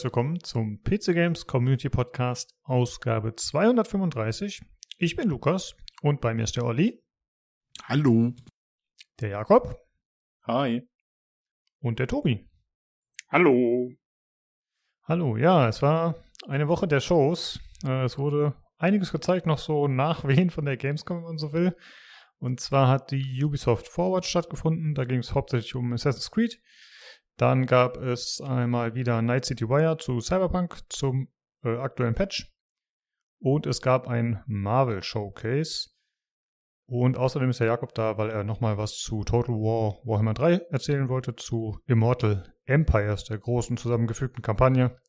[0.00, 4.62] herzlich willkommen zum PC Games Community Podcast Ausgabe 235.
[4.96, 7.02] Ich bin Lukas und bei mir ist der Olli.
[7.84, 8.32] Hallo.
[9.20, 9.76] Der Jakob.
[10.46, 10.88] Hi.
[11.80, 12.48] Und der Tobi.
[13.28, 13.90] Hallo.
[15.02, 16.14] Hallo, ja, es war
[16.48, 17.60] eine Woche der Shows.
[17.84, 21.76] Äh, es wurde einiges gezeigt, noch so Nachwehen von der Gamescom, wenn man so will.
[22.38, 24.94] Und zwar hat die Ubisoft Forward stattgefunden.
[24.94, 26.58] Da ging es hauptsächlich um Assassin's Creed.
[27.40, 31.32] Dann gab es einmal wieder Night City Wire zu Cyberpunk zum
[31.64, 32.52] äh, aktuellen Patch.
[33.38, 35.88] Und es gab ein Marvel Showcase.
[36.86, 40.66] Und außerdem ist der Jakob da, weil er nochmal was zu Total War Warhammer 3
[40.68, 45.00] erzählen wollte, zu Immortal Empires, der großen zusammengefügten Kampagne.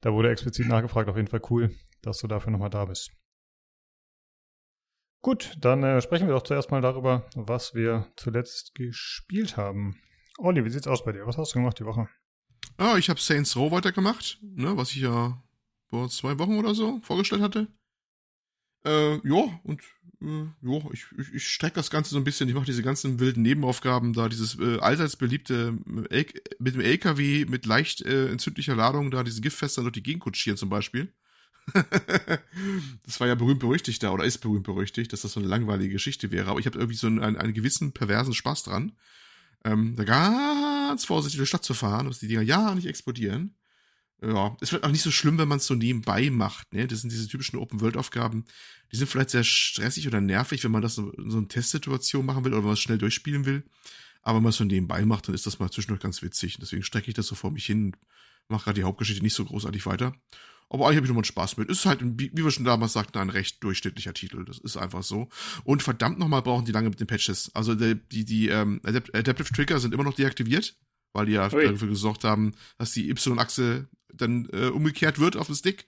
[0.00, 3.12] Da wurde explizit nachgefragt, auf jeden Fall cool, dass du dafür nochmal da bist.
[5.20, 10.00] Gut, dann äh, sprechen wir doch zuerst mal darüber, was wir zuletzt gespielt haben.
[10.38, 11.26] Olli, wie sieht's aus bei dir?
[11.26, 12.08] Was hast du gemacht die Woche?
[12.76, 15.42] Ah, ich habe Saints Row weitergemacht, ne, was ich ja
[15.88, 17.68] vor zwei Wochen oder so vorgestellt hatte.
[18.84, 19.80] Äh, ja, und
[20.20, 22.48] äh, ja, ich, ich, ich strecke das Ganze so ein bisschen.
[22.48, 25.78] Ich mache diese ganzen wilden Nebenaufgaben da, dieses äh, allseits beliebte
[26.10, 26.24] äh,
[26.58, 30.58] mit dem LKW mit leicht äh, entzündlicher Ladung da, diese Giftfester durch die Gegend kutschieren
[30.58, 31.12] zum Beispiel.
[33.04, 35.94] das war ja berühmt berüchtigt da, oder ist berühmt berüchtigt, dass das so eine langweilige
[35.94, 36.50] Geschichte wäre.
[36.50, 38.92] Aber ich habe irgendwie so einen, einen gewissen perversen Spaß dran
[39.66, 43.56] ähm, da ganz vorsichtig durch die Stadt zu fahren, dass die Dinger ja nicht explodieren.
[44.22, 46.86] Ja, es wird auch nicht so schlimm, wenn man es so nebenbei macht, ne?
[46.86, 48.46] Das sind diese typischen Open-World-Aufgaben.
[48.90, 52.44] Die sind vielleicht sehr stressig oder nervig, wenn man das in so eine Testsituation machen
[52.44, 53.64] will oder wenn man es schnell durchspielen will.
[54.22, 56.56] Aber wenn man es so nebenbei macht, dann ist das mal zwischendurch ganz witzig.
[56.58, 57.94] Deswegen strecke ich das so vor mich hin
[58.48, 60.14] mache gerade die Hauptgeschichte nicht so großartig weiter.
[60.68, 61.68] Aber eigentlich habe ich nochmal Spaß mit.
[61.68, 64.44] Ist halt, wie wir schon damals sagten, ein recht durchschnittlicher Titel.
[64.44, 65.28] Das ist einfach so.
[65.64, 67.54] Und verdammt nochmal brauchen die lange mit den Patches.
[67.54, 70.76] Also die, die, die ähm, Adaptive Trigger sind immer noch deaktiviert,
[71.12, 71.64] weil die ja Ui.
[71.64, 75.86] dafür gesorgt haben, dass die Y-Achse dann äh, umgekehrt wird auf dem Stick.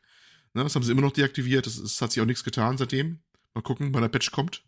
[0.54, 1.66] Ne, das haben sie immer noch deaktiviert.
[1.66, 3.18] Das, das hat sich auch nichts getan seitdem.
[3.54, 4.62] Mal gucken, wann der Patch kommt.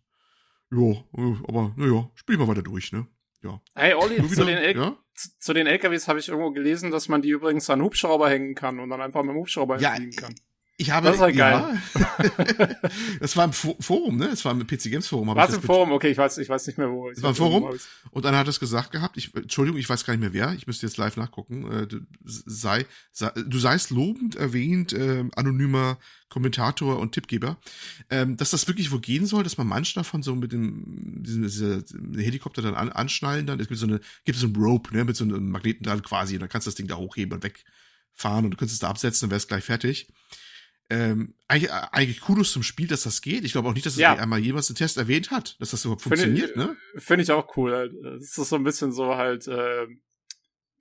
[0.73, 3.07] Jo, äh, aber naja, spielen wir weiter durch, ne?
[3.43, 3.61] Ja.
[3.75, 4.97] Hey Olli, zu den, El ja?
[5.39, 8.81] Zu den LKWs habe ich irgendwo gelesen, dass man die übrigens an Hubschrauber hängen kann
[8.81, 10.35] und dann einfach mit dem Hubschrauber ja, fliegen kann.
[10.81, 11.79] Ich habe, das ist halt geil.
[11.95, 12.79] Ja.
[13.21, 14.29] das war im Forum, ne?
[14.29, 15.29] Es war im PC Games Forum.
[15.37, 15.93] Was im Forum?
[15.93, 17.11] Okay, ich weiß, ich weiß nicht mehr wo.
[17.11, 17.77] Es war im Forum.
[18.13, 20.67] Und dann hat es gesagt gehabt, ich, Entschuldigung, ich weiß gar nicht mehr wer, ich
[20.67, 25.99] müsste jetzt live nachgucken, äh, du, sei, sei, du seist lobend erwähnt, äh, anonymer
[26.31, 27.59] Kommentator und Tippgeber,
[28.09, 31.43] ähm, dass das wirklich wo gehen soll, dass man manchmal davon so mit dem, diesen,
[31.43, 31.85] diese
[32.17, 35.17] Helikopter dann an, anschnallen dann, es gibt so eine, gibt so ein Rope, ne, mit
[35.17, 38.47] so einem Magneten dran quasi, und dann kannst du das Ding da hochheben und wegfahren
[38.47, 40.09] und du könntest es da absetzen, dann wär's gleich fertig
[40.91, 43.45] ähm, eigentlich, eigentlich Kudos zum Spiel, dass das geht.
[43.45, 44.15] Ich glaube auch nicht, dass es ja.
[44.15, 46.51] einmal jemals im Test erwähnt hat, dass das überhaupt funktioniert.
[46.51, 46.77] Finde ne?
[46.97, 47.75] Finde ich auch cool.
[47.75, 47.93] Halt.
[48.03, 49.87] Das ist so ein bisschen so halt äh,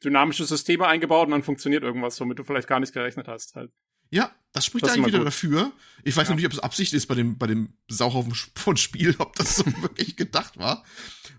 [0.03, 3.55] dynamische Systeme eingebaut und dann funktioniert irgendwas, womit du vielleicht gar nicht gerechnet hast.
[3.55, 3.71] Halt.
[4.11, 5.27] Ja, das spricht das eigentlich wieder gut.
[5.27, 5.71] dafür.
[6.03, 6.35] Ich weiß ja.
[6.35, 9.65] nicht, ob es Absicht ist bei dem, bei dem Sauhaufen von Spiel, ob das so
[9.81, 10.83] wirklich gedacht war.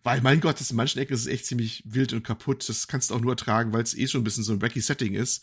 [0.03, 2.69] Weil, mein Gott, das in manchen Ecken ist es echt ziemlich wild und kaputt.
[2.69, 4.81] Das kannst du auch nur ertragen, weil es eh schon ein bisschen so ein wacky
[4.81, 5.43] Setting ist.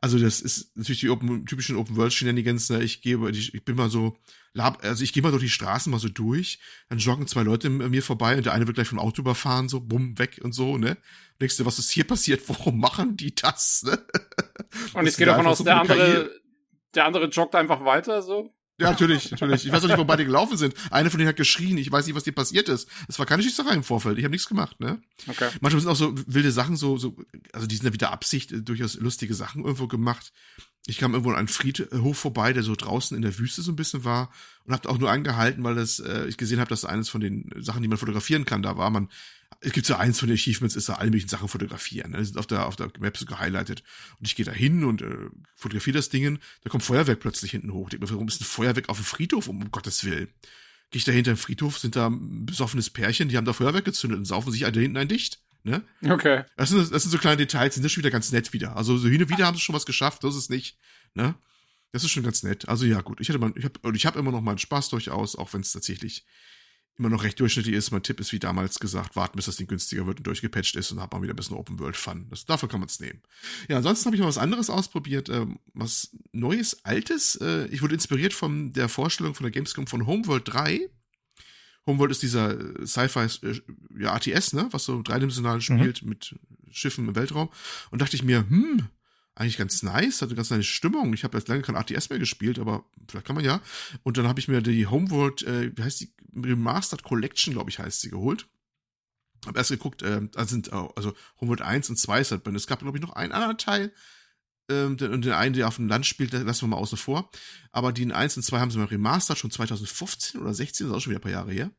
[0.00, 2.70] Also, das ist natürlich die Open, typischen Open-World-Shenanigans.
[2.70, 2.82] Ne?
[2.82, 4.16] Ich gebe, ich, ich bin mal so,
[4.56, 6.58] also ich gehe mal durch die Straßen mal so durch,
[6.88, 9.80] dann joggen zwei Leute mir vorbei und der eine wird gleich vom Auto überfahren, so
[9.80, 10.96] bumm, weg und so, ne?
[11.40, 12.48] Denkst du, was ist hier passiert?
[12.48, 14.02] Warum machen die das, ne?
[14.94, 16.30] Und ich gehe davon aus, so der andere,
[16.94, 18.52] der andere joggt einfach weiter, so?
[18.80, 19.66] Ja, natürlich, natürlich.
[19.66, 20.72] Ich weiß auch nicht, wo beide gelaufen sind.
[20.92, 21.78] Eine von denen hat geschrien.
[21.78, 22.88] Ich weiß nicht, was dir passiert ist.
[23.08, 24.18] Es war keine Schießerei im Vorfeld.
[24.18, 25.02] Ich habe nichts gemacht, ne?
[25.26, 25.48] Okay.
[25.60, 27.16] Manchmal sind auch so wilde Sachen, so, so,
[27.52, 30.32] also die sind ja wieder Absicht, äh, durchaus lustige Sachen irgendwo gemacht.
[30.86, 33.76] Ich kam irgendwo an einen Friedhof vorbei, der so draußen in der Wüste so ein
[33.76, 34.30] bisschen war
[34.64, 37.50] und habe auch nur angehalten, weil das, äh, ich gesehen habe, dass eines von den
[37.58, 38.90] Sachen, die man fotografieren kann, da war.
[38.90, 39.08] Man
[39.60, 42.12] es gibt so eins von den Achievements, ist da alle möglichen Sachen fotografieren.
[42.12, 42.18] Ne?
[42.18, 43.82] Die sind auf der, auf der Map so gehighlightet.
[44.18, 46.38] Und ich gehe da hin und äh, fotografiere das Ding.
[46.62, 47.86] Da kommt Feuerwerk plötzlich hinten hoch.
[47.86, 50.28] Ich denke mir, warum ist ein Feuerwerk auf dem Friedhof, um, um Gottes Willen?
[50.90, 53.84] Gehe ich da hinter dem Friedhof, sind da ein besoffenes Pärchen, die haben da Feuerwerk
[53.84, 55.40] gezündet und saufen sich da hinten ein Dicht.
[55.64, 55.82] Ne?
[56.08, 56.44] Okay.
[56.56, 58.76] Das sind, das sind so kleine Details, sind das schon wieder ganz nett wieder.
[58.76, 60.78] Also so hin und wieder haben sie schon was geschafft, das ist nicht.
[61.14, 61.34] Ne?
[61.92, 62.68] Das ist schon ganz nett.
[62.68, 63.20] Also ja, gut.
[63.20, 65.72] Ich hatte mal, ich habe ich hab immer noch meinen Spaß durchaus, auch wenn es
[65.72, 66.24] tatsächlich
[66.98, 67.92] immer noch recht durchschnittlich ist.
[67.92, 70.90] Mein Tipp ist, wie damals gesagt, warten, bis das Ding günstiger wird und durchgepatcht ist
[70.90, 72.26] und hat man wieder ein bisschen Open World Fun.
[72.30, 73.22] Das, dafür kann man es nehmen.
[73.68, 77.36] Ja, ansonsten habe ich noch was anderes ausprobiert, ähm, was Neues, Altes.
[77.36, 80.88] Äh, ich wurde inspiriert von der Vorstellung von der Gamescom von Homeworld 3.
[81.86, 83.60] Homeworld ist dieser äh, Sci-Fi äh,
[83.98, 85.60] ja, ATS, ne, was so dreidimensional mhm.
[85.60, 86.08] spielt mhm.
[86.08, 86.34] mit
[86.70, 87.48] Schiffen im Weltraum.
[87.90, 88.88] Und dachte ich mir, hm,
[89.38, 91.14] eigentlich ganz nice, hatte ganz nice Stimmung.
[91.14, 93.60] Ich habe jetzt lange kein ATS mehr gespielt, aber vielleicht kann man ja.
[94.02, 97.78] Und dann habe ich mir die Homeworld, äh, wie heißt die, Remastered Collection, glaube ich,
[97.78, 98.48] heißt sie, geholt.
[99.46, 102.80] Hab erst geguckt, äh, da sind also Homeworld 1 und 2 ist halt, es gab,
[102.80, 103.92] glaube ich, noch einen anderen Teil.
[104.68, 107.30] ähm, und den einen, der auf dem Land spielt, lassen wir mal außen vor.
[107.70, 110.96] Aber die 1 und 2 haben sie mal remastered, schon 2015 oder 16, das ist
[110.96, 111.70] auch schon wieder ein paar Jahre her.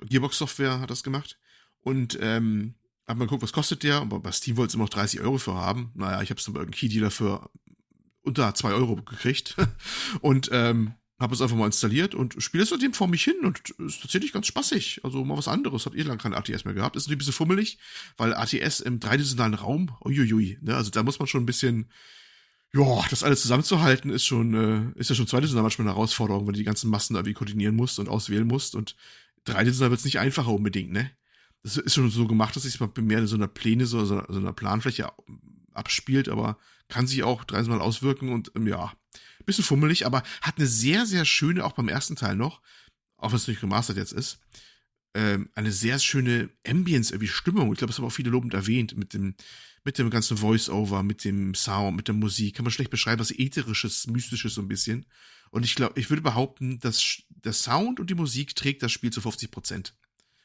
[0.00, 1.38] Gearbox Software hat das gemacht.
[1.80, 2.74] Und ähm,
[3.08, 3.96] hab mal geguckt, was kostet der?
[3.96, 5.90] Aber bei Steam wollten sie immer noch 30 Euro für haben.
[5.94, 7.50] Naja, ich habe es dann bei irgendeinem Key-Dealer für
[8.22, 9.56] unter 2 Euro gekriegt.
[10.20, 13.70] und ähm, habe es einfach mal installiert und spiele es seitdem vor mich hin und
[13.70, 15.00] ist tatsächlich ganz spaßig.
[15.02, 15.84] Also mal was anderes.
[15.84, 16.94] Hat eh lange kein ATS mehr gehabt.
[16.94, 17.78] Ist natürlich ein bisschen fummelig,
[18.16, 20.76] weil ATS im dreidimensionalen Raum, uiuiui, ne?
[20.76, 21.90] Also da muss man schon ein bisschen,
[22.72, 26.52] ja, das alles zusammenzuhalten ist schon, äh, ist ja schon zweidimensional manchmal eine Herausforderung, wenn
[26.52, 28.94] du die ganzen Massen irgendwie koordinieren musst und auswählen musst und
[29.44, 31.10] dreidimensional wird es nicht einfacher unbedingt, ne?
[31.62, 34.22] Das ist schon so gemacht, dass sich mal mehr in so einer Pläne, so, so
[34.28, 35.10] einer Planfläche
[35.72, 36.58] abspielt, aber
[36.88, 38.92] kann sich auch dreidimensional auswirken und ähm, ja,
[39.48, 42.60] bisschen fummelig, aber hat eine sehr, sehr schöne, auch beim ersten Teil noch,
[43.16, 44.40] auch wenn es nicht remastert jetzt ist,
[45.14, 47.72] ähm, eine sehr schöne Ambience, irgendwie Stimmung.
[47.72, 49.34] Ich glaube, das haben auch viele lobend erwähnt, mit dem,
[49.84, 52.56] mit dem ganzen Voice-Over, mit dem Sound, mit der Musik.
[52.56, 55.06] Kann man schlecht beschreiben, was Ätherisches, Mystisches so ein bisschen.
[55.50, 59.10] Und ich glaube, ich würde behaupten, dass der Sound und die Musik trägt das Spiel
[59.10, 59.94] zu 50 Prozent.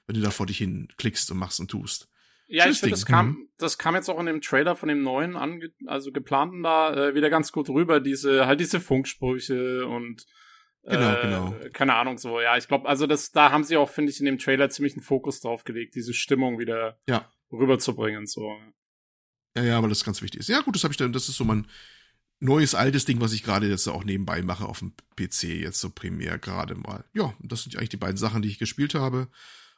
[0.08, 2.10] Wenn du da vor dich hin klickst und machst und tust.
[2.48, 3.50] Ja, ich finde, das kam, mhm.
[3.58, 7.16] das kam jetzt auch in dem Trailer von dem neuen, ange also geplanten da äh,
[7.16, 10.26] wieder ganz gut rüber, diese, halt diese Funksprüche und
[10.86, 11.56] Genau, äh, genau.
[11.72, 14.26] Keine Ahnung, so, ja, ich glaube, also das, da haben sie auch, finde ich, in
[14.26, 17.32] dem Trailer ziemlich einen Fokus drauf gelegt, diese Stimmung wieder ja.
[17.52, 18.54] rüberzubringen, so.
[19.56, 20.50] Ja, ja, weil das ganz wichtig ist.
[20.50, 21.68] Ja, gut, das habe ich dann, das ist so mein
[22.42, 25.90] neues, altes Ding, was ich gerade jetzt auch nebenbei mache auf dem PC, jetzt so
[25.90, 27.06] primär gerade mal.
[27.14, 29.30] Ja, das sind eigentlich die beiden Sachen, die ich gespielt habe.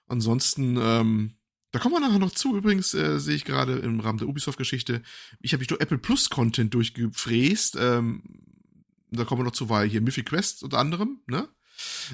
[0.08, 1.36] Ansonsten, ähm,
[1.72, 2.56] da kommen wir nachher noch zu.
[2.56, 5.02] Übrigens äh, sehe ich gerade im Rahmen der Ubisoft-Geschichte,
[5.40, 7.78] ich habe mich durch Apple Plus Content durchgefräst.
[7.80, 8.24] Ähm,
[9.12, 11.48] da kommen wir noch zu, weil hier Mythic Quest unter anderem, ne?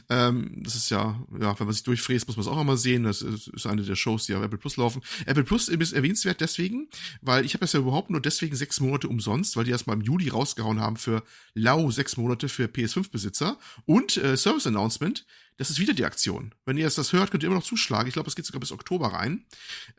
[0.10, 3.04] Ähm, das ist ja, ja, wenn man sich durchfräst, muss man es auch nochmal sehen.
[3.04, 5.02] Das ist, eine der Shows, die auf Apple Plus laufen.
[5.26, 6.88] Apple Plus ist erwähnenswert deswegen,
[7.22, 9.94] weil ich habe das ja überhaupt nur deswegen sechs Monate umsonst, weil die erst mal
[9.94, 11.24] im Juli rausgehauen haben für
[11.54, 15.26] lau sechs Monate für PS5-Besitzer und äh, Service Announcement.
[15.58, 16.56] Das ist wieder die Aktion.
[16.66, 18.08] Wenn ihr jetzt das hört, könnt ihr immer noch zuschlagen.
[18.08, 19.46] Ich glaube, es geht sogar bis Oktober rein.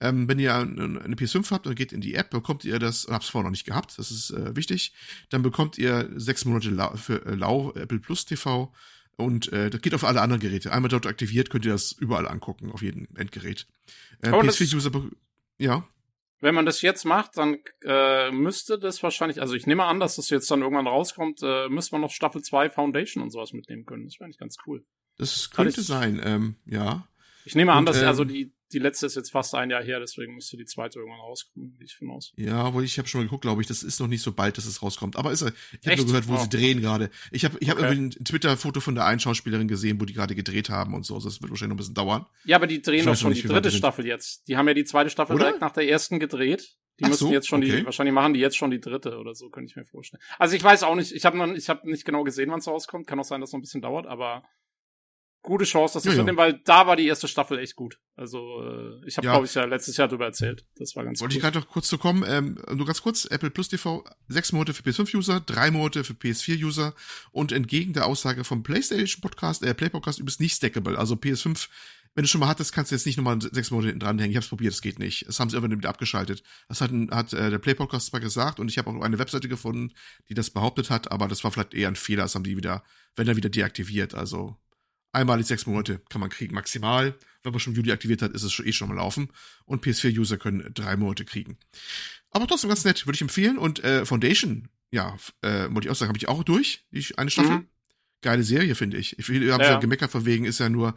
[0.01, 3.29] Ähm, wenn ihr eine PS5 habt und geht in die App, bekommt ihr das, hab's
[3.29, 4.93] vorher noch nicht gehabt, das ist äh, wichtig,
[5.29, 8.73] dann bekommt ihr sechs Monate lau, für äh, lau Apple Plus TV
[9.17, 10.73] und äh, das geht auf alle anderen Geräte.
[10.73, 13.67] Einmal dort aktiviert, könnt ihr das überall angucken, auf jedem Endgerät.
[14.23, 14.91] Äh, PS4-User,
[15.59, 15.87] ja.
[16.41, 20.17] Wenn man das jetzt macht, dann äh, müsste das wahrscheinlich, also ich nehme an, dass
[20.17, 23.87] das jetzt dann irgendwann rauskommt, äh, müsste man noch Staffel 2 Foundation und sowas mitnehmen
[23.87, 24.07] können.
[24.07, 24.85] Das wäre eigentlich ganz cool.
[25.19, 27.07] Das könnte ich, sein, ähm, ja.
[27.45, 29.83] Ich nehme an, und, dass ähm, also die die letzte ist jetzt fast ein Jahr
[29.83, 32.33] her, deswegen müsste die zweite irgendwann rauskommen, wie ich von aus.
[32.37, 34.59] Ja, aber ich habe schon mal geguckt, glaube ich, das ist noch nicht so bald,
[34.59, 35.17] dass es rauskommt.
[35.17, 36.43] Aber ist ich habe nur gehört, wo wow.
[36.43, 37.11] sie drehen gerade.
[37.31, 37.93] Ich habe ich hab okay.
[37.93, 41.15] irgendwie ein Twitter-Foto von der einen Schauspielerin gesehen, wo die gerade gedreht haben und so.
[41.15, 42.27] Also das wird wahrscheinlich noch ein bisschen dauern.
[42.45, 44.49] Ja, aber die drehen doch schon die dritte Staffel jetzt.
[44.49, 45.45] Die haben ja die zweite Staffel oder?
[45.45, 46.77] direkt nach der ersten gedreht.
[47.01, 47.33] Die Ach müssen so?
[47.33, 47.79] jetzt schon okay.
[47.79, 50.23] die, wahrscheinlich machen die jetzt schon die dritte oder so, könnte ich mir vorstellen.
[50.39, 52.69] Also ich weiß auch nicht, ich habe noch, ich habe nicht genau gesehen, wann es
[52.69, 53.07] rauskommt.
[53.07, 54.45] Kann auch sein, dass es noch ein bisschen dauert, aber
[55.43, 56.37] gute Chance, dass das ja, ja.
[56.37, 57.99] weil da war die erste Staffel echt gut.
[58.17, 59.33] Also äh, ich habe, ja.
[59.33, 60.65] glaube ich, ja letztes Jahr darüber erzählt.
[60.77, 62.25] Das war ganz Wollte ich gerade noch kurz zu kommen.
[62.27, 66.95] Ähm, nur ganz kurz, Apple Plus TV, sechs Monate für PS5-User, drei Monate für PS4-User
[67.33, 70.97] und entgegen der Aussage vom PlayStation Podcast, äh, Play Podcast übrigens nicht stackable.
[70.97, 71.69] Also PS5
[72.15, 74.31] wenn du schon mal hattest, kannst du jetzt nicht nochmal sechs Monate hinten dranhängen.
[74.31, 75.27] Ich habe es probiert, es geht nicht.
[75.27, 76.43] Das haben sie irgendwann wieder abgeschaltet.
[76.69, 79.93] Das hat, hat äh, der Play-Podcast zwar gesagt und ich habe auch eine Webseite gefunden,
[80.29, 82.25] die das behauptet hat, aber das war vielleicht eher ein Fehler.
[82.25, 82.85] Das haben die wieder,
[83.17, 84.15] wenn dann wieder deaktiviert.
[84.15, 84.59] Also
[85.13, 87.15] Einmalig sechs Monate kann man kriegen, maximal.
[87.43, 89.29] Wenn man schon Juli aktiviert hat, ist es eh schon mal laufen.
[89.65, 91.59] Und PS4-User können drei Monate kriegen.
[92.31, 93.59] Aber trotzdem ganz nett, würde ich empfehlen.
[93.59, 97.31] Und äh, Foundation, ja, äh, wollte ich auch sagen, habe ich auch durch, die eine
[97.31, 97.59] Staffel.
[97.59, 97.67] Mhm.
[98.23, 99.19] Geile Serie, finde ich.
[99.19, 99.79] Ich habe ja, ja.
[99.79, 100.95] gemeckert von wegen, ist ja nur,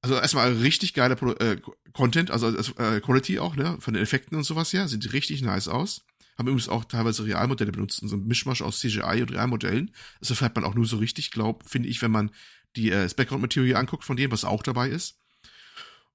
[0.00, 1.58] also erstmal richtig geiler äh,
[1.92, 5.68] Content, also äh, Quality auch, ne, von den Effekten und sowas her, sieht richtig nice
[5.68, 6.04] aus.
[6.38, 9.92] Haben übrigens auch teilweise Realmodelle benutzt, so ein Mischmasch aus CGI und Realmodellen.
[10.20, 12.30] Das erfährt man auch nur so richtig, glaub, finde ich, wenn man
[12.76, 15.20] die äh, das Background Material anguckt von denen, was auch dabei ist.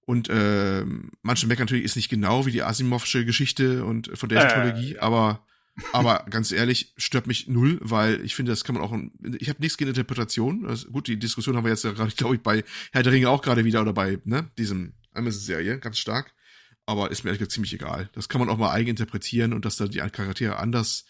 [0.02, 0.86] Und äh,
[1.22, 4.98] manche meckern natürlich ist nicht genau wie die Asimovsche Geschichte und von der äh, Trilogie,
[4.98, 5.46] aber
[5.94, 8.96] aber ganz ehrlich, stört mich null, weil ich finde, das kann man auch.
[9.40, 10.66] Ich habe nichts gegen Interpretation.
[10.66, 13.30] Also, gut, die Diskussion haben wir jetzt ja gerade, glaube ich, bei Herr der Ringe
[13.30, 16.34] auch gerade wieder oder bei ne, diesem Amazon-Serie, ganz stark.
[16.86, 18.10] Aber ist mir ehrlich gesagt ziemlich egal.
[18.14, 21.06] Das kann man auch mal eigen interpretieren und dass da die Charaktere anders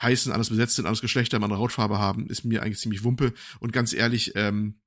[0.00, 3.32] heißen, anders besetzt sind, anders Geschlechter, andere Hautfarbe haben, ist mir eigentlich ziemlich wumpe.
[3.58, 4.80] Und ganz ehrlich, ähm,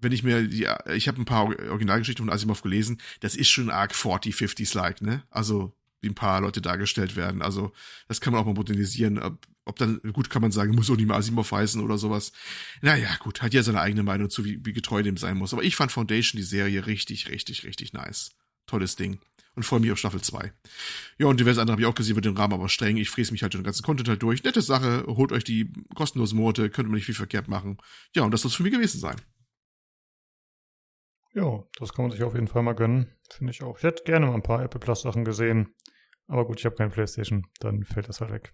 [0.00, 3.70] wenn ich mir die, ich habe ein paar Originalgeschichten von Asimov gelesen, das ist schon
[3.70, 5.22] arg 40, 50s-like, ne?
[5.30, 7.42] Also, wie ein paar Leute dargestellt werden.
[7.42, 7.72] Also,
[8.08, 9.18] das kann man auch mal modernisieren.
[9.18, 12.32] Ob, ob dann, gut kann man sagen, muss auch nicht mehr Asimov heißen oder sowas.
[12.80, 15.52] Naja, gut, hat ja seine eigene Meinung zu, wie, wie getreu dem sein muss.
[15.52, 18.30] Aber ich fand Foundation, die Serie, richtig, richtig, richtig nice.
[18.66, 19.20] Tolles Ding.
[19.54, 20.52] und freue mich auf Staffel 2.
[21.18, 22.96] Ja, und diverse andere habe ich auch gesehen, wird den Rahmen aber streng.
[22.96, 24.42] Ich fräse mich halt den ganzen Content halt durch.
[24.42, 27.78] Nette Sache, holt euch die kostenlosen Monate, könnte man nicht viel verkehrt machen.
[28.14, 29.16] Ja, und das soll es für mich gewesen sein.
[31.32, 33.14] Ja, das kann man sich auf jeden Fall mal gönnen.
[33.30, 33.78] Finde ich auch.
[33.78, 35.74] Ich hätte gerne mal ein paar Apple Plus Sachen gesehen.
[36.26, 37.46] Aber gut, ich habe keine Playstation.
[37.60, 38.52] Dann fällt das halt weg.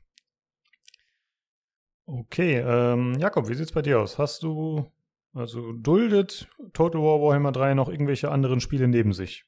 [2.06, 4.18] Okay, ähm, Jakob, wie sieht's bei dir aus?
[4.18, 4.92] Hast du,
[5.32, 9.44] also duldet Total War Warhammer 3 noch irgendwelche anderen Spiele neben sich?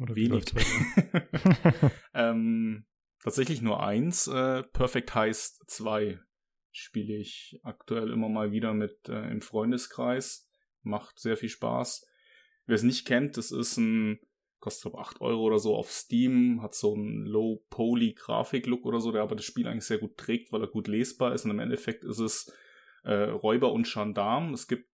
[0.00, 0.44] Oder Wenig.
[2.14, 2.84] ähm,
[3.22, 4.26] tatsächlich nur eins.
[4.26, 6.18] Äh, Perfect Heist 2
[6.72, 10.50] spiele ich aktuell immer mal wieder mit äh, im Freundeskreis.
[10.82, 12.06] Macht sehr viel Spaß.
[12.66, 14.20] Wer es nicht kennt, das ist ein,
[14.60, 19.22] kostet glaube 8 Euro oder so auf Steam, hat so einen Low-Poly-Grafik-Look oder so, der
[19.22, 21.44] aber das Spiel eigentlich sehr gut trägt, weil er gut lesbar ist.
[21.44, 22.52] Und im Endeffekt ist es
[23.04, 24.54] äh, Räuber und Gendarm.
[24.54, 24.88] Es gibt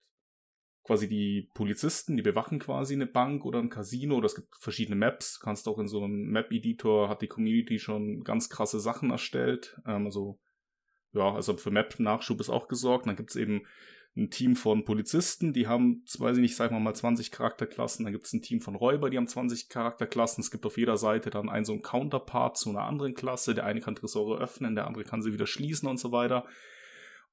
[0.82, 4.96] quasi die Polizisten, die bewachen quasi eine Bank oder ein Casino oder es gibt verschiedene
[4.96, 5.38] Maps.
[5.38, 9.80] Du kannst auch in so einem Map-Editor hat die Community schon ganz krasse Sachen erstellt.
[9.86, 10.40] Ähm, also
[11.12, 13.06] ja, also für Map-Nachschub ist auch gesorgt.
[13.06, 13.62] Dann gibt es eben
[14.20, 18.04] ein Team von Polizisten, die haben, weiß ich nicht, sagen wir mal 20 Charakterklassen.
[18.04, 20.42] Dann gibt es ein Team von Räuber, die haben 20 Charakterklassen.
[20.42, 23.54] Es gibt auf jeder Seite dann einen so einen Counterpart zu einer anderen Klasse.
[23.54, 26.46] Der eine kann Tresore öffnen, der andere kann sie wieder schließen und so weiter.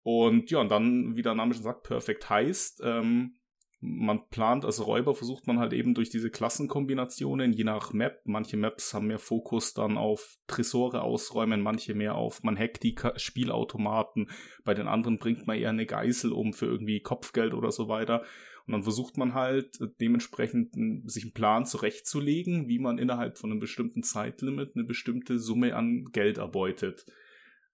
[0.02, 3.36] Und ja, und dann, wie der Name schon sagt, Perfect heißt, ähm,
[3.80, 8.58] man plant als Räuber, versucht man halt eben durch diese Klassenkombinationen, je nach Map, manche
[8.58, 14.30] Maps haben mehr Fokus dann auf Tresore ausräumen, manche mehr auf, man hackt die Spielautomaten,
[14.64, 18.24] bei den anderen bringt man eher eine Geißel um für irgendwie Kopfgeld oder so weiter.
[18.66, 20.74] Und dann versucht man halt äh, dementsprechend
[21.10, 26.06] sich einen Plan zurechtzulegen, wie man innerhalb von einem bestimmten Zeitlimit eine bestimmte Summe an
[26.12, 27.06] Geld erbeutet.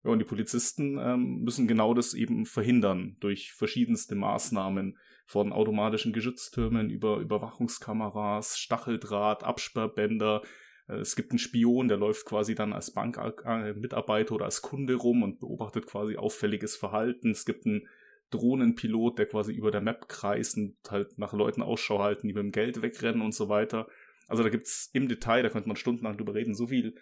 [0.03, 6.13] Ja, und die Polizisten ähm, müssen genau das eben verhindern durch verschiedenste Maßnahmen von automatischen
[6.13, 10.41] Geschütztürmen über Überwachungskameras, Stacheldraht, Absperrbänder.
[10.87, 15.23] Äh, es gibt einen Spion, der läuft quasi dann als Bankmitarbeiter oder als Kunde rum
[15.23, 17.31] und beobachtet quasi auffälliges Verhalten.
[17.31, 17.87] Es gibt einen
[18.29, 22.43] Drohnenpilot, der quasi über der Map kreist und halt nach Leuten Ausschau halten, die mit
[22.43, 23.87] dem Geld wegrennen und so weiter.
[24.27, 26.95] Also da gibt's im Detail, da könnte man stundenlang drüber reden, so viel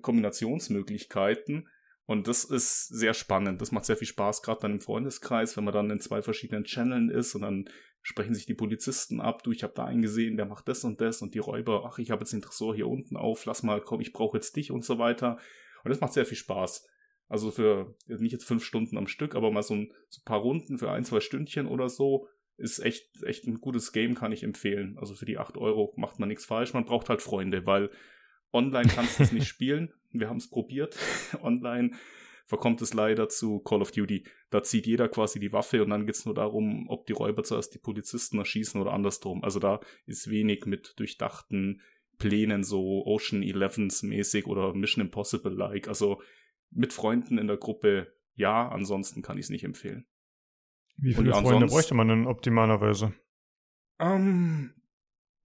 [0.00, 1.68] Kombinationsmöglichkeiten.
[2.06, 3.60] Und das ist sehr spannend.
[3.60, 6.64] Das macht sehr viel Spaß, gerade dann im Freundeskreis, wenn man dann in zwei verschiedenen
[6.64, 7.68] Channeln ist und dann
[8.02, 9.44] sprechen sich die Polizisten ab.
[9.44, 11.98] Du, ich habe da einen gesehen, der macht das und das und die Räuber, ach,
[11.98, 14.72] ich habe jetzt den Tresor hier unten auf, lass mal, komm, ich brauche jetzt dich
[14.72, 15.38] und so weiter.
[15.84, 16.88] Und das macht sehr viel Spaß.
[17.28, 20.40] Also für nicht jetzt fünf Stunden am Stück, aber mal so ein, so ein paar
[20.40, 22.28] Runden für ein, zwei Stündchen oder so
[22.58, 24.98] ist echt, echt ein gutes Game, kann ich empfehlen.
[24.98, 26.74] Also für die acht Euro macht man nichts falsch.
[26.74, 27.90] Man braucht halt Freunde, weil
[28.52, 29.92] online kannst du es nicht spielen.
[30.10, 30.98] Wir haben es probiert.
[31.42, 31.92] Online
[32.46, 34.24] verkommt es leider zu Call of Duty.
[34.50, 37.44] Da zieht jeder quasi die Waffe und dann geht es nur darum, ob die Räuber
[37.44, 39.42] zuerst die Polizisten erschießen oder andersrum.
[39.42, 41.80] Also da ist wenig mit durchdachten
[42.18, 45.88] Plänen, so Ocean Elevens mäßig oder Mission Impossible like.
[45.88, 46.20] Also
[46.70, 50.06] mit Freunden in der Gruppe ja, ansonsten kann ich es nicht empfehlen.
[50.96, 53.14] Wie viele Freunde bräuchte man denn optimalerweise?
[53.98, 54.74] Ähm,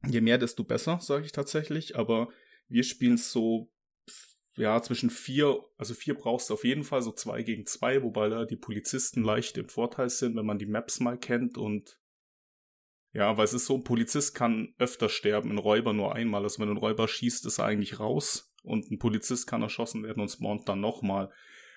[0.05, 1.95] je mehr, desto besser, sage ich tatsächlich.
[1.97, 2.29] Aber
[2.67, 3.71] wir spielen so
[4.57, 8.27] ja, zwischen vier, also vier brauchst du auf jeden Fall, so zwei gegen zwei, wobei
[8.27, 11.99] da die Polizisten leicht im Vorteil sind, wenn man die Maps mal kennt und
[13.13, 16.43] ja, weil es ist so, ein Polizist kann öfter sterben, ein Räuber nur einmal.
[16.43, 20.21] Also wenn ein Räuber schießt, ist er eigentlich raus und ein Polizist kann erschossen werden
[20.21, 21.31] und spawnt dann nochmal.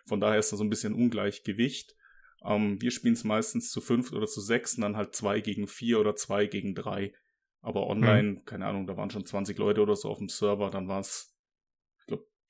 [0.07, 1.95] Von daher ist da so ein bisschen Ungleichgewicht.
[2.45, 5.67] Ähm, wir spielen es meistens zu fünf oder zu sechs und dann halt zwei gegen
[5.67, 7.15] vier oder zwei gegen drei.
[7.62, 8.45] Aber online, hm.
[8.45, 11.37] keine Ahnung, da waren schon 20 Leute oder so auf dem Server, dann war es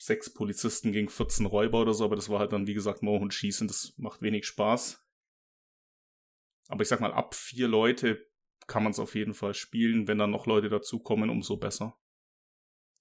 [0.00, 3.35] sechs Polizisten gegen 14 Räuber oder so, aber das war halt dann, wie gesagt, Mohund
[3.35, 5.07] schießen, das macht wenig Spaß.
[6.69, 8.26] Aber ich sag mal, ab vier Leute
[8.67, 10.07] kann man es auf jeden Fall spielen.
[10.07, 11.99] Wenn dann noch Leute dazukommen, umso besser.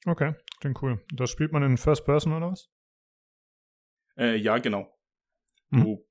[0.06, 1.06] Okay, klingt cool.
[1.14, 2.70] Das spielt man in First Person oder was?
[4.18, 4.92] Äh, ja, genau.
[5.70, 5.84] Hm.
[5.84, 6.08] Du,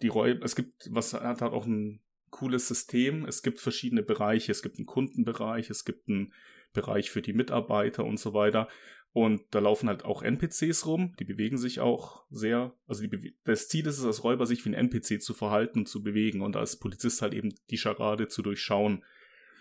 [0.00, 2.02] die Räuber, es gibt, was hat halt auch ein
[2.32, 3.24] cooles System.
[3.24, 4.50] Es gibt verschiedene Bereiche.
[4.50, 6.32] Es gibt einen Kundenbereich, es gibt einen
[6.72, 8.68] Bereich für die Mitarbeiter und so weiter.
[9.12, 12.74] Und da laufen halt auch NPCs rum, die bewegen sich auch sehr.
[12.86, 13.04] Also
[13.44, 16.40] das Ziel ist es, als Räuber sich wie ein NPC zu verhalten und zu bewegen
[16.40, 19.04] und als Polizist halt eben die Scharade zu durchschauen.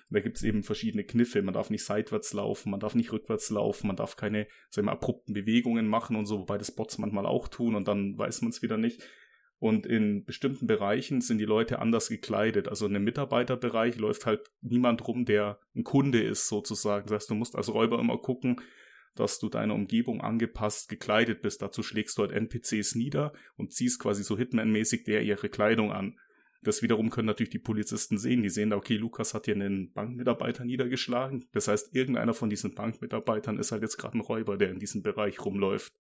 [0.10, 1.42] Da gibt es eben verschiedene Kniffe.
[1.42, 4.92] Man darf nicht seitwärts laufen, man darf nicht rückwärts laufen, man darf keine, sagen wir,
[4.94, 8.51] abrupten Bewegungen machen und so, wobei das Bots manchmal auch tun und dann weiß man
[8.51, 9.01] es wieder nicht.
[9.62, 12.68] Und in bestimmten Bereichen sind die Leute anders gekleidet.
[12.68, 17.06] Also in einem Mitarbeiterbereich läuft halt niemand rum, der ein Kunde ist, sozusagen.
[17.06, 18.60] Das heißt, du musst als Räuber immer gucken,
[19.13, 21.62] dass du deiner Umgebung angepasst gekleidet bist.
[21.62, 26.18] Dazu schlägst du halt NPCs nieder und ziehst quasi so Hitman-mäßig der ihre Kleidung an.
[26.63, 28.41] Das wiederum können natürlich die Polizisten sehen.
[28.41, 31.46] Die sehen da, okay, Lukas hat hier einen Bankmitarbeiter niedergeschlagen.
[31.51, 35.03] Das heißt, irgendeiner von diesen Bankmitarbeitern ist halt jetzt gerade ein Räuber, der in diesem
[35.03, 35.94] Bereich rumläuft.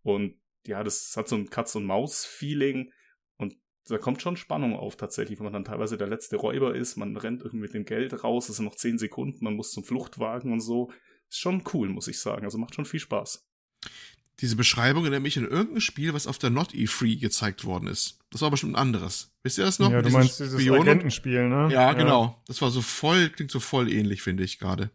[0.00, 2.92] Und ja, das hat so ein Katz-und-Maus-Feeling.
[3.36, 6.96] Und da kommt schon Spannung auf tatsächlich, wenn man dann teilweise der letzte Räuber ist.
[6.96, 9.84] Man rennt irgendwie mit dem Geld raus, es sind noch zehn Sekunden, man muss zum
[9.84, 10.92] Fluchtwagen und so.
[11.28, 12.44] Ist schon cool, muss ich sagen.
[12.44, 13.46] Also macht schon viel Spaß
[14.42, 18.18] diese Beschreibung erinnert mich an irgendein Spiel, was auf der Not E3 gezeigt worden ist.
[18.30, 19.32] Das war bestimmt ein anderes.
[19.42, 19.90] Wisst ihr das noch?
[19.90, 21.68] Ja, du meinst dieses Spion Agentenspiel, ne?
[21.70, 22.42] Ja, ja, genau.
[22.46, 24.90] Das war so voll, klingt so voll ähnlich, finde ich gerade.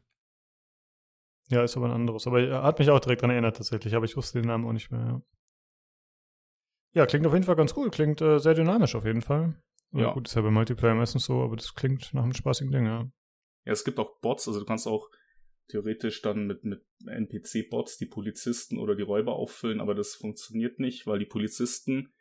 [1.49, 2.27] Ja, ist aber ein anderes.
[2.27, 4.73] Aber er hat mich auch direkt dran erinnert tatsächlich, aber ich wusste den Namen auch
[4.73, 4.99] nicht mehr.
[4.99, 5.21] Ja,
[6.97, 7.89] ja klingt auf jeden Fall ganz cool.
[7.89, 9.55] Klingt äh, sehr dynamisch auf jeden Fall.
[9.93, 10.13] Ja.
[10.13, 13.09] Gut, ist ja bei Multiplayer meistens so, aber das klingt nach einem spaßigen Ding, ja.
[13.65, 15.09] Ja, es gibt auch Bots, also du kannst auch
[15.69, 21.07] theoretisch dann mit, mit NPC-Bots die Polizisten oder die Räuber auffüllen, aber das funktioniert nicht,
[21.07, 22.13] weil die Polizisten,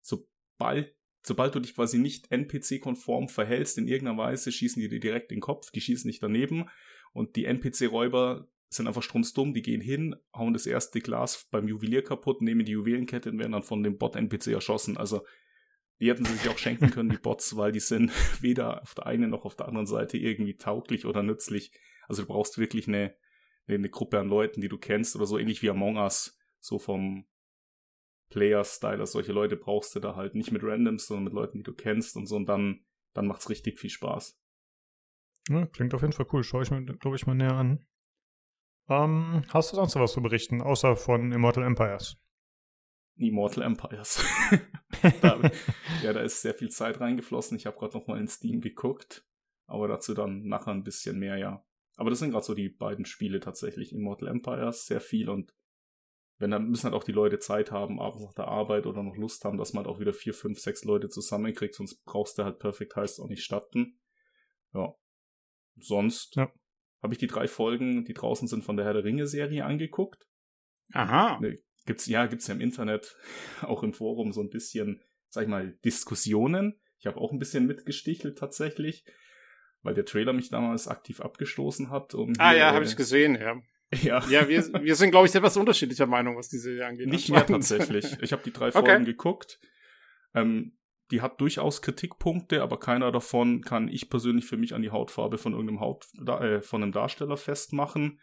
[0.00, 5.32] sobald, sobald du dich quasi nicht NPC-konform verhältst in irgendeiner Weise, schießen die dir direkt
[5.32, 6.68] in den Kopf, die schießen nicht daneben
[7.12, 12.02] und die NPC-Räuber sind einfach strunzdumm, die gehen hin, hauen das erste Glas beim Juwelier
[12.02, 14.96] kaputt, nehmen die Juwelenkette und werden dann von dem Bot-NPC erschossen.
[14.96, 15.24] Also
[16.00, 19.30] die hätten sich auch schenken können, die Bots, weil die sind weder auf der einen
[19.30, 21.72] noch auf der anderen Seite irgendwie tauglich oder nützlich.
[22.06, 23.14] Also du brauchst wirklich eine,
[23.66, 27.26] eine Gruppe an Leuten, die du kennst oder so ähnlich wie Among Us, so vom
[28.30, 29.04] Player-Style.
[29.06, 32.16] Solche Leute brauchst du da halt nicht mit Randoms, sondern mit Leuten, die du kennst
[32.16, 32.84] und so und dann,
[33.14, 34.38] dann macht's richtig viel Spaß.
[35.48, 36.44] Ja, klingt auf jeden Fall cool.
[36.44, 37.87] Schaue ich mir, glaube ich, mal näher an.
[38.88, 42.16] Ähm, hast du sonst noch was zu berichten, außer von Immortal Empires?
[43.16, 44.24] Immortal Empires.
[45.20, 45.40] da,
[46.02, 47.56] ja, da ist sehr viel Zeit reingeflossen.
[47.56, 49.26] Ich habe gerade noch mal in Steam geguckt,
[49.66, 51.64] aber dazu dann nachher ein bisschen mehr, ja.
[51.96, 53.92] Aber das sind gerade so die beiden Spiele tatsächlich.
[53.92, 55.52] Immortal Empires, sehr viel und
[56.38, 59.16] wenn dann müssen halt auch die Leute Zeit haben, abends nach der Arbeit oder noch
[59.16, 62.44] Lust haben, dass man halt auch wieder vier, fünf, sechs Leute zusammenkriegt, sonst brauchst du
[62.44, 63.98] halt Perfect Heist auch nicht starten.
[64.72, 64.94] Ja.
[65.76, 66.52] Sonst ja.
[67.02, 70.26] Habe ich die drei Folgen, die draußen sind von der Herr der Ringe Serie angeguckt.
[70.92, 71.38] Aha.
[71.40, 73.16] Ne, gibt's, ja, gibt's ja im Internet,
[73.62, 76.80] auch im Forum so ein bisschen, sag ich mal, Diskussionen.
[76.98, 79.04] Ich habe auch ein bisschen mitgestichelt tatsächlich
[79.82, 82.14] weil der Trailer mich damals aktiv abgestoßen hat.
[82.14, 83.60] Um ah ja, habe ich gesehen, ja.
[84.02, 87.08] Ja, ja wir, wir sind, glaube ich, etwas unterschiedlicher Meinung, was diese Serie angeht.
[87.08, 88.18] Nicht mehr tatsächlich.
[88.20, 89.04] Ich habe die drei Folgen okay.
[89.04, 89.58] geguckt.
[90.34, 90.76] Ähm,
[91.10, 95.38] die hat durchaus Kritikpunkte, aber keiner davon kann ich persönlich für mich an die Hautfarbe
[95.38, 98.20] von irgendeinem Haut, äh, von einem Darsteller festmachen.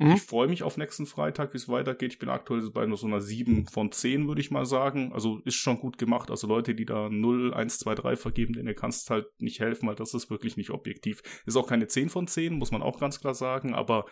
[0.00, 0.12] Mhm.
[0.12, 2.14] Ich freue mich auf nächsten Freitag, wie es weitergeht.
[2.14, 5.12] Ich bin aktuell bei nur so einer 7 von 10, würde ich mal sagen.
[5.12, 6.30] Also ist schon gut gemacht.
[6.30, 9.96] Also Leute, die da 0, 1, 2, 3 vergeben, denen kannst halt nicht helfen, weil
[9.96, 11.20] das ist wirklich nicht objektiv.
[11.44, 14.06] Ist auch keine 10 von 10, muss man auch ganz klar sagen, aber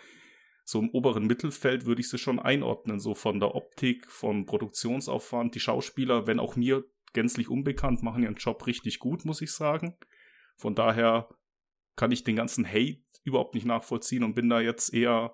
[0.62, 5.54] so im oberen Mittelfeld würde ich sie schon einordnen, so von der Optik, von Produktionsaufwand.
[5.54, 9.96] Die Schauspieler, wenn auch mir gänzlich unbekannt, machen ihren Job richtig gut, muss ich sagen.
[10.56, 11.28] Von daher
[11.96, 15.32] kann ich den ganzen Hate überhaupt nicht nachvollziehen und bin da jetzt eher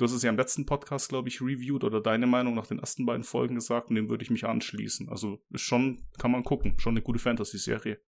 [0.00, 2.78] Du hast es ja im letzten Podcast, glaube ich, reviewed oder deine Meinung nach den
[2.78, 5.10] ersten beiden Folgen gesagt und dem würde ich mich anschließen.
[5.10, 8.00] Also ist schon, kann man gucken, schon eine gute Fantasy-Serie.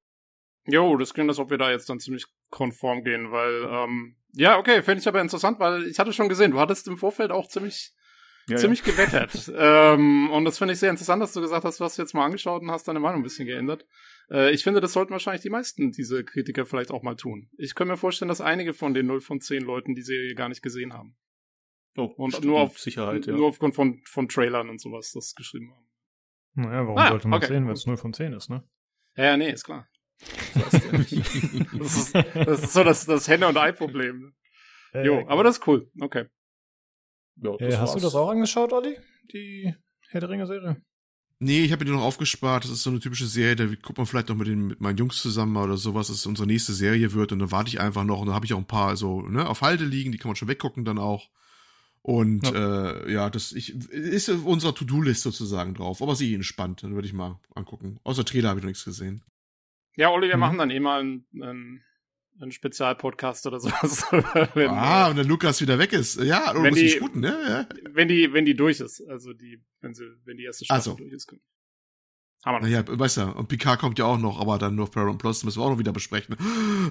[0.64, 4.58] Jo, das klingt, als ob wir da jetzt dann ziemlich konform gehen, weil, ähm, ja,
[4.58, 7.46] okay, fände ich aber interessant, weil ich hatte schon gesehen, du hattest im Vorfeld auch
[7.48, 7.92] ziemlich,
[8.48, 8.92] ja, ziemlich ja.
[8.92, 9.52] gewettert.
[9.56, 12.24] ähm, und das finde ich sehr interessant, dass du gesagt hast, du hast jetzt mal
[12.24, 13.86] angeschaut und hast deine Meinung ein bisschen geändert.
[14.30, 17.48] Äh, ich finde, das sollten wahrscheinlich die meisten diese Kritiker vielleicht auch mal tun.
[17.56, 20.48] Ich kann mir vorstellen, dass einige von den 0 von 10 Leuten die Serie gar
[20.48, 21.16] nicht gesehen haben.
[21.96, 23.34] Oh, und nur auf Sicherheit, ja.
[23.34, 25.88] Nur aufgrund von, von Trailern und sowas das geschrieben haben.
[26.54, 27.48] Naja, warum ah, sollte man okay.
[27.48, 28.62] sehen, wenn es 0 von 10 ist, ne?
[29.16, 29.88] Ja, ja nee, ist klar.
[30.54, 30.74] das,
[31.96, 34.32] ist, das ist so das, das Henne- und Ei-Problem.
[34.92, 35.04] Ne?
[35.04, 35.90] jo, aber das ist cool.
[36.00, 36.26] Okay.
[37.36, 38.96] Jo, äh, hast du das auch angeschaut, Olli?
[39.32, 39.74] Die
[40.08, 40.82] Herr der Ringe-Serie?
[41.38, 42.64] Nee, ich habe mir die noch aufgespart.
[42.64, 44.96] Das ist so eine typische Serie, da guckt man vielleicht noch mit, den, mit meinen
[44.96, 48.04] Jungs zusammen oder sowas, dass es unsere nächste Serie wird und dann warte ich einfach
[48.04, 50.28] noch und dann habe ich auch ein paar so ne, auf Halde liegen, die kann
[50.28, 51.30] man schon weggucken dann auch.
[52.02, 56.02] Und ja, äh, ja das ich, ist auf unserer To-Do-List sozusagen drauf.
[56.02, 57.98] Aber sie entspannt, dann würde ich mal angucken.
[58.04, 59.22] Außer Trailer habe ich noch nichts gesehen.
[59.96, 60.40] Ja, Olli, wir mhm.
[60.40, 61.82] machen dann eh mal einen, einen,
[62.40, 64.04] einen Spezialpodcast oder sowas.
[64.54, 66.20] wenn, ah, und dann Lukas wieder weg ist.
[66.20, 67.38] Ja, oder wenn die, sputen, ne?
[67.48, 67.68] Ja.
[67.92, 69.02] Wenn die, wenn die durch ist.
[69.08, 70.94] Also die, wenn sie, wenn die erste Staffel also.
[70.96, 71.26] durch ist.
[71.26, 71.42] Können.
[72.44, 72.60] Wir noch.
[72.60, 75.60] Naja, weißt du, und Picard kommt ja auch noch, aber dann nur Paramount Plus, müssen
[75.60, 76.36] wir auch noch wieder besprechen.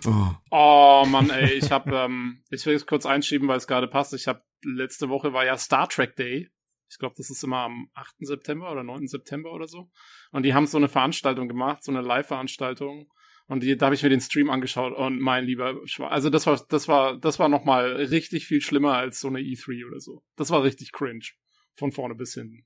[0.06, 3.88] Oh, oh Mann, ey, ich hab, ähm, ich will es kurz einschieben, weil es gerade
[3.88, 4.14] passt.
[4.14, 6.50] Ich habe letzte Woche war ja Star Trek Day.
[6.90, 8.16] Ich glaube, das ist immer am 8.
[8.20, 9.08] September oder 9.
[9.08, 9.90] September oder so.
[10.32, 13.10] Und die haben so eine Veranstaltung gemacht, so eine Live-Veranstaltung.
[13.52, 16.48] Und die, da habe ich mir den Stream angeschaut und mein lieber Schwa also das
[16.48, 20.00] war das war das war noch mal richtig viel schlimmer als so eine E3 oder
[20.00, 20.24] so.
[20.38, 21.26] Das war richtig cringe
[21.74, 22.66] von vorne bis hinten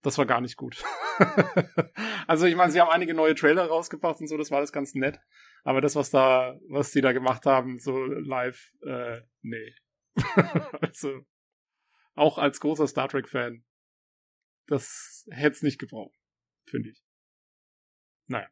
[0.00, 0.82] Das war gar nicht gut.
[2.26, 4.94] also ich meine, sie haben einige neue Trailer rausgebracht und so, das war alles ganz
[4.94, 5.20] nett.
[5.62, 9.74] Aber das, was da, was die da gemacht haben, so live, äh, nee.
[10.80, 11.20] also,
[12.14, 13.62] auch als großer Star Trek-Fan,
[14.68, 16.18] das hätte es nicht gebraucht,
[16.66, 17.04] finde ich.
[18.26, 18.48] Naja.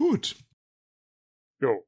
[0.00, 0.34] Gut.
[1.60, 1.86] Jo.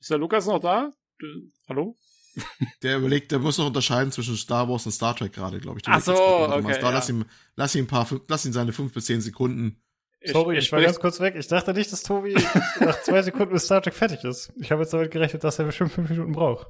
[0.00, 0.90] Ist der Lukas noch da?
[1.20, 1.26] Du,
[1.68, 1.96] hallo?
[2.82, 5.84] Der überlegt, der muss noch unterscheiden zwischen Star Wars und Star Trek gerade, glaube ich.
[5.86, 6.80] Ach so, okay.
[6.80, 6.90] Ja.
[6.90, 9.80] Lass, ihm, lass ihm ein paar, lass ihn seine fünf bis zehn Sekunden.
[10.24, 11.36] Sorry, ich, ich war ganz kurz weg.
[11.38, 12.34] Ich dachte nicht, dass Tobi
[12.80, 14.52] nach zwei Sekunden mit Star Trek fertig ist.
[14.60, 16.66] Ich habe jetzt damit gerechnet, dass er bestimmt fünf Minuten braucht.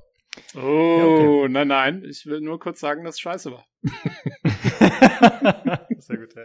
[0.55, 1.49] Oh, ja, okay.
[1.49, 2.05] nein, nein.
[2.05, 3.67] Ich will nur kurz sagen, dass es scheiße war.
[5.99, 6.45] Sehr gut, ja.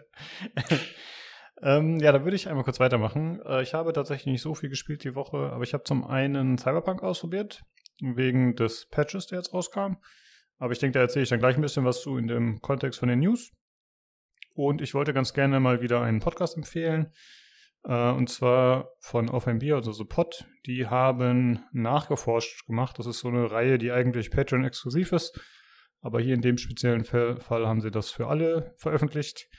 [1.61, 3.41] Ähm, ja, da würde ich einmal kurz weitermachen.
[3.45, 6.57] Äh, ich habe tatsächlich nicht so viel gespielt die Woche, aber ich habe zum einen
[6.57, 7.63] Cyberpunk ausprobiert,
[8.01, 9.97] wegen des Patches, der jetzt rauskam.
[10.57, 12.99] Aber ich denke, da erzähle ich dann gleich ein bisschen was zu in dem Kontext
[12.99, 13.51] von den News.
[14.53, 17.13] Und ich wollte ganz gerne mal wieder einen Podcast empfehlen.
[17.83, 20.45] Äh, und zwar von OffMB, also The Pod.
[20.65, 22.99] Die haben nachgeforscht gemacht.
[22.99, 25.39] Das ist so eine Reihe, die eigentlich Patreon exklusiv ist.
[26.01, 29.49] Aber hier in dem speziellen Fall, haben sie das für alle veröffentlicht.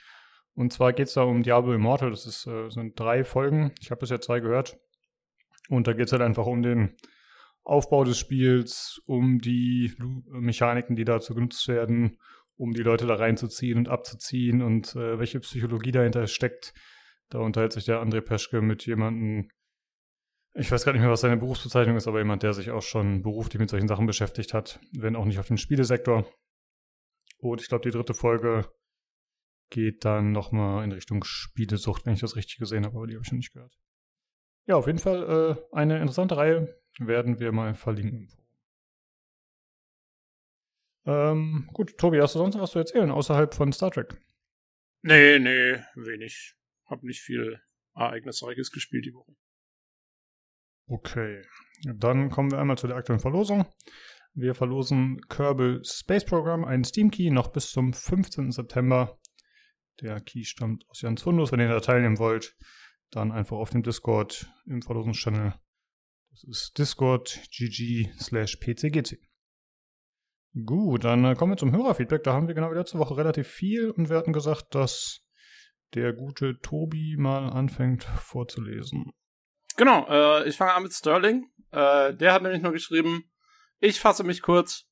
[0.53, 2.11] Und zwar geht es da um Diablo Immortal.
[2.11, 3.73] Das ist, äh, sind drei Folgen.
[3.79, 4.77] Ich habe bisher zwei gehört.
[5.69, 6.97] Und da geht es halt einfach um den
[7.63, 9.93] Aufbau des Spiels, um die
[10.27, 12.17] Mechaniken, die dazu genutzt werden,
[12.55, 16.73] um die Leute da reinzuziehen und abzuziehen und äh, welche Psychologie dahinter steckt.
[17.29, 19.49] Da unterhält sich der André Peschke mit jemandem,
[20.53, 23.21] ich weiß gar nicht mehr, was seine Berufsbezeichnung ist, aber jemand, der sich auch schon
[23.21, 26.25] beruflich mit solchen Sachen beschäftigt hat, wenn auch nicht auf den Spielesektor.
[27.37, 28.69] Und ich glaube, die dritte Folge
[29.71, 33.23] geht dann nochmal in Richtung Spielesucht, wenn ich das richtig gesehen habe, aber die habe
[33.25, 33.79] ich noch nicht gehört.
[34.67, 36.79] Ja, auf jeden Fall äh, eine interessante Reihe.
[36.99, 38.29] Werden wir mal verlinken.
[41.05, 44.21] Ähm, gut, Tobi, hast du sonst was zu erzählen, außerhalb von Star Trek?
[45.01, 46.55] Nee, nee, wenig.
[46.85, 47.59] Hab nicht viel
[47.95, 49.33] Ereignisreiches gespielt die Woche.
[50.87, 51.41] Okay,
[51.95, 53.65] dann kommen wir einmal zu der aktuellen Verlosung.
[54.33, 58.51] Wir verlosen Kerbal Space Program, einen Steam Key, noch bis zum 15.
[58.51, 59.17] September.
[60.01, 61.51] Der Key stammt aus Jans Fundus.
[61.51, 62.55] Wenn ihr da teilnehmen wollt,
[63.11, 65.53] dann einfach auf dem Discord im Verlosungschannel.
[66.31, 69.19] Das ist discord.gg slash pcgc.
[70.65, 72.23] Gut, dann äh, kommen wir zum Hörerfeedback.
[72.23, 75.21] Da haben wir genau wie letzte Woche relativ viel und wir hatten gesagt, dass
[75.93, 79.11] der gute Tobi mal anfängt vorzulesen.
[79.77, 81.49] Genau, äh, ich fange an mit Sterling.
[81.71, 83.29] Äh, der hat nämlich nur geschrieben,
[83.79, 84.85] ich fasse mich kurz.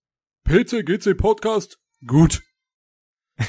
[0.43, 2.41] PCGC Podcast, gut.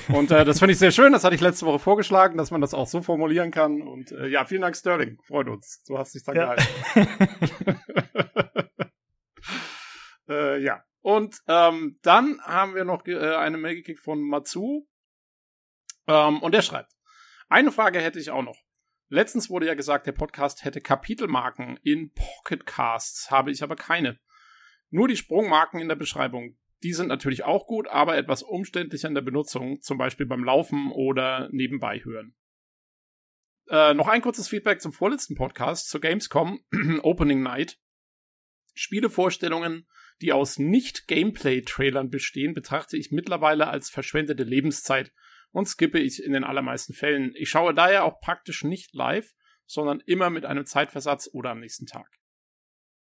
[0.09, 1.12] Und äh, das finde ich sehr schön.
[1.12, 3.83] Das hatte ich letzte Woche vorgeschlagen, dass man das auch so formulieren kann.
[3.83, 5.18] Und äh, ja, vielen Dank, Sterling.
[5.26, 5.83] Freut uns.
[5.87, 6.55] Du hast dich dann ja.
[6.55, 7.79] gehalten.
[10.29, 10.85] äh, ja.
[11.03, 14.87] Und ähm, dann haben wir noch äh, eine Mail gekriegt von Matsu.
[16.07, 16.92] Ähm, und der schreibt:
[17.48, 18.59] Eine Frage hätte ich auch noch.
[19.09, 24.20] Letztens wurde ja gesagt, der Podcast hätte Kapitelmarken in Pocketcasts, habe ich aber keine.
[24.90, 26.57] Nur die Sprungmarken in der Beschreibung.
[26.83, 30.90] Die sind natürlich auch gut, aber etwas umständlicher in der Benutzung, zum Beispiel beim Laufen
[30.93, 32.35] oder nebenbei hören.
[33.69, 36.61] Äh, noch ein kurzes Feedback zum vorletzten Podcast, zur Gamescom
[37.03, 37.79] Opening Night.
[38.75, 39.87] Spielevorstellungen,
[40.23, 45.12] die aus Nicht-Gameplay-Trailern bestehen, betrachte ich mittlerweile als verschwendete Lebenszeit
[45.51, 47.33] und skippe ich in den allermeisten Fällen.
[47.37, 49.35] Ich schaue daher auch praktisch nicht live,
[49.66, 52.09] sondern immer mit einem Zeitversatz oder am nächsten Tag.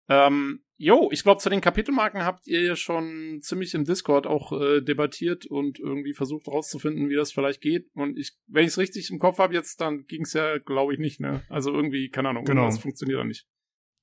[0.08, 4.50] Ähm, jo, ich glaube, zu den Kapitelmarken habt ihr ja schon ziemlich im Discord auch
[4.52, 7.88] äh, debattiert und irgendwie versucht herauszufinden, wie das vielleicht geht.
[7.94, 10.92] Und ich, wenn ich es richtig im Kopf habe jetzt, dann ging es ja, glaube
[10.92, 11.44] ich, nicht, ne?
[11.48, 12.64] Also irgendwie, keine Ahnung, genau.
[12.64, 13.46] das funktioniert da nicht.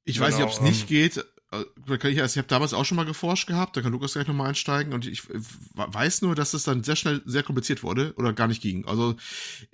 [0.05, 1.25] Ich genau, weiß nicht, ob es nicht ähm, geht.
[1.51, 1.63] Äh,
[2.09, 4.49] ich, also ich habe damals auch schon mal geforscht gehabt, da kann Lukas gleich nochmal
[4.49, 5.23] einsteigen und ich
[5.73, 8.85] weiß nur, dass es dann sehr schnell sehr kompliziert wurde oder gar nicht ging.
[8.85, 9.15] Also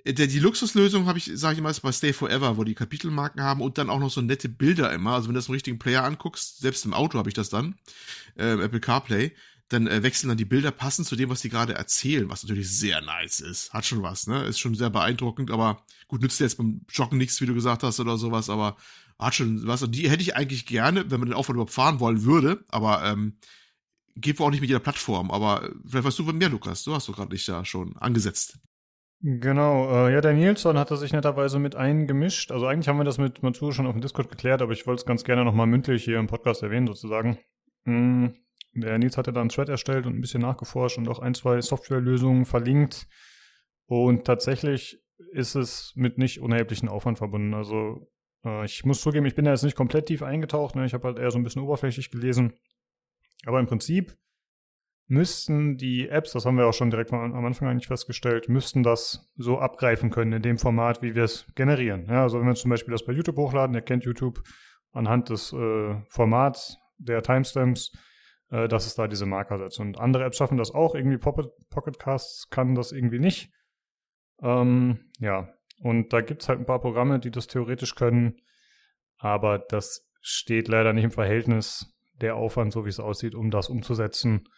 [0.04, 2.74] äh, der, die Luxuslösung habe ich, sage ich immer, ist bei Stay Forever, wo die
[2.74, 5.12] Kapitelmarken haben und dann auch noch so nette Bilder immer.
[5.12, 7.76] Also wenn du das im richtigen Player anguckst, selbst im Auto habe ich das dann,
[8.36, 9.32] äh, Apple CarPlay,
[9.68, 12.70] dann äh, wechseln dann die Bilder passend zu dem, was die gerade erzählen, was natürlich
[12.70, 13.72] sehr nice ist.
[13.72, 14.44] Hat schon was, ne?
[14.44, 17.82] Ist schon sehr beeindruckend, aber gut, nützt dir jetzt beim Joggen nichts, wie du gesagt
[17.82, 18.76] hast oder sowas, aber
[19.18, 19.82] hat schon was.
[19.82, 23.04] Und die hätte ich eigentlich gerne, wenn man den Aufwand überhaupt fahren wollen würde, aber
[23.04, 23.38] ähm,
[24.16, 25.30] geht wohl auch nicht mit jeder Plattform.
[25.30, 26.84] Aber äh, vielleicht weißt du mehr, Lukas.
[26.84, 28.58] Du hast doch gerade nicht da schon angesetzt.
[29.20, 32.52] Genau, äh, ja, der Nilsson hatte sich netterweise mit eingemischt.
[32.52, 35.00] Also eigentlich haben wir das mit Matsur schon auf dem Discord geklärt, aber ich wollte
[35.00, 37.38] es ganz gerne nochmal mündlich hier im Podcast erwähnen, sozusagen.
[37.84, 38.26] Mm,
[38.74, 41.60] der Nils hatte da einen Thread erstellt und ein bisschen nachgeforscht und auch ein, zwei
[41.62, 43.06] Softwarelösungen verlinkt.
[43.86, 45.02] Und tatsächlich
[45.32, 47.54] ist es mit nicht unerheblichen Aufwand verbunden.
[47.54, 48.10] Also
[48.64, 50.76] ich muss zugeben, ich bin da jetzt nicht komplett tief eingetaucht.
[50.76, 50.86] Ne?
[50.86, 52.54] Ich habe halt eher so ein bisschen oberflächlich gelesen.
[53.44, 54.16] Aber im Prinzip
[55.08, 59.32] müssten die Apps, das haben wir auch schon direkt am Anfang eigentlich festgestellt, müssten das
[59.36, 62.06] so abgreifen können in dem Format, wie wir es generieren.
[62.08, 64.42] Ja, also wenn wir zum Beispiel das bei YouTube hochladen, ihr kennt YouTube
[64.92, 67.92] anhand des äh, Formats der Timestamps,
[68.50, 69.78] äh, dass es da diese Marker setzt.
[69.78, 73.52] Und andere Apps schaffen das auch, irgendwie Pocket, Pocket Casts kann das irgendwie nicht.
[74.42, 75.48] Ähm, ja,
[75.80, 78.40] und da gibt es halt ein paar Programme, die das theoretisch können,
[79.18, 83.68] aber das steht leider nicht im Verhältnis der Aufwand, so wie es aussieht, um das
[83.68, 84.48] umzusetzen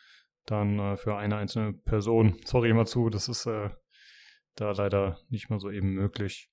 [0.51, 2.41] dann äh, für eine einzelne Person.
[2.45, 3.71] Sorry immer zu, das ist äh,
[4.55, 6.51] da leider nicht mehr so eben möglich.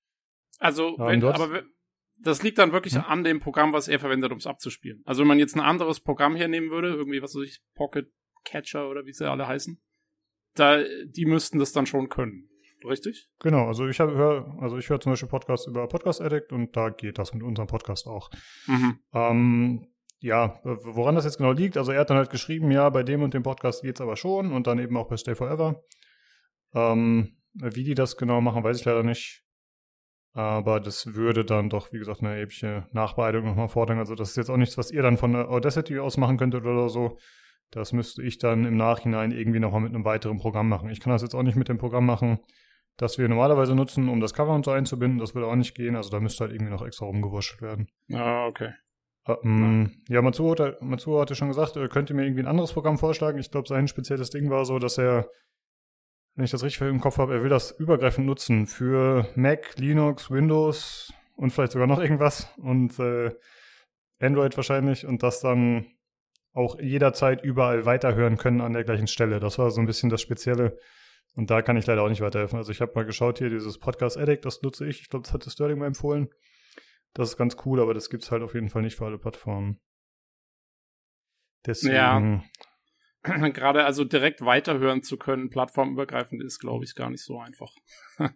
[0.60, 1.64] Also, ähm, wenn, aber
[2.18, 3.04] das liegt dann wirklich hm?
[3.06, 5.02] an dem Programm, was er verwendet, um es abzuspielen.
[5.06, 8.12] Also wenn man jetzt ein anderes Programm hernehmen würde, irgendwie, was weiß ich, Pocket
[8.44, 9.82] Catcher oder wie sie alle heißen,
[10.54, 12.50] da, die müssten das dann schon können.
[12.88, 13.30] Richtig?
[13.40, 16.90] Genau, also ich höre, also ich höre zum Beispiel Podcasts über Podcast Addict und da
[16.90, 18.30] geht das mit unserem Podcast auch.
[18.68, 19.00] Mhm.
[19.14, 19.88] Ähm,
[20.20, 23.22] ja, woran das jetzt genau liegt, also er hat dann halt geschrieben, ja, bei dem
[23.22, 25.84] und dem Podcast geht's aber schon und dann eben auch bei Stay Forever.
[26.74, 29.44] Ähm, wie die das genau machen, weiß ich leider nicht.
[30.34, 34.00] Aber das würde dann doch, wie gesagt, eine erhebliche Nachbearbeitung nochmal fordern.
[34.00, 36.66] Also das ist jetzt auch nichts, was ihr dann von der Audacity aus machen könntet
[36.66, 37.18] oder so.
[37.72, 40.90] Das müsste ich dann im Nachhinein irgendwie nochmal mit einem weiteren Programm machen.
[40.90, 42.40] Ich kann das jetzt auch nicht mit dem Programm machen,
[42.98, 45.20] das wir normalerweise nutzen, um das Cover und so einzubinden.
[45.20, 45.96] Das würde auch nicht gehen.
[45.96, 47.88] Also da müsste halt irgendwie noch extra rumgewurschtelt werden.
[48.14, 48.74] Ah, okay.
[49.28, 52.98] Ähm, ja, Matsuo, hat, Matsuo hatte schon gesagt, er könnte mir irgendwie ein anderes Programm
[52.98, 53.40] vorschlagen.
[53.40, 55.30] Ich glaube, sein spezielles Ding war so, dass er,
[56.36, 60.30] wenn ich das richtig im Kopf habe, er will das übergreifend nutzen für Mac, Linux,
[60.30, 63.32] Windows und vielleicht sogar noch irgendwas und äh,
[64.20, 65.88] Android wahrscheinlich und das dann
[66.54, 69.40] auch jederzeit überall weiterhören können an der gleichen Stelle.
[69.40, 70.78] Das war so ein bisschen das Spezielle.
[71.36, 72.58] Und da kann ich leider auch nicht weiterhelfen.
[72.58, 75.02] Also ich habe mal geschaut hier, dieses Podcast Addict, das nutze ich.
[75.02, 76.30] Ich glaube, das hat Sterling mal empfohlen.
[77.14, 79.18] Das ist ganz cool, aber das gibt es halt auf jeden Fall nicht für alle
[79.18, 79.80] Plattformen.
[81.66, 81.96] Deswegen.
[81.96, 82.44] Ja.
[83.50, 87.72] Gerade also direkt weiterhören zu können, plattformübergreifend, ist, glaube ich, gar nicht so einfach.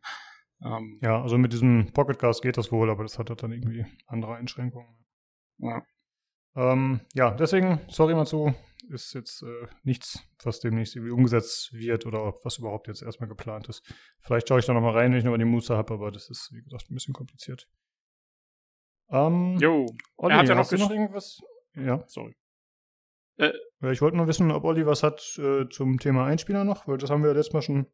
[0.62, 1.00] Ähm.
[1.02, 4.36] Ja, also mit diesem Pocketcast geht das wohl, aber das hat halt dann irgendwie andere
[4.36, 4.94] Einschränkungen.
[5.58, 5.84] Ja.
[6.56, 8.54] Ähm, ja, deswegen, sorry mal zu,
[8.90, 13.70] ist jetzt äh, nichts, was demnächst irgendwie umgesetzt wird oder was überhaupt jetzt erstmal geplant
[13.70, 13.84] ist.
[14.22, 16.52] Vielleicht schaue ich da nochmal rein, wenn ich noch die Muße habe, aber das ist,
[16.54, 17.68] wie gesagt, ein bisschen kompliziert.
[19.10, 21.40] Ähm, jo, Olli, er hat ja noch, noch irgendwas?
[21.76, 22.36] Ja, sorry.
[23.38, 23.54] Äh,
[23.92, 27.10] ich wollte nur wissen, ob Olli was hat äh, zum Thema Einspieler noch, weil das
[27.10, 27.88] haben wir ja letztes Mal schon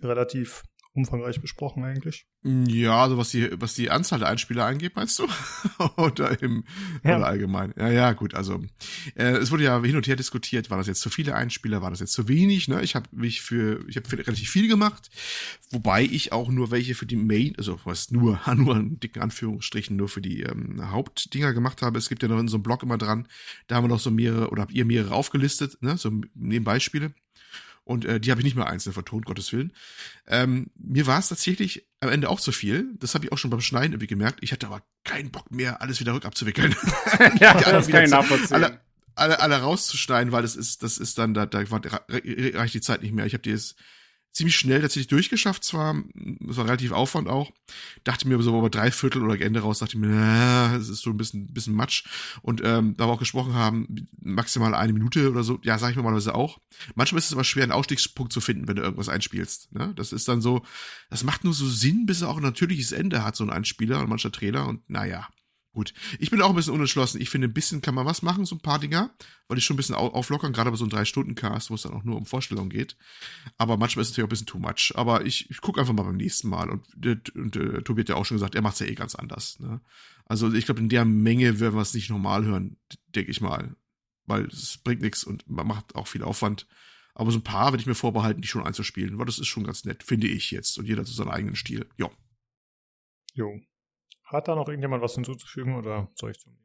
[0.00, 0.62] relativ
[0.94, 2.26] umfangreich besprochen eigentlich.
[2.44, 5.26] Ja, also was die, was die Anzahl der Einspieler angeht, meinst du?
[5.96, 6.64] oder im
[7.02, 7.16] ja.
[7.16, 7.72] oder allgemein?
[7.78, 8.34] Ja, ja, gut.
[8.34, 8.62] Also
[9.14, 11.90] äh, es wurde ja hin und her diskutiert, war das jetzt zu viele Einspieler, war
[11.90, 12.68] das jetzt zu wenig?
[12.68, 12.82] Ne?
[12.82, 15.10] Ich habe mich für, ich habe relativ viel gemacht,
[15.70, 19.96] wobei ich auch nur welche für die Main, also was nur, nur in dicken Anführungsstrichen
[19.96, 21.98] nur für die ähm, Hauptdinger gemacht habe.
[21.98, 23.28] Es gibt ja noch in so einem Blog immer dran,
[23.66, 25.96] da haben wir noch so mehrere oder habt ihr mehrere aufgelistet, ne?
[25.96, 27.14] So neben Beispiele.
[27.84, 29.72] Und äh, die habe ich nicht mehr einzeln vertont, Gottes Willen.
[30.26, 32.94] Ähm, mir war es tatsächlich am Ende auch zu viel.
[32.98, 34.38] Das habe ich auch schon beim Schneiden irgendwie gemerkt.
[34.40, 36.74] Ich hatte aber keinen Bock mehr, alles wieder rückabzuwickeln.
[37.40, 38.54] ja, das kann ich nachvollziehen.
[38.54, 38.80] Alle,
[39.14, 41.62] alle, alle rauszuschneiden, weil das ist, das ist dann, da, da
[42.08, 43.26] reicht die Zeit nicht mehr.
[43.26, 43.76] Ich habe die jetzt
[44.32, 46.02] ziemlich schnell tatsächlich durchgeschafft zwar,
[46.48, 47.50] es war relativ Aufwand auch,
[48.04, 51.10] dachte mir so aber drei Viertel oder Ende raus, dachte mir, na, das ist so
[51.10, 52.04] ein bisschen, bisschen Matsch
[52.40, 55.96] und ähm, da wir auch gesprochen haben, maximal eine Minute oder so, ja, sage ich
[55.96, 56.58] normalerweise auch.
[56.94, 59.92] Manchmal ist es aber schwer, einen Ausstiegspunkt zu finden, wenn du irgendwas einspielst, ne?
[59.96, 60.62] Das ist dann so,
[61.10, 64.00] das macht nur so Sinn, bis er auch ein natürliches Ende hat, so ein Einspieler
[64.00, 65.28] und mancher Trailer und naja,
[65.74, 67.20] Gut, ich bin auch ein bisschen unentschlossen.
[67.22, 69.10] Ich finde, ein bisschen kann man was machen, so ein paar Dinger,
[69.48, 72.04] weil ich schon ein bisschen auflockern, gerade bei so einem Drei-Stunden-Cast, wo es dann auch
[72.04, 72.96] nur um Vorstellungen geht.
[73.56, 74.92] Aber manchmal ist es natürlich auch ein bisschen too much.
[74.96, 76.68] Aber ich, ich gucke einfach mal beim nächsten Mal.
[76.68, 78.94] Und, und, und äh, Tobi hat ja auch schon gesagt, er macht es ja eh
[78.94, 79.60] ganz anders.
[79.60, 79.80] Ne?
[80.26, 82.76] Also ich glaube, in der Menge werden wir es nicht normal hören,
[83.14, 83.74] denke ich mal.
[84.26, 86.66] Weil es bringt nichts und man macht auch viel Aufwand.
[87.14, 89.64] Aber so ein paar werde ich mir vorbehalten, die schon einzuspielen, weil das ist schon
[89.64, 90.78] ganz nett, finde ich jetzt.
[90.78, 91.88] Und jeder zu seinem eigenen Stil.
[91.96, 92.10] Jo.
[93.34, 93.58] Jo.
[94.32, 96.56] Hat da noch irgendjemand was hinzuzufügen oder soll ich zum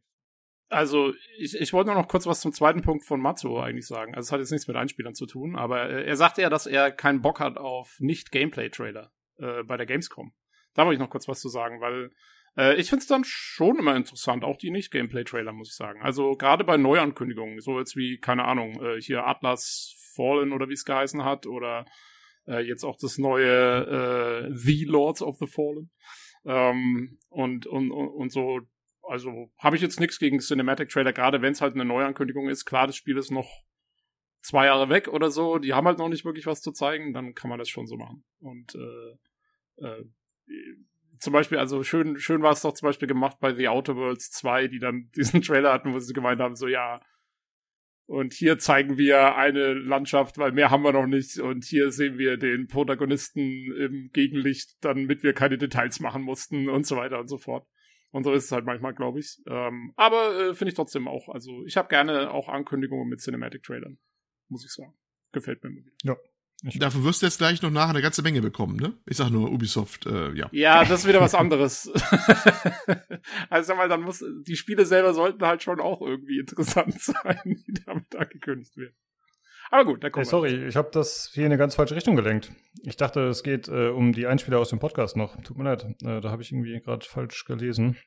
[0.69, 4.15] also, ich, ich wollte nur noch kurz was zum zweiten Punkt von Matsuo eigentlich sagen.
[4.15, 6.91] Also, es hat jetzt nichts mit Einspielern zu tun, aber er sagte ja, dass er
[6.91, 10.33] keinen Bock hat auf Nicht-Gameplay-Trailer äh, bei der Gamescom.
[10.73, 12.11] Da wollte ich noch kurz was zu sagen, weil
[12.57, 16.01] äh, ich finde es dann schon immer interessant, auch die Nicht-Gameplay-Trailer, muss ich sagen.
[16.01, 20.73] Also, gerade bei Neuankündigungen, so jetzt wie, keine Ahnung, äh, hier Atlas Fallen oder wie
[20.73, 21.85] es geheißen hat, oder
[22.45, 25.91] äh, jetzt auch das neue äh, The Lords of the Fallen.
[26.47, 28.61] Ähm, und, und, und so,
[29.03, 32.65] also habe ich jetzt nichts gegen Cinematic Trailer, gerade wenn es halt eine Neuankündigung ist.
[32.65, 33.49] Klar, das Spiel ist noch
[34.41, 37.35] zwei Jahre weg oder so, die haben halt noch nicht wirklich was zu zeigen, dann
[37.35, 38.23] kann man das schon so machen.
[38.39, 40.05] Und äh, äh,
[41.19, 44.31] zum Beispiel, also schön, schön war es doch zum Beispiel gemacht bei The Outer Worlds
[44.31, 47.01] 2, die dann diesen Trailer hatten, wo sie gemeint haben, so ja,
[48.07, 51.39] Und hier zeigen wir eine Landschaft, weil mehr haben wir noch nicht.
[51.39, 56.87] Und hier sehen wir den Protagonisten im Gegenlicht, damit wir keine Details machen mussten und
[56.87, 57.67] so weiter und so fort.
[58.11, 59.41] Und so ist es halt manchmal, glaube ich.
[59.45, 61.27] Ähm, aber äh, finde ich trotzdem auch.
[61.27, 63.99] Also ich habe gerne auch Ankündigungen mit Cinematic-Trailern,
[64.47, 64.93] muss ich sagen.
[65.33, 65.91] Gefällt mir immer wieder.
[66.03, 66.15] Ja,
[66.63, 68.97] Dafür wirst du jetzt gleich noch nachher eine ganze Menge bekommen, ne?
[69.05, 70.49] Ich sag nur Ubisoft, äh, ja.
[70.51, 71.91] Ja, das ist wieder was anderes.
[73.49, 77.63] also sag mal, dann muss die Spiele selber sollten halt schon auch irgendwie interessant sein,
[77.67, 78.95] die damit angekündigt werden.
[79.69, 80.25] Aber gut, da kommt.
[80.25, 82.51] Hey, sorry, ich habe das hier in eine ganz falsche Richtung gelenkt.
[82.83, 85.39] Ich dachte, es geht äh, um die Einspieler aus dem Podcast noch.
[85.43, 87.97] Tut mir leid, äh, da habe ich irgendwie gerade falsch gelesen.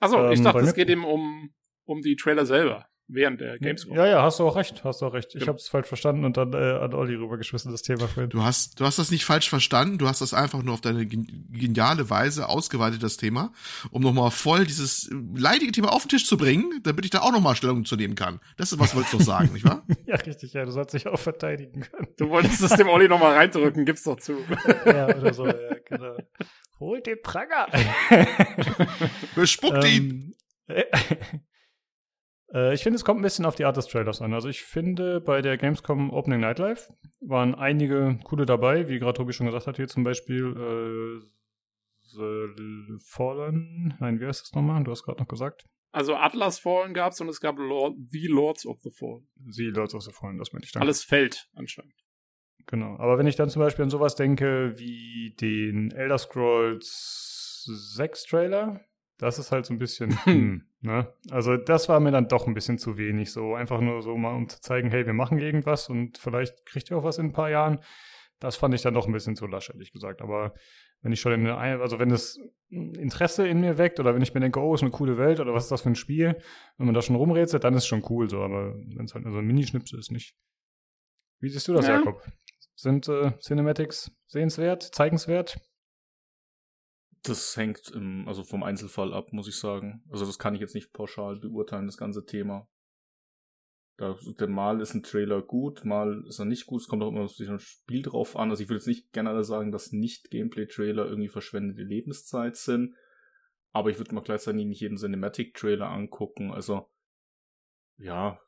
[0.00, 3.96] Achso, ähm, ich dachte, es geht eben um, um die Trailer selber während der Gamescom.
[3.96, 5.34] Ja, ja, hast du auch recht, hast du auch recht.
[5.34, 5.48] Ich ja.
[5.48, 8.30] habe es falsch verstanden und dann äh, an Olli rübergeschmissen, das Thema vorhin.
[8.30, 11.06] Du hast, du hast das nicht falsch verstanden, du hast das einfach nur auf deine
[11.06, 13.52] geniale Weise ausgeweitet, das Thema,
[13.90, 17.32] um nochmal voll dieses leidige Thema auf den Tisch zu bringen, damit ich da auch
[17.32, 18.40] nochmal Stellung zu nehmen kann.
[18.56, 19.84] Das ist, was wolltest du sagen, nicht wahr?
[20.06, 22.08] ja, richtig, ja, du sollst dich auch verteidigen können.
[22.16, 24.32] Du wolltest es dem Olli nochmal reindrücken, gib's doch zu.
[24.86, 26.16] ja, oder so, ja, genau.
[26.78, 27.68] Holt den Pranger!
[29.34, 30.34] Bespuckt ihn!
[32.52, 34.34] Äh, ich finde, es kommt ein bisschen auf die Art des Trailers an.
[34.34, 39.16] Also ich finde, bei der Gamescom Opening Night Live waren einige coole dabei, wie gerade
[39.16, 41.26] Tobi schon gesagt hat, hier zum Beispiel äh,
[42.02, 43.94] The Fallen.
[44.00, 44.82] Nein, wie heißt das nochmal?
[44.84, 45.66] Du hast gerade noch gesagt.
[45.92, 49.28] Also Atlas Fallen gab es und es gab Lord, The Lords of the Fallen.
[49.48, 50.82] The Lords of the Fallen, das meinte ich dann.
[50.82, 51.94] Alles fällt anscheinend.
[52.66, 52.96] Genau.
[52.98, 58.80] Aber wenn ich dann zum Beispiel an sowas denke wie den Elder Scrolls 6 Trailer,
[59.18, 61.12] das ist halt so ein bisschen, hm, ne?
[61.30, 63.32] Also das war mir dann doch ein bisschen zu wenig.
[63.32, 66.90] So einfach nur so mal, um zu zeigen, hey, wir machen irgendwas und vielleicht kriegt
[66.90, 67.80] ihr auch was in ein paar Jahren.
[68.38, 70.22] Das fand ich dann doch ein bisschen zu lasch, ehrlich gesagt.
[70.22, 70.54] Aber
[71.02, 74.34] wenn ich schon in eine, also wenn das Interesse in mir weckt oder wenn ich
[74.34, 76.36] mir denke, oh, ist eine coole Welt oder was ist das für ein Spiel,
[76.78, 78.40] wenn man da schon rumrätselt, dann ist es schon cool so.
[78.42, 80.34] Aber wenn es halt nur so ein Minischnipsel ist, nicht.
[81.40, 81.96] Wie siehst du das, ja.
[81.96, 82.22] Jakob?
[82.74, 85.58] Sind äh, Cinematics sehenswert, zeigenswert?
[87.26, 90.04] Das hängt im, also vom Einzelfall ab, muss ich sagen.
[90.10, 92.68] Also das kann ich jetzt nicht pauschal beurteilen, das ganze Thema.
[93.96, 96.82] Da, der mal ist ein Trailer gut, mal ist er nicht gut.
[96.82, 98.50] Es kommt auch immer auf ein Spiel drauf an.
[98.50, 102.94] Also ich will jetzt nicht generell sagen, dass nicht Gameplay-Trailer irgendwie verschwendete Lebenszeit sind.
[103.72, 106.52] Aber ich würde mal gleichzeitig nicht jeden Cinematic-Trailer angucken.
[106.52, 106.90] Also,
[107.96, 108.38] ja,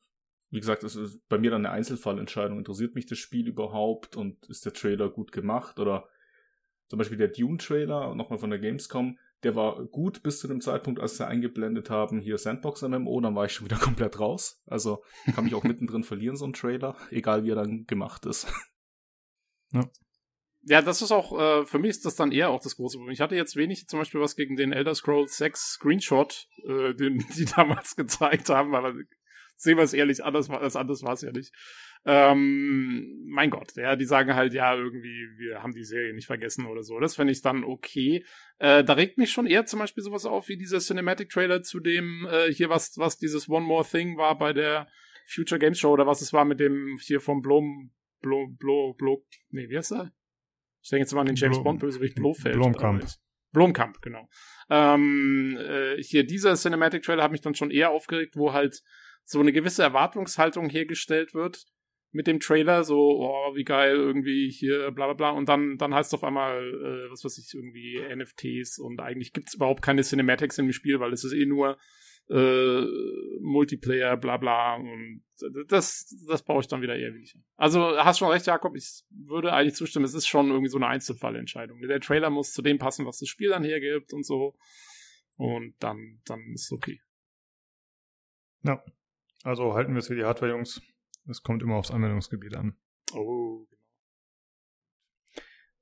[0.51, 2.59] wie gesagt, es ist bei mir dann eine Einzelfallentscheidung.
[2.59, 6.09] Interessiert mich das Spiel überhaupt und ist der Trailer gut gemacht oder
[6.89, 11.01] zum Beispiel der Dune-Trailer, nochmal von der Gamescom, der war gut bis zu dem Zeitpunkt,
[11.01, 14.61] als sie eingeblendet haben, hier Sandbox MMO, dann war ich schon wieder komplett raus.
[14.67, 15.03] Also
[15.35, 18.47] kann mich auch mittendrin verlieren, so ein Trailer, egal wie er dann gemacht ist.
[19.71, 19.83] Ja.
[20.63, 23.13] Ja, das ist auch, äh, für mich ist das dann eher auch das große Problem.
[23.13, 27.19] Ich hatte jetzt wenig zum Beispiel was gegen den Elder Scrolls 6 Screenshot, äh, den
[27.37, 28.95] die damals gezeigt haben, aber
[29.57, 31.53] sehen wir es ehrlich, anders, war, anders war es ja nicht.
[32.05, 36.67] Ähm, mein Gott, ja, die sagen halt, ja, irgendwie, wir haben die Serie nicht vergessen
[36.67, 36.99] oder so.
[37.01, 38.25] Das fände ich dann okay.
[38.59, 42.27] Äh, da regt mich schon eher zum Beispiel sowas auf wie dieser Cinematic-Trailer zu dem,
[42.31, 44.89] äh, hier, was, was dieses One More Thing war bei der
[45.27, 49.19] Future Games Show oder was es war mit dem hier vom Blom, Blom, Blom, Blom,
[49.51, 50.13] nee, wie heißt er?
[50.83, 52.55] Ich denke jetzt mal an den James Blom, Bond Bösewicht Blofeld.
[52.55, 53.05] Blomkamp.
[53.53, 54.29] Blomkamp, genau.
[54.71, 58.83] Ähm, äh, hier dieser Cinematic Trailer hat mich dann schon eher aufgeregt, wo halt
[59.25, 61.67] so eine gewisse Erwartungshaltung hergestellt wird
[62.11, 65.31] mit dem Trailer, so, oh, wie geil, irgendwie hier, bla bla bla.
[65.31, 69.33] Und dann, dann heißt es auf einmal, äh, was weiß ich, irgendwie NFTs und eigentlich
[69.33, 71.77] gibt es überhaupt keine Cinematics im Spiel, weil es ist eh nur
[72.31, 72.85] äh,
[73.41, 74.77] Multiplayer, bla bla.
[74.77, 75.23] Und
[75.69, 77.35] das, das baue ich dann wieder eher wenig.
[77.57, 80.89] Also hast schon recht, Jakob, ich würde eigentlich zustimmen, es ist schon irgendwie so eine
[80.89, 81.81] Einzelfallentscheidung.
[81.81, 84.57] Der Trailer muss zu dem passen, was das Spiel dann hergibt und so.
[85.37, 87.01] Und dann, dann ist es okay.
[88.63, 88.83] Ja.
[89.45, 90.83] Also halten wir es wie die Hardware-Jungs.
[91.29, 92.77] Es kommt immer aufs Anwendungsgebiet an.
[93.13, 93.79] Oh, genau.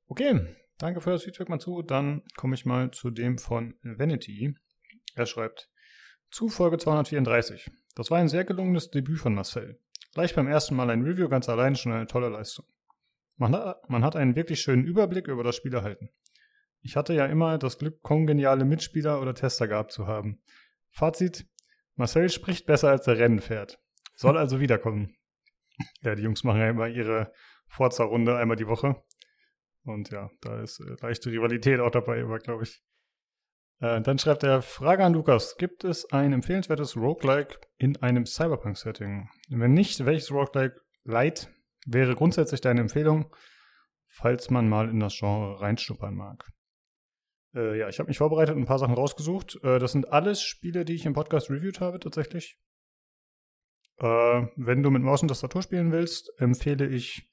[0.08, 1.82] Okay, danke für das Feedback mal zu.
[1.82, 4.54] Dann komme ich mal zu dem von Vanity.
[5.14, 5.70] Er schreibt,
[6.30, 7.70] zu Folge 234.
[7.94, 9.80] Das war ein sehr gelungenes Debüt von Marcel.
[10.12, 12.66] Gleich beim ersten Mal ein Review ganz allein schon eine tolle Leistung.
[13.36, 16.10] Man hat, man hat einen wirklich schönen Überblick über das Spiel erhalten.
[16.80, 20.40] Ich hatte ja immer das Glück, kongeniale Mitspieler oder Tester gehabt zu haben.
[20.90, 21.46] Fazit,
[21.94, 23.78] Marcel spricht besser, als er Rennen fährt.
[24.14, 25.16] Soll also wiederkommen.
[26.02, 27.32] Ja, die Jungs machen ja immer ihre
[27.68, 29.02] Forza-Runde einmal die Woche.
[29.84, 32.82] Und ja, da ist äh, leichte Rivalität auch dabei, glaube ich.
[33.80, 39.28] Äh, dann schreibt er, Frage an Lukas, gibt es ein empfehlenswertes Roguelike in einem Cyberpunk-Setting?
[39.50, 41.50] Wenn nicht, welches Roguelike Light
[41.86, 43.34] wäre grundsätzlich deine Empfehlung,
[44.08, 46.44] falls man mal in das Genre reinschnuppern mag?
[47.54, 49.58] Äh, ja, ich habe mich vorbereitet und ein paar Sachen rausgesucht.
[49.62, 52.58] Äh, das sind alles Spiele, die ich im Podcast reviewed habe, tatsächlich.
[53.98, 57.28] Äh, wenn du mit Maus und Tastatur spielen willst, empfehle ich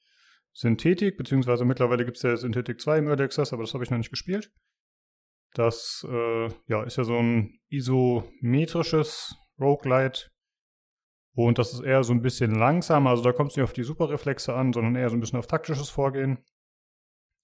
[0.52, 3.90] Synthetik, beziehungsweise mittlerweile gibt es ja Synthetik 2 im Early Access, aber das habe ich
[3.90, 4.52] noch nicht gespielt.
[5.52, 10.30] Das äh, ja, ist ja so ein isometrisches Roguelite.
[11.36, 13.82] Und das ist eher so ein bisschen langsamer, also da kommt es nicht auf die
[13.82, 16.38] Superreflexe an, sondern eher so ein bisschen auf taktisches Vorgehen.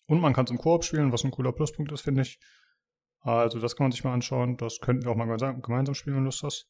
[0.07, 2.39] Und man kann es im Koop spielen, was ein cooler Pluspunkt ist, finde ich.
[3.21, 4.57] Also das kann man sich mal anschauen.
[4.57, 5.27] Das könnten wir auch mal
[5.61, 6.68] gemeinsam spielen, wenn du Lust hast.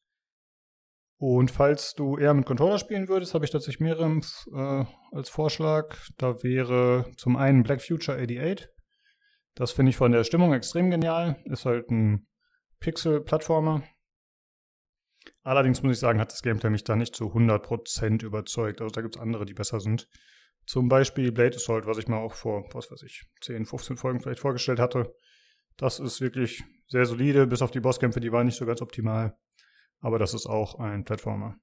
[1.21, 4.21] Und falls du eher mit Controller spielen würdest, habe ich tatsächlich mehrere
[4.55, 5.95] äh, als Vorschlag.
[6.17, 8.69] Da wäre zum einen Black Future 88.
[9.55, 11.37] Das finde ich von der Stimmung extrem genial.
[11.45, 12.27] Ist halt ein
[12.79, 13.83] Pixel-Plattformer.
[15.43, 18.81] Allerdings muss ich sagen, hat das Gameplay mich da nicht zu 100% überzeugt.
[18.81, 20.09] Also da gibt es andere, die besser sind.
[20.65, 24.21] Zum Beispiel Blade Assault, was ich mal auch vor, was weiß ich, 10, 15 Folgen
[24.21, 25.13] vielleicht vorgestellt hatte.
[25.77, 29.37] Das ist wirklich sehr solide, bis auf die Bosskämpfe, die waren nicht so ganz optimal.
[30.01, 31.57] Aber das ist auch ein Plattformer.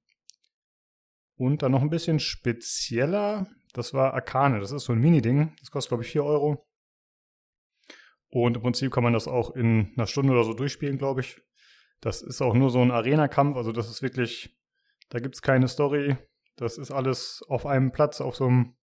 [1.35, 3.47] Und dann noch ein bisschen spezieller.
[3.73, 4.59] Das war Arcane.
[4.59, 5.55] Das ist so ein Mini-Ding.
[5.59, 6.67] Das kostet, glaube ich, 4 Euro.
[8.29, 11.39] Und im Prinzip kann man das auch in einer Stunde oder so durchspielen, glaube ich.
[12.01, 13.55] Das ist auch nur so ein Arena-Kampf.
[13.55, 14.55] Also das ist wirklich,
[15.09, 16.17] da gibt es keine Story.
[16.55, 18.75] Das ist alles auf einem Platz, auf so einem,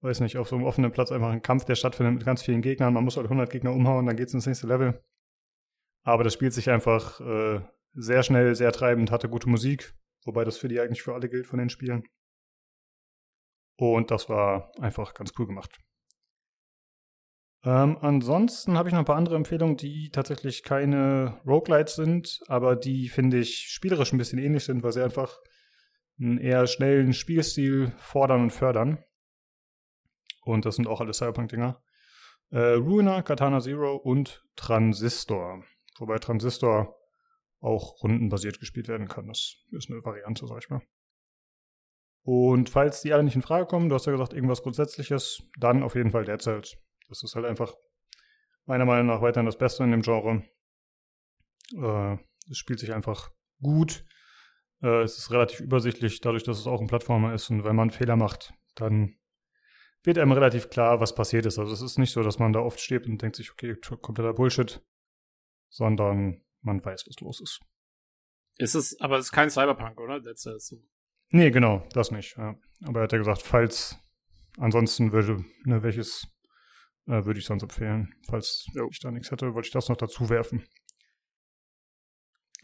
[0.00, 2.62] weiß nicht, auf so einem offenen Platz einfach ein Kampf, der stattfindet mit ganz vielen
[2.62, 2.94] Gegnern.
[2.94, 5.02] Man muss halt 100 Gegner umhauen, dann geht's ins nächste Level.
[6.04, 7.60] Aber das spielt sich einfach äh,
[7.94, 11.46] sehr schnell, sehr treibend, hatte gute Musik, wobei das für die eigentlich für alle gilt
[11.46, 12.04] von den Spielen.
[13.76, 15.78] Und das war einfach ganz cool gemacht.
[17.64, 22.74] Ähm, ansonsten habe ich noch ein paar andere Empfehlungen, die tatsächlich keine Roguelites sind, aber
[22.74, 25.38] die finde ich spielerisch ein bisschen ähnlich sind, weil sie einfach
[26.20, 29.04] einen eher schnellen Spielstil fordern und fördern.
[30.44, 31.80] Und das sind auch alle Cyberpunk-Dinger.
[32.50, 35.64] Äh, Ruiner, Katana Zero und Transistor.
[35.98, 36.96] Wobei Transistor
[37.62, 39.28] auch rundenbasiert gespielt werden kann.
[39.28, 40.82] Das ist eine Variante, sag ich mal.
[42.24, 45.82] Und falls die alle nicht in Frage kommen, du hast ja gesagt, irgendwas Grundsätzliches, dann
[45.82, 46.76] auf jeden Fall Dead Cells.
[47.08, 47.74] Das ist halt einfach
[48.66, 50.44] meiner Meinung nach weiterhin das Beste in dem Genre.
[51.74, 52.16] Äh,
[52.50, 54.04] es spielt sich einfach gut.
[54.82, 57.50] Äh, es ist relativ übersichtlich, dadurch, dass es auch ein Plattformer ist.
[57.50, 59.16] Und wenn man Fehler macht, dann
[60.04, 61.58] wird einem relativ klar, was passiert ist.
[61.58, 64.34] Also es ist nicht so, dass man da oft steht und denkt sich, okay, kompletter
[64.34, 64.80] Bullshit,
[65.68, 67.60] sondern man weiß, was los ist.
[68.58, 70.22] Ist es, aber es ist kein Cyberpunk, oder?
[70.22, 70.76] That's so.
[71.30, 72.36] Nee, genau, das nicht.
[72.36, 72.56] Ja.
[72.84, 73.98] Aber er hat ja gesagt, falls
[74.58, 76.28] ansonsten würde, ne, welches
[77.06, 78.14] äh, würde ich sonst empfehlen.
[78.28, 78.88] Falls jo.
[78.90, 80.64] ich da nichts hätte, wollte ich das noch dazu werfen.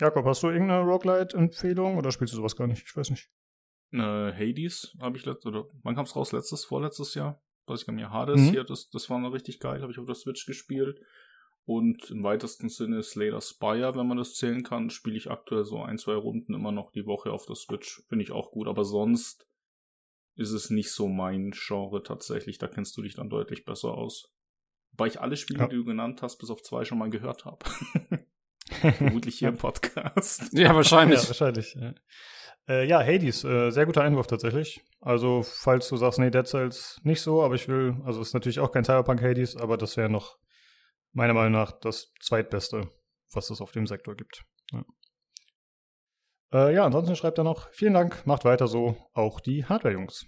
[0.01, 2.85] Jakob, hast du irgendeine Roguelite-Empfehlung oder spielst du sowas gar nicht?
[2.87, 3.31] Ich weiß nicht.
[3.93, 6.33] Äh, Hades habe ich letztes, oder wann kam es raus?
[6.33, 7.43] Letztes, vorletztes Jahr?
[7.67, 8.13] Weiß ich gar nicht mehr.
[8.13, 8.51] Hades mhm.
[8.51, 11.01] hier, das, das war noch richtig geil, habe ich auf der Switch gespielt.
[11.69, 15.83] Und im weitesten Sinne Slayer Spire, wenn man das zählen kann, spiele ich aktuell so
[15.83, 18.03] ein, zwei Runden immer noch die Woche auf der Switch.
[18.09, 18.69] Finde ich auch gut.
[18.69, 19.47] Aber sonst
[20.35, 22.57] ist es nicht so mein Genre tatsächlich.
[22.57, 24.33] Da kennst du dich dann deutlich besser aus.
[24.93, 25.69] Wobei ich alle Spiele, ja.
[25.69, 27.59] die du genannt hast, bis auf zwei schon mal gehört habe.
[28.97, 30.51] Vermutlich hier im Podcast.
[30.55, 31.21] Ja, wahrscheinlich.
[31.23, 31.75] Ja, wahrscheinlich.
[31.75, 31.95] Ja,
[32.67, 34.81] äh, ja Hades, äh, sehr guter Einwurf tatsächlich.
[35.03, 38.59] Also, falls du sagst, nee, Dead Cells nicht so, aber ich will, also ist natürlich
[38.59, 40.39] auch kein Cyberpunk Hades, aber das wäre noch
[41.13, 42.91] meiner Meinung nach das zweitbeste,
[43.33, 44.45] was es auf dem Sektor gibt.
[44.73, 44.85] Ja.
[46.53, 50.27] Äh, ja, ansonsten schreibt er noch, vielen Dank, macht weiter so, auch die Hardware-Jungs.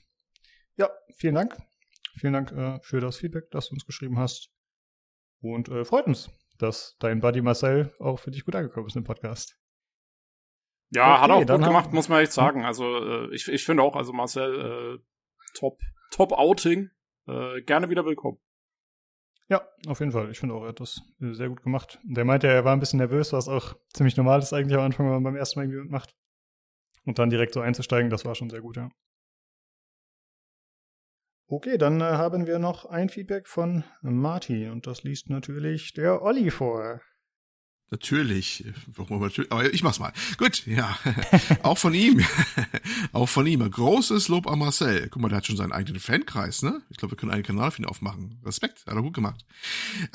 [0.77, 1.57] Ja, vielen Dank.
[2.19, 4.51] Vielen Dank äh, für das Feedback, das du uns geschrieben hast.
[5.41, 9.05] Und äh, freut uns, dass dein Buddy Marcel auch für dich gut angekommen ist im
[9.05, 9.57] Podcast.
[10.91, 12.65] Ja, okay, hat auch gut gemacht, muss man echt sagen.
[12.65, 14.99] Also äh, ich, ich finde auch, also Marcel, äh,
[15.55, 16.91] top, top Outing.
[17.27, 18.39] Äh, gerne wieder willkommen.
[19.51, 20.31] Ja, auf jeden Fall.
[20.31, 21.99] Ich finde auch, er hat das sehr gut gemacht.
[22.05, 25.07] Der meinte, er war ein bisschen nervös, was auch ziemlich normal ist eigentlich am Anfang,
[25.07, 26.15] wenn man beim ersten Mal irgendwie macht.
[27.05, 28.91] Und dann direkt so einzusteigen, das war schon sehr gut, ja.
[31.49, 36.23] Okay, dann äh, haben wir noch ein Feedback von Martin und das liest natürlich der
[36.23, 37.01] Olli vor.
[37.91, 38.65] Natürlich.
[39.49, 40.13] Aber ich mach's mal.
[40.39, 40.97] Gut, ja.
[41.63, 42.25] auch von ihm.
[43.13, 43.69] auch von ihm.
[43.69, 45.09] Großes Lob an Marcel.
[45.09, 46.83] Guck mal, der hat schon seinen eigenen Fankreis, ne?
[46.91, 48.41] Ich glaube, wir können einen Kanal für ihn aufmachen.
[48.45, 49.45] Respekt, hat er gut gemacht.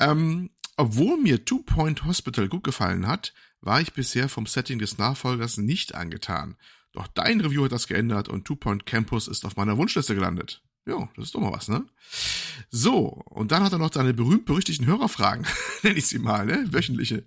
[0.00, 4.96] Ähm, obwohl mir Two Point Hospital gut gefallen hat, war ich bisher vom Setting des
[4.96, 6.56] Nachfolgers nicht angetan.
[6.92, 10.62] Doch dein Review hat das geändert und Two Point Campus ist auf meiner Wunschliste gelandet.
[10.88, 11.84] Ja, das ist doch mal was, ne?
[12.70, 15.44] So, und dann hat er noch seine berühmt-berüchtigten Hörerfragen,
[15.82, 16.64] nenne ich sie mal, ne?
[16.70, 17.26] Wöchentliche.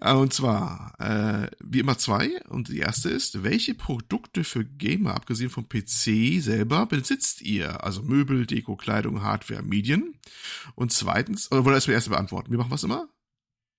[0.00, 2.42] Äh, und zwar, äh, wie immer zwei.
[2.48, 7.84] Und die erste ist, welche Produkte für Gamer, abgesehen vom PC selber, besitzt ihr?
[7.84, 10.18] Also Möbel, Deko, Kleidung, Hardware, Medien.
[10.74, 12.50] Und zweitens, oder wollen wir erstmal erste beantworten?
[12.50, 13.08] Wir machen was immer?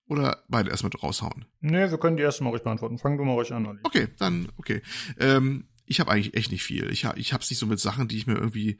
[0.08, 1.46] Oder beide erstmal raushauen?
[1.60, 2.98] Nee, wir können die erste mal ruhig beantworten.
[2.98, 3.80] Fangen wir mal ruhig an, Olli.
[3.84, 4.82] Okay, dann, okay.
[5.20, 6.90] Ähm, ich habe eigentlich echt nicht viel.
[6.90, 8.80] Ich, ich habe es nicht so mit Sachen, die ich mir irgendwie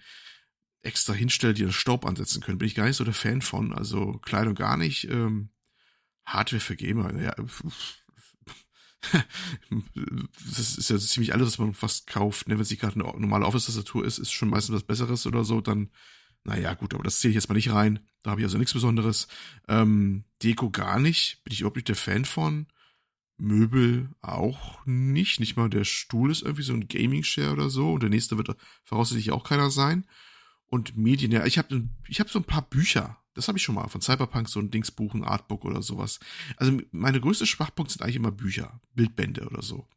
[0.82, 2.58] extra hinstelle, die den Staub ansetzen können.
[2.58, 3.74] Bin ich gar nicht so der Fan von.
[3.74, 5.10] Also Kleidung gar nicht.
[5.10, 5.50] Ähm,
[6.26, 7.36] Hardware für Gamer, ja.
[10.46, 12.48] das ist ja ziemlich alles, was man fast kauft.
[12.48, 12.56] Ne?
[12.56, 15.62] Wenn es nicht gerade eine normale Office-Tastatur ist, ist schon meistens was Besseres oder so,
[15.62, 15.90] dann,
[16.44, 18.00] naja, gut, aber das zähle ich jetzt mal nicht rein.
[18.24, 19.28] Da habe ich also nichts Besonderes.
[19.68, 21.42] Ähm, Deko gar nicht.
[21.44, 22.68] Bin ich überhaupt nicht der Fan von.
[23.38, 25.40] Möbel auch nicht.
[25.40, 27.94] Nicht mal der Stuhl ist irgendwie so ein Gaming-Share oder so.
[27.94, 30.06] Und der nächste wird voraussichtlich auch keiner sein.
[30.70, 33.18] Und Medien, ja, ich habe ich hab so ein paar Bücher.
[33.34, 36.20] Das habe ich schon mal von Cyberpunk, so ein Dingsbuch, ein Artbook oder sowas.
[36.58, 39.88] Also meine größte Schwachpunkt sind eigentlich immer Bücher, Bildbände oder so.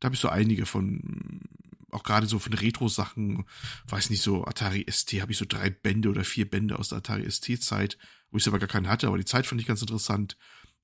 [0.00, 1.40] Da habe ich so einige von,
[1.90, 3.44] auch gerade so von Retro-Sachen,
[3.88, 6.98] weiß nicht, so Atari ST, habe ich so drei Bände oder vier Bände aus der
[6.98, 7.98] Atari ST-Zeit,
[8.30, 10.36] wo ich selber gar keinen hatte, aber die Zeit fand ich ganz interessant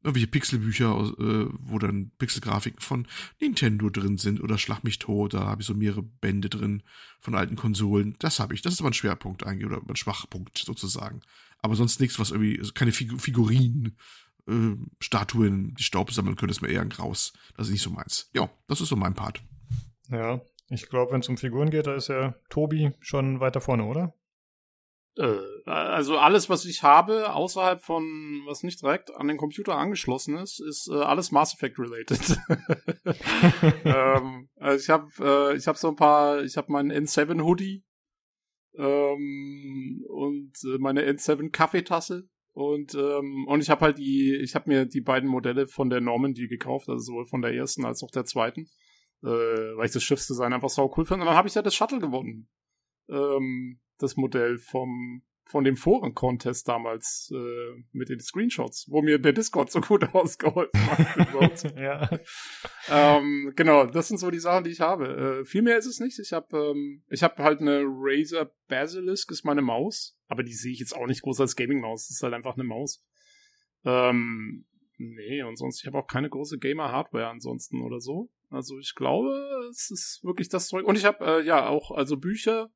[0.03, 3.07] irgendwelche Pixelbücher, äh, wo dann Pixelgrafiken von
[3.41, 6.83] Nintendo drin sind oder Schlag mich tot, da habe ich so mehrere Bände drin
[7.21, 8.17] von alten Konsolen.
[8.19, 8.63] Das habe ich.
[8.63, 11.21] Das ist aber ein Schwerpunkt eigentlich oder ein Schwachpunkt sozusagen.
[11.59, 13.97] Aber sonst nichts, was irgendwie, also keine Fig Figurinen,
[14.49, 17.33] äh, Statuen, die Staub sammeln können, ist mir eher ein Graus.
[17.57, 18.31] Das ist nicht so meins.
[18.35, 19.43] Ja, das ist so mein Part.
[20.09, 23.85] Ja, ich glaube, wenn es um Figuren geht, da ist ja Tobi schon weiter vorne,
[23.85, 24.15] oder?
[25.19, 25.37] Äh,
[25.67, 30.61] also alles, was ich habe, außerhalb von, was nicht direkt an den Computer angeschlossen ist,
[30.61, 32.39] ist äh, alles Mass Effect related.
[33.85, 37.85] ähm, also ich habe äh, ich habe so ein paar, ich habe meinen N7 Hoodie
[38.77, 44.71] ähm, und äh, meine N7 Kaffeetasse und ähm, und ich habe halt die, ich habe
[44.71, 48.11] mir die beiden Modelle von der Normandy gekauft, also sowohl von der ersten als auch
[48.11, 48.67] der zweiten,
[49.23, 51.23] äh, weil ich das Schiffsdesign einfach sau cool finde.
[51.23, 52.49] Und dann habe ich ja das Shuttle gewonnen.
[53.09, 59.33] Ähm, das Modell vom von dem Foren-Contest damals äh, mit den Screenshots, wo mir der
[59.33, 61.77] Discord so gut ausgeholfen hat.
[61.77, 62.09] ja.
[62.89, 65.41] ähm, genau, das sind so die Sachen, die ich habe.
[65.41, 66.19] Äh, viel mehr ist es nicht.
[66.19, 70.73] Ich habe ähm, ich habe halt eine Razer Basilisk, ist meine Maus, aber die sehe
[70.73, 72.09] ich jetzt auch nicht groß als Gaming-Maus.
[72.09, 73.05] Das ist halt einfach eine Maus.
[73.85, 74.65] Ähm,
[74.97, 78.31] nee, und sonst, ich habe auch keine große Gamer-Hardware ansonsten oder so.
[78.49, 79.33] Also ich glaube,
[79.71, 80.87] es ist wirklich das Zeug.
[80.87, 82.71] Und ich habe äh, ja auch, also Bücher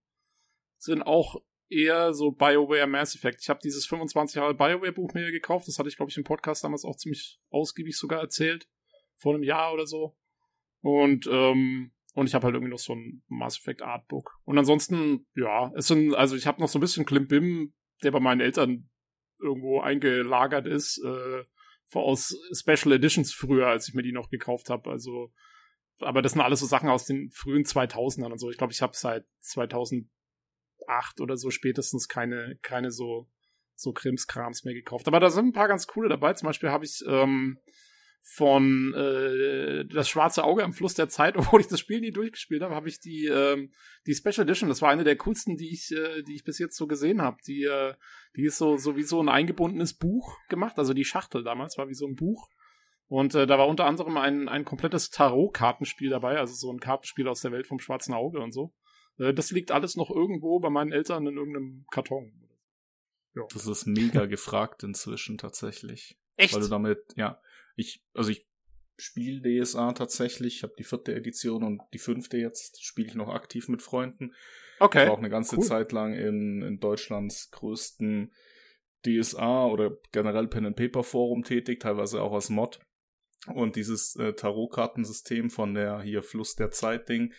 [0.78, 1.36] sind auch
[1.68, 3.40] eher so BioWare Mass Effect.
[3.42, 5.66] Ich habe dieses 25 Jahre BioWare Buch mir gekauft.
[5.68, 8.68] Das hatte ich, glaube ich, im Podcast damals auch ziemlich ausgiebig sogar erzählt.
[9.16, 10.16] Vor einem Jahr oder so.
[10.80, 14.38] Und, ähm, und ich habe halt irgendwie noch so ein Mass Effect Artbook.
[14.44, 18.20] Und ansonsten, ja, es sind, also ich habe noch so ein bisschen Klimbim, der bei
[18.20, 18.88] meinen Eltern
[19.40, 21.44] irgendwo eingelagert ist, äh,
[21.92, 24.90] aus Special Editions früher, als ich mir die noch gekauft habe.
[24.90, 25.32] Also,
[26.00, 28.50] aber das sind alles so Sachen aus den frühen 2000ern und so.
[28.50, 30.08] Ich glaube, ich habe seit 2000
[30.88, 33.28] acht oder so spätestens keine, keine so,
[33.74, 35.08] so Krimskrams mehr gekauft.
[35.08, 36.32] Aber da sind ein paar ganz coole dabei.
[36.34, 37.58] Zum Beispiel habe ich ähm,
[38.22, 42.62] von äh, Das schwarze Auge am Fluss der Zeit, obwohl ich das Spiel nie durchgespielt
[42.62, 43.72] habe, habe ich die, ähm,
[44.06, 44.68] die Special Edition.
[44.68, 47.36] Das war eine der coolsten, die ich, äh, die ich bis jetzt so gesehen habe.
[47.46, 47.94] Die, äh,
[48.34, 50.78] die ist so, so wie so ein eingebundenes Buch gemacht.
[50.78, 52.48] Also die Schachtel damals war wie so ein Buch.
[53.08, 57.28] Und äh, da war unter anderem ein, ein komplettes Tarot-Kartenspiel dabei, also so ein Kartenspiel
[57.28, 58.72] aus der Welt vom schwarzen Auge und so.
[59.18, 62.32] Äh, das liegt alles noch irgendwo bei meinen Eltern in irgendeinem Karton.
[63.34, 63.42] Ja.
[63.52, 66.18] Das ist mega gefragt inzwischen tatsächlich.
[66.36, 66.54] Echt?
[66.54, 67.40] Weil du damit, ja,
[67.76, 68.46] ich, also ich
[68.98, 73.28] spiele DSA tatsächlich, ich habe die vierte Edition und die fünfte jetzt spiele ich noch
[73.28, 74.34] aktiv mit Freunden.
[74.80, 75.02] Okay.
[75.02, 75.64] Ich war auch eine ganze cool.
[75.64, 78.32] Zeit lang in, in Deutschlands größten
[79.04, 82.80] DSA oder generell Pen and Paper Forum tätig, teilweise auch als Mod.
[83.54, 87.32] Und dieses äh, Tarotkartensystem von der hier Fluss der Zeit Ding,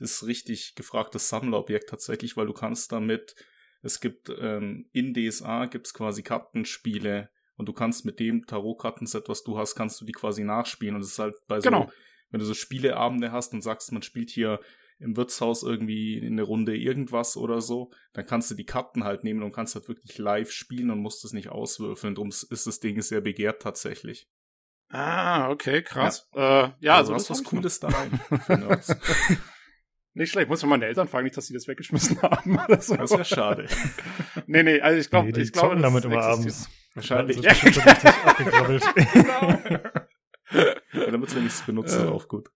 [0.00, 3.34] ist richtig gefragtes Sammlerobjekt tatsächlich, weil du kannst damit,
[3.82, 9.42] es gibt ähm, in DSA gibt's quasi Kartenspiele und du kannst mit dem Tarotkartenset, was
[9.42, 11.90] du hast, kannst du die quasi nachspielen und es ist halt bei so, genau.
[12.30, 14.60] wenn du so Spieleabende hast und sagst, man spielt hier
[14.98, 19.24] im Wirtshaus irgendwie in eine Runde irgendwas oder so, dann kannst du die Karten halt
[19.24, 22.14] nehmen und kannst halt wirklich live spielen und musst es nicht auswürfeln.
[22.14, 24.28] Darum ist das Ding sehr begehrt tatsächlich.
[24.90, 26.28] Ah, okay, krass.
[26.34, 28.20] Ja, äh, ja also, also was Cooles da rein.
[30.14, 30.48] Nicht schlecht.
[30.48, 32.58] Muss man meine Eltern fragen, nicht, dass sie das weggeschmissen haben.
[32.58, 32.96] Oder so.
[32.96, 33.66] Das wäre schade.
[34.46, 36.68] nee, nee, also ich glaube, nee, ich glaube, damit immer abends.
[36.94, 37.38] Wahrscheinlich.
[37.38, 39.58] Ja, so genau.
[40.92, 42.10] ja, damit sie nichts benutzen, äh.
[42.10, 42.50] auch gut.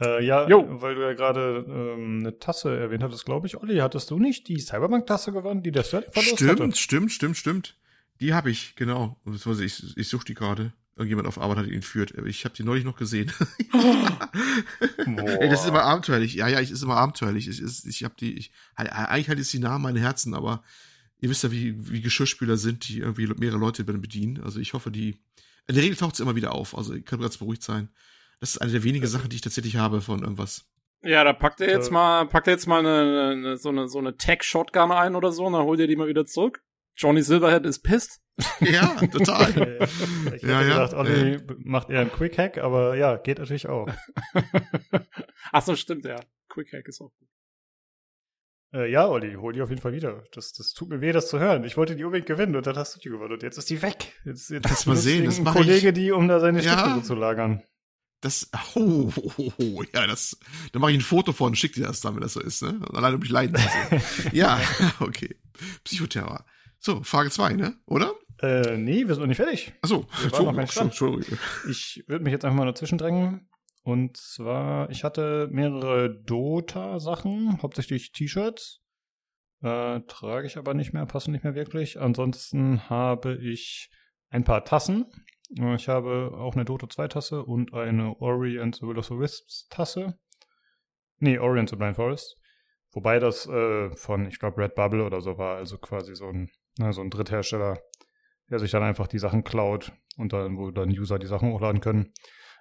[0.00, 0.80] Äh, ja, jo.
[0.80, 3.56] weil du ja gerade ähm, eine Tasse erwähnt hattest, glaube ich.
[3.56, 6.76] Olli, hattest du nicht die Cyberbank-Tasse gewonnen, die der Sterling verlost Stimmt, hatte?
[6.76, 7.76] stimmt, stimmt, stimmt.
[8.20, 9.20] Die habe ich, genau.
[9.26, 10.72] Ich, ich suche die gerade.
[11.00, 12.12] Irgendjemand auf Arbeit hat ihn entführt.
[12.26, 13.32] Ich habe die neulich noch gesehen.
[13.72, 16.34] Ey, das ist immer abenteuerlich.
[16.34, 17.48] Ja, ja, ich ist immer abenteuerlich.
[17.48, 20.62] Ich, ich, ich habe die, ich, eigentlich halt ist die nah an mein Herzen, aber
[21.18, 24.42] ihr wisst ja, wie, wie Geschirrspüler sind, die irgendwie mehrere Leute bedienen.
[24.42, 25.16] Also ich hoffe, die,
[25.66, 26.76] in der Regel taucht es immer wieder auf.
[26.76, 27.88] Also ihr könnt ganz beruhigt sein.
[28.40, 30.66] Das ist eine der wenigen Sachen, die ich tatsächlich habe von irgendwas.
[31.02, 33.98] Ja, da packt er jetzt mal, packt er jetzt mal eine, eine, so eine, so
[33.98, 36.62] eine Tech-Shotgun ein oder so und dann holt er die mal wieder zurück.
[36.94, 38.20] Johnny Silverhead ist pissed.
[38.60, 39.78] Ja, total.
[40.34, 40.62] ich ja, ja.
[40.62, 41.40] gedacht, Olli ja.
[41.58, 43.88] macht eher einen Quick Hack, aber ja, geht natürlich auch.
[45.52, 46.20] Ach so, stimmt, ja.
[46.48, 47.28] Quick Hack ist auch gut.
[48.72, 50.22] Äh, ja, Olli, hol die auf jeden Fall wieder.
[50.32, 51.64] Das, das tut mir weh, das zu hören.
[51.64, 53.82] Ich wollte die unbedingt gewinnen und dann hast du die gewonnen und jetzt ist die
[53.82, 54.12] weg.
[54.24, 57.02] Jetzt, jetzt Lass mal sehen, das mache Kollege, die, um da seine Stifte ja.
[57.02, 57.62] zu lagern.
[58.20, 60.38] Das, oh, oh, oh, oh, ja, das,
[60.72, 62.62] da mache ich ein Foto von und schick dir das dann, wenn das so ist,
[62.62, 62.78] ne?
[62.92, 64.02] Allein um mich leiden sehen.
[64.32, 64.60] ja,
[65.00, 65.36] okay.
[65.84, 66.44] Psychoterror.
[66.78, 67.76] So, Frage zwei, ne?
[67.86, 68.14] Oder?
[68.42, 69.72] Äh, nee, wir sind noch nicht fertig.
[69.82, 70.06] Achso,
[70.86, 71.38] Entschuldigung.
[71.68, 73.48] Ich würde mich jetzt einfach mal dazwischen drängen.
[73.82, 78.82] Und zwar, ich hatte mehrere Dota-Sachen, hauptsächlich T-Shirts.
[79.62, 82.00] Äh, trage ich aber nicht mehr, passen nicht mehr wirklich.
[82.00, 83.90] Ansonsten habe ich
[84.30, 85.06] ein paar Tassen.
[85.58, 89.06] Äh, ich habe auch eine Dota 2 Tasse und eine Ori and the Will of
[89.06, 90.18] the Wisps Tasse.
[91.18, 92.36] Nee, Ori and the Blind Forest.
[92.92, 96.50] Wobei das äh, von, ich glaube, Red Bubble oder so war, also quasi so ein,
[96.78, 97.78] na, so ein Dritthersteller,
[98.50, 101.80] der sich dann einfach die Sachen klaut und dann, wo dann User die Sachen hochladen
[101.80, 102.12] können.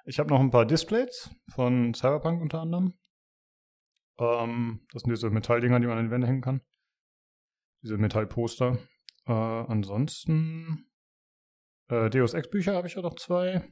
[0.05, 2.93] Ich habe noch ein paar Displays von Cyberpunk unter anderem.
[4.17, 6.61] Ähm, das sind diese Metalldinger, die man an die Wände hängen kann.
[7.81, 8.77] Diese Metallposter.
[9.25, 10.89] Äh, ansonsten
[11.89, 13.63] äh, Deus Ex Bücher habe ich ja noch zwei.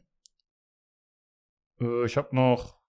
[1.80, 2.80] Äh, ich habe noch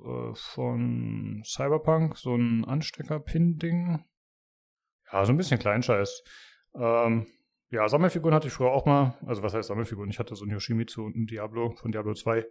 [0.00, 4.04] äh, von Cyberpunk so ein Anstecker-Pin-Ding.
[5.12, 6.22] Ja, so ein bisschen Kleinscheiß.
[6.74, 7.26] Ähm,
[7.70, 9.18] ja, Sammelfiguren hatte ich früher auch mal.
[9.26, 10.10] Also was heißt Sammelfiguren?
[10.10, 12.46] Ich hatte so ein Yoshimitsu und ein Diablo von Diablo 2.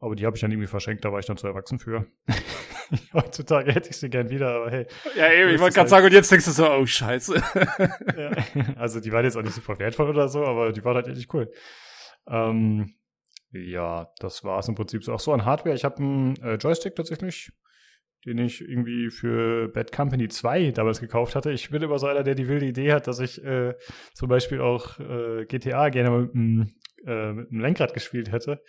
[0.00, 2.06] Aber die habe ich dann irgendwie verschenkt, da war ich dann zu erwachsen für.
[3.14, 4.86] Heutzutage hätte ich sie gern wieder, aber hey.
[5.16, 7.36] Ja, eben, ich wollte gerade halt sagen, und jetzt denkst du so, oh Scheiße.
[8.16, 11.08] ja, also die waren jetzt auch nicht super wertvoll oder so, aber die waren halt
[11.08, 11.50] echt cool.
[12.26, 12.94] Ähm,
[13.50, 15.14] ja, das war es im Prinzip so.
[15.14, 15.74] Auch so an Hardware.
[15.74, 17.52] Ich habe einen äh, Joystick tatsächlich
[18.24, 21.52] den ich irgendwie für Bad Company 2 damals gekauft hatte.
[21.52, 23.74] Ich bin immer so einer, der die wilde Idee hat, dass ich äh,
[24.14, 26.68] zum Beispiel auch äh, GTA gerne mit, mit,
[27.06, 28.62] äh, einem Lenkrad gespielt hätte.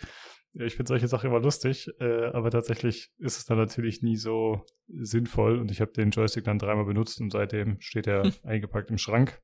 [0.54, 4.66] Ich finde solche Sachen immer lustig, äh, aber tatsächlich ist es dann natürlich nie so
[4.88, 8.32] sinnvoll und ich habe den Joystick dann dreimal benutzt und seitdem steht er hm.
[8.44, 9.42] eingepackt im Schrank.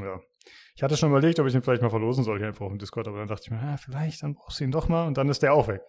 [0.00, 0.20] Ja.
[0.76, 2.78] Ich hatte schon überlegt, ob ich ihn vielleicht mal verlosen soll hier einfach auf dem
[2.78, 5.18] Discord, aber dann dachte ich mir, ah, vielleicht, dann brauchst du ihn doch mal und
[5.18, 5.82] dann ist der auch weg.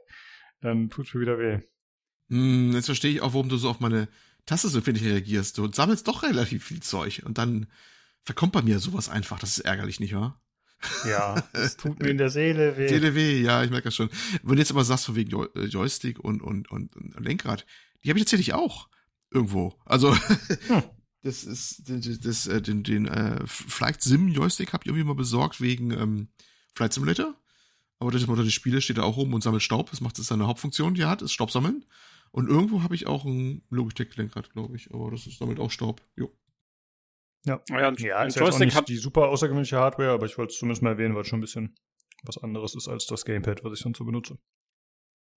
[0.61, 1.59] Dann tut mir wieder weh.
[2.29, 4.07] Hm, jetzt verstehe ich auch, warum du so auf meine
[4.45, 5.57] Tasse so finde ich reagierst.
[5.57, 7.67] Du sammelst doch relativ viel Zeug und dann
[8.23, 9.39] verkommt bei mir sowas einfach.
[9.39, 10.41] Das ist ärgerlich, nicht wahr?
[11.07, 12.87] Ja, es tut mir in der Seele weh.
[12.87, 14.09] Seele weh, ja, ich merke das schon.
[14.43, 17.65] Wenn du jetzt aber sagst, von wegen äh, Joystick und, und, und, und Lenkrad,
[18.03, 18.89] die habe ich tatsächlich auch
[19.31, 19.75] irgendwo.
[19.85, 20.15] Also,
[20.67, 20.83] hm.
[21.23, 25.15] das ist, das, das, äh, den, den äh, Flight Sim Joystick habe ich irgendwie mal
[25.15, 26.27] besorgt wegen ähm,
[26.75, 27.35] Flight Simulator.
[27.99, 29.89] Aber das unter die Spiele steht er auch rum und sammelt Staub.
[29.89, 31.83] Das macht es seine Hauptfunktion, die er hat, ist Staub sammeln.
[32.31, 34.93] Und irgendwo habe ich auch ein Logitech-Lenkrad, glaube ich.
[34.93, 36.01] Aber das ist damit auch Staub.
[36.15, 36.31] Jo.
[37.45, 40.59] Ja, ja, ein, ja ein Joystick hat die super außergewöhnliche Hardware, aber ich wollte es
[40.59, 41.75] zumindest mal erwähnen, weil es schon ein bisschen
[42.23, 44.37] was anderes ist als das Gamepad, was ich sonst so benutze.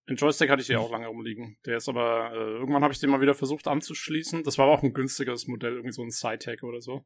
[0.09, 1.57] Den Joystick hatte ich ja auch lange rumliegen.
[1.65, 4.43] Der ist aber, äh, irgendwann habe ich den mal wieder versucht anzuschließen.
[4.43, 7.05] Das war aber auch ein günstigeres Modell, irgendwie so ein Side-Tag oder so.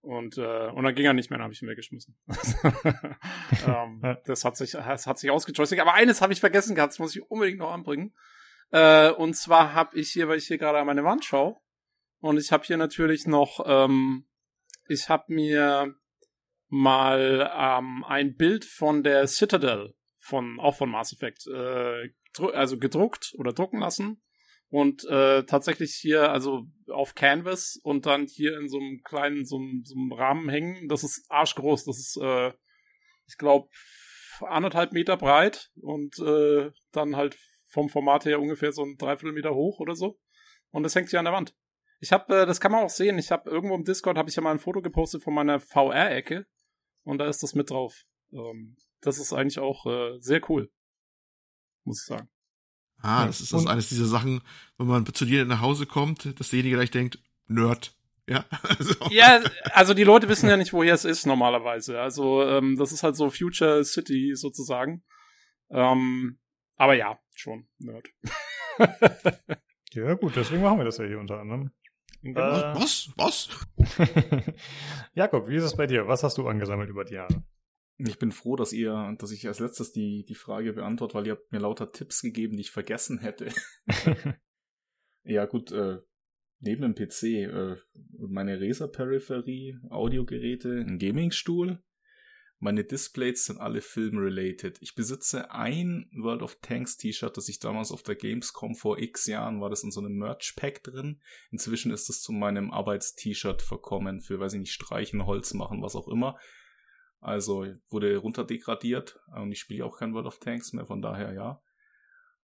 [0.00, 2.16] Und, äh, und dann ging er nicht mehr, dann habe ich ihn weggeschmissen.
[3.66, 4.16] ähm.
[4.24, 5.80] Das hat sich, das hat sich ausgejoystick.
[5.80, 8.14] Aber eines habe ich vergessen gehabt, das muss ich unbedingt noch anbringen.
[8.72, 11.56] Äh, und zwar habe ich hier, weil ich hier gerade an meine Wand schaue,
[12.22, 14.26] und ich habe hier natürlich noch, ähm,
[14.88, 15.96] ich habe mir
[16.68, 22.10] mal ähm, ein Bild von der Citadel von auch von Mass Effect äh,
[22.54, 24.22] also gedruckt oder drucken lassen
[24.68, 29.60] und äh, tatsächlich hier also auf Canvas und dann hier in so einem kleinen so,
[29.82, 30.88] so einem Rahmen hängen.
[30.88, 31.84] Das ist arschgroß.
[31.84, 32.52] Das ist äh,
[33.26, 33.68] ich glaube
[34.40, 37.36] anderthalb Meter breit und äh, dann halt
[37.72, 40.18] vom Format her ungefähr so ein Dreiviertelmeter hoch oder so.
[40.70, 41.54] Und das hängt hier an der Wand.
[42.00, 43.18] Ich habe, äh, das kann man auch sehen.
[43.18, 46.46] Ich habe irgendwo im Discord habe ich ja mal ein Foto gepostet von meiner VR-Ecke
[47.04, 48.04] und da ist das mit drauf.
[48.32, 50.70] Ähm, das ist eigentlich auch äh, sehr cool,
[51.84, 52.28] muss ich sagen.
[52.98, 54.42] Ah, das ist das eines dieser Sachen,
[54.78, 57.96] wenn man zu dir nach Hause kommt, dass derjenige gleich denkt, Nerd.
[58.28, 58.94] Ja, also.
[59.10, 59.42] ja,
[59.72, 62.00] also die Leute wissen ja nicht, woher es ist normalerweise.
[62.00, 65.02] Also ähm, das ist halt so Future City sozusagen.
[65.70, 66.38] Ähm,
[66.76, 68.08] aber ja, schon Nerd.
[69.92, 71.70] ja gut, deswegen machen wir das ja hier unter anderem.
[72.22, 73.10] Äh, was?
[73.16, 73.48] Was?
[75.14, 76.06] Jakob, wie ist es bei dir?
[76.06, 77.42] Was hast du angesammelt über die Jahre?
[77.98, 81.32] Ich bin froh, dass ihr, dass ich als letztes die, die Frage beantworte, weil ihr
[81.32, 83.48] habt mir lauter Tipps gegeben, die ich vergessen hätte.
[85.24, 85.98] ja, gut, äh,
[86.60, 87.76] neben dem PC, äh,
[88.18, 91.82] meine Razer-Peripherie, Audiogeräte, ein Gamingstuhl,
[92.64, 94.80] Meine Displays sind alle film-related.
[94.82, 99.26] Ich besitze ein World of Tanks T-Shirt, das ich damals auf der Gamescom vor x
[99.26, 101.20] Jahren war das in so einem Merch-Pack drin.
[101.50, 105.96] Inzwischen ist es zu meinem Arbeits-T-Shirt verkommen für, weiß ich nicht, Streichen, Holz machen, was
[105.96, 106.38] auch immer.
[107.18, 111.60] Also wurde runterdegradiert und ich spiele auch kein World of Tanks mehr, von daher ja.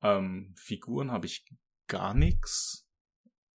[0.02, 1.46] Ähm, Figuren habe ich
[1.90, 2.88] gar nichts.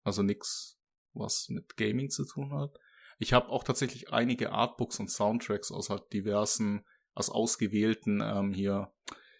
[0.05, 0.81] Also nichts,
[1.13, 2.79] was mit Gaming zu tun hat.
[3.19, 8.93] Ich habe auch tatsächlich einige Artbooks und Soundtracks aus halt diversen, aus ausgewählten ähm, hier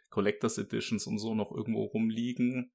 [0.09, 2.73] Collectors Editions und so noch irgendwo rumliegen.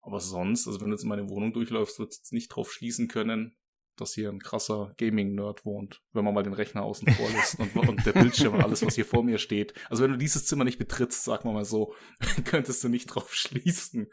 [0.00, 3.08] Aber sonst, also wenn du jetzt in meine Wohnung durchläufst, wird es nicht drauf schließen
[3.08, 3.56] können,
[3.96, 7.76] dass hier ein krasser Gaming-Nerd wohnt, wenn man mal den Rechner außen vor lässt und,
[7.76, 9.74] und, der Bildschirm und alles, was hier vor mir steht.
[9.90, 11.94] Also wenn du dieses Zimmer nicht betrittst, sag mal mal so,
[12.44, 14.10] könntest du nicht drauf schließen.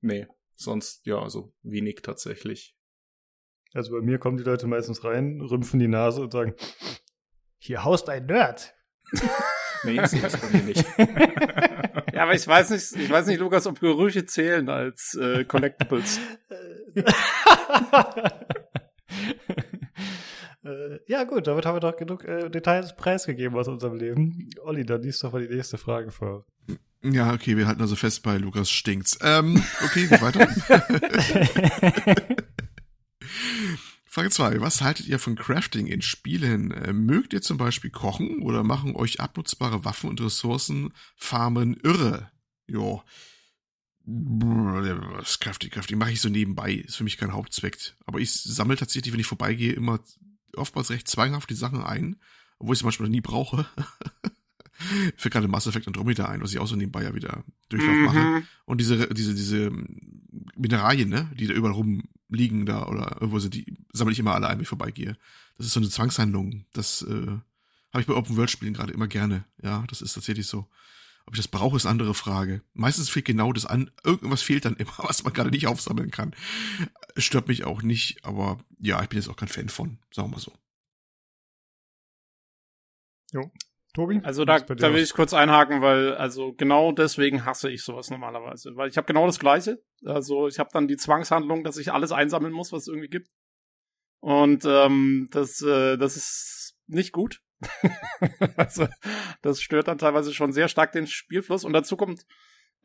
[0.00, 2.75] Nee, sonst, ja, also wenig tatsächlich.
[3.76, 6.54] Also bei mir kommen die Leute meistens rein, rümpfen die Nase und sagen,
[7.58, 8.74] hier haust ein Nerd.
[9.84, 10.86] nee, das ist bei mir nicht.
[12.14, 16.20] ja, aber ich weiß nicht, ich weiß nicht, Lukas, ob Gerüche zählen als äh, Collectibles.
[20.64, 24.50] Äh, ja, gut, damit haben wir doch genug äh, Details preisgegeben aus unserem Leben.
[24.64, 26.44] Olli, dann liest doch mal die nächste Frage vor.
[27.04, 29.16] Ja, okay, wir halten also fest bei Lukas stinkt's.
[29.22, 30.48] Ähm, okay, weiter.
[34.04, 34.60] Frage 2.
[34.60, 36.70] Was haltet ihr von Crafting in Spielen?
[36.70, 42.30] Äh, mögt ihr zum Beispiel kochen oder machen euch abnutzbare Waffen und Ressourcen farmen irre?
[42.66, 43.02] Jo.
[44.04, 46.72] Das Crafting, Crafting mache ich so nebenbei.
[46.72, 47.76] Ist für mich kein Hauptzweck.
[48.06, 50.00] Aber ich sammle tatsächlich, wenn ich vorbeigehe, immer
[50.54, 52.16] oftmals recht zwanghaft die Sachen ein,
[52.58, 53.66] obwohl ich sie manchmal nie brauche.
[55.16, 58.04] für gerade Mass Effect Andromeda ein, was ich auch so nebenbei ja wieder Durchlauf mhm.
[58.04, 58.42] mache.
[58.64, 59.72] Und diese, diese, diese
[60.56, 61.74] Mineralien, ne, die da überall
[62.28, 65.16] rumliegen da oder irgendwo sind, die sammle ich immer alle ein, wenn ich vorbeigehe.
[65.56, 66.64] Das ist so eine Zwangshandlung.
[66.72, 67.26] Das äh,
[67.92, 69.44] habe ich bei Open World Spielen gerade immer gerne.
[69.62, 70.66] Ja, das ist tatsächlich so.
[71.26, 72.62] Ob ich das brauche, ist eine andere Frage.
[72.72, 73.90] Meistens fehlt genau das an.
[74.04, 76.34] Irgendwas fehlt dann immer, was man gerade nicht aufsammeln kann.
[77.16, 80.36] Stört mich auch nicht, aber ja, ich bin jetzt auch kein Fan von, sagen wir
[80.36, 80.52] mal so.
[83.32, 83.50] Jo.
[83.96, 84.20] Tobi?
[84.24, 88.76] Also da, da will ich kurz einhaken, weil also genau deswegen hasse ich sowas normalerweise,
[88.76, 89.82] weil ich habe genau das gleiche.
[90.04, 93.30] Also ich habe dann die Zwangshandlung, dass ich alles einsammeln muss, was es irgendwie gibt.
[94.20, 97.40] Und ähm, das äh, das ist nicht gut.
[98.56, 98.86] also
[99.40, 102.26] das stört dann teilweise schon sehr stark den Spielfluss und dazu kommt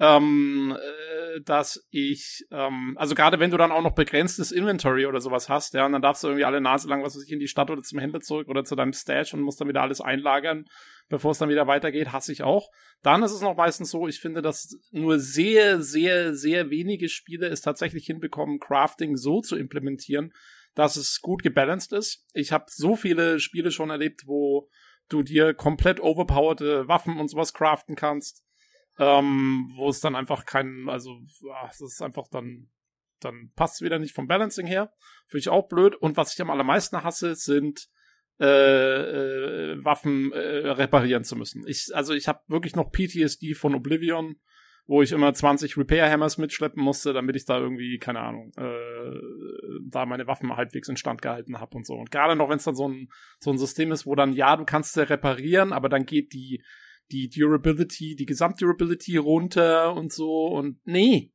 [0.02, 5.22] ähm, äh, dass ich, ähm, also gerade wenn du dann auch noch begrenztes Inventory oder
[5.22, 7.40] sowas hast, ja, und dann darfst du irgendwie alle Nase lang, was weiß ich, in
[7.40, 10.02] die Stadt oder zum Händler zurück oder zu deinem Stash und musst dann wieder alles
[10.02, 10.66] einlagern,
[11.08, 12.70] bevor es dann wieder weitergeht, hasse ich auch.
[13.04, 17.48] Dann ist es noch meistens so, ich finde, dass nur sehr, sehr, sehr wenige Spiele
[17.48, 20.34] es tatsächlich hinbekommen, Crafting so zu implementieren,
[20.74, 22.26] dass es gut gebalanced ist.
[22.34, 24.68] Ich habe so viele Spiele schon erlebt, wo
[25.10, 28.44] du dir komplett overpowerte Waffen und sowas craften kannst
[29.02, 31.20] ähm, wo es dann einfach kein, also
[31.68, 32.70] es ist einfach dann,
[33.20, 34.94] dann passt es wieder nicht vom Balancing her.
[35.26, 35.96] Finde ich auch blöd.
[35.96, 37.90] Und was ich am allermeisten hasse, sind
[38.40, 41.66] äh, äh, Waffen äh, reparieren zu müssen.
[41.66, 44.36] Ich, also ich habe wirklich noch PTSD von Oblivion,
[44.86, 49.20] wo ich immer 20 Repair Hammers mitschleppen musste, damit ich da irgendwie, keine Ahnung, äh,
[49.90, 51.96] da meine Waffen halbwegs instand gehalten habe und so.
[51.96, 54.56] Und gerade noch, wenn es dann so ein, so ein System ist, wo dann, ja,
[54.56, 56.64] du kannst sie reparieren, aber dann geht die
[57.12, 61.32] die Durability, die Gesamtdurability runter und so und nee,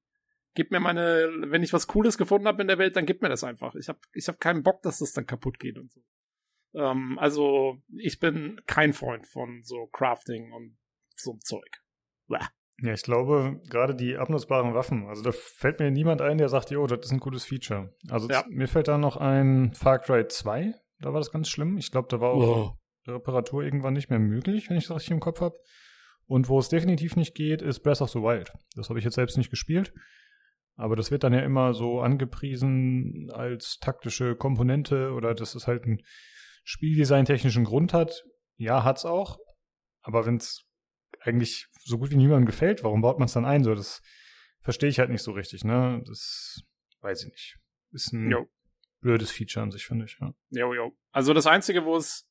[0.54, 3.28] gib mir meine, wenn ich was Cooles gefunden habe in der Welt, dann gib mir
[3.28, 3.74] das einfach.
[3.76, 6.00] Ich habe ich hab keinen Bock, dass das dann kaputt geht und so.
[6.74, 10.76] Ähm, also ich bin kein Freund von so Crafting und
[11.14, 11.82] so Zeug.
[12.26, 12.38] Bäh.
[12.82, 16.70] Ja, ich glaube, gerade die abnutzbaren Waffen, also da fällt mir niemand ein, der sagt,
[16.70, 17.94] jo, das ist ein gutes Feature.
[18.10, 18.44] Also ja.
[18.48, 21.78] mir fällt da noch ein Far Cry 2, da war das ganz schlimm.
[21.78, 22.78] Ich glaube, da war auch oh.
[23.06, 25.56] Reparatur irgendwann nicht mehr möglich, wenn ich das richtig im Kopf habe.
[26.26, 28.52] Und wo es definitiv nicht geht, ist Breath of the Wild.
[28.74, 29.92] Das habe ich jetzt selbst nicht gespielt.
[30.74, 35.84] Aber das wird dann ja immer so angepriesen als taktische Komponente oder dass es halt
[35.84, 36.02] einen
[36.64, 38.24] Spieldesign-technischen Grund hat.
[38.56, 39.38] Ja, hat's auch.
[40.02, 40.64] Aber wenn es
[41.20, 43.64] eigentlich so gut wie niemandem gefällt, warum baut man es dann ein?
[43.64, 44.02] So, das
[44.60, 46.02] verstehe ich halt nicht so richtig, ne?
[46.06, 46.62] Das
[47.00, 47.56] weiß ich nicht.
[47.92, 48.46] Ist ein jo.
[49.00, 50.34] blödes Feature an sich, finde ich, ja.
[50.50, 50.92] Jo, jo.
[51.12, 52.28] Also das Einzige, wo es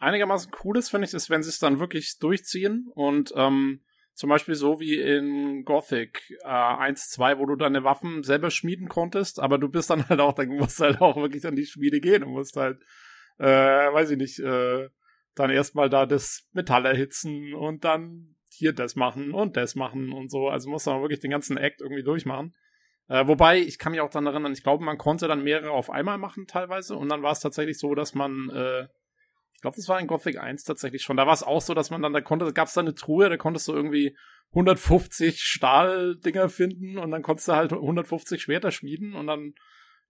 [0.00, 3.80] einigermaßen cool ist, finde ich, ist, wenn sie es dann wirklich durchziehen und ähm,
[4.14, 8.88] zum Beispiel so wie in Gothic äh, 1, 2, wo du deine Waffen selber schmieden
[8.88, 12.00] konntest, aber du bist dann halt auch, dann musst halt auch wirklich an die Schmiede
[12.00, 12.80] gehen und musst halt,
[13.38, 14.88] äh, weiß ich nicht, äh,
[15.36, 20.30] dann erstmal da das Metall erhitzen und dann hier das machen und das machen und
[20.30, 20.48] so.
[20.48, 22.56] Also musst du auch wirklich den ganzen Act irgendwie durchmachen.
[23.06, 25.90] Äh, wobei, ich kann mich auch dann erinnern, ich glaube, man konnte dann mehrere auf
[25.90, 28.88] einmal machen teilweise und dann war es tatsächlich so, dass man äh,
[29.58, 31.16] Ich glaube, das war in Gothic 1 tatsächlich schon.
[31.16, 33.28] Da war es auch so, dass man dann, da konnte, gab es da eine Truhe,
[33.28, 34.16] da konntest du irgendwie
[34.50, 39.54] 150 Stahldinger finden und dann konntest du halt 150 Schwerter schmieden und dann,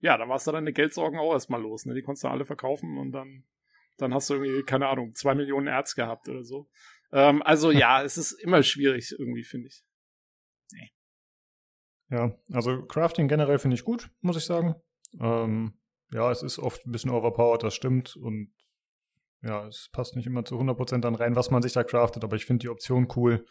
[0.01, 1.95] ja, da warst du deine Geldsorgen auch erstmal los, ne?
[1.95, 3.43] Die konntest du alle verkaufen und dann,
[3.97, 6.69] dann hast du irgendwie, keine Ahnung, zwei Millionen Erz gehabt oder so.
[7.11, 9.83] Ähm, also ja, es ist immer schwierig irgendwie, finde ich.
[10.73, 10.91] Nee.
[12.11, 14.75] Ja, also Crafting generell finde ich gut, muss ich sagen.
[15.19, 15.73] Ähm,
[16.11, 18.15] ja, es ist oft ein bisschen overpowered, das stimmt.
[18.15, 18.53] Und
[19.41, 22.35] ja, es passt nicht immer zu 100% dann rein, was man sich da craftet, aber
[22.35, 23.45] ich finde die Option cool,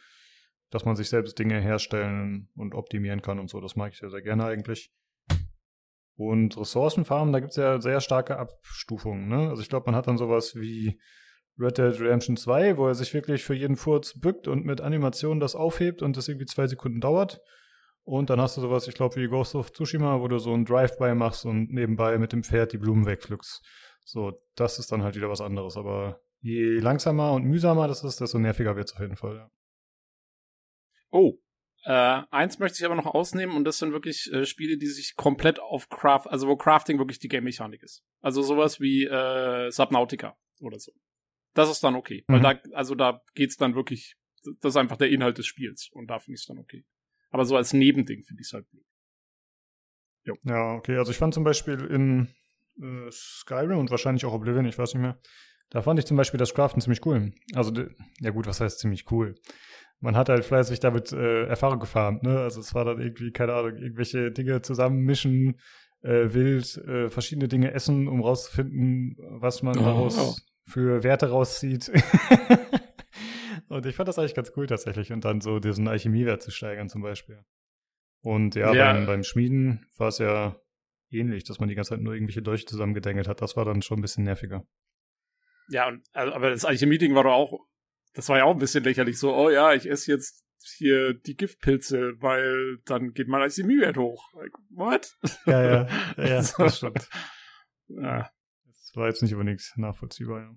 [0.70, 3.60] dass man sich selbst Dinge herstellen und optimieren kann und so.
[3.60, 4.92] Das mag ich sehr, sehr gerne eigentlich.
[6.16, 9.28] Und Ressourcenfarmen, da gibt es ja sehr starke Abstufungen.
[9.28, 9.48] Ne?
[9.48, 11.00] Also ich glaube, man hat dann sowas wie
[11.58, 15.40] Red Dead Redemption 2, wo er sich wirklich für jeden Furz bückt und mit Animationen
[15.40, 17.40] das aufhebt und das irgendwie zwei Sekunden dauert.
[18.02, 20.64] Und dann hast du sowas, ich glaube, wie Ghost of Tsushima, wo du so ein
[20.64, 23.62] Drive-by machst und nebenbei mit dem Pferd die Blumen wegpflückst.
[24.08, 25.76] So, das ist dann halt wieder was anderes.
[25.76, 29.36] Aber je langsamer und mühsamer das ist, desto nerviger wird es auf jeden Fall.
[29.36, 29.50] Ja.
[31.10, 31.34] Oh,
[31.84, 35.14] äh, eins möchte ich aber noch ausnehmen und das sind wirklich äh, Spiele, die sich
[35.14, 38.02] komplett auf Craft, also wo Crafting wirklich die Game-Mechanik ist.
[38.22, 40.92] Also sowas wie äh, Subnautica oder so.
[41.52, 42.24] Das ist dann okay.
[42.28, 42.32] Mhm.
[42.32, 44.16] Weil da, also da geht's dann wirklich,
[44.62, 46.86] das ist einfach der Inhalt des Spiels und da finde ich es dann okay.
[47.28, 48.86] Aber so als Nebending finde ich es halt blöd.
[50.24, 50.36] Jo.
[50.44, 50.96] Ja, okay.
[50.96, 52.34] Also ich fand zum Beispiel in
[52.80, 55.18] äh, Skyrim und wahrscheinlich auch Oblivion, ich weiß nicht mehr.
[55.70, 57.32] Da fand ich zum Beispiel das Craften ziemlich cool.
[57.54, 57.72] Also,
[58.20, 59.34] ja gut, was heißt ziemlich cool?
[60.00, 62.38] Man hat halt fleißig damit äh, Erfahrung gefarmt, ne?
[62.38, 65.58] Also es war dann irgendwie, keine Ahnung, irgendwelche Dinge zusammenmischen,
[66.02, 70.34] äh, wild, äh, verschiedene Dinge essen, um rauszufinden, was man oh, daraus oh.
[70.70, 71.90] für Werte rauszieht.
[73.68, 75.12] und ich fand das eigentlich ganz cool tatsächlich.
[75.12, 77.44] Und dann so diesen Alchemiewert zu steigern zum Beispiel.
[78.22, 78.92] Und ja, ja.
[78.92, 80.56] Beim, beim Schmieden war es ja
[81.10, 83.40] ähnlich, dass man die ganze Zeit nur irgendwelche Dolche zusammengedengelt hat.
[83.42, 84.66] Das war dann schon ein bisschen nerviger.
[85.68, 87.66] Ja, und, also, aber das Alchemie-Ding war doch auch,
[88.14, 89.18] das war ja auch ein bisschen lächerlich.
[89.18, 90.44] So, oh ja, ich esse jetzt
[90.76, 94.32] hier die Giftpilze, weil dann geht mein Alchemiewert hoch.
[94.34, 95.16] Like, what?
[95.46, 96.62] Ja, ja, ja, ja so.
[96.62, 97.08] das stimmt.
[97.88, 98.30] Ja.
[98.66, 100.54] Das war jetzt nicht unbedingt nachvollziehbar, ja.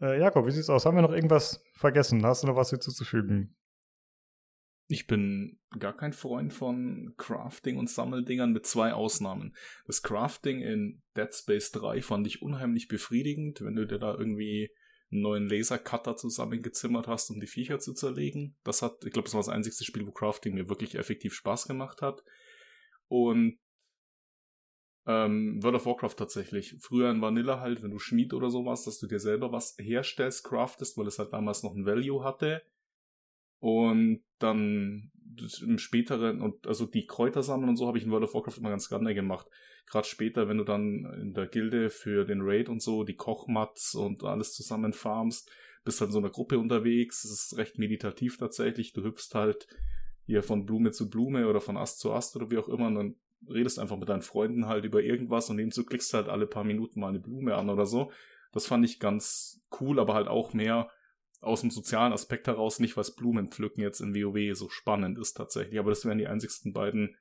[0.00, 0.84] Äh, Jakob, wie sieht's aus?
[0.84, 2.24] Haben wir noch irgendwas vergessen?
[2.24, 3.56] Hast du noch was hinzuzufügen?
[4.88, 9.56] Ich bin gar kein Freund von Crafting und Sammeldingern mit zwei Ausnahmen.
[9.86, 14.70] Das Crafting in Dead Space 3 fand ich unheimlich befriedigend, wenn du dir da irgendwie
[15.10, 18.56] einen neuen Lasercutter zusammengezimmert hast, um die Viecher zu zerlegen.
[18.62, 21.66] Das hat, ich glaube, das war das einzigste Spiel, wo Crafting mir wirklich effektiv Spaß
[21.66, 22.22] gemacht hat.
[23.08, 23.58] Und
[25.06, 26.76] ähm, World of Warcraft tatsächlich.
[26.80, 30.44] Früher in Vanilla halt, wenn du Schmied oder sowas, dass du dir selber was herstellst,
[30.44, 32.62] craftest, weil es halt damals noch ein Value hatte.
[33.58, 35.10] Und dann
[35.60, 38.58] im späteren, und also die Kräuter sammeln und so habe ich in World of Warcraft
[38.58, 39.46] immer ganz gerne gemacht.
[39.86, 43.94] Gerade später, wenn du dann in der Gilde für den Raid und so die Kochmats
[43.94, 45.50] und alles zusammen farmst,
[45.84, 47.24] bist halt in so einer Gruppe unterwegs.
[47.24, 48.92] Es ist recht meditativ tatsächlich.
[48.92, 49.68] Du hüpfst halt
[50.24, 52.94] hier von Blume zu Blume oder von Ast zu Ast oder wie auch immer und
[52.96, 53.14] dann
[53.48, 57.00] redest einfach mit deinen Freunden halt über irgendwas und nebenzu klickst halt alle paar Minuten
[57.00, 58.10] mal eine Blume an oder so.
[58.52, 60.90] Das fand ich ganz cool, aber halt auch mehr
[61.46, 65.78] aus dem sozialen Aspekt heraus nicht, was Blumenpflücken jetzt in WoW so spannend ist tatsächlich.
[65.78, 67.16] Aber das wären die einzigsten beiden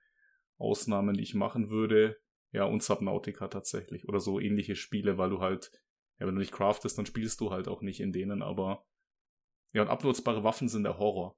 [0.58, 2.18] Ausnahmen, die ich machen würde.
[2.52, 4.08] Ja, und Subnautica tatsächlich.
[4.08, 5.72] Oder so ähnliche Spiele, weil du halt,
[6.20, 8.86] ja, wenn du nicht craftest, dann spielst du halt auch nicht in denen, aber
[9.74, 11.38] ja, und abnutzbare Waffen sind der Horror.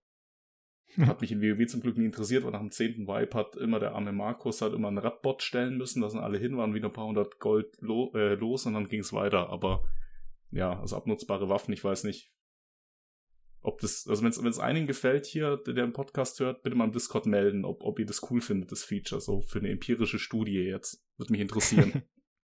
[0.99, 3.79] Hat mich in WoW zum Glück nie interessiert, weil nach dem zehnten Vibe hat immer
[3.79, 6.87] der arme Markus halt immer einen Radbot stellen müssen, da sind alle hin, waren wieder
[6.87, 9.49] ein paar hundert Gold lo äh, los und dann ging es weiter.
[9.49, 9.83] Aber
[10.51, 12.31] ja, also abnutzbare Waffen, ich weiß nicht,
[13.61, 16.85] ob das, also wenn es einigen gefällt hier, der, der den Podcast hört, bitte mal
[16.85, 20.19] im Discord melden, ob, ob ihr das cool findet, das Feature, so für eine empirische
[20.19, 21.03] Studie jetzt.
[21.17, 22.03] Würde mich interessieren.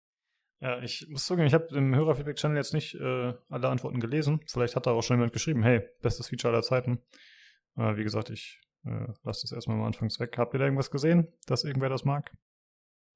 [0.60, 4.42] ja, ich muss zugeben, ich habe im Hörerfeedback-Channel jetzt nicht äh, alle Antworten gelesen.
[4.48, 7.00] Vielleicht hat da auch schon jemand geschrieben, hey, bestes Feature aller Zeiten.
[7.78, 10.38] Äh, wie gesagt, ich äh, lasse das erstmal mal anfangs weg.
[10.38, 12.32] Habt ihr da irgendwas gesehen, dass irgendwer das mag?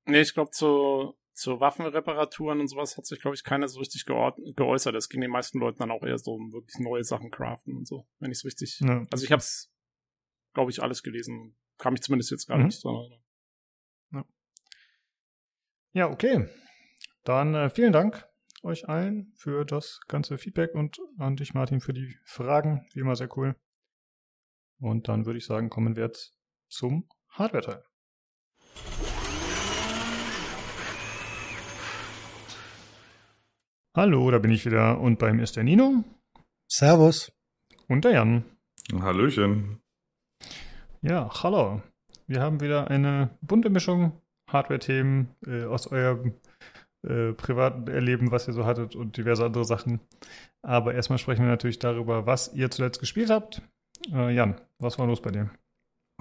[0.05, 4.05] Nee, ich glaube, zu zu Waffenreparaturen und sowas hat sich, glaube ich, keiner so richtig
[4.05, 4.95] geäußert.
[4.95, 7.87] Es ging den meisten Leuten dann auch eher so um wirklich neue Sachen craften und
[7.87, 8.79] so, wenn ich es richtig.
[8.81, 9.03] Ja.
[9.11, 9.71] Also ich habe es,
[10.53, 11.57] glaube ich, alles gelesen.
[11.77, 12.65] Kam ich zumindest jetzt gar mhm.
[12.65, 12.79] nicht.
[12.79, 13.19] Sondern,
[14.11, 14.25] ja.
[15.93, 16.47] ja, okay.
[17.23, 18.27] Dann äh, vielen Dank
[18.61, 22.85] euch allen für das ganze Feedback und an dich, Martin, für die Fragen.
[22.93, 23.55] Wie immer sehr cool.
[24.79, 27.83] Und dann würde ich sagen, kommen wir jetzt zum Hardware-Teil.
[33.95, 36.03] Hallo, da bin ich wieder und beim ist der Nino.
[36.67, 37.31] Servus.
[37.87, 38.43] Und der Jan.
[38.91, 39.83] Hallöchen.
[41.03, 41.83] Ja, hallo.
[42.25, 44.19] Wir haben wieder eine bunte Mischung
[44.49, 46.33] Hardware-Themen äh, aus eurem
[47.07, 49.99] äh, privaten Erleben, was ihr so hattet und diverse andere Sachen.
[50.63, 53.61] Aber erstmal sprechen wir natürlich darüber, was ihr zuletzt gespielt habt.
[54.11, 55.51] Äh, Jan, was war los bei dir?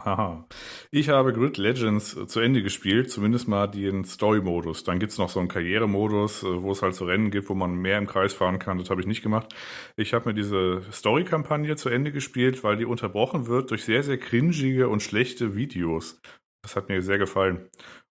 [0.01, 0.49] Haha.
[0.91, 4.85] Ich habe Grid Legends zu Ende gespielt, zumindest mal den Story-Modus.
[4.85, 7.75] Dann gibt's noch so einen Karrieremodus, äh, wo es halt so Rennen gibt, wo man
[7.75, 8.79] mehr im Kreis fahren kann.
[8.79, 9.55] Das habe ich nicht gemacht.
[9.97, 14.19] Ich habe mir diese Story-Kampagne zu Ende gespielt, weil die unterbrochen wird durch sehr, sehr
[14.19, 16.21] cringige und schlechte Videos.
[16.63, 17.69] Das hat mir sehr gefallen.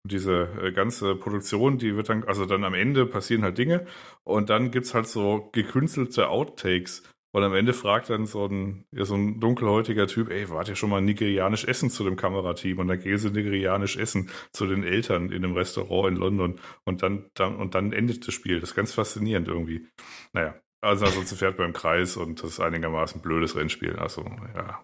[0.03, 3.87] Und diese äh, ganze Produktion, die wird dann, also dann am Ende passieren halt Dinge
[4.25, 7.03] und dann gibt's halt so gekünstelte Outtakes
[7.37, 10.75] und am Ende fragt dann so ein, ja, so ein dunkelhäutiger Typ, ey, wart ihr
[10.75, 12.79] schon mal nigerianisch essen zu dem Kamerateam?
[12.79, 16.59] Und dann gehen sie nigerianisch essen zu den Eltern in einem Restaurant in London.
[16.85, 18.59] Und dann, dann, und dann endet das Spiel.
[18.59, 19.87] Das ist ganz faszinierend irgendwie.
[20.33, 23.97] Naja, also ansonsten fährt beim Kreis und das ist einigermaßen blödes Rennspiel.
[23.97, 24.25] Also,
[24.55, 24.83] ja,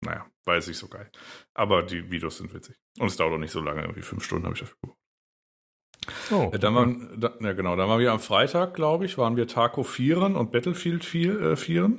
[0.00, 1.10] naja, jetzt nicht so geil.
[1.52, 2.80] Aber die Videos sind witzig.
[2.98, 5.03] Und es dauert auch nicht so lange, irgendwie fünf Stunden habe ich dafür gebraucht.
[6.30, 9.36] Oh, äh, dann waren, da, ja genau, dann waren wir am Freitag, glaube ich, waren
[9.36, 11.40] wir Taco 4 und Battlefield 4.
[11.40, 11.92] Äh, 4.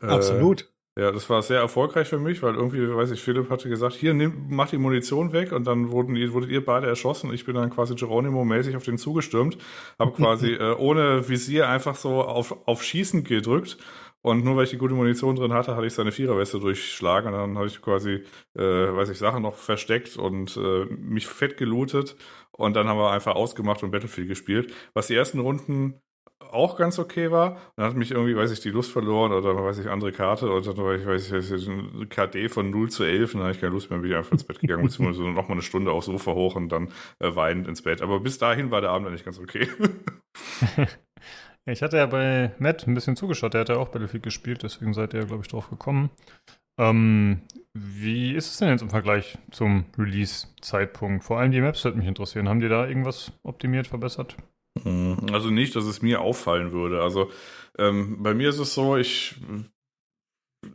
[0.00, 0.70] Äh, Absolut.
[0.96, 4.14] Ja, das war sehr erfolgreich für mich, weil irgendwie, weiß ich, Philipp hatte gesagt, hier,
[4.14, 7.32] nimm, mach die Munition weg und dann wurden, wurdet ihr beide erschossen.
[7.34, 9.58] Ich bin dann quasi Geronimo-mäßig auf den zugestürmt,
[9.98, 13.76] habe quasi äh, ohne Visier einfach so auf, auf Schießen gedrückt
[14.24, 17.38] und nur weil ich die gute Munition drin hatte, hatte ich seine Viererweste durchschlagen und
[17.38, 18.22] dann habe ich quasi,
[18.54, 22.16] äh, weiß ich, Sachen noch versteckt und äh, mich fett gelootet
[22.56, 26.00] und dann haben wir einfach ausgemacht und Battlefield gespielt, was die ersten Runden
[26.50, 27.58] auch ganz okay war.
[27.76, 30.72] Dann hat mich irgendwie, weiß ich, die Lust verloren oder weiß ich, andere Karte oder
[30.72, 33.60] dann war ich, weiß ich, ein KD von 0 zu 11 und dann habe ich
[33.60, 36.06] keine Lust mehr, bin ich einfach ins Bett gegangen, beziehungsweise noch mal eine Stunde aufs
[36.06, 36.88] Sofa hoch und dann
[37.18, 38.02] äh, weinend ins Bett.
[38.02, 39.68] Aber bis dahin war der Abend eigentlich ganz okay.
[41.66, 44.94] ich hatte ja bei Matt ein bisschen zugeschaut, der hat ja auch Battlefield gespielt, deswegen
[44.94, 46.10] seid ihr ja, glaube ich, drauf gekommen.
[46.78, 51.24] Ähm, wie ist es denn jetzt im Vergleich zum Release-Zeitpunkt?
[51.24, 52.48] Vor allem die Maps würde mich interessieren.
[52.48, 54.36] Haben die da irgendwas optimiert, verbessert?
[54.82, 55.26] Mhm.
[55.32, 57.02] Also nicht, dass es mir auffallen würde.
[57.02, 57.30] Also
[57.78, 59.36] ähm, bei mir ist es so, ich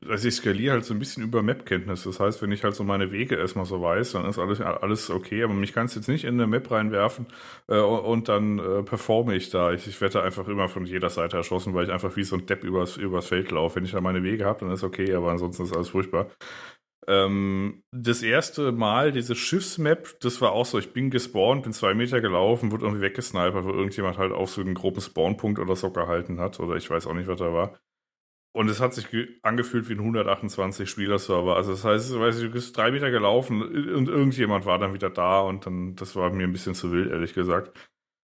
[0.08, 2.04] also ich skaliere halt so ein bisschen über Map-Kenntnis.
[2.04, 5.10] Das heißt, wenn ich halt so meine Wege erstmal so weiß, dann ist alles, alles
[5.10, 5.44] okay.
[5.44, 7.28] Aber mich kannst jetzt nicht in eine Map reinwerfen
[7.68, 9.74] äh, und dann äh, performe ich da.
[9.74, 12.46] Ich, ich werde einfach immer von jeder Seite erschossen, weil ich einfach wie so ein
[12.46, 13.78] Depp übers, übers Feld laufe.
[13.78, 16.28] Wenn ich da meine Wege habe, dann ist okay, aber ansonsten ist alles furchtbar.
[17.08, 21.94] Ähm, das erste Mal, diese Schiffsmap, das war auch so, ich bin gespawnt, bin zwei
[21.96, 25.92] Meter gelaufen, wurde irgendwie weggesnipert, wo irgendjemand halt auf so einen groben Spawnpunkt oder so
[25.92, 26.60] gehalten hat.
[26.60, 27.80] Oder ich weiß auch nicht, was da war.
[28.52, 29.08] Und es hat sich
[29.44, 31.56] angefühlt wie ein 128 Spieler-Server.
[31.56, 35.10] Also das heißt, weiß ich, du bist drei Meter gelaufen und irgendjemand war dann wieder
[35.10, 37.78] da und dann, das war mir ein bisschen zu wild, ehrlich gesagt.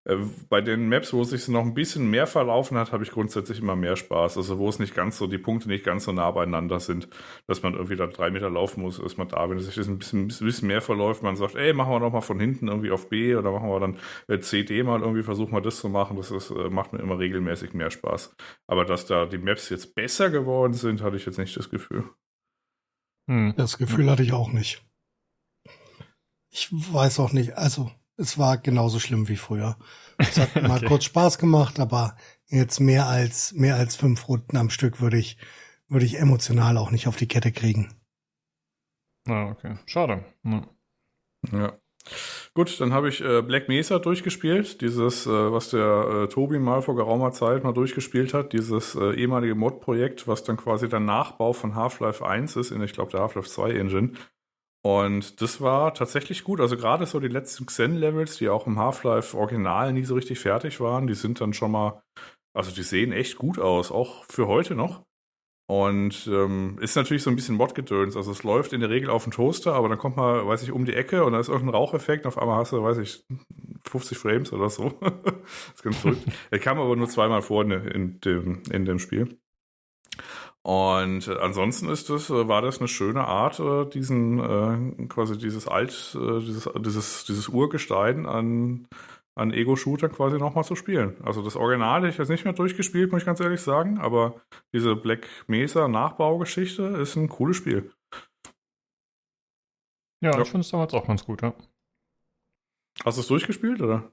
[0.06, 0.18] Äh,
[0.49, 3.60] bei den Maps, wo es sich noch ein bisschen mehr verlaufen hat, habe ich grundsätzlich
[3.60, 4.38] immer mehr Spaß.
[4.38, 7.10] Also wo es nicht ganz so, die Punkte nicht ganz so nah beieinander sind,
[7.47, 9.49] dass man irgendwie da drei Meter laufen muss, ist man da.
[9.49, 12.12] Wenn es sich das ein bisschen, bisschen mehr verläuft, man sagt, ey, machen wir doch
[12.12, 13.97] mal von hinten irgendwie auf B oder machen wir dann
[14.28, 16.18] äh, CD mal irgendwie, versuchen wir das zu machen.
[16.18, 18.36] Das ist, äh, macht mir immer regelmäßig mehr Spaß.
[18.68, 22.10] Aber dass da die Maps jetzt besser geworden sind, hatte ich jetzt nicht das Gefühl.
[23.30, 23.53] Hm.
[23.58, 24.86] Das Gefühl hatte ich auch nicht.
[26.51, 29.78] Ich weiß auch nicht, also es war genauso schlimm wie früher.
[30.18, 30.88] Es hat mal okay.
[30.88, 32.16] kurz Spaß gemacht, aber
[32.47, 35.38] jetzt mehr als, mehr als fünf Runden am Stück würde ich,
[35.88, 37.93] würde ich emotional auch nicht auf die Kette kriegen.
[39.28, 39.78] Ah, okay.
[39.86, 40.24] Schade.
[40.43, 40.68] Ja.
[41.51, 41.74] ja.
[42.53, 46.84] Gut, dann habe ich äh, Black Mesa durchgespielt, dieses, äh, was der äh, Tobi mal
[46.84, 51.53] vor geraumer Zeit mal durchgespielt hat, dieses äh, ehemalige Mod-Projekt, was dann quasi der Nachbau
[51.53, 54.11] von Half-Life 1 ist, in, ich glaube, der Half-Life 2 Engine.
[54.86, 56.62] Und das war tatsächlich gut.
[56.62, 60.80] Also gerade so die letzten Xen-Levels, die auch im Half-Life Original nie so richtig fertig
[60.80, 62.04] waren, die sind dann schon mal,
[62.56, 65.02] also die sehen echt gut aus, auch für heute noch.
[65.68, 68.16] Und ähm, ist natürlich so ein bisschen Mod-Gedöns.
[68.16, 70.72] Also es läuft in der Regel auf dem Toaster, aber dann kommt man, weiß ich,
[70.72, 73.26] um die Ecke und da ist irgendein Raucheffekt und auf einmal hast du, weiß ich,
[73.90, 74.90] 50 Frames oder so.
[75.02, 76.22] das ist ganz verrückt.
[76.52, 79.36] Er kam aber nur zweimal vor in, dem, in dem Spiel.
[80.66, 85.68] Und ansonsten ist das, äh, war das eine schöne Art, äh, diesen äh, quasi dieses
[85.68, 88.88] Alt, äh, dieses, dieses, dieses Urgestein an,
[89.36, 91.18] an Ego-Shooter quasi nochmal zu spielen.
[91.24, 94.41] Also das Original hätte ich jetzt nicht mehr durchgespielt, muss ich ganz ehrlich sagen, aber
[94.74, 97.91] diese Black Mesa Nachbaugeschichte ist ein cooles Spiel.
[100.24, 100.41] Ja, ja.
[100.41, 101.53] ich finde es damals auch ganz gut, ja.
[103.05, 104.11] Hast du es durchgespielt, oder?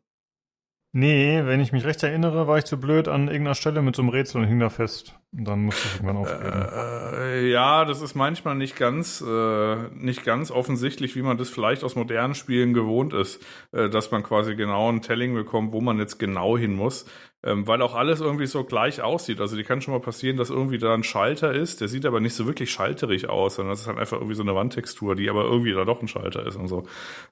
[0.95, 4.03] Nee, wenn ich mich recht erinnere, war ich zu blöd an irgendeiner Stelle mit so
[4.03, 5.19] einem Rätsel und hing da fest.
[5.35, 6.69] Dann musste ich irgendwann aufgeben.
[7.15, 11.85] Äh, ja, das ist manchmal nicht ganz, äh, nicht ganz offensichtlich, wie man das vielleicht
[11.85, 15.99] aus modernen Spielen gewohnt ist, äh, dass man quasi genau ein Telling bekommt, wo man
[15.99, 17.07] jetzt genau hin muss.
[17.45, 19.41] ähm, weil auch alles irgendwie so gleich aussieht.
[19.41, 22.21] Also die kann schon mal passieren, dass irgendwie da ein Schalter ist, der sieht aber
[22.21, 25.29] nicht so wirklich schalterig aus, sondern das ist halt einfach irgendwie so eine Wandtextur, die
[25.29, 26.85] aber irgendwie da doch ein Schalter ist und so.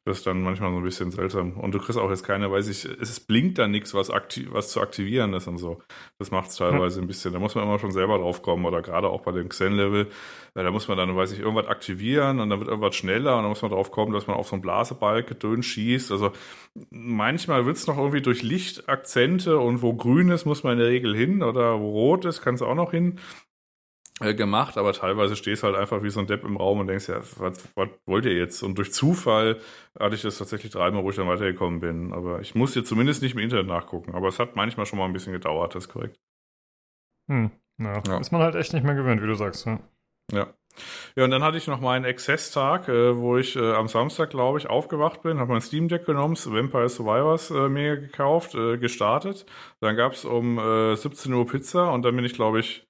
[0.05, 1.53] Das ist dann manchmal so ein bisschen seltsam.
[1.53, 4.81] Und du kriegst auch jetzt keine, weiß ich, es blinkt da nichts, was, was zu
[4.81, 5.81] aktivieren ist und so.
[6.19, 7.05] Das macht es teilweise ja.
[7.05, 7.33] ein bisschen.
[7.33, 10.09] Da muss man immer schon selber drauf kommen oder gerade auch bei dem Xen-Level.
[10.55, 13.43] Ja, da muss man dann, weiß ich, irgendwas aktivieren und dann wird irgendwas schneller und
[13.43, 16.11] dann muss man drauf kommen, dass man auf so einen Blasebalg gedöns schießt.
[16.13, 16.33] Also
[16.91, 20.89] manchmal wird es noch irgendwie durch Lichtakzente und wo grün ist, muss man in der
[20.89, 23.19] Regel hin oder wo rot ist, kann es auch noch hin
[24.21, 27.09] äh, gemacht, aber teilweise stehst halt einfach wie so ein Depp im Raum und denkst,
[27.09, 28.63] ja, was, was wollt ihr jetzt?
[28.63, 29.61] Und durch Zufall
[29.99, 32.13] hatte ich das tatsächlich dreimal, wo ich dann weitergekommen bin.
[32.13, 34.15] Aber ich muss jetzt zumindest nicht im Internet nachgucken.
[34.15, 36.21] Aber es hat manchmal schon mal ein bisschen gedauert, das ist korrekt.
[37.29, 38.03] Hm, ja.
[38.07, 38.19] ja.
[38.19, 39.67] Ist man halt echt nicht mehr gewöhnt, wie du sagst.
[39.67, 39.81] Ja.
[40.33, 40.47] ja.
[41.17, 44.59] Ja, und dann hatte ich noch meinen Access-Tag, äh, wo ich äh, am Samstag, glaube
[44.59, 49.47] ich, aufgewacht bin, habe mein Steam Deck genommen, Vampire Survivors äh, mir gekauft, äh, gestartet.
[49.81, 52.87] Dann gab's um äh, 17 Uhr Pizza und dann bin ich, glaube ich,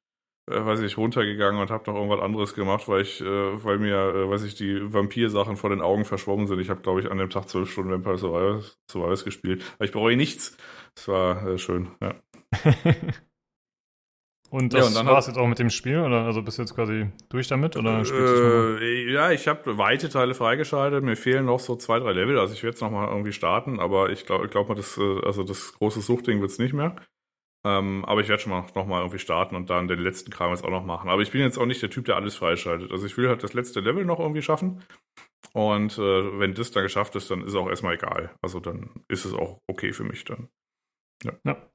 [0.50, 3.96] äh, weiß ich, runtergegangen und habe noch irgendwas anderes gemacht, weil ich, äh, weil mir,
[3.96, 6.60] äh, weiß ich, die Vampir-Sachen vor den Augen verschwommen sind.
[6.60, 9.64] Ich habe, glaube ich, an dem Tag zwölf Stunden Vampire Survivors, Survivors gespielt.
[9.76, 10.56] Aber ich bereue nichts.
[10.96, 12.14] Es war äh, schön, ja.
[14.50, 16.00] Und das ja, war es jetzt auch mit dem Spiel?
[16.00, 17.76] Oder also bist du jetzt quasi durch damit?
[17.76, 21.04] Oder äh, ja, ich habe weite Teile freigeschaltet.
[21.04, 22.36] Mir fehlen noch so zwei, drei Level.
[22.36, 25.44] Also ich werde jetzt nochmal irgendwie starten, aber ich glaube glaub mal, das, äh, also
[25.44, 26.96] das große Suchtding wird's nicht mehr.
[27.64, 30.64] Ähm, aber ich werde schon mal nochmal irgendwie starten und dann den letzten Kram jetzt
[30.64, 31.10] auch noch machen.
[31.10, 32.90] Aber ich bin jetzt auch nicht der Typ, der alles freischaltet.
[32.90, 34.82] Also ich will halt das letzte Level noch irgendwie schaffen.
[35.52, 38.34] Und äh, wenn das dann geschafft ist, dann ist auch erstmal egal.
[38.42, 40.48] Also dann ist es auch okay für mich dann.
[41.22, 41.32] Ja.
[41.44, 41.69] ja.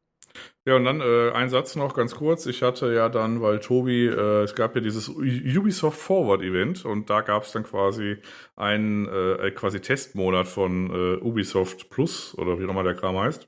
[0.66, 2.46] Ja, und dann äh, ein Satz noch ganz kurz.
[2.46, 7.10] Ich hatte ja dann, weil Tobi, äh, es gab ja dieses Ubisoft Forward Event und
[7.10, 8.18] da gab es dann quasi
[8.56, 13.48] einen äh, quasi Testmonat von äh, Ubisoft Plus oder wie immer der Kram heißt.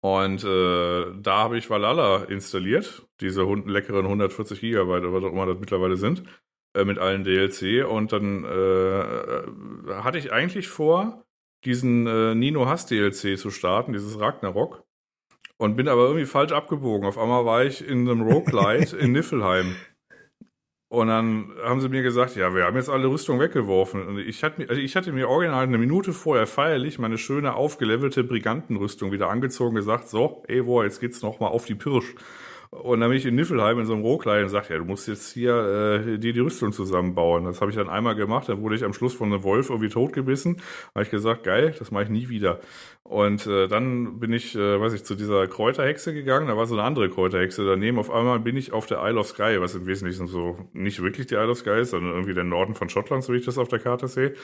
[0.00, 5.32] Und äh, da habe ich Valhalla installiert, diese hund leckeren 140 Gigabyte oder was auch
[5.32, 6.24] immer das mittlerweile sind,
[6.74, 7.88] äh, mit allen DLC.
[7.88, 11.24] Und dann äh, hatte ich eigentlich vor,
[11.64, 14.83] diesen äh, Nino Hass DLC zu starten, dieses Ragnarok.
[15.56, 17.06] Und bin aber irgendwie falsch abgebogen.
[17.06, 19.76] Auf einmal war ich in einem Roguelite in Niffelheim.
[20.88, 24.06] Und dann haben sie mir gesagt, ja, wir haben jetzt alle Rüstung weggeworfen.
[24.06, 28.22] Und ich hatte, also ich hatte mir original eine Minute vorher feierlich meine schöne aufgelevelte
[28.22, 32.14] Brigantenrüstung wieder angezogen, gesagt, so, ey, boah, jetzt geht's noch mal auf die Pirsch.
[32.82, 35.06] Und dann bin ich in Niffelheim in so einem Rohkleid und sagte, ja, du musst
[35.06, 37.44] jetzt hier äh, dir die Rüstung zusammenbauen.
[37.44, 39.88] Das habe ich dann einmal gemacht, dann wurde ich am Schluss von einem Wolf irgendwie
[39.88, 40.56] totgebissen.
[40.92, 42.58] habe ich gesagt, geil, das mache ich nie wieder.
[43.04, 46.74] Und äh, dann bin ich, äh, weiß ich, zu dieser Kräuterhexe gegangen, da war so
[46.74, 47.98] eine andere Kräuterhexe daneben.
[47.98, 51.28] Auf einmal bin ich auf der Isle of Skye, was im Wesentlichen so nicht wirklich
[51.28, 53.56] die Isle of Skye ist, sondern irgendwie der Norden von Schottland, so wie ich das
[53.56, 54.34] auf der Karte sehe.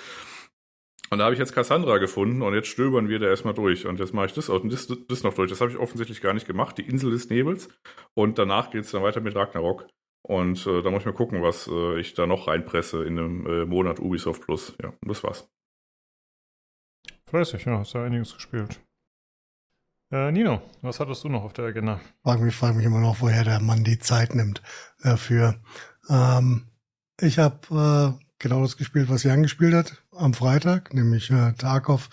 [1.10, 3.86] Und da habe ich jetzt Cassandra gefunden und jetzt stöbern wir da erstmal durch.
[3.86, 5.50] Und jetzt mache ich das und das, das noch durch.
[5.50, 7.68] Das habe ich offensichtlich gar nicht gemacht, die Insel des Nebels.
[8.14, 9.88] Und danach geht es dann weiter mit Ragnarok.
[10.22, 13.46] Und äh, da muss ich mal gucken, was äh, ich da noch reinpresse in einem
[13.46, 14.76] äh, Monat Ubisoft Plus.
[14.80, 15.50] Ja, und das war's.
[17.26, 18.80] Fleißig, ja, hast ja einiges gespielt.
[20.12, 22.00] Äh, Nino, was hattest du noch auf der Agenda?
[22.22, 24.62] Frag mich, frag mich immer noch, woher der Mann die Zeit nimmt
[25.02, 25.60] dafür.
[26.08, 26.68] Ähm,
[27.20, 32.10] ich habe äh, genau das gespielt, was Jan gespielt hat am Freitag, nämlich äh, Tarkov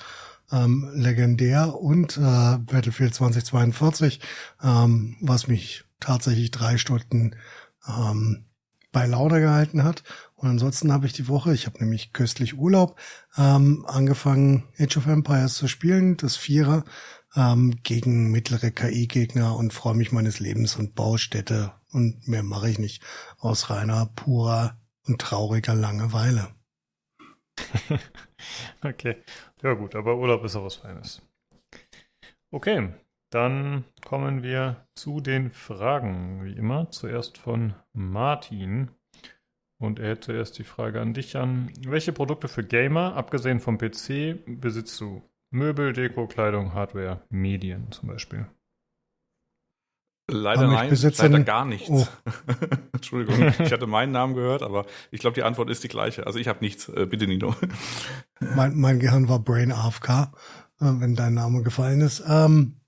[0.52, 4.20] ähm, legendär und äh, Battlefield 2042,
[4.62, 7.36] ähm, was mich tatsächlich drei Stunden
[7.88, 8.46] ähm,
[8.92, 10.04] bei Lauder gehalten hat.
[10.36, 13.00] Und ansonsten habe ich die Woche, ich habe nämlich köstlich Urlaub,
[13.38, 16.84] ähm, angefangen Age of Empires zu spielen, das Vierer,
[17.36, 22.80] ähm, gegen mittlere KI-Gegner und freue mich meines Lebens und Baustätte und mehr mache ich
[22.80, 23.04] nicht
[23.40, 24.78] aus reiner purer
[25.08, 26.50] und trauriger Langeweile.
[28.84, 29.18] okay.
[29.64, 31.22] Ja gut, aber Urlaub ist auch was Feines.
[32.52, 32.94] Okay,
[33.30, 36.90] dann kommen wir zu den Fragen, wie immer.
[36.92, 38.92] Zuerst von Martin.
[39.80, 41.72] Und er hätte erst die Frage an dich an.
[41.86, 45.22] Welche Produkte für Gamer, abgesehen vom PC, besitzt du?
[45.50, 48.48] Möbel, Deko, Kleidung, Hardware, Medien zum Beispiel.
[50.30, 51.90] Leider nein, leider gar nichts.
[51.90, 52.06] Oh.
[52.92, 56.28] Entschuldigung, ich hatte meinen Namen gehört, aber ich glaube, die Antwort ist die gleiche.
[56.28, 56.90] Also ich habe nichts.
[56.90, 57.56] Äh, bitte, Nino.
[58.40, 60.26] mein, mein Gehirn war Brain AFK, äh,
[60.80, 62.24] wenn dein Name gefallen ist.
[62.28, 62.82] Ähm,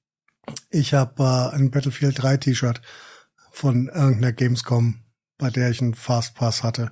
[0.70, 2.82] ich habe äh, ein Battlefield 3 T-Shirt
[3.52, 4.99] von irgendeiner Gamescom,
[5.38, 6.91] bei der ich einen Fastpass hatte.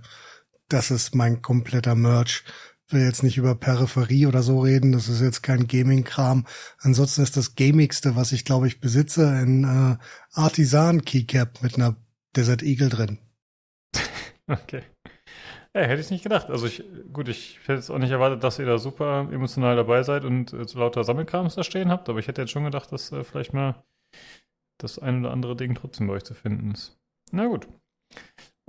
[0.70, 2.46] Das ist mein kompletter Merch
[2.92, 6.46] will jetzt nicht über Peripherie oder so reden, das ist jetzt kein Gaming-Kram.
[6.80, 9.98] Ansonsten ist das Gamigste, was ich glaube ich besitze, ein äh,
[10.34, 11.96] Artisan Keycap mit einer
[12.36, 13.20] Desert Eagle drin.
[14.48, 14.84] okay.
[15.74, 16.50] Ja, hätte ich nicht gedacht.
[16.50, 16.84] Also ich,
[17.14, 20.54] gut, ich hätte jetzt auch nicht erwartet, dass ihr da super emotional dabei seid und
[20.54, 23.24] äh, so lauter Sammelkrams da stehen habt, aber ich hätte jetzt schon gedacht, dass äh,
[23.24, 23.84] vielleicht mal
[24.80, 26.98] das ein oder andere Ding trotzdem bei euch zu finden ist.
[27.32, 27.68] Na gut.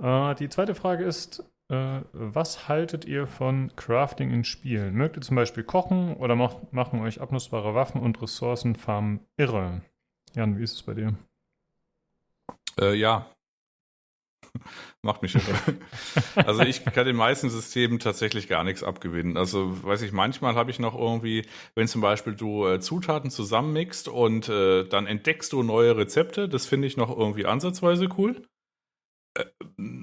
[0.01, 4.95] Äh, die zweite Frage ist, äh, was haltet ihr von Crafting in Spielen?
[4.95, 9.81] Mögt ihr zum Beispiel kochen oder macht, machen euch abnutzbare Waffen und Ressourcenfarmen irre?
[10.35, 11.15] Jan, wie ist es bei dir?
[12.79, 13.29] Äh, ja.
[15.03, 15.77] Macht mich irre.
[16.35, 19.37] also ich kann den meisten Systemen tatsächlich gar nichts abgewinnen.
[19.37, 24.07] Also weiß ich, manchmal habe ich noch irgendwie, wenn zum Beispiel du äh, Zutaten zusammenmixst
[24.07, 28.41] und äh, dann entdeckst du neue Rezepte, das finde ich noch irgendwie ansatzweise cool.
[29.39, 29.45] Äh,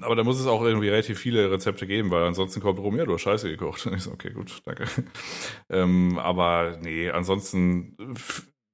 [0.01, 3.05] aber da muss es auch irgendwie relativ viele Rezepte geben, weil ansonsten kommt rum, ja,
[3.05, 3.85] du hast Scheiße gekocht.
[3.87, 4.85] Und ich so, okay, gut, danke.
[5.69, 7.95] ähm, aber nee, ansonsten,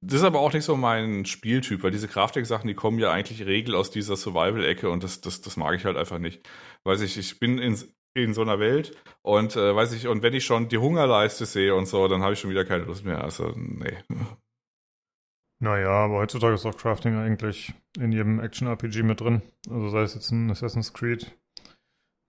[0.02, 3.46] das ist aber auch nicht so mein Spieltyp, weil diese Crafting-Sachen, die kommen ja eigentlich
[3.46, 6.48] regel aus dieser Survival-Ecke und das, das, das mag ich halt einfach nicht.
[6.84, 7.78] Weiß ich, ich bin in,
[8.14, 11.76] in so einer Welt und äh, weiß ich, und wenn ich schon die Hungerleiste sehe
[11.76, 13.24] und so, dann habe ich schon wieder keine Lust mehr.
[13.24, 13.98] Also, nee.
[15.60, 19.42] Naja, aber heutzutage ist auch Crafting eigentlich in jedem Action-RPG mit drin.
[19.70, 21.38] Also sei es jetzt ein Assassin's Creed,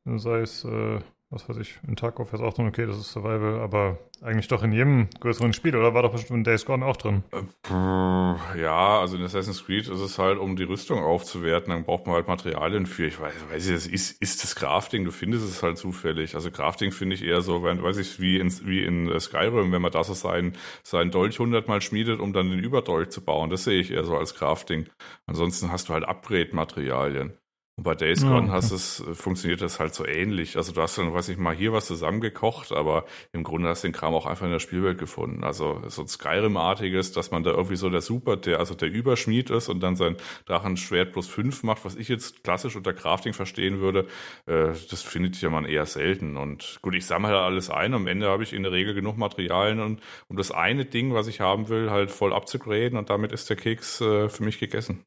[0.04, 3.60] sei es äh, was weiß ich, in Tarkov ist auch drin, okay, das ist Survival,
[3.60, 6.96] aber eigentlich doch in jedem größeren Spiel, oder war doch bestimmt in Days Gone auch
[6.96, 7.24] drin?
[7.32, 12.06] Äh, ja, also in Assassin's Creed ist es halt, um die Rüstung aufzuwerten, dann braucht
[12.06, 15.44] man halt Materialien für, ich weiß, weiß ich, das ist, ist das Crafting, du findest
[15.44, 16.34] es halt zufällig.
[16.34, 19.92] Also Crafting finde ich eher so, weiß ich, wie in, wie in Skyrim, wenn man
[19.92, 23.80] da so seinen, seinen Dolch hundertmal schmiedet, um dann den Überdolch zu bauen, das sehe
[23.80, 24.86] ich eher so als Crafting.
[25.26, 27.38] Ansonsten hast du halt Upgrade-Materialien.
[27.76, 30.56] Und bei Days Gone ja, hast es, äh, funktioniert das halt so ähnlich.
[30.56, 33.88] Also du hast dann, weiß ich mal, hier was zusammengekocht, aber im Grunde hast du
[33.88, 35.42] den Kram auch einfach in der Spielwelt gefunden.
[35.42, 39.50] Also so ein Skyrim-artiges, dass man da irgendwie so der Super, der, also der Überschmied
[39.50, 43.80] ist und dann sein Drachenschwert plus fünf macht, was ich jetzt klassisch unter Crafting verstehen
[43.80, 44.06] würde,
[44.46, 46.36] äh, das findet ja man eher selten.
[46.36, 47.92] Und gut, ich sammle alles ein.
[47.94, 51.26] Am Ende habe ich in der Regel genug Materialien und um das eine Ding, was
[51.26, 55.04] ich haben will, halt voll abzugraden und damit ist der Keks äh, für mich gegessen.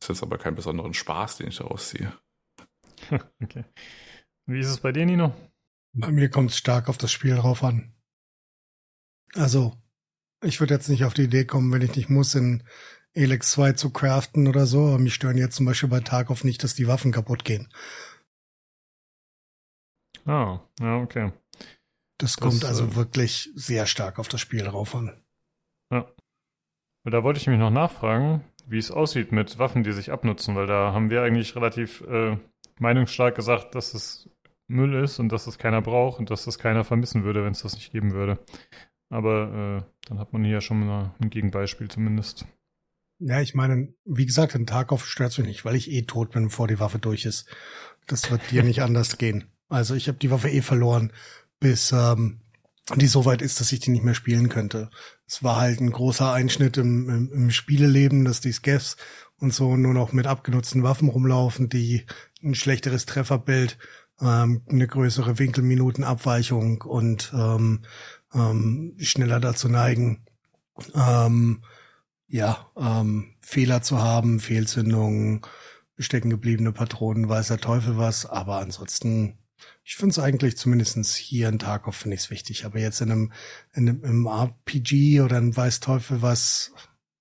[0.00, 2.12] Ist jetzt aber kein besonderen Spaß, den ich daraus ziehe.
[3.42, 3.64] okay.
[4.46, 5.34] Wie ist es bei dir, Nino?
[5.92, 7.94] Bei mir kommt es stark auf das Spiel drauf an.
[9.34, 9.74] Also,
[10.42, 12.62] ich würde jetzt nicht auf die Idee kommen, wenn ich nicht muss, in
[13.14, 14.86] Elex 2 zu craften oder so.
[14.88, 17.72] Aber mich stören jetzt zum Beispiel bei Tarkov nicht, dass die Waffen kaputt gehen.
[20.26, 21.32] Ah, ja, okay.
[22.18, 25.22] Das, das kommt also äh, wirklich sehr stark auf das Spiel drauf an.
[25.92, 26.10] Ja.
[27.04, 30.66] Da wollte ich mich noch nachfragen, wie es aussieht mit Waffen, die sich abnutzen, weil
[30.66, 32.36] da haben wir eigentlich relativ äh,
[32.78, 34.28] meinungsstark gesagt, dass es
[34.68, 37.62] Müll ist und dass es keiner braucht und dass es keiner vermissen würde, wenn es
[37.62, 38.38] das nicht geben würde.
[39.08, 42.46] Aber äh, dann hat man hier schon mal ein Gegenbeispiel zumindest.
[43.18, 46.32] Ja, ich meine, wie gesagt, ein Tag auf stört mich nicht, weil ich eh tot
[46.32, 47.48] bin, bevor die Waffe durch ist.
[48.06, 49.44] Das wird dir nicht anders gehen.
[49.68, 51.12] Also ich habe die Waffe eh verloren,
[51.60, 52.40] bis ähm,
[52.94, 54.90] die so weit ist, dass ich die nicht mehr spielen könnte.
[55.26, 58.96] Es war halt ein großer Einschnitt im, im, im Spieleleben, dass die Scavs
[59.38, 62.06] und so nur noch mit abgenutzten Waffen rumlaufen, die
[62.42, 63.76] ein schlechteres Trefferbild,
[64.20, 67.84] ähm, eine größere Winkelminutenabweichung und ähm,
[68.32, 70.24] ähm, schneller dazu neigen,
[70.94, 71.62] ähm,
[72.28, 75.42] ja, ähm, Fehler zu haben, Fehlzündungen,
[75.98, 79.38] stecken gebliebene Patronen, weiß der Teufel was, aber ansonsten
[79.84, 83.10] ich finde es eigentlich zumindestens hier in Tarkov finde ich es wichtig, aber jetzt in
[83.10, 83.32] einem,
[83.72, 86.72] in einem im RPG oder in Weiß Teufel was,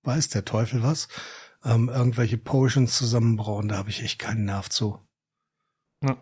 [0.03, 1.07] weiß der Teufel was,
[1.63, 4.99] ähm, irgendwelche Potions zusammenbrauen, da habe ich echt keinen Nerv zu.
[6.03, 6.17] Ja.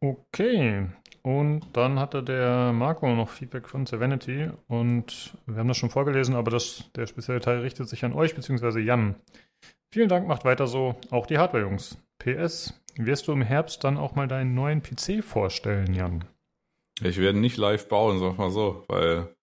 [0.00, 0.88] Okay.
[1.22, 6.34] Und dann hatte der Marco noch Feedback von Serenity und wir haben das schon vorgelesen,
[6.34, 8.80] aber das, der spezielle Teil richtet sich an euch bzw.
[8.80, 9.14] Jan.
[9.92, 10.96] Vielen Dank, macht weiter so.
[11.10, 11.98] Auch die Hardware-Jungs.
[12.18, 16.24] PS, wirst du im Herbst dann auch mal deinen neuen PC vorstellen, Jan?
[17.02, 19.34] Ich werde nicht live bauen, sag mal so, weil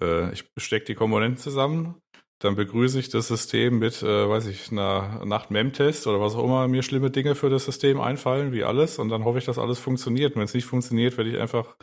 [0.00, 1.96] äh, ich stecke die Komponenten zusammen,
[2.42, 6.66] dann begrüße ich das System mit, äh, weiß ich, einer Nacht-Mem-Test oder was auch immer
[6.66, 9.78] mir schlimme Dinge für das System einfallen, wie alles, und dann hoffe ich, dass alles
[9.78, 10.34] funktioniert.
[10.34, 11.76] Wenn es nicht funktioniert, werde ich einfach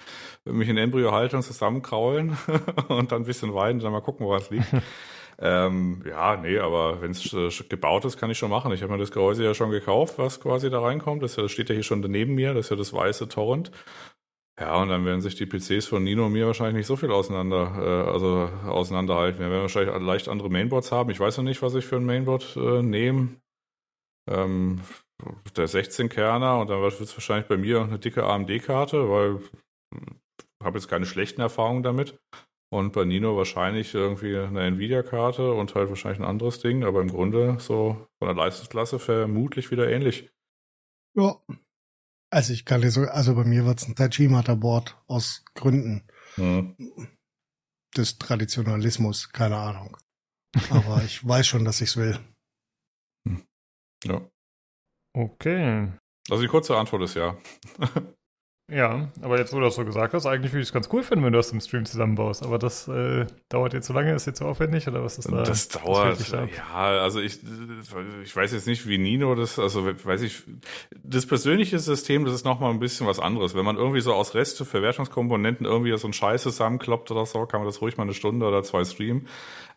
[0.44, 2.38] mich in Embryo-Haltung zusammenkraulen
[2.90, 4.68] und dann ein bisschen weinen und dann mal gucken, woran es liegt.
[5.42, 8.74] Ähm, ja, nee, aber wenn es äh, gebaut ist, kann ich schon machen.
[8.74, 11.24] Ich habe mir das Gehäuse ja schon gekauft, was quasi da reinkommt.
[11.24, 12.54] Das, das steht ja hier schon neben mir.
[12.54, 13.72] Das ist ja das weiße Torrent.
[14.60, 17.12] Ja, und dann werden sich die PCs von Nino und mir wahrscheinlich nicht so viel
[17.12, 19.40] auseinander, äh, also auseinanderhalten.
[19.40, 21.10] Wir werden wahrscheinlich leicht andere Mainboards haben.
[21.10, 23.38] Ich weiß noch nicht, was ich für ein Mainboard äh, nehme.
[24.30, 24.82] Ähm,
[25.56, 29.40] der 16-Kerner und dann wird es wahrscheinlich bei mir eine dicke AMD-Karte, weil
[29.92, 32.18] ich habe jetzt keine schlechten Erfahrungen damit.
[32.72, 37.10] Und bei Nino wahrscheinlich irgendwie eine Nvidia-Karte und halt wahrscheinlich ein anderes Ding, aber im
[37.10, 40.30] Grunde so von der Leistungsklasse vermutlich wieder ähnlich.
[41.16, 41.42] Ja.
[42.32, 46.76] Also ich kann dir so, also bei mir wird es ein Taiji-Motherboard aus Gründen hm.
[47.98, 49.98] des Traditionalismus, keine Ahnung.
[50.70, 52.20] Aber ich weiß schon, dass ich's will.
[53.28, 53.48] Hm.
[54.04, 54.30] Ja.
[55.16, 55.92] Okay.
[56.30, 57.36] Also die kurze Antwort ist ja.
[58.72, 61.02] Ja, aber jetzt, wo du das so gesagt hast, eigentlich würde ich es ganz cool
[61.02, 62.44] finden, wenn du das im Stream zusammenbaust.
[62.44, 65.44] Aber das äh, dauert jetzt so lange, ist jetzt so aufwendig oder was ist da?
[65.44, 67.40] Das dauert, das ja, also ich,
[68.24, 70.44] ich weiß jetzt nicht, wie Nino das, also weiß ich,
[71.04, 73.56] das persönliche System, das ist nochmal ein bisschen was anderes.
[73.56, 77.62] Wenn man irgendwie so aus Reste Verwertungskomponenten irgendwie so ein Scheiß zusammenkloppt oder so, kann
[77.62, 79.28] man das ruhig mal eine Stunde oder zwei streamen.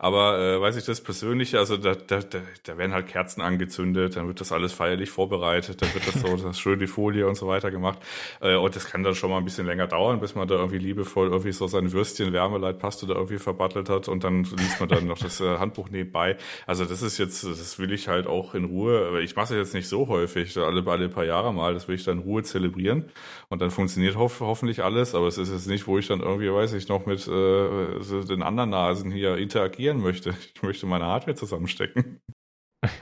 [0.03, 4.17] Aber äh, weiß ich das Persönliche, also da, da, da, da werden halt Kerzen angezündet,
[4.17, 7.37] dann wird das alles feierlich vorbereitet, dann wird das so, das schön die Folie und
[7.37, 8.01] so weiter gemacht.
[8.41, 10.79] Äh, und das kann dann schon mal ein bisschen länger dauern, bis man da irgendwie
[10.79, 15.07] liebevoll irgendwie so sein Würstchen Wärmeleitpaste da irgendwie verbattelt hat und dann liest man dann
[15.07, 16.37] noch das äh, Handbuch nebenbei.
[16.67, 19.59] Also das ist jetzt, das will ich halt auch in Ruhe, aber ich mache es
[19.69, 22.43] jetzt nicht so häufig, alle, alle paar Jahre mal, das will ich dann in Ruhe
[22.43, 23.05] zelebrieren
[23.51, 26.53] und dann funktioniert hof hoffentlich alles, aber es ist jetzt nicht, wo ich dann irgendwie,
[26.53, 30.35] weiß ich, noch mit äh, den anderen Nasen hier interagieren kopieren möchte.
[30.55, 32.21] Ich möchte meine Hardware zusammenstecken.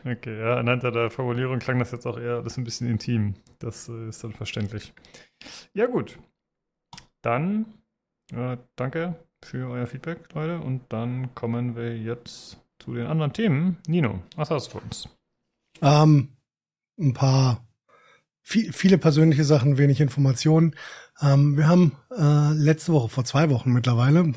[0.04, 3.36] Okay, ja, anhand der Formulierung klang das jetzt auch eher alles ein bisschen intim.
[3.60, 4.92] Das äh, ist dann verständlich.
[5.72, 6.18] Ja, gut.
[7.22, 7.64] Dann
[8.30, 10.60] äh, danke für euer Feedback, Leute.
[10.60, 13.78] Und dann kommen wir jetzt zu den anderen Themen.
[13.88, 15.08] Nino, was hast du für uns?
[15.80, 16.36] Ähm,
[16.98, 17.66] ein paar,
[18.42, 20.76] viel, viele persönliche Sachen, wenig Informationen.
[21.22, 24.34] Ähm, wir haben äh, letzte Woche, vor zwei Wochen mittlerweile,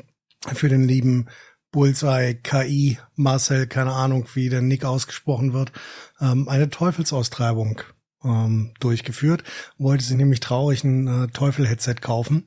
[0.54, 1.28] für den lieben
[1.74, 5.72] Bullseye, KI, Marcel, keine Ahnung, wie der Nick ausgesprochen wird,
[6.20, 7.82] ähm, eine Teufelsaustreibung
[8.22, 9.42] ähm, durchgeführt,
[9.76, 12.46] wollte sich nämlich traurig ein äh, Teufel-Headset kaufen.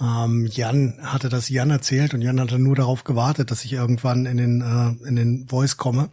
[0.00, 4.24] Ähm, Jan hatte das Jan erzählt und Jan hatte nur darauf gewartet, dass ich irgendwann
[4.24, 6.08] in den, äh, in den Voice komme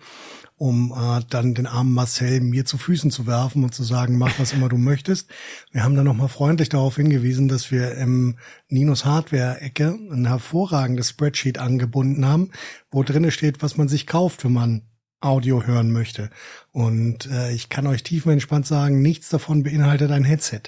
[0.59, 4.37] um äh, dann den armen Marcel mir zu Füßen zu werfen und zu sagen, mach
[4.39, 5.29] was immer du möchtest.
[5.71, 8.37] Wir haben dann nochmal freundlich darauf hingewiesen, dass wir im
[8.67, 12.51] Ninos Hardware-Ecke ein hervorragendes Spreadsheet angebunden haben,
[12.91, 14.81] wo drinne steht, was man sich kauft, wenn man
[15.21, 16.29] Audio hören möchte.
[16.73, 20.63] Und äh, ich kann euch tiefenentspannt sagen, nichts davon beinhaltet ein Headset.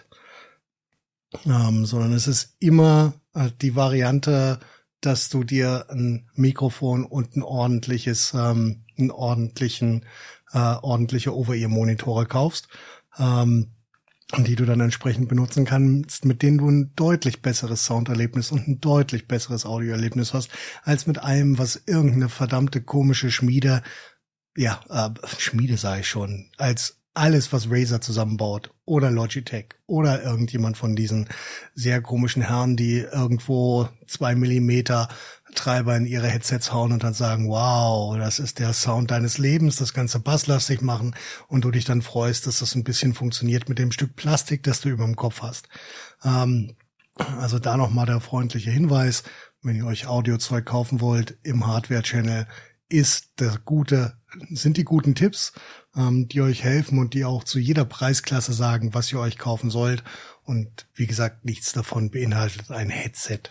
[1.46, 4.60] Ähm, sondern es ist immer äh, die Variante,
[5.02, 10.06] dass du dir ein Mikrofon und ein ordentliches ähm, einen ordentlichen,
[10.54, 12.68] äh, ordentliche Over-Ear-Monitore kaufst,
[13.18, 13.72] ähm,
[14.38, 18.80] die du dann entsprechend benutzen kannst, mit denen du ein deutlich besseres Sounderlebnis und ein
[18.80, 20.50] deutlich besseres Audioerlebnis hast,
[20.84, 23.84] als mit allem, was irgendeine verdammte komische Schmiede,
[24.56, 30.96] ja, äh, Schmiede ich schon, als alles, was Razer zusammenbaut oder Logitech oder irgendjemand von
[30.96, 31.28] diesen
[31.76, 35.10] sehr komischen Herren, die irgendwo zwei Millimeter
[35.56, 39.76] Treiber in ihre Headsets hauen und dann sagen, wow, das ist der Sound deines Lebens,
[39.76, 41.16] das ganze basslastig machen
[41.48, 44.82] und du dich dann freust, dass das ein bisschen funktioniert mit dem Stück Plastik, das
[44.82, 45.68] du über dem Kopf hast.
[46.24, 46.76] Ähm,
[47.16, 49.24] also da nochmal der freundliche Hinweis,
[49.62, 52.48] wenn ihr euch Audiozeug kaufen wollt im Hardware-Channel,
[52.90, 54.18] ist der gute,
[54.50, 55.54] sind die guten Tipps,
[55.96, 59.70] ähm, die euch helfen und die auch zu jeder Preisklasse sagen, was ihr euch kaufen
[59.70, 60.04] sollt.
[60.44, 63.44] Und wie gesagt, nichts davon beinhaltet ein Headset.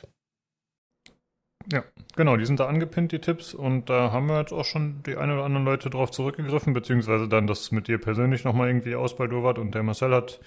[1.73, 1.85] Ja,
[2.17, 5.17] genau, die sind da angepinnt, die Tipps, und da haben wir jetzt auch schon die
[5.17, 9.59] ein oder anderen Leute drauf zurückgegriffen, beziehungsweise dann das mit dir persönlich nochmal irgendwie ausbaldowert
[9.59, 10.41] und der Marcel hat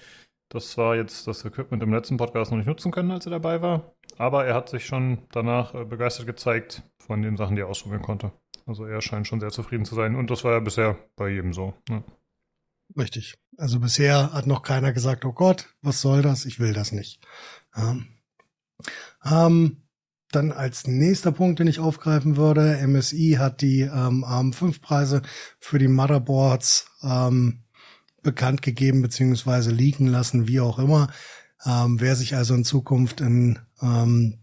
[0.50, 3.62] das zwar jetzt das Equipment im letzten Podcast noch nicht nutzen können, als er dabei
[3.62, 7.68] war, aber er hat sich schon danach äh, begeistert gezeigt von den Sachen, die er
[7.68, 8.32] ausprobieren konnte.
[8.66, 11.52] Also er scheint schon sehr zufrieden zu sein und das war ja bisher bei jedem
[11.52, 11.74] so.
[11.88, 12.04] Ne?
[12.96, 13.34] Richtig.
[13.56, 16.44] Also bisher hat noch keiner gesagt, oh Gott, was soll das?
[16.44, 17.20] Ich will das nicht.
[17.76, 18.08] Ähm,
[19.24, 19.83] ähm,
[20.34, 25.22] dann als nächster Punkt, den ich aufgreifen würde, MSI hat die ähm, ARM5-Preise
[25.58, 27.64] für die Motherboards ähm,
[28.22, 31.08] bekannt gegeben beziehungsweise liegen lassen, wie auch immer.
[31.64, 34.38] Ähm, wer sich also in Zukunft in ähm,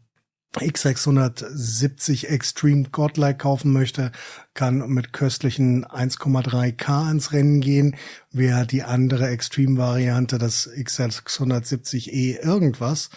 [0.58, 4.12] X670 Extreme Godlike kaufen möchte,
[4.54, 7.96] kann mit köstlichen 1,3K ins Rennen gehen.
[8.32, 13.10] Wer die andere Extreme-Variante, das X670E irgendwas,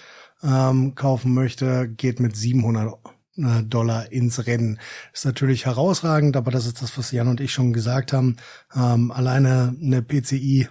[0.45, 2.95] ähm, kaufen möchte, geht mit 700
[3.37, 4.79] äh, Dollar ins Rennen.
[5.13, 8.37] Ist natürlich herausragend, aber das ist das, was Jan und ich schon gesagt haben.
[8.75, 10.69] Ähm, alleine eine PCI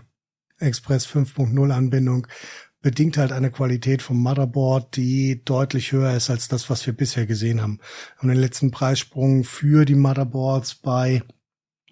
[0.59, 2.27] Express 5.0 Anbindung
[2.81, 7.25] bedingt halt eine Qualität vom Motherboard, die deutlich höher ist als das, was wir bisher
[7.25, 7.79] gesehen haben.
[7.79, 11.23] Wir haben den letzten Preissprung für die Motherboards bei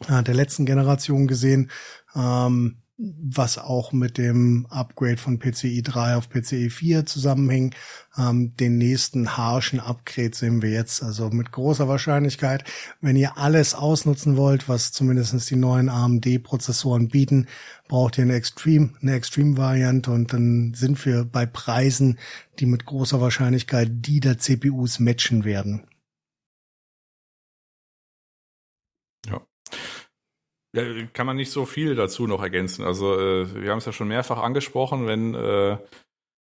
[0.07, 1.71] äh, der letzten Generation gesehen.
[2.15, 7.73] Ähm, was auch mit dem Upgrade von PCI 3 auf PCI 4 zusammenhing.
[8.17, 12.63] Ähm, den nächsten harschen Upgrade sehen wir jetzt, also mit großer Wahrscheinlichkeit.
[12.99, 17.47] Wenn ihr alles ausnutzen wollt, was zumindestens die neuen AMD-Prozessoren bieten,
[17.87, 22.19] braucht ihr eine Extreme, eine Extreme-Variante und dann sind wir bei Preisen,
[22.59, 25.87] die mit großer Wahrscheinlichkeit die der CPUs matchen werden.
[29.25, 29.41] Ja,
[31.13, 32.85] kann man nicht so viel dazu noch ergänzen.
[32.85, 35.77] Also äh, wir haben es ja schon mehrfach angesprochen, wenn äh,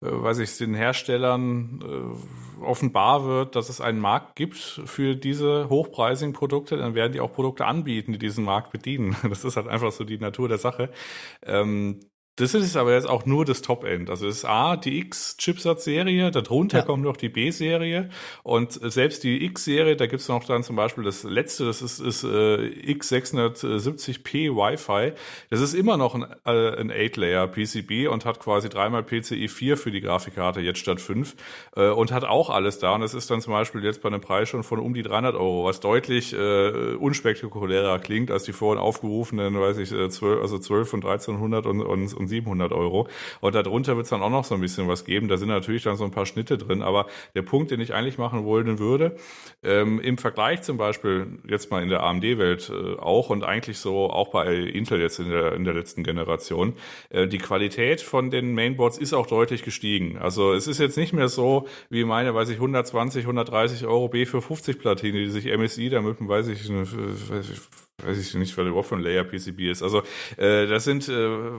[0.00, 5.68] äh, weiß ich, den Herstellern äh, offenbar wird, dass es einen Markt gibt für diese
[5.68, 9.16] hochpreisigen Produkte, dann werden die auch Produkte anbieten, die diesen Markt bedienen.
[9.28, 10.90] Das ist halt einfach so die Natur der Sache.
[11.42, 12.00] Ähm,
[12.38, 14.10] das ist aber jetzt auch nur das Top-End.
[14.10, 16.84] Also es ist A, die X-Chipsatz-Serie, darunter ja.
[16.84, 18.10] kommt noch die B-Serie
[18.44, 22.22] und selbst die X-Serie, da gibt's noch dann zum Beispiel das letzte, das ist, ist
[22.22, 25.14] äh, X670p Wi-Fi.
[25.50, 29.76] Das ist immer noch ein, äh, ein 8-Layer PCB und hat quasi dreimal PCI 4
[29.76, 31.34] für die Grafikkarte, jetzt statt 5
[31.76, 34.20] äh, und hat auch alles da und das ist dann zum Beispiel jetzt bei einem
[34.20, 38.80] Preis schon von um die 300 Euro, was deutlich äh, unspektakulärer klingt als die vorhin
[38.80, 43.08] aufgerufenen, weiß ich, 12, äh, also 12 und 1300 und, und, und 700 Euro.
[43.40, 45.28] Und darunter wird es dann auch noch so ein bisschen was geben.
[45.28, 46.82] Da sind natürlich dann so ein paar Schnitte drin.
[46.82, 49.16] Aber der Punkt, den ich eigentlich machen wollen würde,
[49.62, 54.10] ähm, im Vergleich zum Beispiel jetzt mal in der AMD-Welt äh, auch und eigentlich so
[54.10, 56.74] auch bei Intel jetzt in der, in der letzten Generation,
[57.10, 60.18] äh, die Qualität von den Mainboards ist auch deutlich gestiegen.
[60.18, 64.78] Also es ist jetzt nicht mehr so wie meine, weiß ich, 120, 130 Euro B450
[64.78, 69.00] Platine, die sich MSI damit, weiß ich, weiß ich weiß ich nicht, weil überhaupt von
[69.00, 69.82] Layer PCB ist.
[69.82, 70.02] Also
[70.36, 71.12] äh, das sind, äh,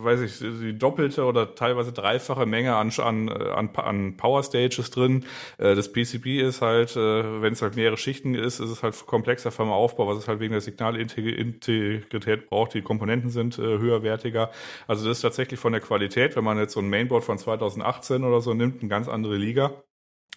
[0.03, 5.25] weiß ich, die doppelte oder teilweise dreifache Menge an, an, an, an Power Stages drin.
[5.57, 9.05] Äh, das PCB ist halt, äh, wenn es halt mehrere Schichten ist, ist es halt
[9.05, 12.73] komplexer vom Aufbau, was es halt wegen der Signalintegrität braucht.
[12.73, 14.49] Die Komponenten sind äh, höherwertiger.
[14.87, 18.23] Also das ist tatsächlich von der Qualität, wenn man jetzt so ein Mainboard von 2018
[18.23, 19.83] oder so nimmt, eine ganz andere Liga.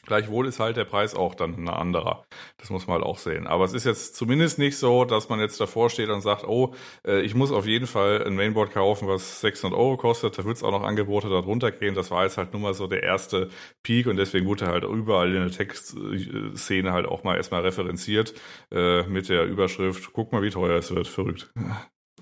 [0.04, 2.24] Gleichwohl ist halt der Preis auch dann ein anderer.
[2.58, 3.46] Das muss man halt auch sehen.
[3.46, 6.74] Aber es ist jetzt zumindest nicht so, dass man jetzt davor steht und sagt, oh,
[7.06, 10.36] äh, ich muss auf jeden Fall ein Mainboard kaufen, was 600 Euro kostet.
[10.38, 11.94] Da wird es auch noch Angebote darunter gehen.
[11.94, 13.48] Das war jetzt halt nur mal so der erste
[13.84, 18.34] Peak und deswegen wurde halt überall in der Textszene halt auch mal erstmal referenziert
[18.72, 21.06] äh, mit der Überschrift, guck mal, wie teuer es wird.
[21.08, 21.52] Verrückt.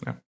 [0.07, 0.23] Ja.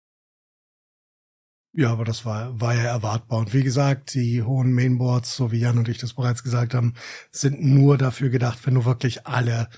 [1.72, 3.38] Ja, aber das war, war ja erwartbar.
[3.38, 6.94] Und wie gesagt, die hohen Mainboards, so wie Jan und ich das bereits gesagt haben,
[7.30, 9.68] sind nur dafür gedacht, wenn du wirklich alle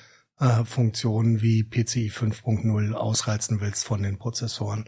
[0.41, 4.87] äh, Funktionen wie PCI 5.0 ausreizen willst von den Prozessoren.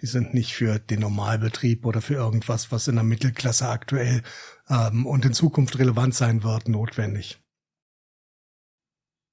[0.00, 4.22] Die sind nicht für den Normalbetrieb oder für irgendwas, was in der Mittelklasse aktuell
[4.68, 7.38] ähm, und in Zukunft relevant sein wird, notwendig.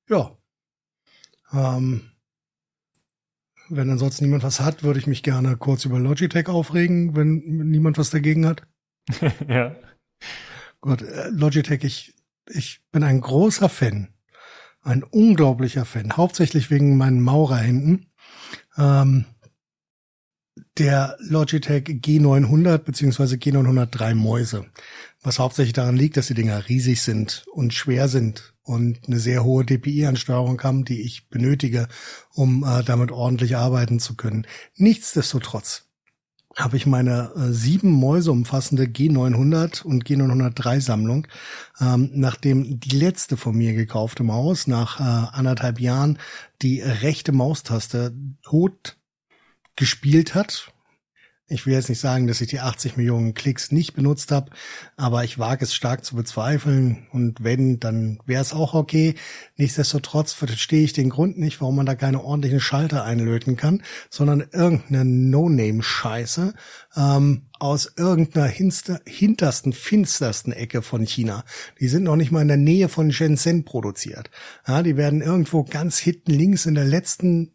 [0.10, 0.38] Ja.
[1.54, 2.11] Ähm,
[3.72, 7.40] wenn ansonsten niemand was hat, würde ich mich gerne kurz über Logitech aufregen, wenn
[7.70, 8.64] niemand was dagegen hat.
[9.48, 9.76] ja.
[10.82, 12.14] Gut, äh, Logitech, ich,
[12.50, 14.10] ich bin ein großer Fan.
[14.84, 16.18] Ein unglaublicher Fan.
[16.18, 18.08] Hauptsächlich wegen meinen Maurerhänden.
[18.78, 19.26] Ähm,
[20.78, 24.66] der Logitech G900 beziehungsweise G903 Mäuse.
[25.24, 29.44] Was hauptsächlich daran liegt, dass die Dinger riesig sind und schwer sind und eine sehr
[29.44, 31.88] hohe DPI-Ansteuerung haben, die ich benötige,
[32.34, 34.48] um äh, damit ordentlich arbeiten zu können.
[34.76, 35.86] Nichtsdestotrotz
[36.58, 41.28] habe ich meine äh, sieben Mäuse umfassende G900 und G903 Sammlung,
[41.80, 45.04] ähm, nachdem die letzte von mir gekaufte Maus nach äh,
[45.38, 46.18] anderthalb Jahren
[46.62, 48.98] die rechte Maustaste tot
[49.76, 50.71] gespielt hat
[51.52, 54.52] ich will jetzt nicht sagen, dass ich die 80 Millionen Klicks nicht benutzt habe,
[54.96, 57.08] aber ich wage es stark zu bezweifeln.
[57.12, 59.16] Und wenn, dann wäre es auch okay.
[59.58, 64.46] Nichtsdestotrotz verstehe ich den Grund nicht, warum man da keine ordentlichen Schalter einlöten kann, sondern
[64.52, 66.54] irgendeine No-Name-Scheiße
[66.96, 71.44] ähm, aus irgendeiner hinster, hintersten, finstersten Ecke von China.
[71.80, 74.32] Die sind noch nicht mal in der Nähe von Shenzhen produziert.
[74.68, 77.54] Ja, die werden irgendwo ganz hinten links in der letzten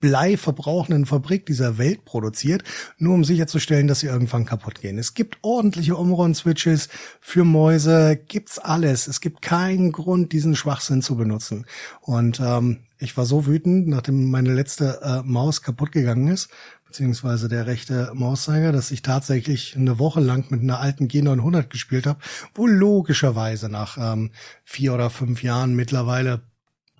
[0.00, 2.64] Blei verbrauchenden Fabrik dieser Welt produziert,
[2.98, 4.98] nur um sicherzustellen, dass sie irgendwann kaputt gehen.
[4.98, 6.88] Es gibt ordentliche Omron-Switches
[7.20, 9.06] für Mäuse, gibt's alles.
[9.06, 11.66] Es gibt keinen Grund, diesen Schwachsinn zu benutzen.
[12.00, 16.48] Und ähm, ich war so wütend, nachdem meine letzte äh, Maus kaputt gegangen ist,
[16.86, 22.06] beziehungsweise der rechte Mauszeiger, dass ich tatsächlich eine Woche lang mit einer alten G900 gespielt
[22.06, 22.20] habe,
[22.54, 24.30] wo logischerweise nach ähm,
[24.64, 26.40] vier oder fünf Jahren mittlerweile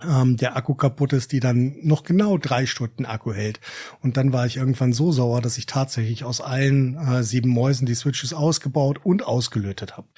[0.03, 3.61] ähm, der Akku kaputt ist, die dann noch genau drei Stunden Akku hält.
[4.01, 7.87] Und dann war ich irgendwann so sauer, dass ich tatsächlich aus allen äh, sieben Mäusen
[7.87, 10.09] die Switches ausgebaut und ausgelötet habe.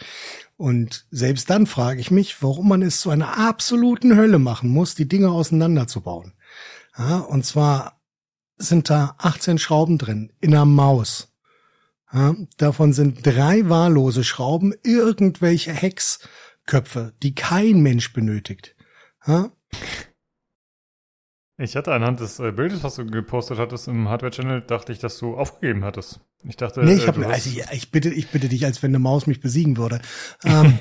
[0.57, 4.95] Und selbst dann frage ich mich, warum man es zu einer absoluten Hölle machen muss,
[4.95, 6.35] die Dinge auseinanderzubauen.
[6.97, 8.01] Ja, und zwar
[8.57, 11.33] sind da 18 Schrauben drin in einer Maus.
[12.13, 18.75] Ja, davon sind drei wahllose Schrauben, irgendwelche Hexköpfe, die kein Mensch benötigt.
[19.27, 19.53] Ja,
[21.59, 25.19] ich hatte anhand des äh, Bildes, was du gepostet hattest im Hardware-Channel, dachte ich, dass
[25.19, 26.21] du aufgegeben hattest.
[26.45, 28.91] Ich dachte, nee, ich, äh, hab, also ich, ich, bitte, ich bitte dich, als wenn
[28.91, 30.01] eine Maus mich besiegen würde.
[30.45, 30.79] Ähm,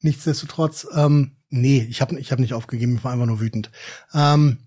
[0.00, 3.70] nichtsdestotrotz, ähm, nee, ich habe ich hab nicht aufgegeben, ich war einfach nur wütend.
[4.12, 4.58] Ähm,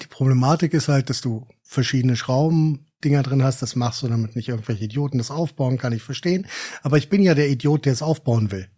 [0.00, 3.62] Die Problematik ist halt, dass du verschiedene Schraubendinger drin hast.
[3.62, 6.46] Das machst du, damit nicht irgendwelche Idioten das aufbauen, kann ich verstehen.
[6.82, 8.68] Aber ich bin ja der Idiot, der es aufbauen will.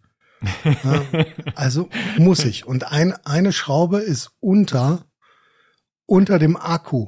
[0.63, 2.65] Ja, also muss ich.
[2.65, 5.05] Und ein, eine Schraube ist unter,
[6.05, 7.07] unter dem Akku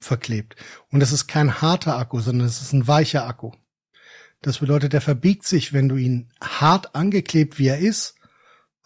[0.00, 0.56] verklebt.
[0.90, 3.52] Und das ist kein harter Akku, sondern es ist ein weicher Akku.
[4.42, 8.14] Das bedeutet, der verbiegt sich, wenn du ihn hart angeklebt, wie er ist,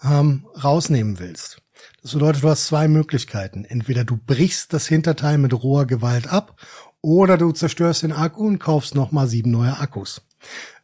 [0.03, 1.61] ähm, rausnehmen willst.
[2.03, 3.65] Das bedeutet, du hast zwei Möglichkeiten.
[3.65, 6.57] Entweder du brichst das Hinterteil mit roher Gewalt ab
[7.03, 10.23] oder du zerstörst den Akku und kaufst nochmal sieben neue Akkus.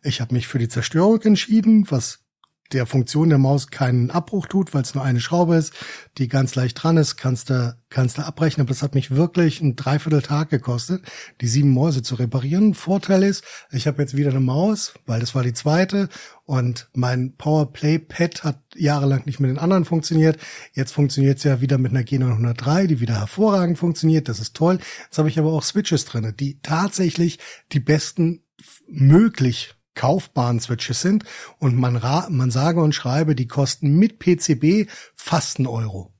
[0.02, 2.26] Ich habe mich für die Zerstörung entschieden, was
[2.72, 5.72] der Funktion der Maus keinen Abbruch tut, weil es nur eine Schraube ist,
[6.18, 8.60] die ganz leicht dran ist, kannst du, kannst du abbrechen.
[8.60, 11.02] Aber das hat mich wirklich ein Dreivierteltag gekostet,
[11.40, 12.74] die sieben Mäuse zu reparieren.
[12.74, 16.09] Vorteil ist, ich habe jetzt wieder eine Maus, weil das war die zweite
[16.44, 20.38] und mein Powerplay Pad hat jahrelang nicht mit den anderen funktioniert.
[20.72, 24.28] Jetzt funktioniert es ja wieder mit einer G903, die wieder hervorragend funktioniert.
[24.28, 24.78] Das ist toll.
[25.05, 27.38] Jetzt habe ich aber auch Switches drinne, die tatsächlich
[27.72, 28.43] die besten
[28.88, 31.24] möglich kaufbaren Switches sind
[31.59, 32.01] und man,
[32.31, 36.14] man sage und schreibe, die kosten mit PCB fast einen Euro.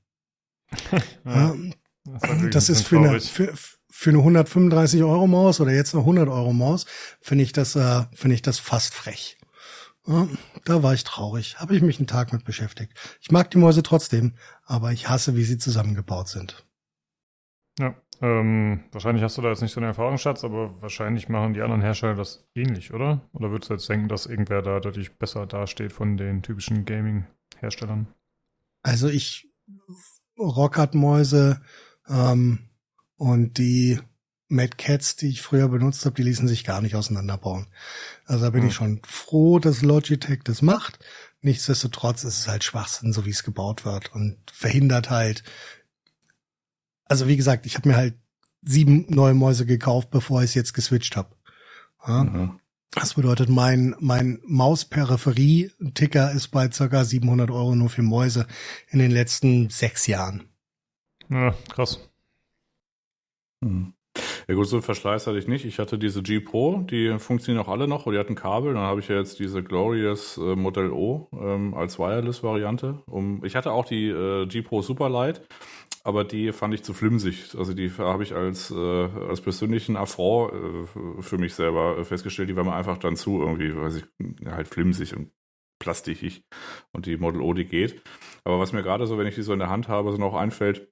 [1.25, 1.55] ja,
[2.03, 3.53] das, das ist für eine, für,
[3.89, 6.85] für eine 135 Euro Maus oder jetzt eine 100 Euro Maus
[7.21, 9.37] finde ich das äh, finde ich das fast frech.
[10.05, 10.27] Ja,
[10.63, 11.59] da war ich traurig.
[11.59, 12.93] Habe ich mich einen Tag mit beschäftigt.
[13.21, 14.35] Ich mag die Mäuse trotzdem,
[14.65, 16.66] aber ich hasse, wie sie zusammengebaut sind.
[17.79, 21.61] Ja, ähm, wahrscheinlich hast du da jetzt nicht so einen Erfahrungsschatz, aber wahrscheinlich machen die
[21.61, 23.21] anderen Hersteller das ähnlich, oder?
[23.33, 28.07] Oder würdest du jetzt denken, dass irgendwer da deutlich besser dasteht von den typischen Gaming-Herstellern?
[28.81, 29.51] Also ich
[30.39, 31.61] Rockhard-Mäuse
[32.07, 32.69] ähm,
[33.17, 33.99] und die
[34.49, 37.67] Mad Cats, die ich früher benutzt habe, die ließen sich gar nicht auseinanderbauen.
[38.25, 38.69] Also da bin hm.
[38.69, 40.99] ich schon froh, dass Logitech das macht.
[41.41, 45.43] Nichtsdestotrotz ist es halt Schwachsinn, so wie es gebaut wird und verhindert halt
[47.09, 48.15] also wie gesagt, ich habe mir halt
[48.61, 51.35] sieben neue Mäuse gekauft, bevor ich es jetzt geswitcht habe.
[52.07, 52.23] Ja?
[52.23, 52.59] Mhm.
[52.91, 58.47] Das bedeutet, mein, mein Mausperipherie-Ticker ist bei circa 700 Euro nur für Mäuse
[58.89, 60.49] in den letzten sechs Jahren.
[61.29, 61.99] Ja, krass.
[63.61, 63.93] Mhm.
[64.47, 65.65] Ja gut, so einen Verschleiß hatte ich nicht.
[65.65, 68.73] Ich hatte diese G Pro, die funktionieren auch alle noch, und die hatten Kabel.
[68.73, 73.03] Dann habe ich ja jetzt diese Glorious äh, Modell O ähm, als Wireless-Variante.
[73.05, 75.41] Um, ich hatte auch die äh, G Pro Superlight
[76.07, 77.53] aber die fand ich zu flimsig.
[77.57, 82.47] Also die habe ich als, äh, als persönlichen Affront äh, für mich selber festgestellt.
[82.47, 84.05] Die war mir einfach dann zu irgendwie, weiß ich,
[84.45, 85.31] halt flimsig und
[85.79, 86.45] plastikig.
[86.93, 88.01] Und die Model O, die geht.
[88.45, 90.33] Aber was mir gerade so, wenn ich die so in der Hand habe, so noch
[90.33, 90.87] einfällt,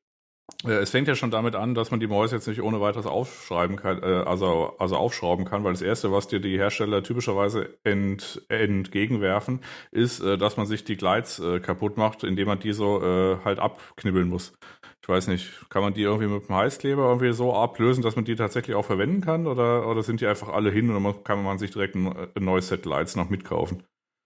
[0.66, 3.06] äh, es fängt ja schon damit an, dass man die Mäuse jetzt nicht ohne weiteres
[3.06, 7.70] aufschreiben kann, äh, also, also aufschrauben kann, weil das erste, was dir die Hersteller typischerweise
[7.86, 9.62] ent, entgegenwerfen,
[9.92, 13.02] ist, äh, dass man sich die äh, kaputt macht, indem man die so
[13.46, 14.52] halt abknibbeln muss
[15.06, 18.26] ich weiß nicht, kann man die irgendwie mit dem Heißkleber irgendwie so ablösen, dass man
[18.26, 19.45] die tatsächlich auch verwenden kann?
[19.45, 22.44] Oder, oder sind die einfach alle hin und dann kann man sich direkt ein, ein
[22.44, 23.84] neues Set Lights noch mitkaufen?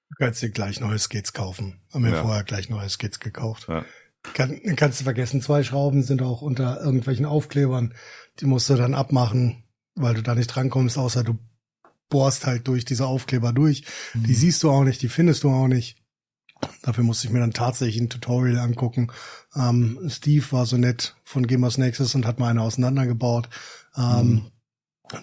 [0.09, 1.81] Du kannst dir gleich neue Skits kaufen.
[1.93, 2.21] Haben wir ja.
[2.21, 3.65] vorher gleich neue Skits gekauft.
[3.67, 3.83] Ja.
[4.33, 7.93] Kann, kannst du vergessen, zwei Schrauben sind auch unter irgendwelchen Aufklebern.
[8.39, 9.65] Die musst du dann abmachen,
[9.95, 11.37] weil du da nicht drankommst, außer du
[12.07, 13.83] bohrst halt durch diese Aufkleber durch.
[14.13, 14.23] Mhm.
[14.23, 15.98] Die siehst du auch nicht, die findest du auch nicht.
[16.81, 19.11] Dafür musste ich mir dann tatsächlich ein Tutorial angucken.
[19.55, 23.49] Ähm, Steve war so nett von Gamers Nexus und hat mal eine auseinandergebaut.
[23.97, 24.51] Ähm, mhm.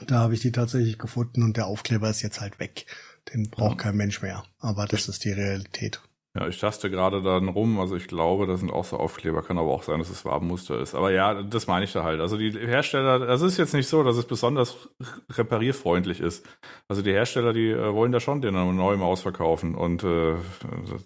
[0.06, 2.86] Da habe ich die tatsächlich gefunden und der Aufkleber ist jetzt halt weg.
[3.32, 3.84] Den braucht ja.
[3.84, 4.44] kein Mensch mehr.
[4.58, 6.00] Aber das ist die Realität.
[6.36, 7.80] Ja, ich taste gerade dann rum.
[7.80, 9.42] Also ich glaube, das sind auch so Aufkleber.
[9.42, 10.94] Kann aber auch sein, dass es Wabenmuster ist.
[10.94, 12.20] Aber ja, das meine ich da halt.
[12.20, 14.90] Also die Hersteller, das ist jetzt nicht so, dass es besonders
[15.30, 16.46] reparierfreundlich ist.
[16.88, 19.74] Also die Hersteller, die äh, wollen da schon den neuen Maus verkaufen.
[19.74, 20.34] Und äh,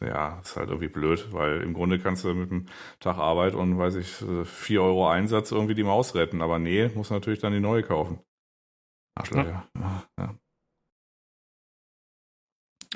[0.05, 2.67] ja, ist halt irgendwie blöd, weil im Grunde kannst du mit einem
[2.99, 4.09] Tag Arbeit und weiß ich,
[4.45, 6.43] vier Euro Einsatz irgendwie die Maus retten.
[6.43, 8.19] Aber nee, muss natürlich dann die neue kaufen.
[9.15, 9.69] Arschlöcher.
[9.77, 10.05] Ja.
[10.19, 10.35] ja.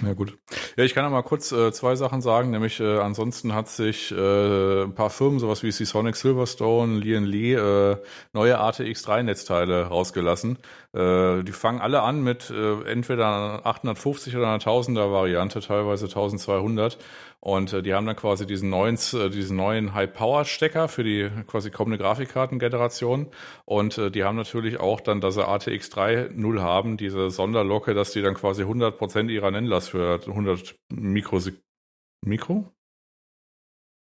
[0.03, 0.37] Ja gut.
[0.77, 4.11] Ja, ich kann ja mal kurz äh, zwei Sachen sagen, nämlich äh, ansonsten hat sich
[4.11, 7.97] äh, ein paar Firmen, sowas wie Sonic Silverstone, Lian Lee, äh,
[8.33, 10.59] neue ATX3-Netzteile rausgelassen.
[10.93, 16.99] Äh, die fangen alle an mit äh, entweder 850 oder einer 1000er Variante, teilweise 1200.
[17.45, 21.71] Und äh, die haben dann quasi diesen neuen, äh, diesen neuen High-Power-Stecker für die quasi
[21.71, 23.27] kommende Grafikkartengeneration.
[23.66, 28.12] Und äh, die haben natürlich auch dann, dass sie ATX 3.0 haben, diese Sonderlocke, dass
[28.12, 31.57] die dann quasi 100% ihrer Nennlast für 100 Mikrosek
[32.25, 32.74] Mikro?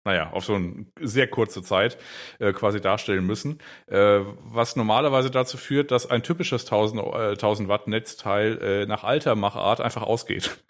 [0.08, 1.98] Naja, auf so eine sehr kurze Zeit
[2.38, 3.58] äh, quasi darstellen müssen,
[3.88, 9.04] äh, was normalerweise dazu führt, dass ein typisches 1000, äh, 1000 Watt Netzteil äh, nach
[9.04, 10.64] alter Machart einfach ausgeht.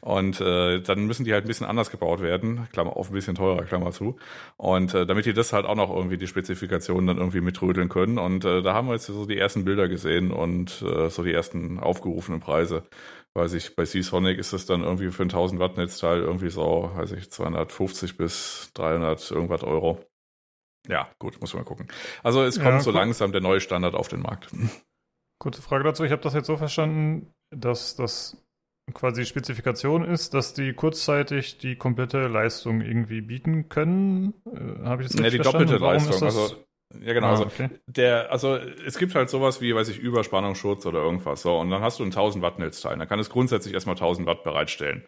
[0.00, 3.34] Und äh, dann müssen die halt ein bisschen anders gebaut werden, Klammer auf, ein bisschen
[3.34, 4.16] teurer, Klammer zu.
[4.56, 8.16] Und äh, damit die das halt auch noch irgendwie die Spezifikationen dann irgendwie mitrödeln können.
[8.16, 11.34] Und äh, da haben wir jetzt so die ersten Bilder gesehen und äh, so die
[11.34, 12.84] ersten aufgerufenen Preise
[13.34, 16.90] weiß ich, bei Seasonic ist es dann irgendwie für ein 1000 Watt Netzteil irgendwie so,
[16.94, 20.04] weiß ich, 250 bis 300 irgendwas Euro.
[20.88, 21.88] Ja, gut, muss man gucken.
[22.22, 24.50] Also es kommt ja, so langsam der neue Standard auf den Markt.
[25.40, 26.04] Kurze Frage dazu.
[26.04, 28.36] Ich habe das jetzt so verstanden, dass das
[28.94, 34.34] quasi Spezifikation ist, dass die kurzzeitig die komplette Leistung irgendwie bieten können.
[34.46, 35.70] Äh, habe ich jetzt richtig ja, die verstanden?
[35.70, 36.22] doppelte Leistung.
[36.22, 37.26] Also ja, genau.
[37.26, 37.68] Ah, also, okay.
[37.86, 41.42] der, also es gibt halt sowas wie, weiß ich, Überspannungsschutz oder irgendwas.
[41.42, 42.96] So, und dann hast du ein 1000 Watt Netzteil.
[42.96, 45.04] Dann kann es grundsätzlich erstmal 1000 Watt bereitstellen.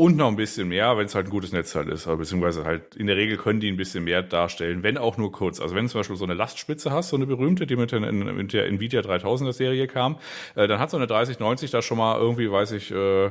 [0.00, 2.06] Und noch ein bisschen mehr, wenn es halt ein gutes Netzteil ist.
[2.06, 5.60] Beziehungsweise halt in der Regel können die ein bisschen mehr darstellen, wenn auch nur kurz.
[5.60, 7.98] Also wenn du zum Beispiel so eine Lastspitze hast, so eine berühmte, die mit, der,
[7.98, 10.20] mit der Nvidia 3000er Serie kam,
[10.54, 13.30] äh, dann hat so eine 3090 da schon mal irgendwie, weiß ich, äh, äh,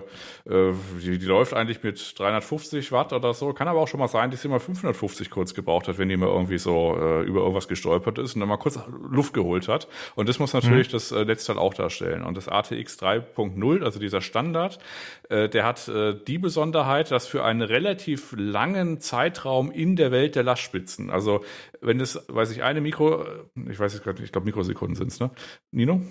[1.02, 3.54] die, die läuft eigentlich mit 350 Watt oder so.
[3.54, 6.18] Kann aber auch schon mal sein, dass sie mal 550 kurz gebraucht hat, wenn die
[6.18, 8.78] mal irgendwie so äh, über irgendwas gestolpert ist und dann mal kurz
[9.10, 9.88] Luft geholt hat.
[10.16, 10.92] Und das muss natürlich mhm.
[10.92, 12.24] das äh, Netzteil auch darstellen.
[12.24, 14.80] Und das ATX 3.0, also dieser Standard,
[15.30, 20.36] äh, der hat äh, die Besonderheit, dass für einen relativ langen Zeitraum in der Welt
[20.36, 21.44] der Lastspitzen, also
[21.82, 23.26] wenn es, weiß ich, eine Mikro,
[23.70, 25.32] ich weiß jetzt gerade, ich glaube Mikrosekunden sind es, ne?
[25.72, 26.02] Nino?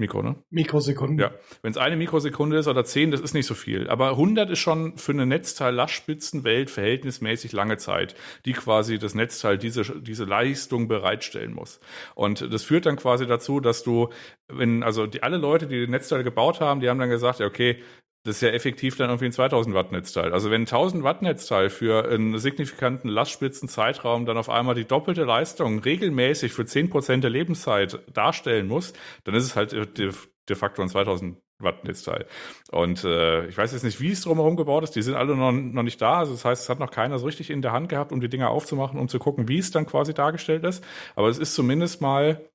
[0.00, 0.34] Mikro, ne?
[0.50, 1.18] Mikrosekunden.
[1.18, 1.30] Ja.
[1.62, 3.88] Wenn es eine Mikrosekunde ist oder zehn, das ist nicht so viel.
[3.88, 8.16] Aber 100 ist schon für eine Netzteil-Lastspitzenwelt verhältnismäßig lange Zeit,
[8.46, 11.78] die quasi das Netzteil diese, diese Leistung bereitstellen muss.
[12.14, 14.08] Und das führt dann quasi dazu, dass du,
[14.48, 17.46] wenn, also die, alle Leute, die die Netzteile gebaut haben, die haben dann gesagt, ja,
[17.46, 17.80] okay,
[18.24, 20.32] das ist ja effektiv dann irgendwie ein 2000 Watt Netzteil.
[20.32, 25.24] Also wenn ein 1000 Watt Netzteil für einen signifikanten Lastspitzenzeitraum dann auf einmal die doppelte
[25.24, 28.92] Leistung regelmäßig für 10% der Lebenszeit darstellen muss,
[29.24, 30.12] dann ist es halt de,
[30.48, 32.26] de facto ein 2000 Watt Netzteil.
[32.70, 34.96] Und äh, ich weiß jetzt nicht, wie es drumherum gebaut ist.
[34.96, 36.18] Die sind alle noch, noch nicht da.
[36.18, 38.28] Also das heißt, es hat noch keiner so richtig in der Hand gehabt, um die
[38.28, 40.84] Dinger aufzumachen, um zu gucken, wie es dann quasi dargestellt ist.
[41.16, 42.49] Aber es ist zumindest mal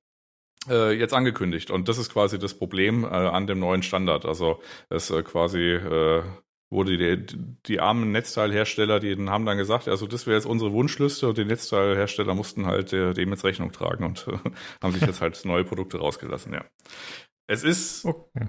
[0.68, 1.70] äh, jetzt angekündigt.
[1.70, 4.24] Und das ist quasi das Problem äh, an dem neuen Standard.
[4.24, 6.22] Also es äh, quasi äh,
[6.70, 11.28] wurde die, die armen Netzteilhersteller, die haben dann gesagt, also das wäre jetzt unsere Wunschliste
[11.28, 14.36] und die Netzteilhersteller mussten halt äh, dem jetzt Rechnung tragen und äh,
[14.82, 16.64] haben sich jetzt halt neue Produkte rausgelassen, ja.
[17.46, 18.48] Es ist okay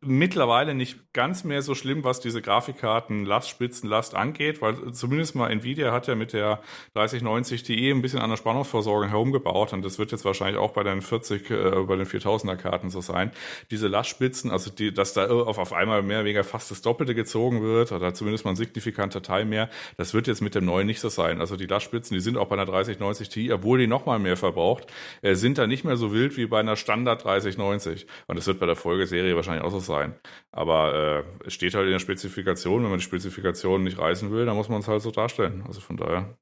[0.00, 5.90] mittlerweile nicht ganz mehr so schlimm, was diese Grafikkarten Lastspitzenlast angeht, weil zumindest mal Nvidia
[5.90, 6.60] hat ja mit der
[6.94, 10.82] 3090 Ti ein bisschen an der Spannungsversorgung herumgebaut und das wird jetzt wahrscheinlich auch bei
[10.82, 13.30] den 40, äh, bei den 4000er Karten so sein.
[13.70, 17.14] Diese Lastspitzen, also die, dass da auf, auf einmal mehr oder weniger fast das Doppelte
[17.14, 20.86] gezogen wird oder zumindest mal ein signifikanter Teil mehr, das wird jetzt mit dem neuen
[20.86, 21.40] nicht so sein.
[21.40, 24.92] Also die Lastspitzen, die sind auch bei einer 3090 Ti, obwohl die nochmal mehr verbraucht,
[25.22, 28.60] äh, sind da nicht mehr so wild wie bei einer Standard 3090 und das wird
[28.60, 30.14] bei der Folgeserie wahrscheinlich auch so sein sein.
[30.52, 34.46] Aber äh, es steht halt in der Spezifikation, wenn man die Spezifikation nicht reißen will,
[34.46, 35.64] dann muss man es halt so darstellen.
[35.66, 36.36] Also von daher.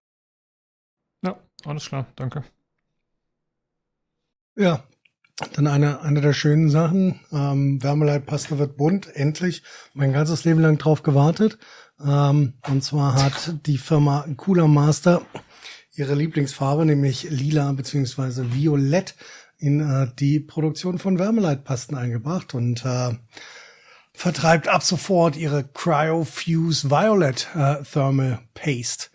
[1.22, 2.44] Ja, alles klar, danke.
[4.56, 4.84] Ja,
[5.54, 7.20] dann eine, eine der schönen Sachen.
[7.32, 9.62] Ähm, Wärmeleitpaste wird bunt, endlich.
[9.92, 11.58] Mein ganzes Leben lang drauf gewartet.
[12.00, 15.22] Ähm, und zwar hat die Firma Cooler Master
[15.96, 19.14] ihre Lieblingsfarbe, nämlich lila beziehungsweise violett,
[19.58, 23.12] in äh, die Produktion von Wärmeleitpasten eingebracht und äh,
[24.12, 29.08] vertreibt ab sofort ihre Cryofuse Violet äh, Thermal Paste.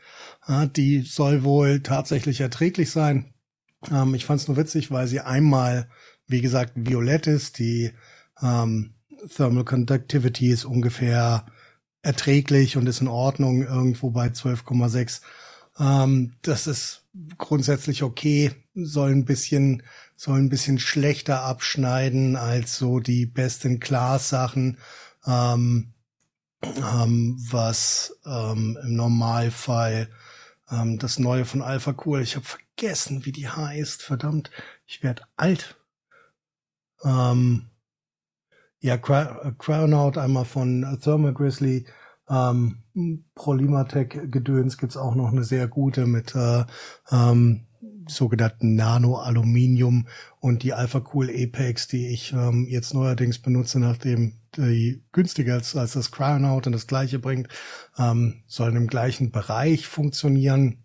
[0.48, 3.34] Äh, die soll wohl tatsächlich erträglich sein.
[3.91, 5.90] Ähm, ich fand es nur witzig, weil sie einmal,
[6.28, 7.60] wie gesagt, violett ist.
[7.60, 7.91] Die
[8.41, 8.95] ähm,
[9.36, 11.45] Thermal Conductivity ist ungefähr
[12.02, 15.22] erträglich und ist in Ordnung irgendwo bei 12,6.
[15.80, 17.06] Ähm, das ist
[17.38, 19.84] grundsätzlich okay, soll ein bisschen
[20.15, 24.77] soll ein bisschen schlechter abschneiden als so die Best-in-Class-Sachen,
[25.26, 25.93] ähm,
[26.61, 30.10] ähm, was ähm, im Normalfall
[30.69, 34.51] ähm, das Neue von Alpha Cool, ich habe vergessen, wie die heißt, verdammt,
[34.85, 35.77] ich werde alt.
[37.03, 37.69] Ähm,
[38.81, 41.85] ja, Cry Cryonaut einmal von Thermal Grizzly,
[42.30, 42.84] ähm,
[43.35, 46.65] Prolimatech Gedöns gibt's auch noch eine sehr gute mit äh,
[47.11, 47.65] ähm,
[48.07, 50.07] sogenannten Nano-Aluminium
[50.39, 55.76] und die Alpha Cool Apex, die ich ähm, jetzt neuerdings benutze, nachdem die günstiger als,
[55.76, 57.47] als das Cryonaut und das gleiche bringt,
[57.97, 60.84] ähm, sollen im gleichen Bereich funktionieren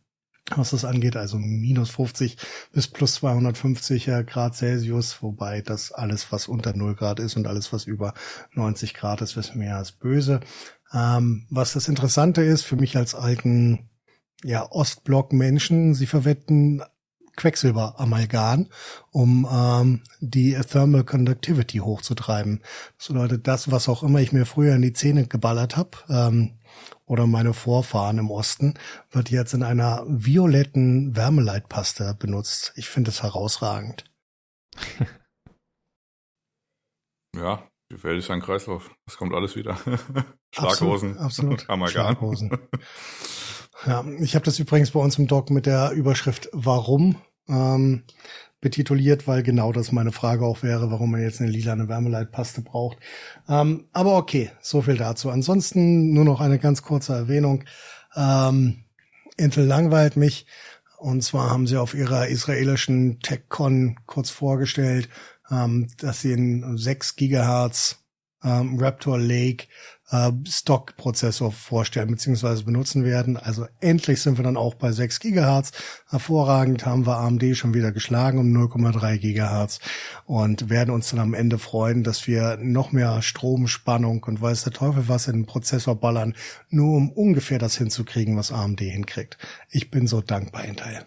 [0.51, 2.37] was das angeht, also minus 50
[2.73, 7.73] bis plus 250 Grad Celsius, wobei das alles, was unter 0 Grad ist und alles,
[7.73, 8.13] was über
[8.53, 10.41] 90 Grad ist, ist mehr als böse.
[10.95, 13.91] Ähm, was das Interessante ist, für mich als alten
[14.45, 16.83] ja, Ostblock-Menschen, sie verwenden
[17.37, 18.69] Quecksilber-Amalgam,
[19.11, 22.63] um ähm, die Thermal Conductivity hochzutreiben.
[22.97, 26.59] Das bedeutet, das, was auch immer ich mir früher in die Zähne geballert habe, ähm,
[27.07, 28.75] oder meine Vorfahren im Osten,
[29.11, 32.73] wird jetzt in einer violetten Wärmeleitpaste benutzt.
[32.77, 34.05] Ich finde es herausragend.
[37.35, 37.63] ja,
[37.95, 38.91] die Welt ist ein Kreislauf.
[39.07, 39.79] Das kommt alles wieder.
[40.51, 41.19] Schlaghosen.
[41.19, 41.61] Absolut.
[41.69, 41.91] absolut.
[41.91, 42.59] Schlaghosen.
[43.87, 47.17] Ja, ich habe das übrigens bei uns im Doc mit der Überschrift Warum
[47.49, 48.05] ähm,
[48.61, 52.99] betituliert, weil genau das meine Frage auch wäre, warum man jetzt eine lilane Wärmeleitpaste braucht.
[53.49, 55.31] Ähm, aber okay, so viel dazu.
[55.31, 57.65] Ansonsten nur noch eine ganz kurze Erwähnung.
[58.17, 58.85] Ähm,
[59.37, 60.47] Intel langweilt mich.
[60.99, 65.11] Und zwar haben sie auf ihrer israelischen TechCon kurz vorgestellt,
[65.55, 68.05] ähm, dass sie einen 6 Gigahertz
[68.43, 69.67] ähm, Raptor Lake
[70.11, 72.63] äh, Stock-Prozessor vorstellen bzw.
[72.63, 73.37] benutzen werden.
[73.37, 75.73] Also endlich sind wir dann auch bei 6 Gigahertz.
[76.09, 79.81] Hervorragend haben wir AMD schon wieder geschlagen um 0,3 Gigahertz
[80.27, 84.73] und werden uns dann am Ende freuen, dass wir noch mehr Stromspannung und weiß der
[84.73, 86.35] Teufel was in den Prozessor ballern,
[86.69, 89.39] nur um ungefähr das hinzukriegen, was AMD hinkriegt.
[89.71, 91.05] Ich bin so dankbar, Intel.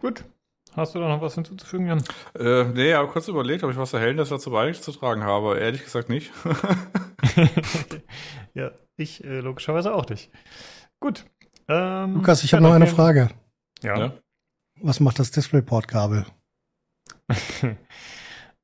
[0.00, 0.24] Gut,
[0.76, 2.02] Hast du da noch was hinzuzufügen, Jan?
[2.36, 5.58] Äh, nee, aber kurz überlegt, ob ich was Erhellendes dazu beizutragen habe.
[5.58, 6.32] Ehrlich gesagt nicht.
[8.54, 10.32] ja, ich äh, logischerweise auch nicht.
[10.98, 11.26] Gut.
[11.68, 13.30] Ähm, Lukas, ich habe noch eine Frage.
[13.82, 13.98] Ja.
[13.98, 14.12] ja.
[14.80, 16.26] Was macht das DisplayPort-Kabel?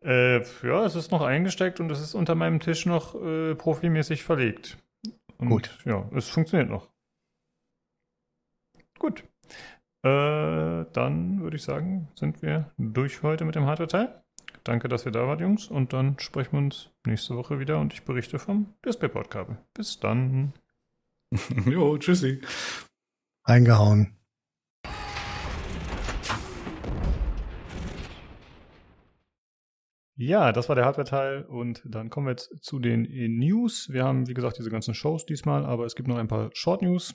[0.04, 4.24] äh, ja, es ist noch eingesteckt und es ist unter meinem Tisch noch äh, profimäßig
[4.24, 4.78] verlegt.
[5.38, 5.78] Und, Gut.
[5.84, 6.88] Ja, es funktioniert noch.
[8.98, 9.22] Gut.
[10.02, 14.22] Äh, dann würde ich sagen, sind wir durch heute mit dem Hardware-Teil.
[14.64, 15.68] Danke, dass ihr da wart, Jungs.
[15.68, 19.58] Und dann sprechen wir uns nächste Woche wieder und ich berichte vom DisplayPort-Kabel.
[19.74, 20.54] Bis dann.
[21.66, 22.40] jo, tschüssi.
[23.44, 24.16] Reingehauen.
[30.16, 33.02] Ja, das war der Hardware-Teil und dann kommen wir jetzt zu den
[33.38, 33.88] News.
[33.90, 37.14] Wir haben, wie gesagt, diese ganzen Shows diesmal, aber es gibt noch ein paar Short-News.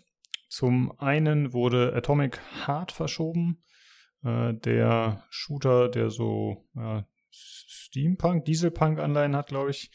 [0.55, 3.61] Zum einen wurde Atomic Heart verschoben,
[4.23, 9.91] äh, der Shooter, der so äh, Steampunk, Dieselpunk-Anleihen hat, glaube ich.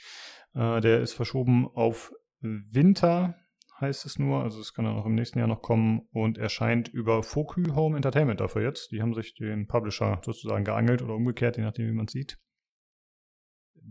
[0.55, 2.13] Äh, der ist verschoben auf
[2.43, 3.37] Winter,
[3.81, 4.43] heißt es nur.
[4.43, 7.97] Also es kann dann auch im nächsten Jahr noch kommen und erscheint über Foku Home
[7.97, 8.93] Entertainment dafür jetzt.
[8.93, 12.39] Die haben sich den Publisher sozusagen geangelt oder umgekehrt, je nachdem, wie man sieht.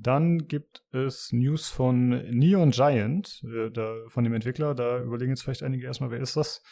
[0.01, 4.73] Dann gibt es News von Neon Giant, äh, da, von dem Entwickler.
[4.73, 6.63] Da überlegen jetzt vielleicht einige erstmal, wer ist das?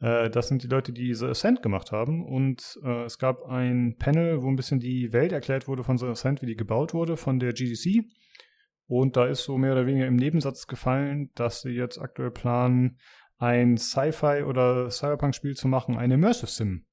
[0.00, 2.24] Äh, das sind die Leute, die The Ascent gemacht haben.
[2.24, 6.06] Und äh, es gab ein Panel, wo ein bisschen die Welt erklärt wurde von The
[6.06, 8.04] Ascent, wie die gebaut wurde, von der GDC.
[8.88, 12.98] Und da ist so mehr oder weniger im Nebensatz gefallen, dass sie jetzt aktuell planen,
[13.38, 16.84] ein Sci-Fi oder Cyberpunk-Spiel zu machen, eine Immersive Sim.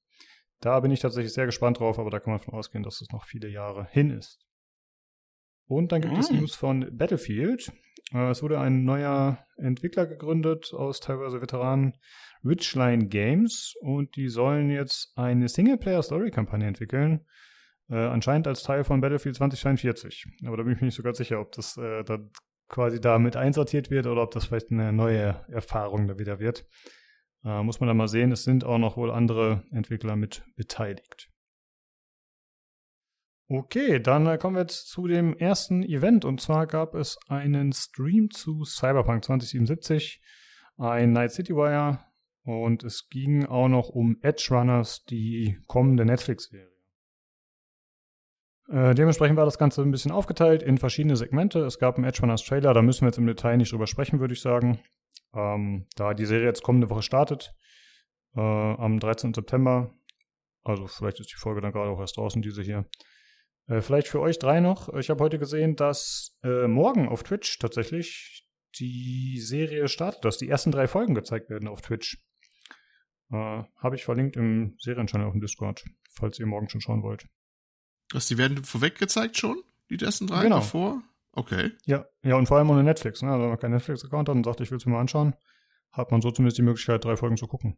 [0.60, 3.10] Da bin ich tatsächlich sehr gespannt drauf, aber da kann man davon ausgehen, dass es
[3.11, 4.39] noch viele Jahre hin ist.
[5.74, 6.20] Und dann gibt mm.
[6.20, 7.72] es News von Battlefield.
[8.14, 11.94] Äh, es wurde ein neuer Entwickler gegründet aus teilweise Veteranen,
[12.45, 17.26] Richline Games, und die sollen jetzt eine Singleplayer-Story-Kampagne entwickeln.
[17.90, 20.26] Äh, anscheinend als Teil von Battlefield 2042.
[20.45, 22.30] Aber da bin ich mir nicht so ganz sicher, ob das äh, dann
[22.70, 26.66] quasi da mit einsortiert wird oder ob das vielleicht eine neue Erfahrung da wieder wird.
[27.44, 28.32] Äh, muss man dann mal sehen.
[28.32, 31.32] Es sind auch noch wohl andere Entwickler mit beteiligt.
[33.55, 36.25] Okay, dann äh, kommen wir jetzt zu dem ersten Event.
[36.25, 40.23] Und zwar gab es einen Stream zu Cyberpunk 2077,
[40.77, 41.99] ein Night City Wire.
[42.45, 46.67] Und es ging auch noch um Edge Runners, die kommende Netflix-Serie.
[48.69, 51.59] Äh, dementsprechend war das Ganze ein bisschen aufgeteilt in verschiedene Segmente.
[51.59, 54.19] Es gab einen Edge Runners Trailer, da müssen wir jetzt im Detail nicht drüber sprechen,
[54.19, 54.80] würde ich sagen.
[55.35, 57.53] Ähm, da die Serie jetzt kommende Woche startet,
[58.35, 59.35] äh, am 13.
[59.35, 59.93] September.
[60.63, 62.88] Also vielleicht ist die Folge dann gerade auch erst draußen, diese hier.
[63.68, 64.94] Äh, vielleicht für euch drei noch.
[64.94, 68.45] Ich habe heute gesehen, dass äh, morgen auf Twitch tatsächlich
[68.80, 72.22] die Serie startet, dass die ersten drei Folgen gezeigt werden auf Twitch.
[73.31, 77.27] Äh, habe ich verlinkt im Serienchannel auf dem Discord, falls ihr morgen schon schauen wollt.
[78.11, 79.64] Was, die werden vorweg gezeigt schon?
[79.90, 80.57] Die ersten drei genau.
[80.57, 81.02] davor?
[81.31, 81.72] Okay.
[81.85, 83.22] Ja, ja, und vor allem ohne Netflix.
[83.22, 83.31] Ne?
[83.31, 85.35] Also wenn man keinen Netflix-Account hat und sagt, ich will es mir mal anschauen,
[85.91, 87.77] hat man so zumindest die Möglichkeit, drei Folgen zu gucken.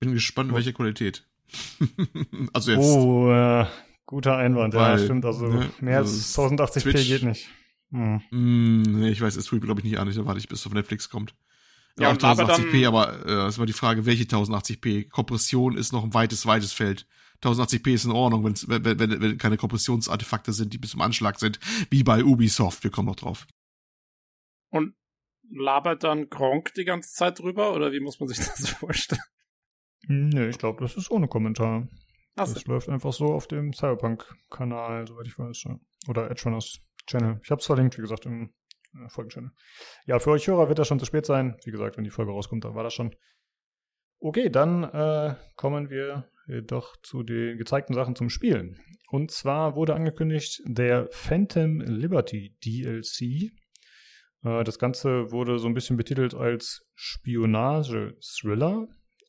[0.00, 1.28] Bin gespannt, welche Qualität.
[2.52, 2.84] also jetzt.
[2.84, 3.66] Oh, äh,
[4.08, 5.26] Guter Einwand, Weil, ja, stimmt.
[5.26, 7.46] Also ne, mehr also als 1080p Twitch, geht nicht.
[7.90, 8.22] Hm.
[8.30, 10.10] Mm, nee, ich weiß, es streamt, glaube ich, nicht an.
[10.10, 11.34] Da warte ich, bis es auf Netflix kommt.
[11.98, 15.10] Ja, ja auch 1080p, aber, dann, äh, ist immer die Frage, welche 1080p?
[15.10, 17.06] Kompression ist noch ein weites, weites Feld.
[17.42, 21.38] 1080p ist in Ordnung, wenn, wenn, wenn, wenn keine Kompressionsartefakte sind, die bis zum Anschlag
[21.38, 21.60] sind,
[21.90, 22.84] wie bei Ubisoft.
[22.84, 23.46] Wir kommen noch drauf.
[24.70, 24.94] Und
[25.50, 29.20] labert dann Gronk die ganze Zeit drüber oder wie muss man sich das vorstellen?
[30.06, 31.86] Hm, nee, ich glaube, das ist ohne Kommentar.
[32.38, 35.64] Ach das läuft einfach so auf dem Cyberpunk-Kanal, soweit ich weiß.
[36.08, 37.40] Oder Edgerunners Channel.
[37.42, 38.52] Ich habe es verlinkt, wie gesagt, im
[38.94, 39.50] äh, Folgenchannel.
[40.06, 41.56] Ja, für euch Hörer wird das schon zu spät sein.
[41.64, 43.14] Wie gesagt, wenn die Folge rauskommt, dann war das schon.
[44.20, 46.30] Okay, dann äh, kommen wir
[46.62, 48.80] doch zu den gezeigten Sachen zum Spielen.
[49.10, 53.52] Und zwar wurde angekündigt der Phantom Liberty DLC.
[54.42, 58.88] Äh, das Ganze wurde so ein bisschen betitelt als Spionage-Thriller.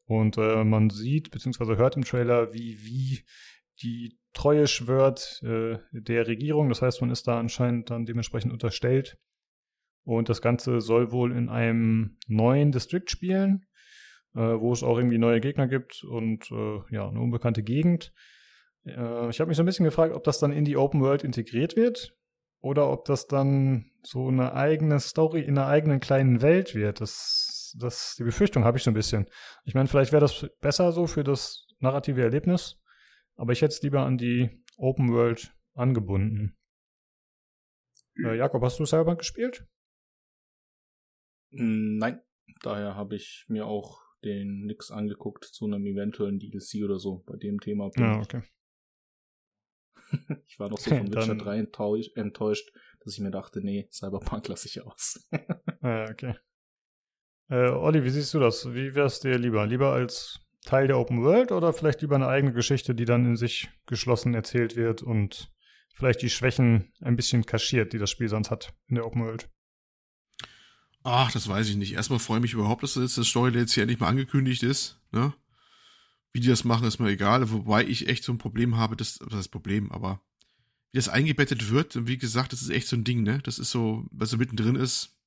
[0.10, 1.78] Und äh, man sieht bzw.
[1.78, 3.24] hört im Trailer, wie, wie
[3.82, 6.68] die Treue schwört äh, der Regierung.
[6.68, 9.18] Das heißt, man ist da anscheinend dann dementsprechend unterstellt.
[10.04, 13.66] Und das Ganze soll wohl in einem neuen District spielen
[14.36, 18.14] äh, wo es auch irgendwie neue Gegner gibt und äh, ja, eine unbekannte Gegend.
[18.86, 21.24] Äh, ich habe mich so ein bisschen gefragt, ob das dann in die Open World
[21.24, 22.16] integriert wird
[22.62, 27.02] oder ob das dann so eine eigene Story in einer eigenen kleinen Welt wird.
[27.02, 29.30] Das, das, die Befürchtung habe ich so ein bisschen.
[29.66, 32.82] Ich meine, vielleicht wäre das besser so für das narrative Erlebnis,
[33.36, 36.58] aber ich hätte es lieber an die Open World angebunden.
[38.18, 39.66] Äh, Jakob, hast du Cyberpunk gespielt?
[41.52, 42.22] Nein,
[42.62, 47.24] daher habe ich mir auch den nix angeguckt zu einem eventuellen DLC oder so.
[47.26, 48.44] Bei dem Thema ja, okay.
[50.48, 54.48] ich war noch so von Witcher 3 enttäuscht, enttäuscht, dass ich mir dachte, nee, Cyberpunk
[54.48, 55.28] lasse ich aus.
[55.82, 56.36] ja, okay.
[57.50, 58.74] Äh, Olli, wie siehst du das?
[58.74, 59.66] Wie wär's dir lieber?
[59.66, 63.38] Lieber als Teil der Open World oder vielleicht lieber eine eigene Geschichte, die dann in
[63.38, 65.52] sich geschlossen erzählt wird und
[65.94, 69.50] vielleicht die Schwächen ein bisschen kaschiert, die das Spiel sonst hat in der Open World?
[71.04, 71.94] Ach, das weiß ich nicht.
[71.94, 75.00] Erstmal freue ich mich überhaupt, dass das Story jetzt hier endlich mal angekündigt ist.
[75.12, 75.34] Ne?
[76.34, 77.50] Wie die das machen, ist mir egal.
[77.52, 80.22] Wobei ich echt so ein Problem habe, das, das Problem, aber
[80.92, 83.40] wie das eingebettet wird, wie gesagt, das ist echt so ein Ding, ne?
[83.44, 85.19] Das ist so, was so mittendrin ist.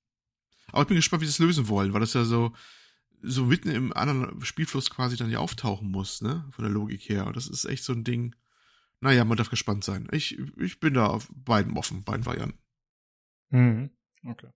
[0.72, 2.52] Aber ich bin gespannt, wie sie es lösen wollen, weil das ja so,
[3.22, 6.44] so mitten im anderen Spielfluss quasi dann ja auftauchen muss, ne?
[6.50, 7.26] Von der Logik her.
[7.26, 8.34] Und das ist echt so ein Ding.
[9.00, 10.08] Naja, man darf gespannt sein.
[10.12, 12.58] Ich, ich bin da auf beiden offen, beiden Varianten.
[13.50, 13.90] Mhm.
[14.26, 14.48] Okay.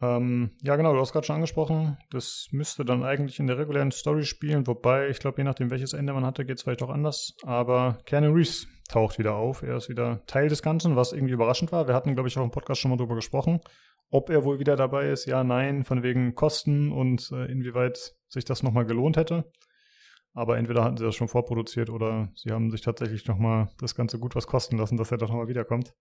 [0.00, 3.90] Ähm, ja, genau, du hast gerade schon angesprochen, das müsste dann eigentlich in der regulären
[3.90, 6.90] Story spielen, wobei ich glaube, je nachdem, welches Ende man hatte, geht es vielleicht auch
[6.90, 7.34] anders.
[7.42, 9.62] Aber Keanu Reeves taucht wieder auf.
[9.62, 11.88] Er ist wieder Teil des Ganzen, was irgendwie überraschend war.
[11.88, 13.60] Wir hatten, glaube ich, auch im Podcast schon mal drüber gesprochen,
[14.10, 15.26] ob er wohl wieder dabei ist.
[15.26, 19.50] Ja, nein, von wegen Kosten und äh, inwieweit sich das nochmal gelohnt hätte.
[20.34, 24.18] Aber entweder hatten sie das schon vorproduziert oder sie haben sich tatsächlich nochmal das Ganze
[24.18, 25.94] gut was kosten lassen, dass er doch nochmal wiederkommt.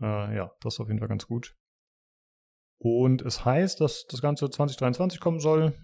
[0.00, 1.54] Äh, ja, das ist auf jeden Fall ganz gut.
[2.78, 5.74] Und es heißt, dass das Ganze 2023 kommen soll.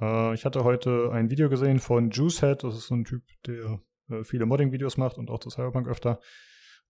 [0.00, 3.80] Äh, ich hatte heute ein Video gesehen von Juicehead, das ist so ein Typ, der
[4.10, 6.20] äh, viele Modding-Videos macht und auch das Cyberpunk öfter.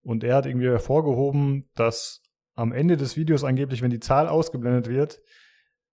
[0.01, 2.21] Und er hat irgendwie hervorgehoben, dass
[2.55, 5.21] am Ende des Videos angeblich, wenn die Zahl ausgeblendet wird,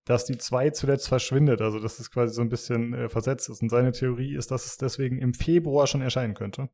[0.05, 1.61] dass die 2 zuletzt verschwindet.
[1.61, 3.61] Also dass es quasi so ein bisschen äh, versetzt ist.
[3.61, 6.69] Und seine Theorie ist, dass es deswegen im Februar schon erscheinen könnte.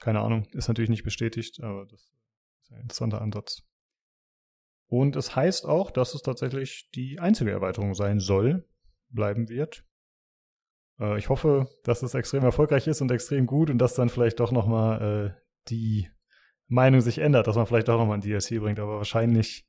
[0.00, 2.00] Keine Ahnung, ist natürlich nicht bestätigt, aber das
[2.62, 3.62] ist ein interessanter Ansatz.
[4.88, 8.68] Und es heißt auch, dass es tatsächlich die einzige Erweiterung sein soll,
[9.08, 9.84] bleiben wird.
[10.98, 14.40] Äh, ich hoffe, dass es extrem erfolgreich ist und extrem gut und dass dann vielleicht
[14.40, 16.10] doch nochmal äh, die
[16.72, 18.80] Meinung sich ändert, dass man vielleicht doch nochmal ein DLC bringt.
[18.80, 19.66] Aber wahrscheinlich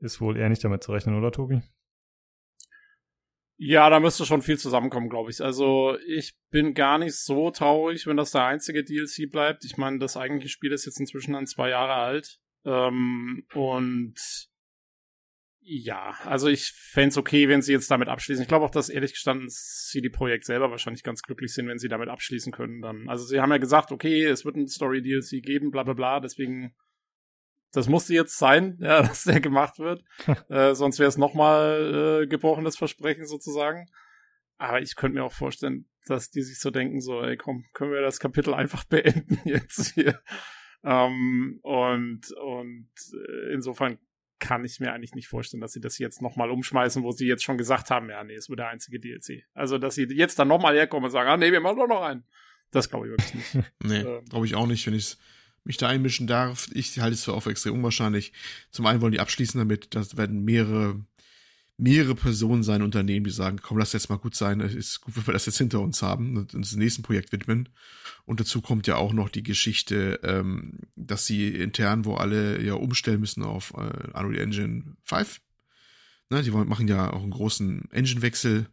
[0.00, 1.62] ist wohl eher nicht damit zu rechnen, oder Tobi?
[3.60, 5.42] Ja, da müsste schon viel zusammenkommen, glaube ich.
[5.42, 9.64] Also ich bin gar nicht so traurig, wenn das der einzige DLC bleibt.
[9.64, 12.38] Ich meine, das eigentliche Spiel ist jetzt inzwischen dann zwei Jahre alt.
[12.64, 14.14] Ähm, und
[15.70, 18.40] ja, also ich fände okay, wenn sie jetzt damit abschließen.
[18.42, 21.88] Ich glaube auch, dass ehrlich gestanden CD Projekt selber wahrscheinlich ganz glücklich sind, wenn sie
[21.88, 22.80] damit abschließen können.
[22.80, 25.92] Dann, also sie haben ja gesagt, okay, es wird ein Story DLC geben, bla bla
[25.92, 26.20] bla.
[26.20, 26.74] Deswegen,
[27.72, 30.02] das musste jetzt sein, ja, dass der gemacht wird.
[30.48, 33.86] äh, sonst wäre es nochmal äh, gebrochenes Versprechen sozusagen.
[34.56, 37.92] Aber ich könnte mir auch vorstellen, dass die sich so denken, so, ey, komm, können
[37.92, 40.22] wir das Kapitel einfach beenden jetzt hier.
[40.82, 43.98] Ähm, und und äh, insofern
[44.38, 47.44] kann ich mir eigentlich nicht vorstellen, dass sie das jetzt nochmal umschmeißen, wo sie jetzt
[47.44, 49.44] schon gesagt haben, ja, nee, es wird der einzige DLC.
[49.54, 52.02] Also, dass sie jetzt dann nochmal herkommen und sagen, ah, nee, wir machen doch noch
[52.02, 52.24] einen.
[52.70, 53.66] Das glaube ich wirklich nicht.
[53.84, 55.16] nee, ähm, glaube ich auch nicht, wenn ich
[55.64, 56.68] mich da einmischen darf.
[56.72, 58.32] Ich halte es für auch extrem unwahrscheinlich.
[58.70, 61.00] Zum einen wollen die abschließen damit, das werden mehrere
[61.78, 65.16] mehrere Personen sein Unternehmen, die sagen, komm, lass jetzt mal gut sein, es ist gut,
[65.16, 67.68] wenn wir das jetzt hinter uns haben und uns dem nächsten Projekt widmen.
[68.26, 72.74] Und dazu kommt ja auch noch die Geschichte, ähm, dass sie intern, wo alle ja
[72.74, 75.40] umstellen müssen auf äh, Unreal Engine 5.
[76.30, 78.66] Ne, die wollen, machen ja auch einen großen Engine-Wechsel.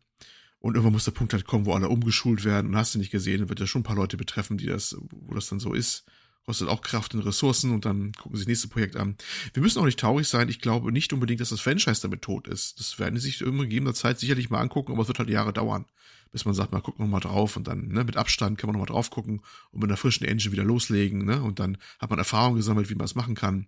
[0.58, 2.72] Und irgendwann muss der Punkt halt kommen, wo alle umgeschult werden.
[2.72, 4.98] Und hast du nicht gesehen, dann wird ja schon ein paar Leute betreffen, die das,
[5.12, 6.06] wo das dann so ist.
[6.46, 9.18] Kostet auch Kraft und Ressourcen und dann gucken sie das nächste Projekt an.
[9.54, 10.48] Wir müssen auch nicht traurig sein.
[10.50, 12.80] Ich glaube nicht unbedingt, dass das Franchise damit tot ist.
[12.80, 15.54] Das werden sie sich in gegebener Zeit sicherlich mal angucken, aber es wird halt Jahre
[15.54, 15.86] dauern,
[16.32, 18.76] bis man sagt, mal gucken wir mal drauf und dann ne, mit Abstand kann man
[18.76, 19.42] noch mal drauf gucken
[19.72, 22.96] und mit einer frischen Engine wieder loslegen ne, und dann hat man Erfahrung gesammelt, wie
[22.96, 23.68] man es machen kann.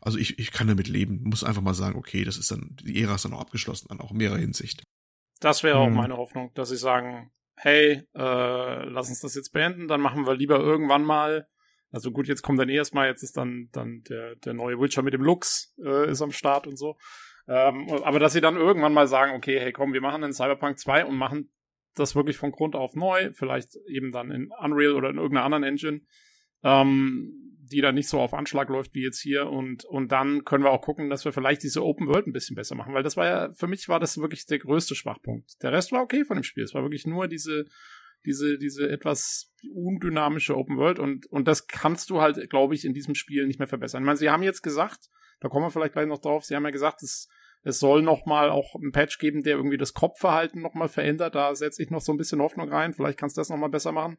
[0.00, 1.22] Also ich, ich kann damit leben.
[1.24, 4.00] Muss einfach mal sagen, okay, das ist dann, die Ära ist dann auch abgeschlossen, dann
[4.00, 4.82] auch in mehrerer Hinsicht.
[5.40, 5.94] Das wäre auch hm.
[5.94, 10.34] meine Hoffnung, dass sie sagen, hey, äh, lass uns das jetzt beenden, dann machen wir
[10.34, 11.48] lieber irgendwann mal.
[11.94, 15.02] Also gut, jetzt kommt dann eh erstmal, jetzt ist dann, dann der, der neue Witcher
[15.02, 16.96] mit dem Lux äh, ist am Start und so.
[17.46, 20.76] Ähm, aber dass sie dann irgendwann mal sagen, okay, hey komm, wir machen einen Cyberpunk
[20.76, 21.52] 2 und machen
[21.94, 25.62] das wirklich von Grund auf neu, vielleicht eben dann in Unreal oder in irgendeiner anderen
[25.62, 26.00] Engine.
[26.64, 30.64] Ähm, die dann nicht so auf Anschlag läuft wie jetzt hier und, und dann können
[30.64, 33.16] wir auch gucken, dass wir vielleicht diese Open World ein bisschen besser machen, weil das
[33.16, 35.62] war ja, für mich war das wirklich der größte Schwachpunkt.
[35.62, 36.64] Der Rest war okay von dem Spiel.
[36.64, 37.64] Es war wirklich nur diese,
[38.24, 42.94] diese, diese etwas undynamische Open World und, und das kannst du halt, glaube ich, in
[42.94, 44.02] diesem Spiel nicht mehr verbessern.
[44.02, 45.10] Ich meine, sie haben jetzt gesagt,
[45.40, 47.28] da kommen wir vielleicht gleich noch drauf, sie haben ja gesagt, es,
[47.64, 51.34] es soll noch mal auch ein Patch geben, der irgendwie das Kopfverhalten noch mal verändert.
[51.34, 52.92] Da setze ich noch so ein bisschen Hoffnung rein.
[52.92, 54.18] Vielleicht kannst du das noch mal besser machen.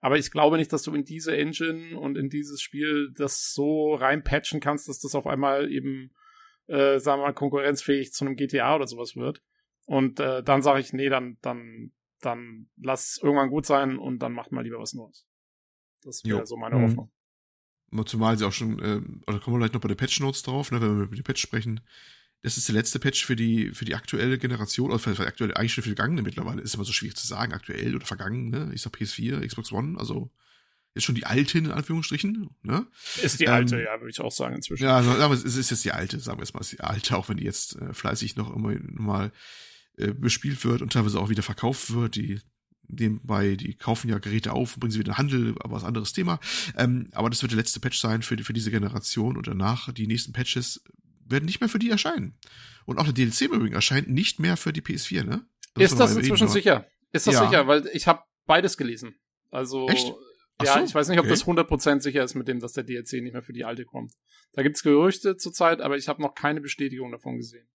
[0.00, 3.94] Aber ich glaube nicht, dass du in diese Engine und in dieses Spiel das so
[3.94, 6.14] reinpatchen kannst, dass das auf einmal eben,
[6.68, 9.42] äh, sagen wir mal, konkurrenzfähig zu einem GTA oder sowas wird.
[9.84, 14.18] Und äh, dann sage ich, nee, dann, dann, dann lass es irgendwann gut sein und
[14.20, 15.26] dann macht mal lieber was Neues.
[16.02, 16.82] Das wäre so meine mhm.
[16.82, 17.12] Hoffnung.
[18.06, 20.70] Zumal sie auch schon, äh, oder kommen wir vielleicht noch bei den Patch Notes drauf,
[20.70, 21.80] ne, wenn wir über die Patch sprechen.
[22.42, 25.56] Das ist der letzte Patch für die, für die aktuelle Generation, oder für, für aktuelle,
[25.56, 26.62] eigentlich schon für die vergangene mittlerweile.
[26.62, 28.70] Ist immer so schwierig zu sagen, aktuell oder vergangen, ne?
[28.72, 30.30] Ich sag PS4, Xbox One, also
[30.94, 32.86] ist schon die alte in Anführungsstrichen, ne?
[33.22, 34.84] Ist die ähm, alte, ja, würde ich auch sagen inzwischen.
[34.84, 37.16] Ja, also, aber es ist jetzt die alte, sagen wir jetzt mal, ist die alte,
[37.16, 39.32] auch wenn die jetzt äh, fleißig noch immer mal
[40.00, 42.16] äh, bespielt wird und teilweise auch wieder verkauft wird.
[42.16, 42.40] Die
[42.88, 46.12] nebenbei, die kaufen ja Geräte auf, bringen sie wieder in den Handel, aber was anderes
[46.12, 46.40] Thema.
[46.76, 49.92] Ähm, aber das wird der letzte Patch sein für, die, für diese Generation und danach
[49.92, 50.82] die nächsten Patches
[51.24, 52.34] werden nicht mehr für die erscheinen.
[52.84, 55.46] Und auch der DLC im Übrigen erscheint nicht mehr für die PS4, ne?
[55.74, 56.86] Das ist das inzwischen sicher?
[57.12, 57.46] Ist das ja.
[57.46, 57.66] sicher?
[57.68, 59.14] Weil ich habe beides gelesen.
[59.50, 60.12] Also Echt?
[60.62, 60.84] ja, so?
[60.84, 61.30] ich weiß nicht, ob okay.
[61.30, 64.12] das 100% sicher ist mit dem, dass der DLC nicht mehr für die alte kommt.
[64.52, 67.68] Da gibt's Gerüchte zurzeit, aber ich habe noch keine Bestätigung davon gesehen.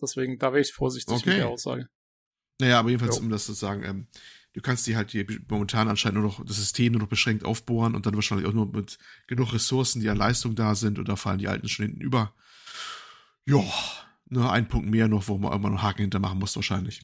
[0.00, 1.30] Deswegen, da wäre ich vorsichtig okay.
[1.30, 1.88] mit der Aussage.
[2.60, 3.22] Naja, aber jedenfalls, jo.
[3.22, 4.06] um das zu sagen, ähm,
[4.52, 7.94] du kannst die halt hier momentan anscheinend nur noch das System nur noch beschränkt aufbohren
[7.94, 11.16] und dann wahrscheinlich auch nur mit genug Ressourcen, die an Leistung da sind und da
[11.16, 12.34] fallen die alten schon hinten über.
[13.44, 13.62] Ja,
[14.26, 17.02] nur ein Punkt mehr noch, wo man irgendwann einen Haken hintermachen muss wahrscheinlich.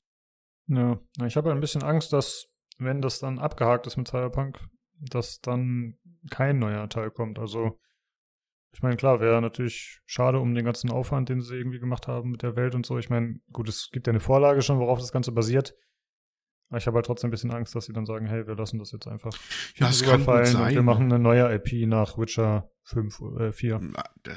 [0.67, 2.49] Ja, ich habe ein bisschen Angst, dass
[2.79, 4.61] wenn das dann abgehakt ist mit Cyberpunk,
[5.01, 5.99] dass dann
[6.31, 7.39] kein neuer Teil kommt.
[7.39, 7.79] Also
[8.73, 12.31] ich meine, klar, wäre natürlich schade um den ganzen Aufwand, den sie irgendwie gemacht haben
[12.31, 12.99] mit der Welt und so.
[12.99, 15.75] Ich meine, gut, es gibt ja eine Vorlage schon, worauf das Ganze basiert.
[16.69, 18.79] Aber ich habe halt trotzdem ein bisschen Angst, dass sie dann sagen, hey, wir lassen
[18.79, 19.33] das jetzt einfach
[19.77, 19.97] ja, gut
[20.47, 20.75] sein.
[20.75, 23.81] wir machen eine neue IP nach Witcher 5, äh, 4.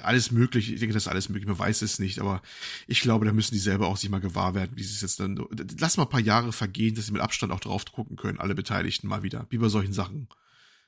[0.03, 2.41] Alles möglich, ich denke, das ist alles möglich, man weiß es nicht, aber
[2.87, 5.19] ich glaube, da müssen die selber auch sich mal gewahr werden, wie sie es jetzt
[5.19, 5.45] dann,
[5.77, 8.55] lass mal ein paar Jahre vergehen, dass sie mit Abstand auch drauf gucken können, alle
[8.55, 10.29] Beteiligten mal wieder, wie bei solchen Sachen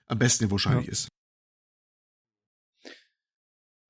[0.07, 0.91] am besten wahrscheinlich ja.
[0.93, 1.09] ist.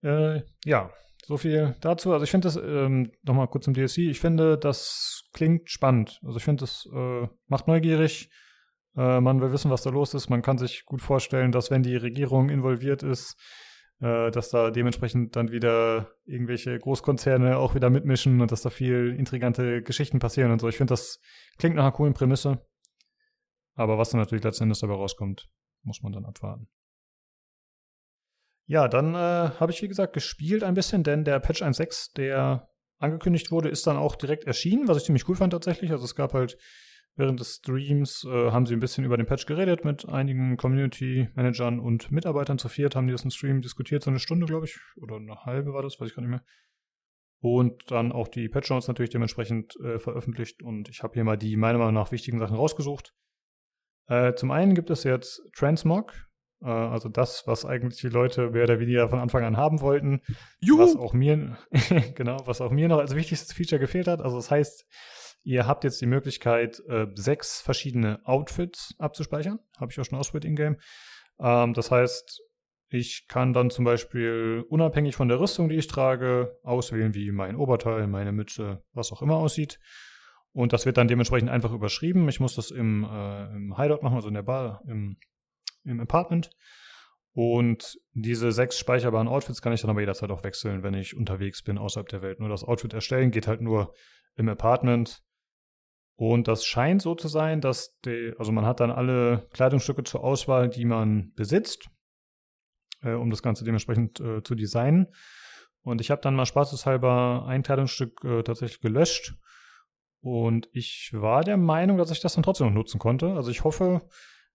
[0.04, 0.92] Äh, ja,
[1.26, 2.12] so viel dazu.
[2.12, 6.20] Also ich finde das, ähm, nochmal kurz zum DSC, ich finde, das klingt spannend.
[6.24, 8.30] Also ich finde, das äh, macht neugierig.
[8.96, 10.30] Äh, man will wissen, was da los ist.
[10.30, 13.38] Man kann sich gut vorstellen, dass wenn die Regierung involviert ist,
[14.02, 19.16] äh, dass da dementsprechend dann wieder irgendwelche Großkonzerne auch wieder mitmischen und dass da viel
[19.18, 20.68] intrigante Geschichten passieren und so.
[20.68, 21.20] Ich finde, das
[21.58, 22.66] klingt nach einer coolen Prämisse.
[23.76, 25.50] Aber was dann natürlich letzten Endes dabei rauskommt,
[25.84, 26.68] muss man dann abwarten.
[28.66, 32.70] Ja, dann äh, habe ich, wie gesagt, gespielt ein bisschen, denn der Patch 1.6, der
[32.98, 35.92] angekündigt wurde, ist dann auch direkt erschienen, was ich ziemlich cool fand tatsächlich.
[35.92, 36.58] Also es gab halt
[37.16, 41.80] während des Streams, äh, haben sie ein bisschen über den Patch geredet mit einigen Community-Managern
[41.80, 42.58] und Mitarbeitern.
[42.58, 45.36] Zu viert haben die das im Stream diskutiert, so eine Stunde, glaube ich, oder eine
[45.46, 46.44] halbe war das, weiß ich gar nicht mehr.
[47.40, 50.64] Und dann auch die Patch Notes natürlich dementsprechend äh, veröffentlicht.
[50.64, 53.14] Und ich habe hier mal die meiner Meinung nach wichtigen Sachen rausgesucht.
[54.08, 56.14] Äh, zum einen gibt es jetzt Transmog.
[56.64, 60.22] Äh, also das, was eigentlich die Leute mehr oder weniger von Anfang an haben wollten.
[60.60, 60.80] Juhu.
[60.80, 61.58] Was auch mir,
[62.16, 64.22] genau, was auch mir noch als wichtigstes Feature gefehlt hat.
[64.22, 64.86] Also das heißt,
[65.44, 69.60] ihr habt jetzt die Möglichkeit, äh, sechs verschiedene Outfits abzuspeichern.
[69.80, 70.78] Habe ich auch schon ausprobiert in-game.
[71.40, 72.42] Ähm, das heißt,
[72.90, 77.56] ich kann dann zum Beispiel unabhängig von der Rüstung, die ich trage, auswählen, wie mein
[77.56, 79.80] Oberteil, meine Mütze, was auch immer aussieht.
[80.52, 82.30] Und das wird dann dementsprechend einfach überschrieben.
[82.30, 85.18] Ich muss das im, äh, im Hideout machen, also in der Bar, im
[85.84, 86.50] im Apartment.
[87.34, 91.64] Und diese sechs speicherbaren Outfits kann ich dann aber jederzeit auch wechseln, wenn ich unterwegs
[91.64, 92.40] bin außerhalb der Welt.
[92.40, 93.94] Nur das Outfit erstellen geht halt nur
[94.36, 95.24] im Apartment.
[96.16, 100.24] Und das scheint so zu sein, dass die, also man hat dann alle Kleidungsstücke zur
[100.24, 101.90] Auswahl, die man besitzt,
[103.02, 105.08] äh, um das Ganze dementsprechend äh, zu designen.
[105.82, 109.34] Und ich habe dann mal spaßeshalber ein Kleidungsstück äh, tatsächlich gelöscht.
[110.22, 113.34] Und ich war der Meinung, dass ich das dann trotzdem noch nutzen konnte.
[113.34, 114.08] Also ich hoffe,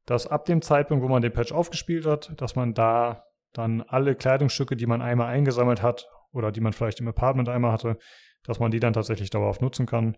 [0.09, 4.15] dass ab dem Zeitpunkt, wo man den Patch aufgespielt hat, dass man da dann alle
[4.15, 7.99] Kleidungsstücke, die man einmal eingesammelt hat oder die man vielleicht im Apartment einmal hatte,
[8.43, 10.17] dass man die dann tatsächlich dauerhaft nutzen kann.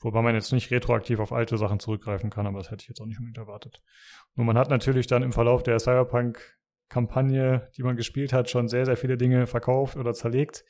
[0.00, 3.00] Wobei man jetzt nicht retroaktiv auf alte Sachen zurückgreifen kann, aber das hätte ich jetzt
[3.00, 3.82] auch nicht unbedingt erwartet.
[4.34, 8.84] Nur man hat natürlich dann im Verlauf der Cyberpunk-Kampagne, die man gespielt hat, schon sehr,
[8.84, 10.62] sehr viele Dinge verkauft oder zerlegt.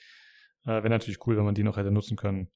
[0.64, 2.48] Äh, Wäre natürlich cool, wenn man die noch hätte nutzen können.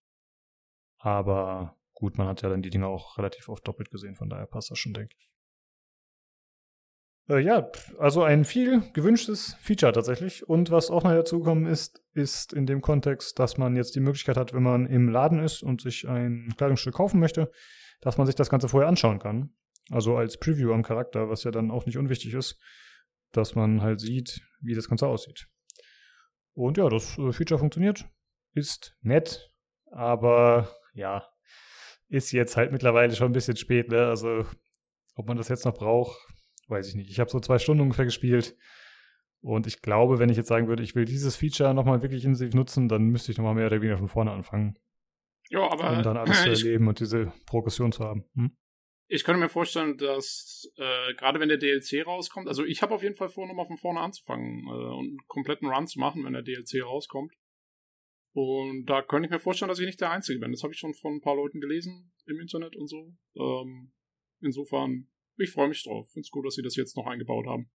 [0.98, 4.46] Aber gut, man hat ja dann die Dinge auch relativ oft doppelt gesehen, von daher
[4.46, 5.35] passt das schon, denke ich.
[7.28, 10.48] Äh, ja, also ein viel gewünschtes Feature tatsächlich.
[10.48, 14.36] Und was auch noch dazugekommen ist, ist in dem Kontext, dass man jetzt die Möglichkeit
[14.36, 17.50] hat, wenn man im Laden ist und sich ein Kleidungsstück kaufen möchte,
[18.00, 19.50] dass man sich das Ganze vorher anschauen kann.
[19.90, 22.58] Also als Preview am Charakter, was ja dann auch nicht unwichtig ist,
[23.32, 25.46] dass man halt sieht, wie das Ganze aussieht.
[26.54, 28.04] Und ja, das äh, Feature funktioniert,
[28.54, 29.52] ist nett,
[29.90, 31.28] aber ja,
[32.08, 34.06] ist jetzt halt mittlerweile schon ein bisschen spät, ne?
[34.06, 34.46] Also,
[35.14, 36.16] ob man das jetzt noch braucht,
[36.68, 37.10] weiß ich nicht.
[37.10, 38.56] Ich habe so zwei Stunden ungefähr gespielt.
[39.40, 42.54] Und ich glaube, wenn ich jetzt sagen würde, ich will dieses Feature nochmal wirklich intensiv
[42.54, 44.78] nutzen, dann müsste ich nochmal mehr oder weniger von vorne anfangen.
[45.50, 45.92] Ja, aber.
[45.96, 48.24] Um dann alles zu erleben und diese Progression zu haben.
[48.34, 48.56] Hm?
[49.08, 53.04] Ich könnte mir vorstellen, dass äh, gerade wenn der DLC rauskommt, also ich habe auf
[53.04, 56.32] jeden Fall vor, nochmal von vorne anzufangen äh, und einen kompletten Run zu machen, wenn
[56.32, 57.32] der DLC rauskommt.
[58.32, 60.50] Und da könnte ich mir vorstellen, dass ich nicht der Einzige bin.
[60.50, 63.14] Das habe ich schon von ein paar Leuten gelesen im Internet und so.
[63.36, 63.92] Ähm,
[64.40, 65.08] insofern
[65.38, 66.08] ich freue mich drauf.
[66.12, 67.70] Finde es gut, dass sie das jetzt noch eingebaut haben.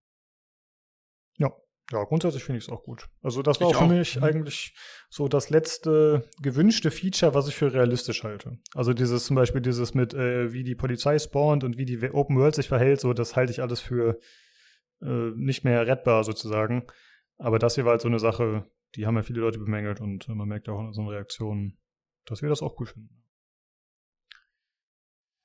[1.38, 1.52] Ja,
[1.90, 3.08] ja, grundsätzlich finde ich es auch gut.
[3.22, 4.24] Also das war auch für mich mhm.
[4.24, 4.74] eigentlich
[5.10, 8.58] so das letzte gewünschte Feature, was ich für realistisch halte.
[8.74, 12.36] Also dieses zum Beispiel dieses mit, äh, wie die Polizei spawnt und wie die Open
[12.38, 14.18] World sich verhält, so das halte ich alles für
[15.02, 16.86] äh, nicht mehr rettbar sozusagen.
[17.36, 20.28] Aber das hier war halt so eine Sache, die haben ja viele Leute bemängelt und
[20.28, 21.78] äh, man merkt auch in unseren Reaktionen,
[22.24, 23.21] dass wir das auch cool finden.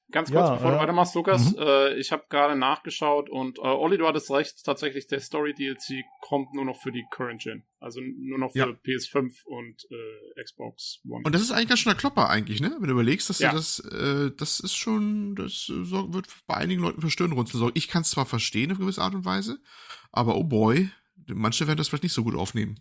[0.09, 1.59] Ganz kurz, ja, bevor äh, du weitermachst, Lukas, mhm.
[1.59, 6.05] äh, ich habe gerade nachgeschaut und äh, Olli, du hattest recht, tatsächlich der Story DLC
[6.21, 7.65] kommt nur noch für die Current Gen.
[7.79, 8.65] Also nur noch für ja.
[8.67, 11.23] PS5 und äh, Xbox One.
[11.25, 12.77] Und das ist eigentlich ganz schön der Klopper eigentlich, ne?
[12.79, 13.49] Wenn du überlegst, dass ja.
[13.49, 17.77] du das, äh, das ist schon, das äh, wird bei einigen Leuten für Stirnrunzeln sorgen.
[17.77, 19.59] Ich kann es zwar verstehen auf gewisse Art und Weise,
[20.13, 20.89] aber oh boy,
[21.27, 22.79] manche werden das vielleicht nicht so gut aufnehmen.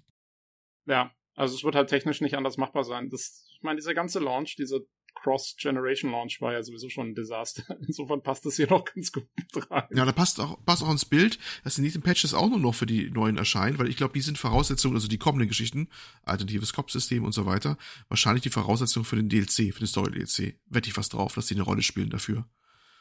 [0.86, 3.10] Ja, also es wird halt technisch nicht anders machbar sein.
[3.10, 4.80] Das, ich meine, dieser ganze Launch, dieser
[5.22, 7.76] Cross-Generation-Launch war ja sowieso schon ein Desaster.
[7.86, 9.26] Insofern passt das hier noch ganz gut
[9.70, 9.84] rein.
[9.92, 12.74] Ja, da passt auch, passt auch ins Bild, dass in diesen Patches auch nur noch
[12.74, 15.88] für die neuen erscheinen, weil ich glaube, die sind Voraussetzungen, also die kommenden Geschichten,
[16.22, 17.76] alternatives Cop-System und so weiter,
[18.08, 20.58] wahrscheinlich die Voraussetzungen für den DLC, für den Story-DLC.
[20.66, 22.46] Wette ich was drauf, dass die eine Rolle spielen dafür.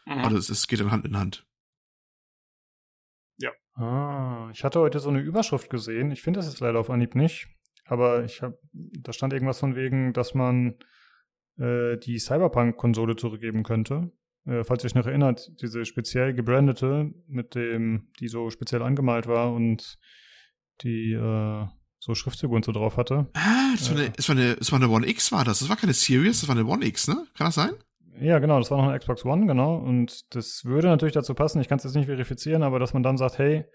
[0.06, 0.14] Mhm.
[0.14, 1.46] Aber es geht dann Hand in Hand.
[3.38, 3.52] Ja.
[3.76, 6.12] Ah, ich hatte heute so eine Überschrift gesehen.
[6.12, 7.48] Ich finde das jetzt leider auf Anhieb nicht.
[7.86, 10.76] Aber ich habe, da stand irgendwas von wegen, dass man
[11.58, 14.12] äh, die Cyberpunk-Konsole zurückgeben könnte.
[14.46, 19.28] Äh, falls ihr euch noch erinnert, diese speziell gebrandete, mit dem, die so speziell angemalt
[19.28, 19.98] war und
[20.82, 21.66] die äh,
[22.00, 23.28] so Schriftzüge und so drauf hatte.
[23.34, 25.60] Ah, das war, eine, das, war eine, das war eine One X, war das.
[25.60, 27.26] Das war keine Series, das war eine One X, ne?
[27.36, 27.72] Kann das sein?
[28.20, 29.78] Ja, genau, das war noch eine Xbox One, genau.
[29.78, 33.04] Und das würde natürlich dazu passen, ich kann es jetzt nicht verifizieren, aber dass man
[33.04, 33.66] dann sagt, hey,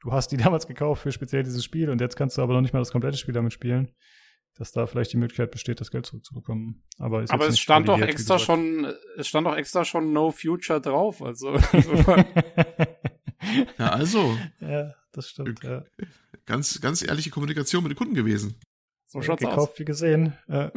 [0.00, 2.62] du hast die damals gekauft für speziell dieses Spiel und jetzt kannst du aber noch
[2.62, 3.92] nicht mal das komplette Spiel damit spielen
[4.56, 6.84] dass da vielleicht die Möglichkeit besteht, das Geld zurückzubekommen.
[6.98, 11.22] Aber, Aber es stand doch extra schon, es stand doch extra schon No Future drauf,
[11.22, 11.56] also.
[13.78, 14.36] ja, also.
[14.60, 15.84] Ja, das stimmt, ja.
[16.46, 18.60] Ganz, ganz ehrliche Kommunikation mit den Kunden gewesen.
[19.06, 19.78] So schaut's gekauft, aus.
[19.78, 20.34] wie gesehen.
[20.48, 20.70] Äh,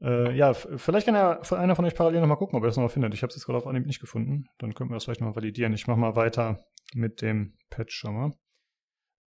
[0.02, 2.90] äh, ja, vielleicht kann ja einer von euch parallel nochmal gucken, ob er das nochmal
[2.90, 3.14] findet.
[3.14, 4.46] Ich habe es jetzt gerade auf Anhieb nicht gefunden.
[4.58, 5.72] Dann könnten wir das vielleicht nochmal validieren.
[5.72, 6.64] Ich mache mal weiter
[6.94, 8.32] mit dem Patch schon mal.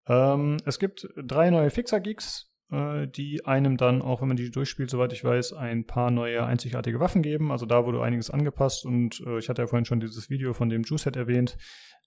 [0.07, 5.15] Ähm, es gibt drei neue Fixer-Geeks die einem dann, auch wenn man die durchspielt, soweit
[5.15, 7.51] ich weiß, ein paar neue einzigartige Waffen geben.
[7.51, 10.69] Also da wurde einiges angepasst und äh, ich hatte ja vorhin schon dieses Video von
[10.69, 11.57] dem Juicehead erwähnt.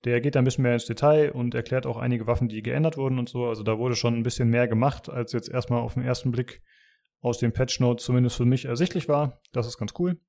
[0.05, 2.97] Der geht da ein bisschen mehr ins Detail und erklärt auch einige Waffen, die geändert
[2.97, 3.47] wurden und so.
[3.47, 6.61] Also da wurde schon ein bisschen mehr gemacht, als jetzt erstmal auf den ersten Blick
[7.21, 9.41] aus dem Patch Note zumindest für mich ersichtlich war.
[9.53, 10.19] Das ist ganz cool.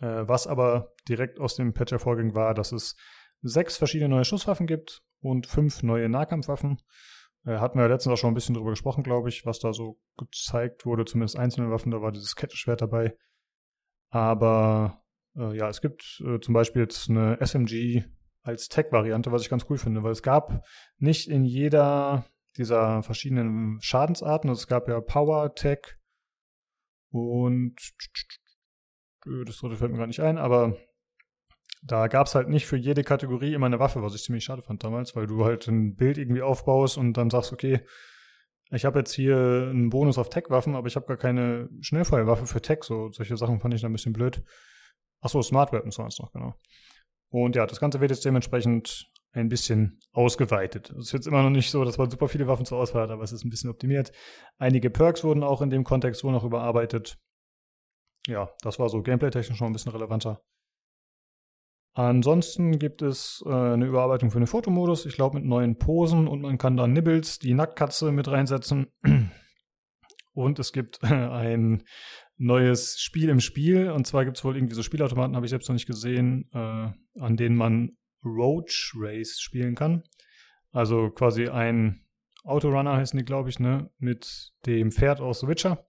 [0.00, 2.96] Äh, was aber direkt aus dem Patch hervorging, war, dass es
[3.40, 6.78] sechs verschiedene neue Schusswaffen gibt und fünf neue Nahkampfwaffen.
[7.44, 9.72] Äh, hatten wir ja letztens auch schon ein bisschen drüber gesprochen, glaube ich, was da
[9.72, 13.16] so gezeigt wurde, zumindest einzelne Waffen, da war dieses Kettenschwert dabei.
[14.10, 15.02] Aber
[15.36, 18.04] äh, ja, es gibt äh, zum Beispiel jetzt eine SMG
[18.42, 20.64] als Tech-Variante, was ich ganz cool finde, weil es gab
[20.98, 25.96] nicht in jeder dieser verschiedenen Schadensarten, also es gab ja Power, Tech
[27.10, 27.76] und
[29.24, 30.76] das dritte fällt mir gar nicht ein, aber
[31.82, 34.62] da gab es halt nicht für jede Kategorie immer eine Waffe, was ich ziemlich schade
[34.62, 37.80] fand damals, weil du halt ein Bild irgendwie aufbaust und dann sagst, okay,
[38.70, 39.36] ich habe jetzt hier
[39.70, 42.84] einen Bonus auf Tech-Waffen, aber ich habe gar keine Schnellfeuerwaffe für Tech.
[42.84, 44.42] So solche Sachen fand ich dann ein bisschen blöd.
[45.20, 46.54] Achso, Smart Weapons waren es noch, genau.
[47.28, 50.90] Und ja, das Ganze wird jetzt dementsprechend ein bisschen ausgeweitet.
[50.90, 53.10] Es ist jetzt immer noch nicht so, dass man super viele Waffen zur Auswahl hat,
[53.10, 54.12] aber es ist ein bisschen optimiert.
[54.58, 57.18] Einige Perks wurden auch in dem Kontext wohl noch überarbeitet.
[58.26, 60.42] Ja, das war so gameplay-technisch schon ein bisschen relevanter.
[61.94, 66.40] Ansonsten gibt es äh, eine Überarbeitung für den Fotomodus, ich glaube mit neuen Posen und
[66.40, 68.86] man kann da Nibbles, die Nacktkatze mit reinsetzen.
[70.34, 71.84] Und es gibt ein
[72.38, 73.90] neues Spiel im Spiel.
[73.90, 76.90] Und zwar gibt es wohl irgendwie so Spielautomaten, habe ich selbst noch nicht gesehen, äh,
[77.20, 80.04] an denen man Roach Race spielen kann.
[80.70, 82.06] Also quasi ein
[82.44, 85.86] Autorunner heißen die, glaube ich, ne, mit dem Pferd aus The Witcher.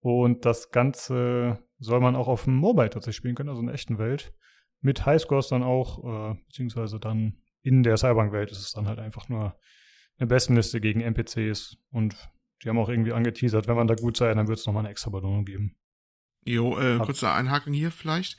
[0.00, 3.74] Und das Ganze soll man auch auf dem Mobile tatsächlich spielen können, also in der
[3.74, 4.34] echten Welt
[4.84, 9.28] mit Highscores dann auch, äh, beziehungsweise dann in der Cyberpunk-Welt ist es dann halt einfach
[9.28, 9.56] nur
[10.18, 12.14] eine Bestenliste gegen NPCs und
[12.62, 14.90] die haben auch irgendwie angeteasert, wenn man da gut sei, dann wird es nochmal eine
[14.90, 15.74] extra Belohnung geben.
[16.44, 18.36] Jo, äh, kurzer Einhaken hier vielleicht.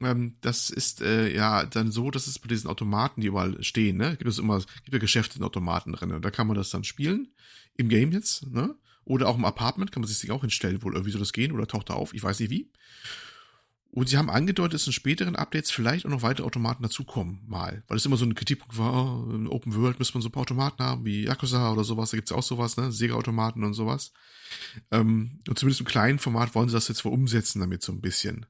[0.00, 3.96] Ähm, das ist äh, ja dann so, dass es bei diesen Automaten, die überall stehen,
[3.96, 6.12] ne, gibt es immer, gibt ja Geschäfte in Automaten drin.
[6.12, 7.28] Und da kann man das dann spielen,
[7.76, 8.76] im Game jetzt, ne?
[9.04, 11.66] Oder auch im Apartment kann man sich auch hinstellen, wohl irgendwie soll das gehen oder
[11.66, 12.70] taucht da auf, ich weiß nicht wie.
[13.92, 17.82] Und sie haben angedeutet, dass in späteren Updates vielleicht auch noch weitere Automaten dazukommen, mal.
[17.88, 20.32] Weil es immer so ein Kritikpunkt war, oh, in Open World müsste man so ein
[20.32, 22.92] paar Automaten haben, wie Yakuza oder sowas, da gibt's ja auch sowas, ne?
[22.92, 24.12] Sega-Automaten und sowas.
[24.92, 28.00] Ähm, und zumindest im kleinen Format wollen sie das jetzt wohl umsetzen damit so ein
[28.00, 28.46] bisschen.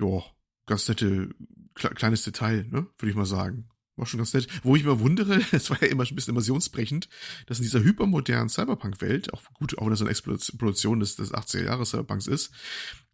[0.00, 0.22] Ja,
[0.66, 1.30] ganz nette,
[1.74, 2.88] kleines Detail, ne?
[2.98, 3.68] Würde ich mal sagen.
[3.96, 4.46] War schon ganz nett.
[4.62, 7.08] Wo ich mir wundere, es war ja immer schon ein bisschen immersionsbrechend,
[7.46, 12.26] dass in dieser hypermodernen Cyberpunk-Welt, auch gut, auch wenn das eine Explosion des, des 80er-Jahres-Cyberpunks
[12.26, 12.52] ist,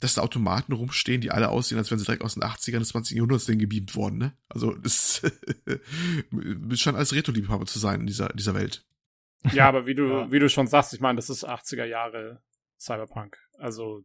[0.01, 2.89] dass da Automaten rumstehen, die alle aussehen, als wären sie direkt aus den 80ern des
[2.89, 3.17] 20.
[3.17, 4.33] Jahrhunderts denn gebeamt worden, ne?
[4.49, 5.23] Also, das
[6.75, 8.85] scheint als Retro-Liebhaber zu sein in dieser, in dieser Welt.
[9.53, 10.33] Ja, aber wie du, ja.
[10.33, 12.43] wie du schon sagst, ich meine, das ist 80er Jahre
[12.79, 13.39] Cyberpunk.
[13.59, 14.05] Also,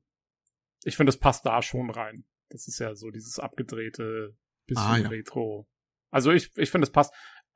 [0.83, 2.25] ich finde, das passt da schon rein.
[2.49, 4.35] Das ist ja so dieses abgedrehte,
[4.67, 5.07] bisschen ah, ja.
[5.09, 5.67] Retro.
[6.11, 7.13] Also ich, ich finde, es passt.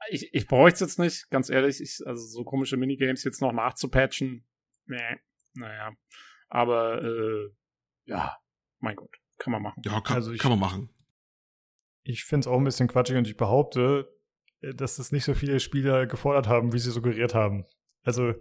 [0.10, 1.80] Ich, ich bräuchte es jetzt nicht, ganz ehrlich.
[1.80, 4.46] Ich, also so komische Minigames jetzt noch nachzupatchen.
[4.86, 5.18] Nee,
[5.54, 5.92] naja.
[6.50, 7.50] Aber äh,
[8.06, 8.38] ja,
[8.80, 9.82] mein Gott, kann man machen.
[9.86, 10.90] Ja, kann, also ich, kann man machen.
[12.04, 14.12] Ich finde es auch ein bisschen quatschig und ich behaupte,
[14.62, 17.66] äh, dass das nicht so viele Spieler gefordert haben, wie sie suggeriert haben.
[18.04, 18.34] Also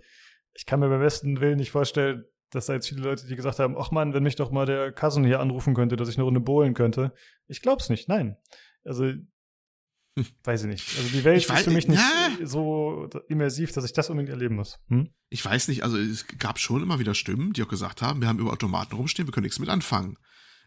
[0.55, 3.59] ich kann mir beim besten Willen nicht vorstellen, dass da jetzt viele Leute, die gesagt
[3.59, 6.25] haben, ach man, wenn mich doch mal der Cousin hier anrufen könnte, dass ich eine
[6.25, 7.13] Runde bohlen könnte.
[7.47, 8.37] Ich glaub's nicht, nein.
[8.85, 9.13] Also
[10.45, 10.99] Weiß ich nicht.
[10.99, 14.31] Also die Welt weiß, ist für mich nicht na, so immersiv, dass ich das unbedingt
[14.31, 14.79] erleben muss.
[14.89, 15.11] Hm?
[15.29, 18.29] Ich weiß nicht, also es gab schon immer wieder Stimmen, die auch gesagt haben, wir
[18.29, 20.17] haben über Automaten rumstehen, wir können nichts mit anfangen.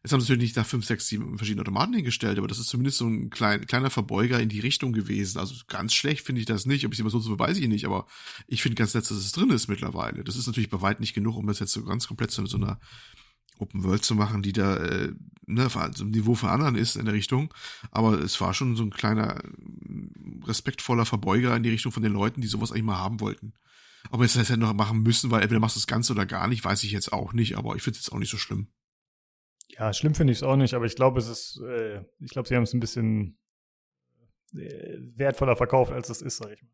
[0.03, 2.67] Jetzt haben sie natürlich nicht da fünf, sechs, sieben verschiedene Automaten hingestellt, aber das ist
[2.67, 5.39] zumindest so ein klein, kleiner Verbeuger in die Richtung gewesen.
[5.39, 6.85] Also ganz schlecht finde ich das nicht.
[6.85, 8.05] Ob ich es immer so so weiß ich nicht, aber
[8.47, 10.25] ich finde ganz nett, dass es drin ist mittlerweile.
[10.25, 12.57] Das ist natürlich bei weitem nicht genug, um das jetzt so ganz komplett zu so
[12.57, 12.81] einer
[13.59, 15.13] Open World zu machen, die da äh,
[15.45, 17.53] ne, so ein Niveau von anderen ist in der Richtung.
[17.91, 19.41] Aber es war schon so ein kleiner
[20.45, 23.53] respektvoller Verbeuger in die Richtung von den Leuten, die sowas eigentlich mal haben wollten.
[24.11, 26.63] Wir es das noch machen müssen, weil entweder machst du das Ganze oder gar nicht,
[26.63, 28.67] weiß ich jetzt auch nicht, aber ich finde es jetzt auch nicht so schlimm.
[29.69, 32.47] Ja, schlimm finde ich es auch nicht, aber ich glaube, es ist, äh, ich glaube,
[32.47, 33.39] sie haben es ein bisschen
[34.53, 36.69] äh, wertvoller verkauft, als es ist, sag ich mal.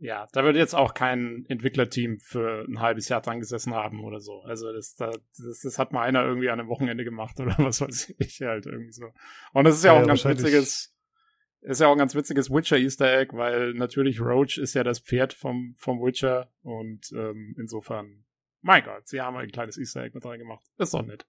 [0.00, 4.20] Ja, da würde jetzt auch kein Entwicklerteam für ein halbes Jahr dran gesessen haben oder
[4.20, 4.42] so.
[4.42, 5.18] Also das, das,
[5.62, 8.92] das hat mal einer irgendwie an einem Wochenende gemacht oder was weiß ich halt irgendwie
[8.92, 9.06] so.
[9.52, 10.94] Und das ist ja, ja auch ein ganz witziges,
[11.62, 15.00] ist ja auch ein ganz witziges Witcher Easter Egg, weil natürlich Roach ist ja das
[15.00, 18.24] Pferd vom, vom Witcher und ähm, insofern,
[18.60, 20.64] mein Gott, sie haben ein kleines Easter Egg mit rein gemacht.
[20.78, 21.26] Ist doch nett.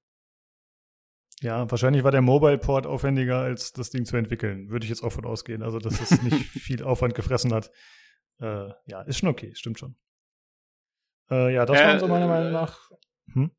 [1.42, 4.70] Ja, wahrscheinlich war der Mobile-Port aufwendiger, als das Ding zu entwickeln.
[4.70, 5.64] Würde ich jetzt auch von ausgehen.
[5.64, 7.72] Also, dass es nicht viel Aufwand gefressen hat.
[8.40, 9.96] Äh, ja, ist schon okay, stimmt schon.
[11.30, 12.90] Äh, ja, das äh, waren so meiner Meinung nach.
[13.34, 13.52] Hm?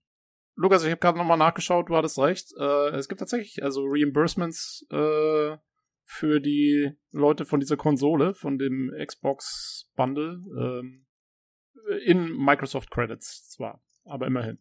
[0.56, 2.52] Lukas, ich habe gerade nochmal nachgeschaut, du hattest recht.
[2.58, 5.56] Äh, es gibt tatsächlich also Reimbursements äh,
[6.04, 11.06] für die Leute von dieser Konsole, von dem Xbox Bundle, ähm,
[12.04, 14.58] in Microsoft Credits zwar, aber immerhin.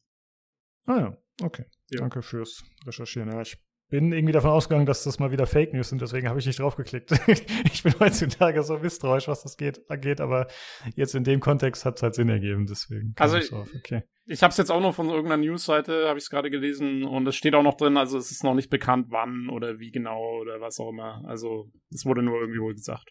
[0.86, 1.66] Ah ja, okay.
[1.90, 2.02] Ja.
[2.02, 3.32] Danke fürs Recherchieren.
[3.32, 3.58] Ja, ich
[3.90, 6.60] bin irgendwie davon ausgegangen, dass das mal wieder Fake News sind, deswegen habe ich nicht
[6.60, 7.12] draufgeklickt.
[7.74, 10.48] ich bin heutzutage so misstrauisch, was das geht, angeht, aber
[10.96, 13.14] jetzt in dem Kontext hat es halt Sinn ergeben, deswegen.
[13.18, 14.04] Also ich, okay.
[14.26, 17.28] ich habe es jetzt auch noch von irgendeiner Newsseite, habe ich es gerade gelesen und
[17.28, 20.40] es steht auch noch drin, also es ist noch nicht bekannt, wann oder wie genau
[20.40, 21.24] oder was auch immer.
[21.26, 23.10] Also es wurde nur irgendwie wohl gesagt.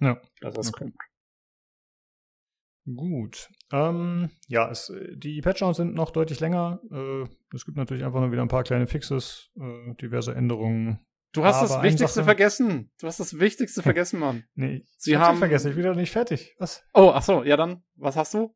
[0.00, 0.20] Ja.
[0.40, 0.84] Dass das okay.
[0.84, 0.94] kommt.
[2.94, 3.50] Gut.
[3.72, 6.80] Ähm, ja, es, die Patchdowns sind noch deutlich länger.
[6.90, 10.98] Äh, es gibt natürlich einfach nur wieder ein paar kleine Fixes, äh, diverse Änderungen.
[11.32, 12.90] Du hast das Wichtigste vergessen.
[13.00, 14.44] Du hast das Wichtigste vergessen, Mann.
[14.54, 15.70] nee, Sie haben vergessen.
[15.70, 16.54] Ich bin doch nicht fertig.
[16.58, 16.82] Was?
[16.92, 17.44] Oh, ach so.
[17.44, 17.84] Ja, dann.
[17.94, 18.54] Was hast du?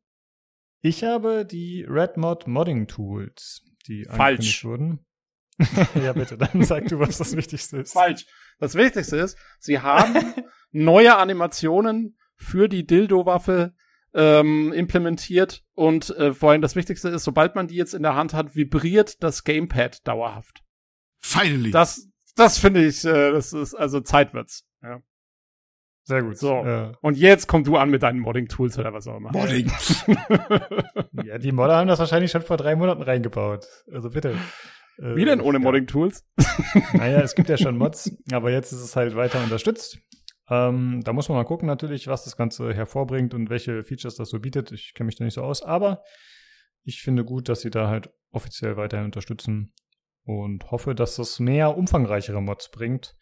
[0.81, 4.63] Ich habe die RedMod Modding Tools, die Falsch.
[4.65, 5.05] wurden.
[5.95, 7.93] ja, bitte, dann sag du, was das Wichtigste ist.
[7.93, 8.25] Falsch.
[8.59, 10.33] Das Wichtigste ist, sie haben
[10.71, 13.73] neue Animationen für die Dildo-Waffe
[14.15, 18.15] ähm, implementiert und äh, vor allem das Wichtigste ist, sobald man die jetzt in der
[18.15, 20.63] Hand hat, vibriert das Gamepad dauerhaft.
[21.19, 21.71] Finally.
[21.71, 24.65] Das, das finde ich, äh, das ist also Zeit wird's.
[24.81, 25.01] Ja.
[26.03, 26.37] Sehr gut.
[26.37, 26.63] So.
[26.63, 26.93] Ja.
[27.01, 29.31] Und jetzt komm du an mit deinen Modding-Tools oder was auch immer.
[29.31, 29.71] Modding.
[31.23, 33.65] ja, die Modder haben das wahrscheinlich schon vor drei Monaten reingebaut.
[33.91, 34.37] Also bitte.
[34.97, 35.63] Wie denn ohne ja.
[35.63, 36.25] Modding-Tools?
[36.93, 39.99] naja, es gibt ja schon Mods, aber jetzt ist es halt weiter unterstützt.
[40.49, 44.29] Ähm, da muss man mal gucken natürlich, was das Ganze hervorbringt und welche Features das
[44.29, 44.71] so bietet.
[44.71, 46.03] Ich kenne mich da nicht so aus, aber
[46.83, 49.73] ich finde gut, dass sie da halt offiziell weiterhin unterstützen
[50.23, 53.15] und hoffe, dass das mehr umfangreichere Mods bringt.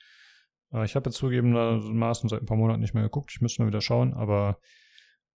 [0.73, 3.31] Äh, ich habe jetzt zugegebenermaßen seit ein paar Monaten nicht mehr geguckt.
[3.33, 4.59] Ich müsste mal wieder schauen, aber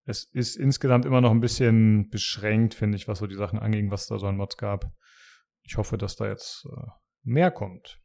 [0.04, 3.90] es ist insgesamt immer noch ein bisschen beschränkt, finde ich, was so die Sachen anging,
[3.90, 4.90] was da so an Mods gab.
[5.62, 6.86] Ich hoffe, dass da jetzt äh,
[7.22, 8.00] mehr kommt.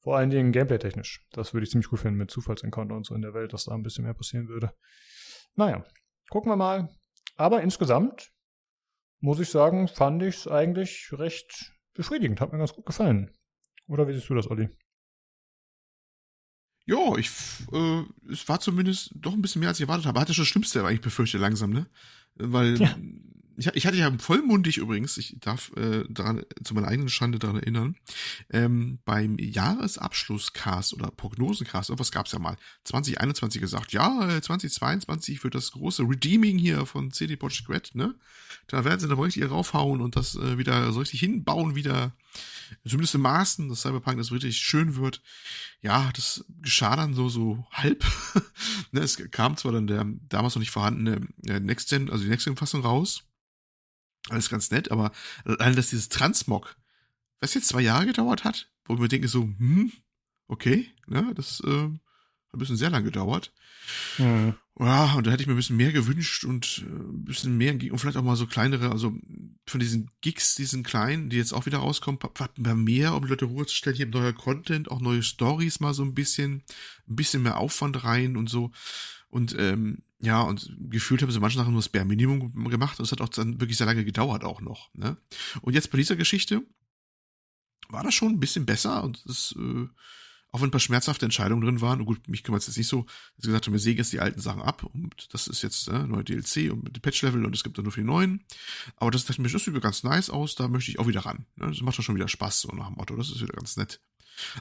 [0.00, 1.26] Vor allen Dingen gameplay-technisch.
[1.30, 3.74] Das würde ich ziemlich gut finden mit Zufallsencounter und so in der Welt, dass da
[3.74, 4.74] ein bisschen mehr passieren würde.
[5.56, 5.84] Naja,
[6.30, 6.88] gucken wir mal.
[7.36, 8.32] Aber insgesamt
[9.20, 12.40] muss ich sagen, fand ich es eigentlich recht befriedigend.
[12.40, 13.30] Hat mir ganz gut gefallen.
[13.86, 14.70] Oder wie siehst du das, Olli?
[16.86, 17.28] Ja, ich,
[17.72, 18.02] äh,
[18.32, 20.18] es war zumindest doch ein bisschen mehr, als ich erwartet habe.
[20.18, 21.86] Hatte schon das Schlimmste eigentlich befürchtet langsam, ne?
[22.36, 22.96] Weil ja
[23.60, 27.56] ich, ich hatte ja vollmundig übrigens, ich darf äh, daran, zu meiner eigenen Schande daran
[27.56, 27.96] erinnern,
[28.50, 35.54] ähm, beim Jahresabschlusscast oder Prognosencast, was gab's ja mal, 2021 gesagt, ja, 2022 äh, wird
[35.54, 38.14] das große Redeeming hier von CD Projekt Red, ne?
[38.66, 42.16] Da werden sie da richtig raufhauen und das äh, wieder so richtig hinbauen, wieder,
[42.86, 45.20] zumindest im Maßen, dass Cyberpunk das wirklich schön wird.
[45.82, 48.04] Ja, das geschah dann so, so halb.
[48.92, 52.30] ne, es kam zwar dann der damals noch nicht vorhandene äh, Next Gen, also die
[52.30, 53.24] Next Gen Fassung raus,
[54.28, 55.12] alles ganz nett, aber
[55.44, 56.76] allein, dass dieses Transmog,
[57.40, 59.92] was jetzt zwei Jahre gedauert hat, wo ich mir denke so, hm,
[60.48, 61.84] okay, ne, das äh,
[62.50, 63.52] hat ein bisschen sehr lang gedauert.
[64.18, 64.54] Mhm.
[64.78, 67.72] Ja, und da hätte ich mir ein bisschen mehr gewünscht und äh, ein bisschen mehr
[67.72, 69.14] und vielleicht auch mal so kleinere, also
[69.66, 72.18] von diesen Gigs, diesen kleinen, die jetzt auch wieder rauskommen,
[72.56, 75.92] mal mehr, um die Leute Ruhe zu stellen, hier neuer Content, auch neue Stories mal
[75.92, 76.62] so ein bisschen,
[77.08, 78.70] ein bisschen mehr Aufwand rein und so.
[79.30, 83.06] Und ähm, ja, und gefühlt haben sie manche Sachen nur das Bare Minimum gemacht und
[83.06, 84.92] es hat auch dann wirklich sehr lange gedauert auch noch.
[84.94, 85.16] Ne?
[85.62, 86.62] Und jetzt bei dieser Geschichte
[87.88, 89.86] war das schon ein bisschen besser und es, äh,
[90.52, 92.88] auch wenn ein paar schmerzhafte Entscheidungen drin waren, und gut, mich kümmert es jetzt nicht
[92.88, 95.88] so, dass gesagt haben, wir sägen jetzt die alten Sachen ab und das ist jetzt
[95.88, 98.44] äh, neue DLC und die Patch-Level und es gibt dann nur für die neuen.
[98.96, 101.20] Aber das dachte ich mir, das sieht ganz nice aus, da möchte ich auch wieder
[101.20, 101.46] ran.
[101.56, 101.68] Ne?
[101.68, 104.00] Das macht doch schon wieder Spaß, so nach dem Motto, das ist wieder ganz nett.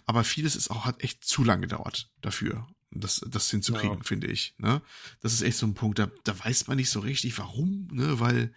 [0.05, 4.03] Aber vieles ist auch, hat echt zu lang gedauert dafür das, das hinzukriegen, ja.
[4.03, 4.55] finde ich.
[4.57, 4.81] Ne?
[5.21, 8.19] Das ist echt so ein Punkt, da, da weiß man nicht so richtig, warum, ne?
[8.19, 8.53] weil,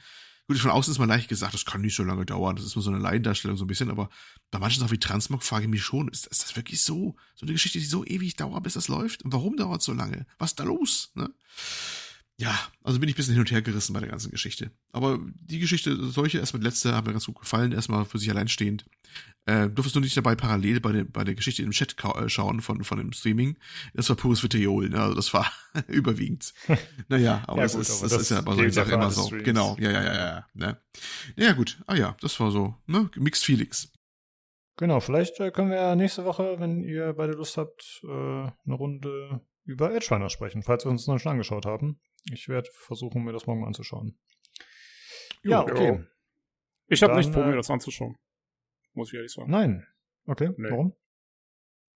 [0.47, 2.75] gut, von außen ist man leicht gesagt, das kann nicht so lange dauern, das ist
[2.75, 4.09] nur so eine Laiendarstellung so ein bisschen, aber
[4.51, 7.45] bei manchen Sachen wie Transmog frage ich mich schon, ist, ist das wirklich so, so
[7.45, 9.23] eine Geschichte, die so ewig dauert, bis das läuft?
[9.23, 10.27] Und warum dauert es so lange?
[10.39, 11.13] Was ist da los?
[11.15, 11.31] Ne?
[12.43, 14.73] Ja, also bin ich ein bisschen hin und her gerissen bei der ganzen Geschichte.
[14.91, 18.29] Aber die Geschichte, solche erstmal die letzte, haben mir ganz gut gefallen, erstmal für sich
[18.31, 18.85] alleinstehend.
[19.47, 22.61] Äh, durftest du nicht dabei parallel bei der, bei der Geschichte im Chat äh, schauen
[22.61, 23.57] von, von dem Streaming.
[23.95, 25.01] Das war pures Vitriol, ne?
[25.01, 25.53] Also das war
[25.87, 26.53] überwiegend.
[27.09, 29.11] naja, aber, ja, das, gut, ist, aber das, das, ist ja bei solchen Sachen immer
[29.13, 29.27] so.
[29.27, 29.45] Streams.
[29.45, 30.47] Genau, ja, ja, ja, ja.
[30.55, 30.81] Ne?
[31.37, 31.81] Ja, gut.
[31.87, 33.09] Ah ja, das war so, ne?
[33.15, 33.93] Mixed Feelings.
[34.79, 38.75] Genau, vielleicht äh, können wir ja nächste Woche, wenn ihr beide Lust habt, äh, eine
[38.75, 42.01] Runde über Edge sprechen, falls wir uns noch schon angeschaut haben.
[42.31, 44.19] Ich werde versuchen, mir das morgen mal anzuschauen.
[45.43, 46.05] Ja, okay.
[46.87, 48.17] Ich habe nicht vor, mir äh, das anzuschauen.
[48.93, 49.51] Muss ich ehrlich sagen.
[49.51, 49.87] Nein.
[50.27, 50.71] Okay, nee.
[50.71, 50.95] warum?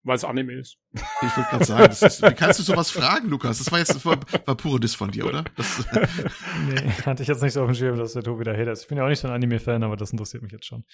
[0.03, 0.77] Weil es Anime ist.
[0.93, 3.57] Ich wollte gerade sagen, ist, wie kannst du sowas fragen, Lukas?
[3.57, 5.43] Das war jetzt war, war pure Diss von dir, oder?
[5.55, 5.85] Das,
[6.67, 8.83] nee, hatte ich jetzt nicht so auf dem Schirm, dass der Tobi da Hater ist.
[8.83, 10.85] Ich bin ja auch nicht so ein Anime-Fan, aber das interessiert mich jetzt schon.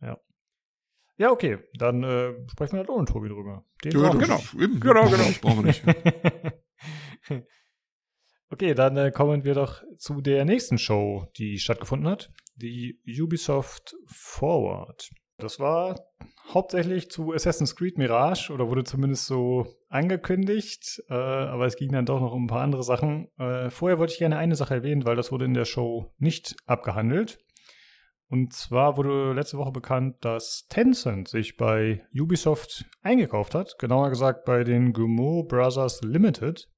[0.00, 0.18] Ja.
[1.16, 1.58] Ja, okay.
[1.74, 3.64] Dann äh, sprechen wir da ohne Tobi drüber.
[3.84, 4.40] Den ja, genau.
[4.58, 4.80] Eben.
[4.80, 5.16] Genau, genau.
[5.16, 5.84] Das brauchen wir nicht.
[8.50, 12.30] okay, dann äh, kommen wir doch zu der nächsten Show, die stattgefunden hat.
[12.56, 15.10] Die Ubisoft Forward.
[15.38, 15.98] Das war
[16.52, 22.06] hauptsächlich zu Assassin's Creed Mirage oder wurde zumindest so angekündigt, äh, aber es ging dann
[22.06, 23.28] doch noch um ein paar andere Sachen.
[23.38, 26.56] Äh, vorher wollte ich gerne eine Sache erwähnen, weil das wurde in der Show nicht
[26.66, 27.38] abgehandelt.
[28.28, 33.76] Und zwar wurde letzte Woche bekannt, dass Tencent sich bei Ubisoft eingekauft hat.
[33.78, 36.68] Genauer gesagt bei den Gumo Brothers Limited.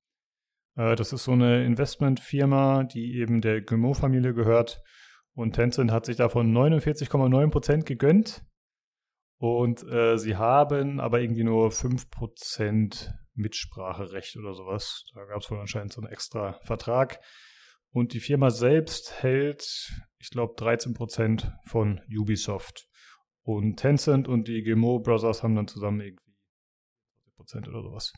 [0.77, 4.82] Äh, das ist so eine Investmentfirma, die eben der Guillemot-Familie gehört.
[5.35, 8.44] Und Tencent hat sich davon 49,9% gegönnt.
[9.39, 15.05] Und äh, sie haben aber irgendwie nur 5% Mitspracherecht oder sowas.
[15.15, 17.19] Da gab es wohl anscheinend so einen extra Vertrag.
[17.90, 22.89] Und die Firma selbst hält, ich glaube, 13% von Ubisoft.
[23.43, 26.32] Und Tencent und die Gemo Brothers haben dann zusammen irgendwie
[27.39, 28.12] 40% oder sowas.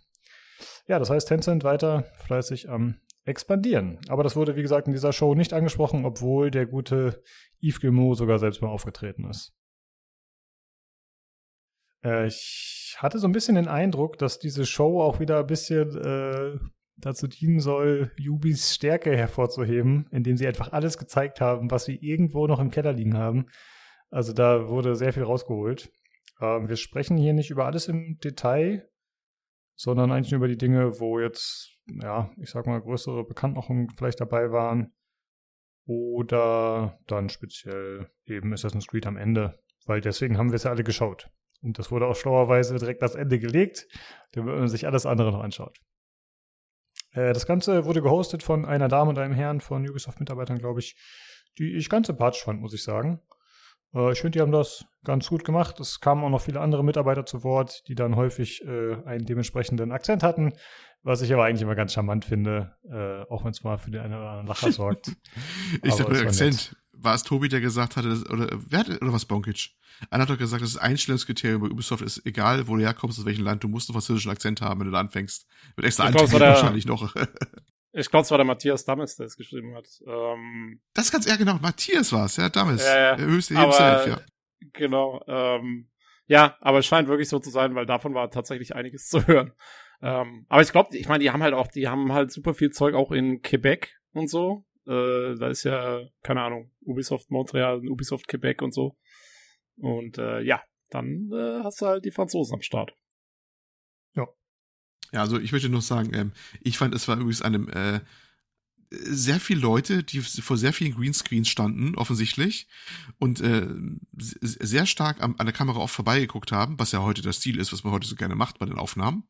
[0.86, 3.98] Ja, das heißt, Tencent weiter fleißig am expandieren.
[4.08, 7.22] Aber das wurde, wie gesagt, in dieser Show nicht angesprochen, obwohl der gute
[7.62, 9.54] Yves Gilmour sogar selbst mal aufgetreten ist.
[12.04, 15.96] Äh, ich hatte so ein bisschen den Eindruck, dass diese Show auch wieder ein bisschen
[15.96, 16.58] äh,
[16.96, 22.46] dazu dienen soll, Ubis Stärke hervorzuheben, indem sie einfach alles gezeigt haben, was sie irgendwo
[22.46, 23.46] noch im Keller liegen haben.
[24.10, 25.90] Also da wurde sehr viel rausgeholt.
[26.40, 28.88] Ähm, wir sprechen hier nicht über alles im Detail,
[29.76, 34.20] sondern eigentlich nur über die Dinge, wo jetzt, ja, ich sag mal, größere Bekanntmachungen vielleicht
[34.20, 34.92] dabei waren.
[35.86, 39.58] Oder dann speziell eben Assassin's Creed am Ende.
[39.84, 41.28] Weil deswegen haben wir es ja alle geschaut.
[41.60, 43.86] Und das wurde auch schlauerweise direkt das Ende gelegt,
[44.32, 45.78] damit man sich alles andere noch anschaut.
[47.12, 50.96] Äh, das Ganze wurde gehostet von einer Dame und einem Herrn von Ubisoft-Mitarbeitern, glaube ich,
[51.58, 53.20] die ich ganz sympathisch fand, muss ich sagen.
[53.94, 55.80] Äh, ich finde, die haben das ganz gut gemacht.
[55.80, 59.92] Es kamen auch noch viele andere Mitarbeiter zu Wort, die dann häufig äh, einen dementsprechenden
[59.92, 60.52] Akzent hatten,
[61.02, 64.00] was ich aber eigentlich immer ganz charmant finde, äh, auch wenn es mal für den
[64.00, 65.12] einen oder anderen Lacher sorgt.
[65.82, 66.76] ich sag mit Akzent.
[66.96, 69.70] War es Tobi, der gesagt hatte, dass, oder wer hat, oder was Bonkic?
[70.10, 73.44] Einer hat doch gesagt, das Einstellungskriterium bei Ubisoft ist egal, wo du herkommst, aus welchem
[73.44, 75.46] Land, du musst einen französischen Akzent haben, wenn du da anfängst.
[75.76, 77.14] Mit extra Anteil wahrscheinlich noch.
[77.96, 79.86] Ich glaube, es war der Matthias Dammes, der es geschrieben hat.
[80.04, 81.58] Ähm, das ist ganz eher genau.
[81.62, 82.84] Matthias war es, ja, Dammes.
[82.84, 83.16] Ja, ja.
[83.16, 84.20] Der höchste Hebself, ja.
[84.72, 85.22] Genau.
[85.28, 85.88] Ähm,
[86.26, 89.52] ja, aber es scheint wirklich so zu sein, weil davon war tatsächlich einiges zu hören.
[90.02, 92.70] Ähm, aber ich glaube, ich meine, die haben halt auch, die haben halt super viel
[92.70, 94.64] Zeug auch in Quebec und so.
[94.86, 98.96] Äh, da ist ja, keine Ahnung, Ubisoft Montreal, Ubisoft Quebec und so.
[99.76, 102.92] Und äh, ja, dann äh, hast du halt die Franzosen am Start.
[105.14, 108.00] Ja, also ich möchte nur sagen, ähm, ich fand, es war übrigens einem äh,
[108.90, 112.66] sehr viele Leute, die vor sehr vielen Greenscreens standen, offensichtlich,
[113.20, 113.68] und äh,
[114.18, 117.72] sehr stark an, an der Kamera oft vorbeigeguckt haben, was ja heute das Stil ist,
[117.72, 119.22] was man heute so gerne macht bei den Aufnahmen.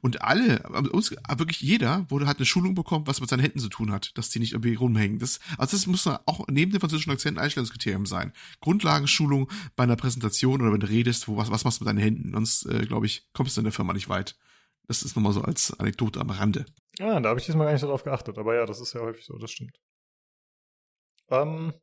[0.00, 0.60] Und alle,
[0.90, 4.18] uns, wirklich jeder, wurde hat eine Schulung bekommen, was mit seinen Händen zu tun hat,
[4.18, 5.20] dass die nicht irgendwie rumhängen.
[5.20, 8.32] Das, also das muss auch neben dem französischen Akzent ein Einstellungskriterium sein.
[8.60, 12.02] Grundlagenschulung bei einer Präsentation oder wenn du redest, wo was, was machst du mit deinen
[12.02, 12.32] Händen?
[12.32, 14.36] Sonst, äh, glaube ich, kommst du in der Firma nicht weit.
[14.88, 16.64] Das ist nochmal so als Anekdote am Rande.
[16.98, 19.00] Ja, da habe ich diesmal gar nicht so drauf geachtet, aber ja, das ist ja
[19.00, 19.78] häufig so, das stimmt.
[21.30, 21.74] Ähm,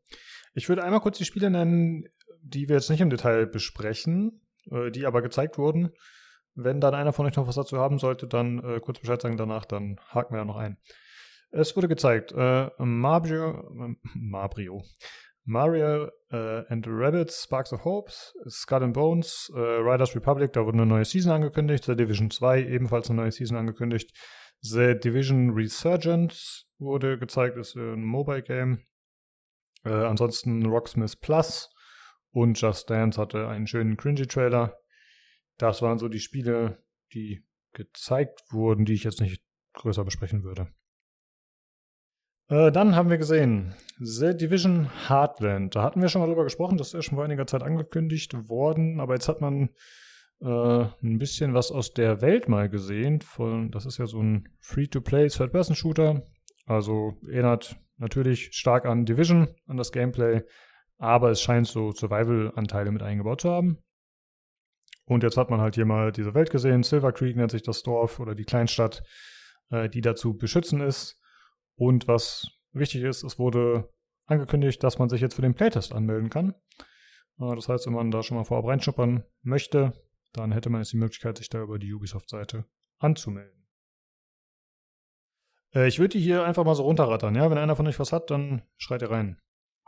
[0.54, 2.06] ich würde einmal kurz die Spiele nennen,
[2.42, 4.42] die wir jetzt nicht im Detail besprechen,
[4.72, 5.92] äh, die aber gezeigt wurden.
[6.56, 9.38] Wenn dann einer von euch noch was dazu haben sollte, dann äh, kurz Bescheid sagen
[9.38, 10.78] danach, dann haken wir ja noch ein.
[11.52, 14.84] Es wurde gezeigt, äh, Mabrio, äh, Mabrio,
[15.46, 20.66] Mario äh, and the Rabbits, Sparks of Hopes, Skull and Bones, äh, Riders Republic, da
[20.66, 24.12] wurde eine neue Season angekündigt, The Division 2 ebenfalls eine neue Season angekündigt.
[24.62, 28.86] The Division Resurgence wurde gezeigt, ist ein Mobile Game.
[29.84, 31.70] Äh, ansonsten Rocksmith Plus
[32.32, 34.76] und Just Dance hatte einen schönen cringy Trailer.
[35.58, 39.44] Das waren so die Spiele, die gezeigt wurden, die ich jetzt nicht
[39.74, 40.68] größer besprechen würde.
[42.48, 45.76] Äh, dann haben wir gesehen The Division Heartland.
[45.76, 48.50] Da hatten wir schon mal drüber gesprochen, das ist ja schon vor einiger Zeit angekündigt
[48.50, 49.70] worden, aber jetzt hat man
[50.42, 53.22] äh, ein bisschen was aus der Welt mal gesehen.
[53.22, 56.24] Von, das ist ja so ein Free-to-Play Third-Person-Shooter.
[56.66, 60.44] Also erinnert natürlich stark an Division, an das Gameplay,
[60.98, 63.78] aber es scheint so Survival-Anteile mit eingebaut zu haben.
[65.06, 66.84] Und jetzt hat man halt hier mal diese Welt gesehen.
[66.84, 69.04] Silver Creek nennt sich das Dorf oder die Kleinstadt,
[69.70, 71.20] äh, die dazu beschützen ist.
[71.76, 73.90] Und was wichtig ist, es wurde
[74.26, 76.56] angekündigt, dass man sich jetzt für den Playtest anmelden kann.
[77.40, 79.94] Äh, das heißt, wenn man da schon mal vorab reinschnuppern möchte,
[80.34, 82.66] dann hätte man jetzt die Möglichkeit, sich da über die Ubisoft-Seite
[83.00, 83.68] anzumelden.
[85.74, 87.50] Äh, ich würde die hier einfach mal so runterrattern, ja?
[87.50, 89.40] Wenn einer von euch was hat, dann schreit ihr rein.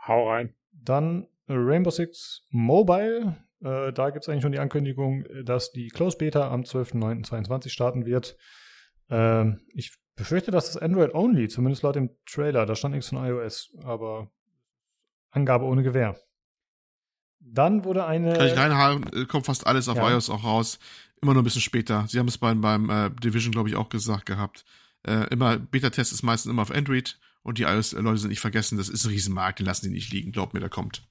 [0.06, 0.54] Hau rein.
[0.72, 3.36] Dann Rainbow Six Mobile.
[3.60, 8.06] Äh, da gibt es eigentlich schon die Ankündigung, dass die Close Beta am 12.09.22 starten
[8.06, 8.36] wird.
[9.10, 12.66] Ähm, ich befürchte, das ist Android-only, zumindest laut dem Trailer.
[12.66, 14.30] Da stand nichts von iOS, aber
[15.30, 16.18] Angabe ohne Gewähr.
[17.40, 18.34] Dann wurde eine.
[18.34, 20.10] Kann ich reinhaken, äh, kommt fast alles auf ja.
[20.10, 20.78] iOS auch raus.
[21.22, 22.06] Immer nur ein bisschen später.
[22.08, 24.64] Sie haben es beim, beim äh, Division, glaube ich, auch gesagt gehabt.
[25.04, 28.88] Äh, immer, Beta-Test ist meistens immer auf Android und die iOS-Leute sind nicht vergessen, das
[28.88, 31.08] ist ein Riesenmarkt, den lassen die nicht liegen, glaubt mir, der kommt.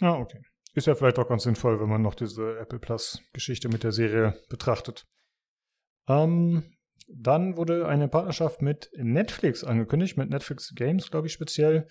[0.00, 0.42] Ah, okay.
[0.74, 4.38] Ist ja vielleicht auch ganz sinnvoll, wenn man noch diese Apple Plus-Geschichte mit der Serie
[4.48, 5.06] betrachtet.
[6.08, 6.64] Ähm,
[7.08, 11.86] dann wurde eine Partnerschaft mit Netflix angekündigt, mit Netflix Games, glaube ich, speziell.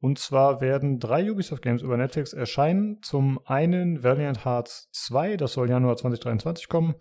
[0.00, 3.02] Und zwar werden drei Ubisoft Games über Netflix erscheinen.
[3.02, 6.94] Zum einen Valiant Hearts 2, das soll Januar 2023 kommen.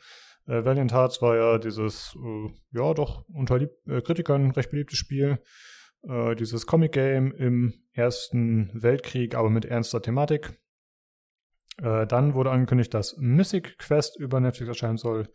[0.47, 4.97] Äh, Valiant Hearts war ja dieses, äh, ja doch, unter Lieb äh, Kritikern recht beliebtes
[4.97, 5.39] Spiel.
[6.03, 10.59] Äh, dieses Comic-Game im Ersten Weltkrieg, aber mit ernster Thematik.
[11.81, 15.29] Äh, dann wurde angekündigt, dass Mythic Quest über Netflix erscheinen soll.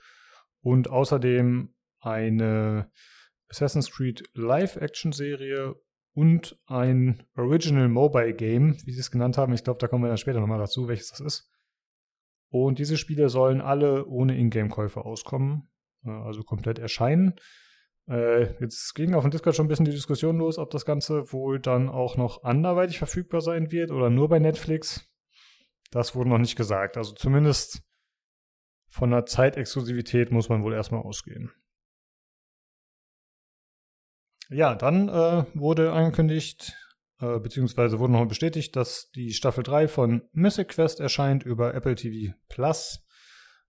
[0.62, 2.90] Und außerdem eine
[3.48, 5.74] Assassin's Creed Live-Action-Serie
[6.14, 9.52] und ein Original Mobile Game, wie sie es genannt haben.
[9.52, 11.50] Ich glaube, da kommen wir dann später nochmal dazu, welches das ist.
[12.50, 15.70] Und diese Spiele sollen alle ohne Ingame-Käufe auskommen,
[16.04, 17.34] äh, also komplett erscheinen.
[18.08, 21.32] Äh, jetzt ging auf dem Discord schon ein bisschen die Diskussion los, ob das Ganze
[21.32, 25.08] wohl dann auch noch anderweitig verfügbar sein wird oder nur bei Netflix.
[25.90, 26.96] Das wurde noch nicht gesagt.
[26.96, 27.82] Also zumindest
[28.88, 31.52] von der Zeitexklusivität muss man wohl erstmal ausgehen.
[34.52, 36.74] Ja, dann äh, wurde angekündigt,
[37.20, 41.94] äh, beziehungsweise wurde noch bestätigt, dass die Staffel 3 von Mythic Quest erscheint über Apple
[41.94, 43.00] TV Plus.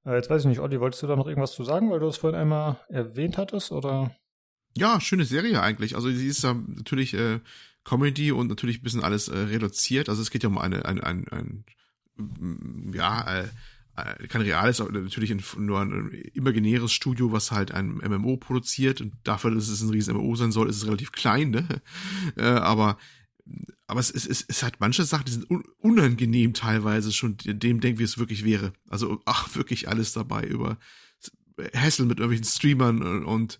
[0.06, 2.08] Äh, jetzt weiß ich nicht, Olli, wolltest du da noch irgendwas zu sagen, weil du
[2.08, 4.14] es vorhin einmal erwähnt hattest, oder?
[4.76, 5.96] Ja, schöne Serie eigentlich.
[5.96, 7.40] Also sie ist ja natürlich äh,
[7.86, 10.10] Comedy und natürlich ein bisschen alles äh, reduziert.
[10.10, 11.66] Also es geht ja um eine, ein, ein, ein
[12.94, 13.48] ja, äh,
[13.96, 19.52] kein reales, aber natürlich nur ein imaginäres Studio, was halt ein MMO produziert und dafür,
[19.52, 21.68] dass es ein riesen MMO sein soll, ist es relativ klein, ne?
[22.36, 22.98] Äh, aber
[23.88, 25.48] aber es, es, es, es hat manche Sachen, die sind
[25.80, 28.74] unangenehm teilweise schon dem denken, wie es wirklich wäre.
[28.90, 30.78] Also, ach, wirklich alles dabei über
[31.76, 33.60] Hassel mit irgendwelchen Streamern und und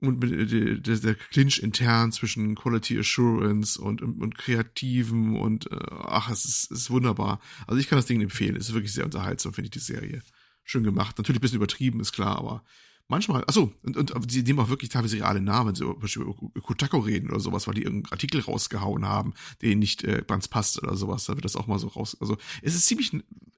[0.00, 6.44] der, der Clinch intern zwischen Quality Assurance und, und, und Kreativen und äh, ach, es
[6.44, 7.40] ist, ist wunderbar.
[7.66, 8.56] Also ich kann das Ding empfehlen.
[8.56, 10.22] Es ist wirklich sehr unterhaltsam, finde ich, die Serie.
[10.62, 11.18] Schön gemacht.
[11.18, 12.64] Natürlich ein bisschen übertrieben, ist klar, aber
[13.08, 16.34] manchmal, achso, und, und sie nehmen auch wirklich teilweise reale Namen, so zum Beispiel über
[16.62, 20.82] Kotako reden oder sowas, weil die irgendeinen Artikel rausgehauen haben, der nicht äh, ganz passt
[20.82, 21.26] oder sowas.
[21.26, 22.16] Da wird das auch mal so raus.
[22.20, 23.12] Also es ist ziemlich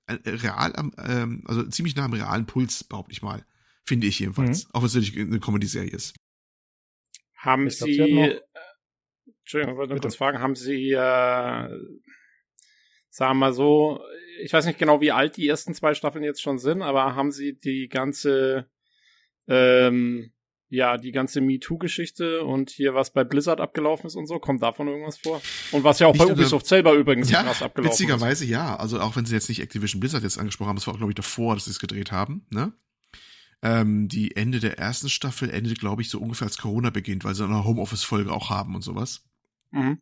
[0.06, 3.44] äh, real am, ähm, also ziemlich nah am realen Puls, behaupte ich mal.
[3.84, 4.64] Finde ich jedenfalls.
[4.64, 4.70] Mhm.
[4.72, 6.14] Auch wenn es natürlich eine Comedy-Serie ist.
[7.46, 8.40] Haben ich Sie, glaub, Sie äh,
[9.40, 11.68] Entschuldigung, ich wollte nur kurz fragen, haben Sie, äh,
[13.08, 14.00] sagen wir mal so,
[14.42, 17.30] ich weiß nicht genau, wie alt die ersten zwei Staffeln jetzt schon sind, aber haben
[17.30, 18.68] Sie die ganze,
[19.46, 20.32] ähm,
[20.68, 24.88] ja, die ganze MeToo-Geschichte und hier, was bei Blizzard abgelaufen ist und so, kommt davon
[24.88, 25.40] irgendwas vor?
[25.70, 28.50] Und was ja auch nicht bei Ubisoft selber übrigens ja, krass abgelaufen witzigerweise ist.
[28.50, 30.94] Witzigerweise ja, also auch wenn sie jetzt nicht Activision Blizzard jetzt angesprochen haben, das war
[30.94, 32.72] auch, glaube ich, davor, dass sie es gedreht haben, ne?
[33.62, 37.34] Ähm, die Ende der ersten Staffel endet, glaube ich, so ungefähr als Corona beginnt, weil
[37.34, 39.24] sie eine Homeoffice-Folge auch haben und sowas.
[39.70, 40.00] Mhm.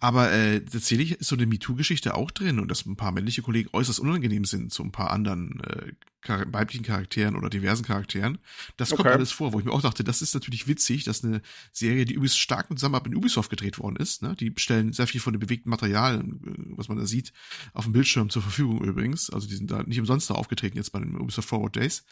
[0.00, 3.68] Aber äh, tatsächlich ist so eine MeToo-Geschichte auch drin und dass ein paar männliche Kollegen
[3.72, 5.92] äußerst unangenehm sind zu ein paar anderen äh,
[6.24, 8.38] char weiblichen Charakteren oder diversen Charakteren.
[8.76, 9.02] Das okay.
[9.02, 11.42] kommt alles vor, wo ich mir auch dachte, das ist natürlich witzig, dass eine
[11.72, 14.34] Serie, die übrigens stark mit Zusammenarbeit mit Ubisoft gedreht worden ist, ne?
[14.34, 16.24] die stellen sehr viel von dem bewegten Material, äh,
[16.76, 17.32] was man da sieht,
[17.72, 19.30] auf dem Bildschirm zur Verfügung übrigens.
[19.30, 22.04] Also die sind da nicht umsonst da aufgetreten jetzt bei den Ubisoft Forward Days.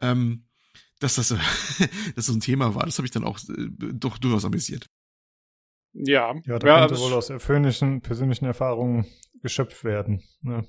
[0.00, 0.44] Ähm,
[0.98, 1.34] dass das,
[2.14, 4.88] das so ein Thema war, das habe ich dann auch äh, doch durchaus amüsiert.
[5.92, 6.34] Ja.
[6.44, 9.06] Ja, da ja, könnte wohl aus persönlichen, persönlichen Erfahrungen
[9.42, 10.22] geschöpft werden.
[10.42, 10.68] Ne?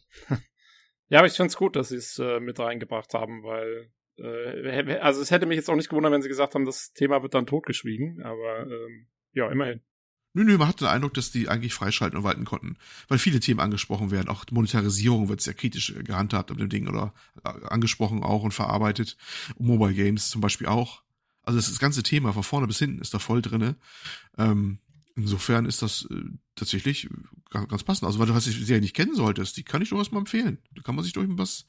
[1.09, 4.97] ja, aber ich finde es gut, dass sie es äh, mit reingebracht haben, weil äh,
[4.99, 7.33] also es hätte mich jetzt auch nicht gewundert, wenn sie gesagt haben, das Thema wird
[7.33, 9.81] dann totgeschwiegen, aber ähm, ja, immerhin.
[10.33, 12.77] Nö, nö, man hat den Eindruck, dass die eigentlich freischalten und walten konnten,
[13.09, 14.29] weil viele Themen angesprochen werden.
[14.29, 19.17] Auch Monetarisierung wird sehr kritisch gehandhabt mit dem Ding oder äh, angesprochen auch und verarbeitet.
[19.57, 21.03] Mobile Games zum Beispiel auch.
[21.43, 23.75] Also das, das ganze Thema von vorne bis hinten ist da voll drinne.
[24.37, 24.79] Ähm,
[25.15, 26.23] Insofern ist das äh,
[26.55, 27.09] tatsächlich
[27.49, 28.07] ganz, ganz passend.
[28.07, 30.59] Also, weil du hast die Serie nicht kennen solltest, die kann ich durchaus mal empfehlen.
[30.75, 31.65] Da kann man sich durch was,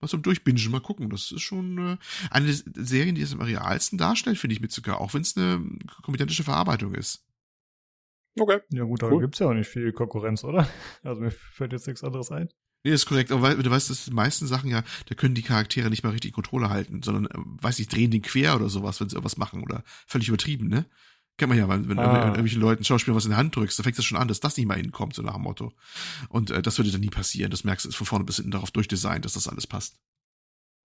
[0.00, 1.10] was zum Durchbingen mal gucken.
[1.10, 1.96] Das ist schon äh,
[2.30, 5.36] eine der Serien, die es am realsten darstellt, finde ich mit sogar, auch wenn es
[5.36, 5.62] eine
[6.02, 7.24] kompetentische Verarbeitung ist.
[8.38, 8.60] Okay.
[8.70, 9.22] Ja gut, da cool.
[9.22, 10.68] gibt's ja auch nicht viel Konkurrenz, oder?
[11.02, 12.48] Also mir fällt jetzt nichts anderes ein.
[12.84, 13.32] Nee, ist korrekt.
[13.32, 16.32] Aber du weißt, dass die meisten Sachen ja, da können die Charaktere nicht mal richtig
[16.32, 19.62] Kontrolle halten, sondern, äh, weiß ich, drehen den quer oder sowas, wenn sie irgendwas machen
[19.62, 20.86] oder völlig übertrieben, ne?
[21.38, 22.28] Kennt man ja, wenn, wenn ah.
[22.28, 24.56] irgendwelchen Leuten Schauspielern was in die Hand drückst, dann fängt es schon an, dass das
[24.56, 25.72] nicht mal hinkommt, so nach dem Motto.
[26.30, 27.50] Und äh, das würde dann nie passieren.
[27.50, 30.00] Das merkst du, ist von vorne bis hinten darauf durchdesignt, dass das alles passt.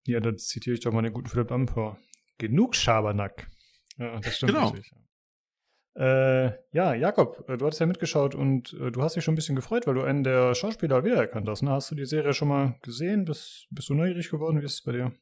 [0.06, 1.98] Ja, da zitiere ich doch mal den guten Philipp Amper.
[2.38, 3.50] Genug Schabernack.
[3.98, 4.66] Ja, das stimmt genau.
[4.66, 4.92] natürlich.
[5.94, 9.36] Äh, ja, Jakob, äh, du hattest ja mitgeschaut und äh, du hast dich schon ein
[9.36, 11.64] bisschen gefreut, weil du einen der Schauspieler wiedererkannt hast.
[11.64, 11.72] Ne?
[11.72, 13.26] Hast du die Serie schon mal gesehen?
[13.26, 14.62] Bist, bist du neugierig geworden?
[14.62, 15.14] Wie ist es bei dir?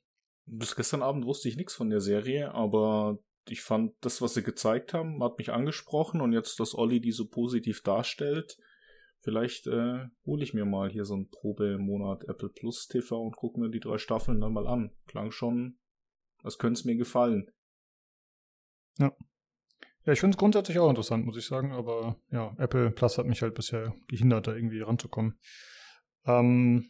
[0.45, 3.19] Bis gestern Abend wusste ich nichts von der Serie, aber
[3.51, 7.11] ich fand das, was sie gezeigt haben, hat mich angesprochen und jetzt, dass Olli die
[7.11, 8.57] so positiv darstellt,
[9.21, 13.59] vielleicht äh, hole ich mir mal hier so einen Probemonat Apple Plus TV und gucke
[13.59, 14.91] mir die drei Staffeln dann mal an.
[15.07, 15.77] Klang schon,
[16.43, 17.51] als könnte es mir gefallen.
[18.97, 19.15] Ja.
[20.05, 23.27] Ja, ich finde es grundsätzlich auch interessant, muss ich sagen, aber ja, Apple Plus hat
[23.27, 25.37] mich halt bisher gehindert, da irgendwie ranzukommen.
[26.25, 26.89] Ähm,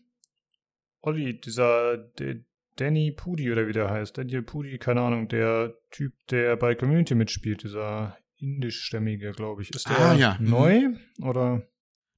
[1.01, 2.45] Olli, dieser D
[2.79, 7.15] Danny Pudi oder wie der heißt, Daniel Pudi, keine Ahnung, der Typ, der bei Community
[7.15, 9.71] mitspielt, dieser indischstämmige, glaube ich.
[9.71, 10.37] Ist der ah, ja.
[10.39, 10.49] Mhm.
[10.49, 10.87] neu
[11.21, 11.67] oder?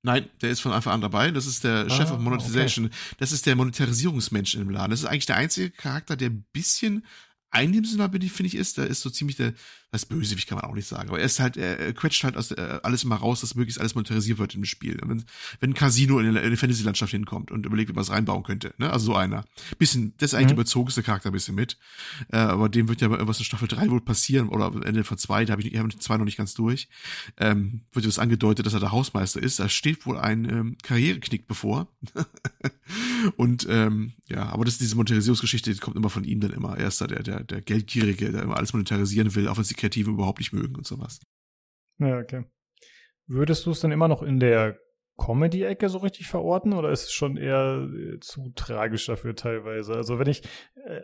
[0.03, 1.31] Nein, der ist von Anfang an dabei.
[1.31, 2.87] Das ist der ah, Chef of Monetization.
[2.87, 2.95] Okay.
[3.17, 4.91] Das ist der Monetarisierungsmensch im Laden.
[4.91, 7.05] Das ist eigentlich der einzige Charakter, der ein bisschen
[7.51, 8.77] eindimensional finde ich, ist.
[8.77, 9.53] Der ist so ziemlich der,
[9.91, 12.51] das Bösewicht kann man auch nicht sagen, aber er ist halt, er quetscht halt aus,
[12.51, 14.97] äh, alles immer raus, dass möglichst alles monetarisiert wird im Spiel.
[15.03, 15.25] Wenn,
[15.59, 18.89] wenn ein Casino in eine Fantasy-Landschaft hinkommt und überlegt, ob man es reinbauen könnte, ne?
[18.89, 19.43] Also so einer.
[19.77, 20.47] Bisschen, das ist eigentlich mhm.
[20.49, 21.77] der überzogenste Charakter ein bisschen mit.
[22.31, 25.17] Äh, aber dem wird ja was in Staffel 3 wohl passieren, oder am Ende von
[25.17, 26.87] 2, da habe ich, ich hab zwei noch nicht ganz durch.
[27.37, 29.59] Ähm, wird das angedeutet, dass er der Hausmeister ist.
[29.59, 31.87] Da steht wohl ein ähm, Karriereknick bevor.
[33.35, 36.77] und ähm, ja, aber das diese Monetarisierungsgeschichte, die kommt immer von ihm dann immer.
[36.77, 39.67] Er ist da der, der, der Geldgierige, der immer alles monetarisieren will, auch wenn es
[39.67, 41.19] die Kreative überhaupt nicht mögen und sowas.
[41.99, 42.45] Ja, okay.
[43.27, 44.79] Würdest du es dann immer noch in der
[45.17, 49.93] Comedy-Ecke so richtig verorten oder ist es schon eher äh, zu tragisch dafür teilweise?
[49.93, 50.43] Also wenn ich,
[50.85, 51.01] äh,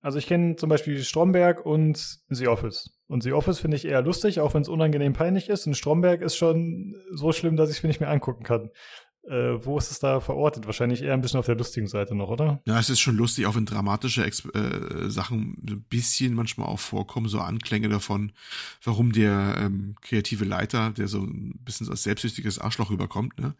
[0.00, 3.00] also ich kenne zum Beispiel Stromberg und The Office.
[3.08, 5.66] Und The Office finde ich eher lustig, auch wenn es unangenehm peinlich ist.
[5.66, 8.70] Und Stromberg ist schon so schlimm, dass ich es mir nicht mehr angucken kann.
[9.28, 10.66] Äh, wo ist es da verortet?
[10.66, 12.60] Wahrscheinlich eher ein bisschen auf der lustigen Seite noch, oder?
[12.64, 16.78] Ja, es ist schon lustig, auch wenn dramatische Ex äh, Sachen ein bisschen manchmal auch
[16.78, 18.32] vorkommen, so Anklänge davon,
[18.84, 23.54] warum der ähm, kreative Leiter, der so ein bisschen als selbstsüchtiges Arschloch rüberkommt, ne?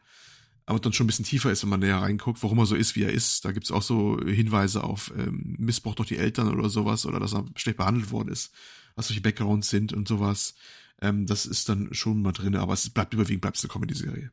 [0.66, 2.94] aber dann schon ein bisschen tiefer ist, wenn man näher reinguckt, warum er so ist,
[2.94, 3.44] wie er ist.
[3.44, 7.34] Da gibt's auch so Hinweise auf ähm, Missbrauch durch die Eltern oder sowas oder dass
[7.34, 8.52] er schlecht behandelt worden ist,
[8.94, 10.54] was solche Backgrounds sind und sowas.
[11.00, 14.30] Ähm, das ist dann schon mal drin, aber es bleibt überwiegend bleibt eine Comedy-Serie.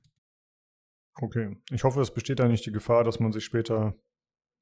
[1.15, 1.57] Okay.
[1.72, 3.95] Ich hoffe, es besteht da nicht die Gefahr, dass man sich später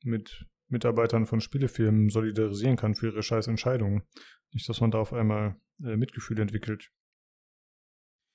[0.04, 4.04] mit Mitarbeitern von Spielefirmen solidarisieren kann für ihre scheiß Entscheidungen.
[4.52, 6.92] Nicht, dass man da auf einmal äh, Mitgefühl entwickelt.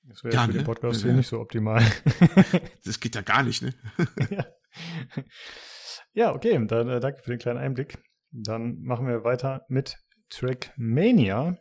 [0.05, 0.59] Das wäre ja, für ne?
[0.59, 1.83] den Podcast ja, hier nicht so optimal.
[2.85, 3.75] das geht ja gar nicht, ne?
[4.31, 4.47] ja.
[6.13, 6.65] ja, okay.
[6.67, 7.99] Dann, äh, danke für den kleinen Einblick.
[8.31, 9.97] Dann machen wir weiter mit
[10.31, 11.59] Trackmania.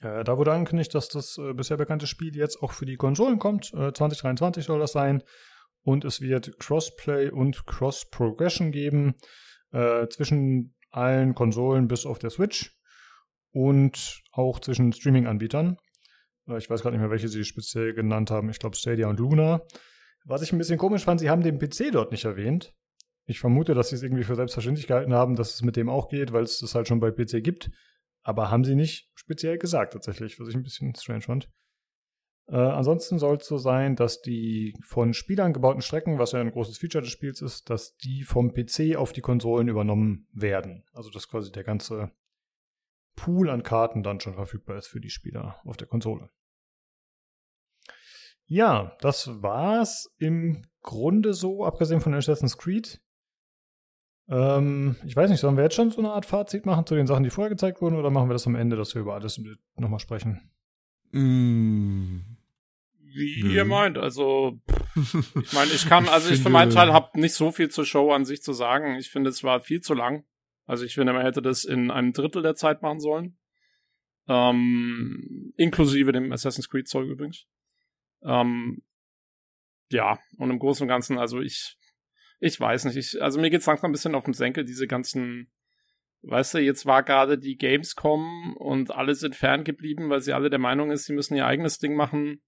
[0.00, 3.38] Äh, da wurde angekündigt, dass das äh, bisher bekannte Spiel jetzt auch für die Konsolen
[3.38, 3.66] kommt.
[3.66, 5.22] 2023 äh, soll das sein
[5.84, 9.14] und es wird Crossplay und Cross-Progression geben
[9.72, 12.76] äh, zwischen allen Konsolen bis auf der Switch
[13.52, 15.76] und auch zwischen Streaming-Anbietern.
[16.48, 18.50] Äh, ich weiß gerade nicht mehr, welche sie speziell genannt haben.
[18.50, 19.60] Ich glaube Stadia und Luna.
[20.24, 22.74] Was ich ein bisschen komisch fand, sie haben den PC dort nicht erwähnt.
[23.26, 26.08] Ich vermute, dass sie es irgendwie für selbstverständlich gehalten haben, dass es mit dem auch
[26.08, 27.70] geht, weil es das halt schon bei PC gibt.
[28.22, 31.48] Aber haben sie nicht speziell gesagt tatsächlich, was ich ein bisschen strange fand.
[32.46, 36.50] Äh, ansonsten soll es so sein, dass die von Spielern gebauten Strecken, was ja ein
[36.50, 40.84] großes Feature des Spiels ist, dass die vom PC auf die Konsolen übernommen werden.
[40.92, 42.10] Also dass quasi der ganze
[43.16, 46.28] Pool an Karten dann schon verfügbar ist für die Spieler auf der Konsole.
[48.46, 53.00] Ja, das war's im Grunde so, abgesehen von Assassin's Creed.
[54.28, 57.06] Ähm, ich weiß nicht, sollen wir jetzt schon so eine Art Fazit machen zu den
[57.06, 59.40] Sachen, die vorher gezeigt wurden, oder machen wir das am Ende, dass wir über alles
[59.76, 60.50] nochmal sprechen?
[61.12, 62.33] Mm.
[63.14, 63.54] Wie Nö.
[63.54, 64.60] ihr meint, also
[64.96, 67.84] ich meine, ich kann, also ich, ich für meinen Teil habe nicht so viel zur
[67.84, 68.96] Show an sich zu sagen.
[68.96, 70.24] Ich finde, es war viel zu lang.
[70.66, 73.38] Also ich finde, man hätte das in einem Drittel der Zeit machen sollen.
[74.28, 77.46] Ähm, inklusive dem Assassin's Creed Zeug übrigens.
[78.22, 78.82] Ähm,
[79.90, 81.76] ja, und im Großen und Ganzen, also ich,
[82.40, 85.50] ich weiß nicht, ich, also mir geht's langsam ein bisschen auf den Senkel, diese ganzen
[86.26, 90.58] weißt du, jetzt war gerade die Gamescom und alle sind ferngeblieben, weil sie alle der
[90.58, 92.42] Meinung ist, sie müssen ihr eigenes Ding machen.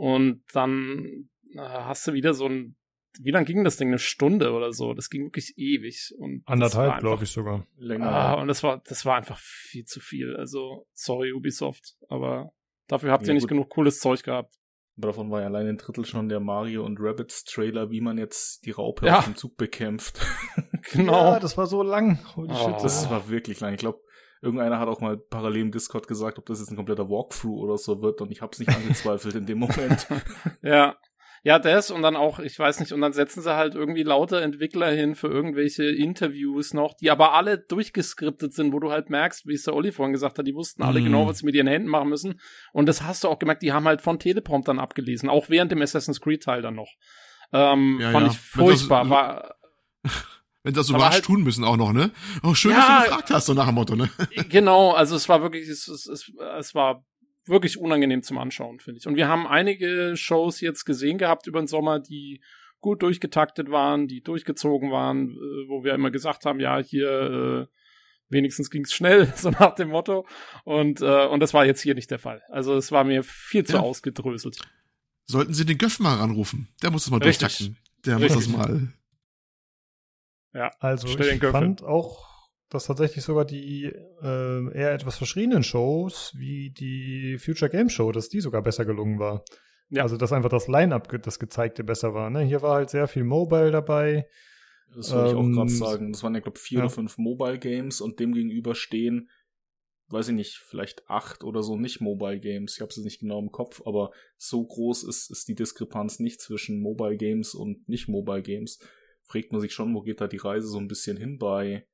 [0.00, 2.74] Und dann äh, hast du wieder so ein,
[3.20, 3.88] wie lang ging das Ding?
[3.88, 4.94] Eine Stunde oder so.
[4.94, 6.14] Das ging wirklich ewig.
[6.16, 7.66] Und Anderthalb, glaube ich sogar.
[7.76, 8.10] Länger.
[8.10, 10.36] Ah, und das war, das war einfach viel zu viel.
[10.36, 12.54] Also, sorry Ubisoft, aber
[12.86, 13.50] dafür habt ja, ihr nicht gut.
[13.50, 14.54] genug cooles Zeug gehabt.
[14.96, 18.64] Davon war ja allein ein Drittel schon der Mario und Rabbits Trailer, wie man jetzt
[18.64, 19.18] die Raupe ja.
[19.18, 20.18] auf dem Zug bekämpft.
[20.92, 21.32] genau.
[21.32, 22.20] Ja, das war so lang.
[22.36, 22.56] Holy oh.
[22.56, 22.84] shit.
[22.84, 23.74] Das war wirklich lang.
[23.74, 24.00] Ich glaube,
[24.42, 27.78] irgendeiner hat auch mal parallel im Discord gesagt, ob das jetzt ein kompletter Walkthrough oder
[27.78, 30.06] so wird und ich habe es nicht angezweifelt in dem Moment.
[30.62, 30.96] ja.
[31.42, 34.42] Ja, das und dann auch, ich weiß nicht, und dann setzen sie halt irgendwie lauter
[34.42, 39.46] Entwickler hin für irgendwelche Interviews noch, die aber alle durchgeskriptet sind, wo du halt merkst,
[39.46, 41.04] wie es der Olli vorhin gesagt hat, die wussten alle mm.
[41.04, 42.38] genau, was sie mit ihren Händen machen müssen.
[42.74, 45.80] Und das hast du auch gemerkt, die haben halt von Telepromptern abgelesen, auch während dem
[45.80, 46.92] Assassin's Creed Teil dann noch.
[47.54, 48.32] Ähm, ja, fand ja.
[48.32, 49.04] ich furchtbar.
[49.04, 49.54] Das, war,
[50.62, 52.10] wenn das so rasch halt, tun müssen auch noch, ne?
[52.42, 54.10] Oh, schön, ja, dass du gefragt hast, so nach dem Motto, ne?
[54.48, 57.04] Genau, also es war wirklich, es, es, es, es war
[57.46, 59.06] wirklich unangenehm zum Anschauen, finde ich.
[59.06, 62.42] Und wir haben einige Shows jetzt gesehen gehabt über den Sommer, die
[62.80, 67.66] gut durchgetaktet waren, die durchgezogen waren, äh, wo wir immer gesagt haben, ja, hier, äh,
[68.28, 70.26] wenigstens ging's schnell, so nach dem Motto.
[70.64, 72.42] Und, äh, und das war jetzt hier nicht der Fall.
[72.48, 73.80] Also es war mir viel zu ja.
[73.80, 74.58] ausgedröselt.
[75.26, 76.68] Sollten Sie den Göff mal ranrufen.
[76.82, 77.56] Der muss das mal Richtig.
[77.56, 77.76] durchtakten.
[78.04, 78.34] Der Richtig.
[78.34, 78.92] muss das mal.
[80.52, 82.26] Ja, also ich fand auch,
[82.68, 88.28] dass tatsächlich sogar die äh, eher etwas verschiedenen Shows, wie die Future Game Show, dass
[88.28, 89.44] die sogar besser gelungen war.
[89.90, 90.02] Ja.
[90.04, 92.30] Also, dass einfach das Line-Up, das gezeigte, besser war.
[92.30, 92.42] Ne?
[92.42, 94.28] Hier war halt sehr viel Mobile dabei.
[94.94, 96.12] Das wollte ähm, ich auch gerade ähm, sagen.
[96.12, 96.84] Das waren ja, glaube vier ja.
[96.84, 99.30] oder fünf Mobile Games und dem gegenüber stehen,
[100.08, 102.74] weiß ich nicht, vielleicht acht oder so nicht Mobile Games.
[102.76, 106.40] Ich habe es nicht genau im Kopf, aber so groß ist, ist die Diskrepanz nicht
[106.40, 108.78] zwischen Mobile Games und nicht Mobile Games.
[109.30, 111.86] Fragt man sich schon, wo geht da die Reise so ein bisschen hin bei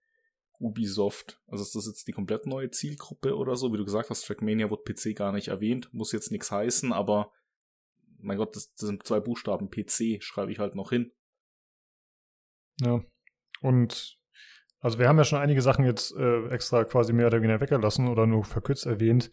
[0.59, 1.43] Ubisoft?
[1.47, 3.73] Also ist das jetzt die komplett neue Zielgruppe oder so?
[3.75, 7.31] Wie du gesagt hast, Trackmania wird PC gar nicht erwähnt, muss jetzt nichts heißen, aber
[8.19, 9.71] mein Gott, das, das sind zwei Buchstaben.
[9.71, 11.13] PC schreibe ich halt noch hin.
[12.81, 13.05] Ja.
[13.61, 14.19] Und
[14.81, 18.09] also wir haben ja schon einige Sachen jetzt äh, extra quasi mehr oder weniger weggelassen
[18.09, 19.31] oder nur verkürzt erwähnt.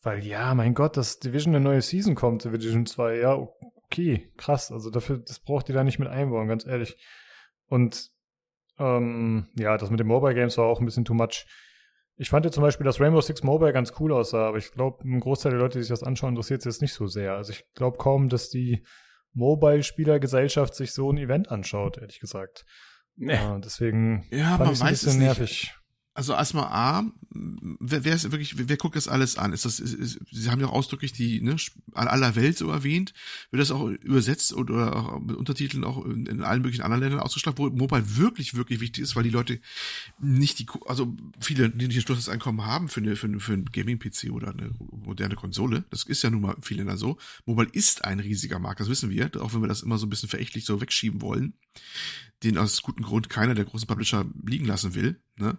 [0.00, 3.46] Weil ja, mein Gott, dass Division eine neue Season kommt, Division 2, ja,
[3.90, 4.70] okay, krass.
[4.70, 6.96] Also dafür, das braucht ihr da nicht mit einbauen, ganz ehrlich.
[7.66, 8.10] Und
[8.78, 11.46] ähm, ja, das mit den Mobile Games war auch ein bisschen too much.
[12.16, 15.04] Ich fand ja zum Beispiel, dass Rainbow Six Mobile ganz cool aussah, aber ich glaube,
[15.04, 17.34] ein Großteil der Leute, die sich das anschauen, interessiert sich jetzt nicht so sehr.
[17.34, 18.84] Also ich glaube kaum, dass die
[19.34, 22.64] Mobile-Spielergesellschaft sich so ein Event anschaut, ehrlich gesagt.
[23.14, 23.34] Nee.
[23.34, 25.77] Äh, deswegen ja, fand ich ein bisschen nervig
[26.18, 29.52] also erstmal A, wer, wer ist wirklich, wer, wer guckt das alles an?
[29.52, 31.54] Ist das, ist, ist, Sie haben ja auch ausdrücklich die ne,
[31.94, 33.14] an aller Welt so erwähnt.
[33.52, 37.20] Wird das auch übersetzt oder auch mit Untertiteln auch in, in allen möglichen anderen Ländern
[37.20, 39.60] ausgestrahlt, wo Mobile wirklich, wirklich wichtig ist, weil die Leute
[40.18, 43.66] nicht die, also viele, die nicht ein Einkommen haben für eine, für, eine, für ein
[43.66, 45.84] Gaming-PC oder eine moderne Konsole.
[45.90, 47.16] Das ist ja nun mal in vielen Ländern so.
[47.46, 50.10] Mobile ist ein riesiger Markt, das wissen wir, auch wenn wir das immer so ein
[50.10, 51.54] bisschen verächtlich so wegschieben wollen,
[52.42, 55.20] den aus gutem Grund keiner der großen Publisher liegen lassen will.
[55.36, 55.56] Ne?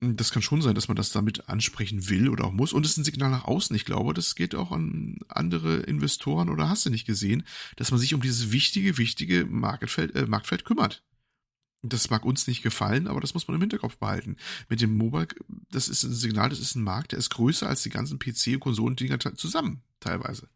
[0.00, 2.72] Das kann schon sein, dass man das damit ansprechen will oder auch muss.
[2.72, 3.74] Und es ist ein Signal nach außen.
[3.74, 8.00] Ich glaube, das geht auch an andere Investoren oder hast du nicht gesehen, dass man
[8.00, 11.04] sich um dieses wichtige, wichtige Marktfeld, äh, Marktfeld kümmert.
[11.86, 14.36] Das mag uns nicht gefallen, aber das muss man im Hinterkopf behalten.
[14.68, 15.28] Mit dem Mobile,
[15.70, 18.54] das ist ein Signal, das ist ein Markt, der ist größer als die ganzen PC-
[18.54, 20.48] und Konsolendinger zusammen, teilweise.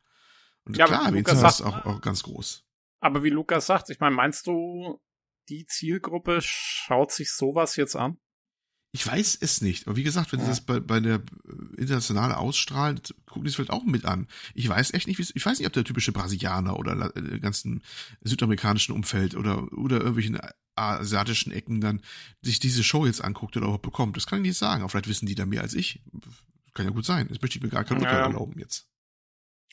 [0.64, 2.64] Und ja, klar, Lukas das auch, auch ganz groß.
[3.00, 5.00] Aber wie Lukas sagt, ich meine, meinst du,
[5.48, 8.18] die Zielgruppe schaut sich sowas jetzt an?
[8.90, 9.86] Ich weiß es nicht.
[9.86, 10.46] Aber wie gesagt, wenn ja.
[10.46, 14.28] sie das bei, bei der äh, internationale ausstrahlen, gucken die es vielleicht auch mit an.
[14.54, 17.82] Ich weiß echt nicht, wie ich weiß nicht, ob der typische Brasilianer oder äh, ganzen
[18.22, 20.38] südamerikanischen Umfeld oder, oder irgendwelchen
[20.74, 22.00] asiatischen Ecken dann
[22.40, 24.16] sich diese Show jetzt anguckt oder überhaupt bekommt.
[24.16, 24.82] Das kann ich nicht sagen.
[24.82, 26.02] Aber vielleicht wissen die da mehr als ich.
[26.72, 27.28] Kann ja gut sein.
[27.28, 28.26] Das möchte ich mir gar kein Urteil ja.
[28.26, 28.88] erlauben jetzt.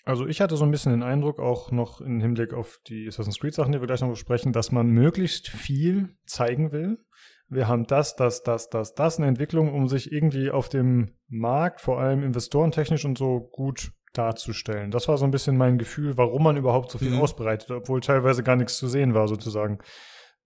[0.03, 3.40] Also ich hatte so ein bisschen den Eindruck, auch noch im Hinblick auf die Assassin's
[3.40, 7.05] Creed Sachen, die wir gleich noch besprechen, dass man möglichst viel zeigen will
[7.48, 11.82] wir haben das, das, das, das, das, eine Entwicklung, um sich irgendwie auf dem Markt,
[11.82, 14.91] vor allem investorentechnisch und so gut darzustellen.
[14.91, 17.22] Das war so ein bisschen mein Gefühl, warum man überhaupt so viel mhm.
[17.22, 19.80] ausbreitet, obwohl teilweise gar nichts zu sehen war, sozusagen.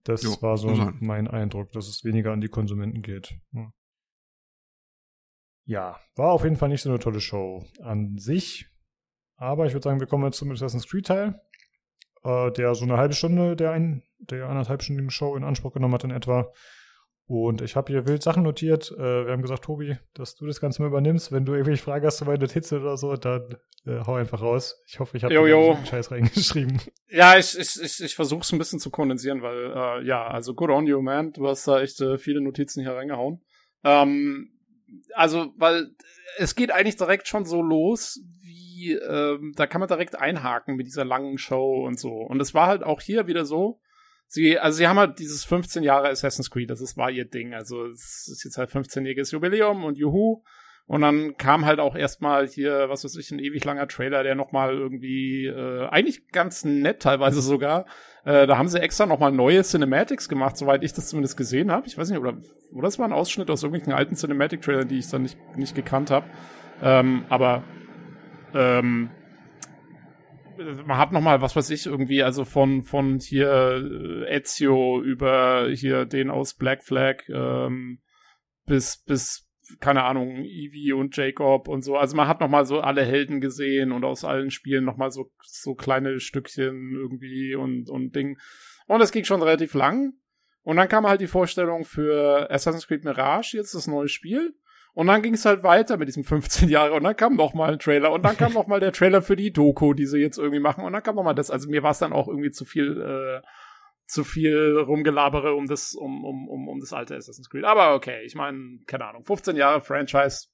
[0.03, 0.69] Das jo, war so
[1.00, 3.36] mein Eindruck, dass es weniger an die Konsumenten geht.
[3.52, 3.74] Ja.
[5.66, 8.68] ja, war auf jeden Fall nicht so eine tolle Show an sich.
[9.36, 11.42] Aber ich würde sagen, wir kommen jetzt zum Assassin's Creed Teil,
[12.24, 16.03] äh, der so eine halbe Stunde der, ein, der anderthalbstündigen Show in Anspruch genommen hat
[16.06, 16.52] in etwa.
[17.30, 18.91] Und ich habe hier wild Sachen notiert.
[18.91, 21.32] Äh, wir haben gesagt, Tobi, dass du das Ganze mal übernimmst.
[21.32, 24.82] Wenn du irgendwelche Fragen hast zu meinen Notizen oder so, dann äh, hau einfach raus.
[24.88, 26.82] Ich hoffe, ich habe den Scheiß reingeschrieben.
[27.11, 30.56] Ja, ich, ich, ich, ich versuche es ein bisschen zu kondensieren, weil, äh, ja, also
[30.56, 31.32] good on you, man.
[31.32, 33.43] Du hast da echt äh, viele Notizen hier reingehauen.
[33.83, 34.49] Ähm,
[35.14, 35.91] also, weil
[36.38, 40.88] es geht eigentlich direkt schon so los, wie, ähm, da kann man direkt einhaken mit
[40.88, 42.09] dieser langen Show und so.
[42.09, 43.80] Und es war halt auch hier wieder so,
[44.30, 47.53] sie, also sie haben halt dieses 15 Jahre Assassin's Creed, das ist, war ihr Ding.
[47.53, 50.43] Also es ist jetzt halt 15-jähriges Jubiläum und juhu.
[50.85, 54.33] Und dann kam halt auch erstmal hier, was weiß ich, ein ewig langer Trailer, der
[54.33, 57.85] nochmal irgendwie, äh, eigentlich ganz nett teilweise sogar.
[58.25, 61.85] Äh, da haben sie extra nochmal neue Cinematics gemacht, soweit ich das zumindest gesehen habe.
[61.85, 62.38] Ich weiß nicht, oder,
[62.74, 66.09] oder es war ein Ausschnitt aus irgendwelchen alten Cinematic-Trailern, die ich dann nicht, nicht gekannt
[66.09, 66.25] habe.
[66.82, 67.64] Ähm, aber
[68.56, 69.11] ähm,
[70.86, 73.82] man hat noch mal was weiß ich irgendwie also von von hier
[74.28, 78.02] äh, Ezio über hier den aus Black Flag ähm,
[78.66, 81.98] bis bis keine Ahnung Evie und Jacob und so.
[81.98, 85.12] Also man hat noch mal so alle Helden gesehen und aus allen Spielen noch mal
[85.12, 88.40] so so kleine Stückchen irgendwie und und Ding.
[88.88, 90.14] Und es ging schon relativ lang.
[90.62, 94.56] Und dann kam halt die Vorstellung für Assassin's Creed Mirage jetzt das neue Spiel
[94.93, 97.74] und dann ging es halt weiter mit diesem 15 Jahre und dann kam noch mal
[97.74, 100.38] ein Trailer und dann kam noch mal der Trailer für die Doku, die sie jetzt
[100.38, 101.51] irgendwie machen und dann kam noch mal das.
[101.51, 103.45] Also mir war es dann auch irgendwie zu viel, äh,
[104.06, 107.64] zu viel rumgelabere um das, um, um, um, um das alte Assassin's Creed.
[107.64, 110.48] Aber okay, ich meine, keine Ahnung, 15 Jahre Franchise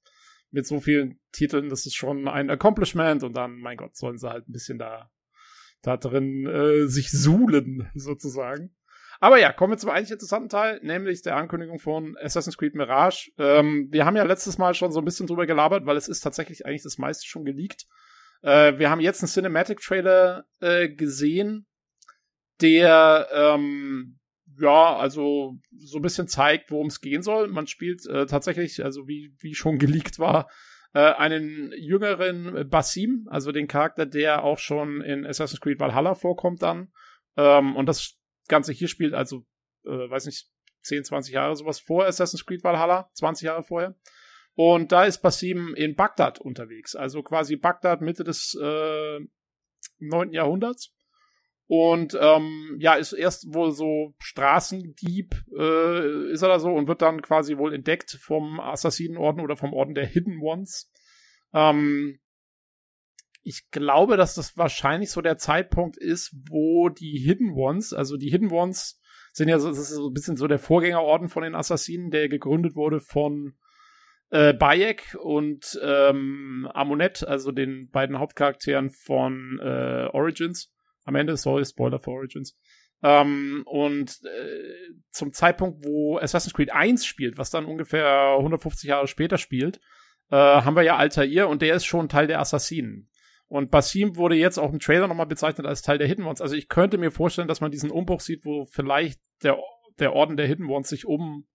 [0.50, 4.28] mit so vielen Titeln, das ist schon ein Accomplishment und dann, mein Gott, sollen sie
[4.28, 5.10] halt ein bisschen da,
[5.82, 8.74] da drin äh, sich suhlen, sozusagen.
[9.20, 13.30] Aber ja, kommen wir zum eigentlich interessanten Teil, nämlich der Ankündigung von Assassin's Creed Mirage.
[13.38, 16.20] Ähm, wir haben ja letztes Mal schon so ein bisschen drüber gelabert, weil es ist
[16.20, 17.86] tatsächlich eigentlich das meiste schon geleakt.
[18.42, 21.66] Äh, wir haben jetzt einen Cinematic-Trailer äh, gesehen,
[22.60, 24.18] der ähm,
[24.58, 27.48] ja, also so ein bisschen zeigt, worum es gehen soll.
[27.48, 30.48] Man spielt äh, tatsächlich, also wie, wie schon geleakt war,
[30.94, 36.62] äh, einen jüngeren Basim, also den Charakter, der auch schon in Assassin's Creed Valhalla vorkommt
[36.62, 36.88] dann.
[37.36, 38.16] Ähm, und das
[38.48, 39.44] Ganze hier spielt also,
[39.84, 40.48] äh, weiß nicht,
[40.82, 43.96] 10, 20 Jahre sowas vor Assassin's Creed Valhalla, 20 Jahre vorher.
[44.54, 49.20] Und da ist Basim in Bagdad unterwegs, also quasi Bagdad Mitte des äh,
[49.98, 50.32] 9.
[50.32, 50.92] Jahrhunderts.
[51.68, 57.02] Und ähm, ja, ist erst wohl so Straßendieb, äh, ist er da so, und wird
[57.02, 60.92] dann quasi wohl entdeckt vom Assassinenorden oder vom Orden der Hidden Ones.
[61.52, 62.20] Ähm,
[63.46, 68.28] ich glaube, dass das wahrscheinlich so der Zeitpunkt ist, wo die Hidden Ones, also die
[68.28, 69.00] Hidden Ones
[69.32, 72.28] sind ja so, das ist so ein bisschen so der Vorgängerorden von den Assassinen, der
[72.28, 73.54] gegründet wurde von
[74.30, 80.72] äh, Bayek und ähm, Amunet, also den beiden Hauptcharakteren von äh, Origins.
[81.04, 82.58] Am Ende, sorry, Spoiler für Origins.
[83.04, 89.06] Ähm, und äh, zum Zeitpunkt, wo Assassin's Creed 1 spielt, was dann ungefähr 150 Jahre
[89.06, 89.78] später spielt,
[90.32, 93.08] äh, haben wir ja Altair und der ist schon Teil der Assassinen.
[93.48, 96.40] Und Basim wurde jetzt auch im Trailer nochmal bezeichnet als Teil der Hidden Ones.
[96.40, 99.56] Also ich könnte mir vorstellen, dass man diesen Umbruch sieht, wo vielleicht der,
[99.98, 101.46] der Orden der Hidden Ones sich um,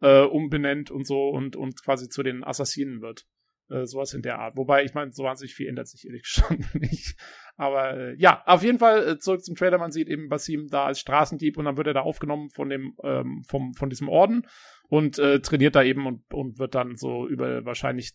[0.00, 3.26] äh, umbenennt und so und, und quasi zu den Assassinen wird.
[3.70, 4.56] Äh, sowas in der Art.
[4.56, 7.16] Wobei, ich meine, so wahnsinnig viel ändert sich ehrlich schon nicht.
[7.56, 9.76] Aber äh, ja, auf jeden Fall äh, zurück zum Trailer.
[9.76, 12.96] Man sieht eben Basim da als Straßendieb und dann wird er da aufgenommen von dem,
[13.04, 14.46] ähm, vom, von diesem Orden
[14.88, 18.12] und äh, trainiert da eben und, und wird dann so über wahrscheinlich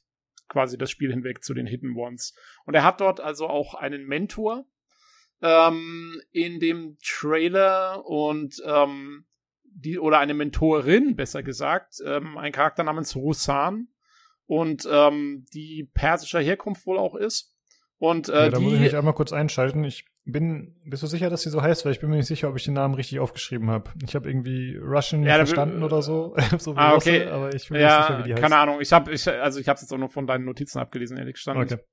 [0.53, 2.33] quasi das Spiel hinweg zu den Hidden Ones.
[2.65, 4.65] Und er hat dort also auch einen Mentor
[5.41, 9.25] ähm, in dem Trailer und ähm,
[9.63, 13.87] die oder eine Mentorin, besser gesagt, ähm, ein Charakter namens Rusan
[14.45, 17.53] und ähm, die persischer Herkunft wohl auch ist.
[17.97, 19.83] Und äh, ja, da die, muss ich mich einmal kurz einschalten.
[19.83, 21.83] Ich bin, bist du sicher, dass sie so heißt?
[21.85, 23.91] Weil ich bin mir nicht sicher, ob ich den Namen richtig aufgeschrieben habe.
[24.05, 27.23] Ich habe irgendwie Russian ja, verstanden oder so, so wie ah, okay.
[27.23, 28.41] Russe, aber ich bin ja, nicht sicher, wie die heißt.
[28.41, 28.79] Keine Ahnung.
[28.79, 31.63] Ich habe, ich, also ich habe jetzt auch nur von deinen Notizen abgelesen, ehrlich gestanden.
[31.63, 31.83] Okay.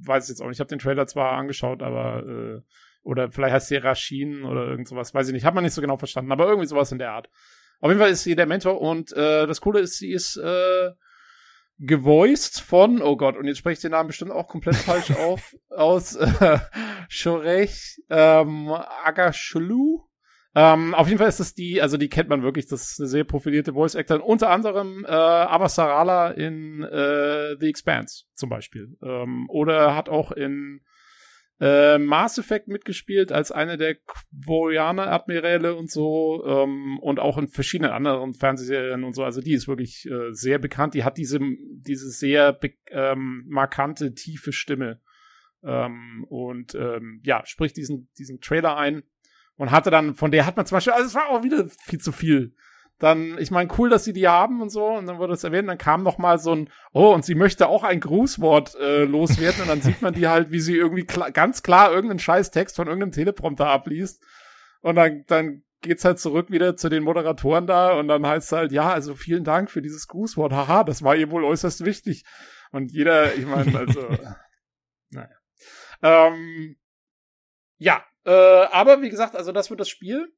[0.00, 0.56] Ich weiß jetzt auch nicht.
[0.56, 2.60] Ich habe den Trailer zwar angeschaut, aber äh,
[3.02, 5.44] oder vielleicht heißt sie Rashin oder irgend sowas, weiß ich nicht.
[5.44, 7.28] Hat man nicht so genau verstanden, aber irgendwie sowas in der Art.
[7.80, 10.90] Auf jeden Fall ist sie der Mentor und äh, das Coole ist, sie ist äh,
[11.78, 15.56] gevoiced von, oh Gott, und jetzt spreche ich den Namen bestimmt auch komplett falsch auf,
[15.70, 16.58] aus äh,
[17.08, 18.70] Shorech ähm,
[19.04, 20.02] Agashlu.
[20.56, 23.08] Ähm, auf jeden Fall ist das die, also die kennt man wirklich, das ist eine
[23.08, 24.24] sehr profilierte Voice Actor.
[24.24, 28.96] Unter anderem äh, Abasarala in äh, The Expanse zum Beispiel.
[29.02, 30.80] Ähm, oder hat auch in
[31.60, 37.48] äh, Mass Effect mitgespielt als eine der Quorianer Admiräle und so ähm, und auch in
[37.48, 39.22] verschiedenen anderen Fernsehserien und so.
[39.22, 40.94] Also die ist wirklich äh, sehr bekannt.
[40.94, 42.58] Die hat diese diese sehr
[42.90, 45.00] ähm, markante tiefe Stimme
[45.62, 49.02] ähm, und ähm, ja spricht diesen diesen Trailer ein
[49.56, 52.00] und hatte dann von der hat man zum Beispiel also es war auch wieder viel
[52.00, 52.54] zu viel
[52.98, 55.68] dann, ich meine, cool, dass sie die haben und so, und dann wurde es erwähnt,
[55.68, 59.62] dann kam noch mal so ein, oh, und sie möchte auch ein Grußwort äh, loswerden,
[59.62, 62.76] und dann sieht man die halt, wie sie irgendwie klar, ganz klar irgendeinen scheiß Text
[62.76, 64.22] von irgendeinem Teleprompter abliest,
[64.80, 68.52] und dann, dann geht's halt zurück wieder zu den Moderatoren da, und dann heißt es
[68.52, 72.24] halt, ja, also vielen Dank für dieses Grußwort, haha, das war ihr wohl äußerst wichtig.
[72.70, 74.08] Und jeder, ich meine, also,
[75.10, 75.28] naja.
[76.02, 76.76] Ähm,
[77.78, 80.32] ja, äh, aber wie gesagt, also das wird das Spiel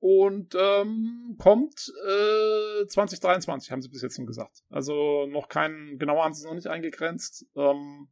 [0.00, 4.62] und ähm, kommt äh, 2023, haben sie bis jetzt nur gesagt.
[4.70, 7.46] Also noch kein, genauer haben sie es noch nicht eingegrenzt.
[7.56, 8.08] Ähm,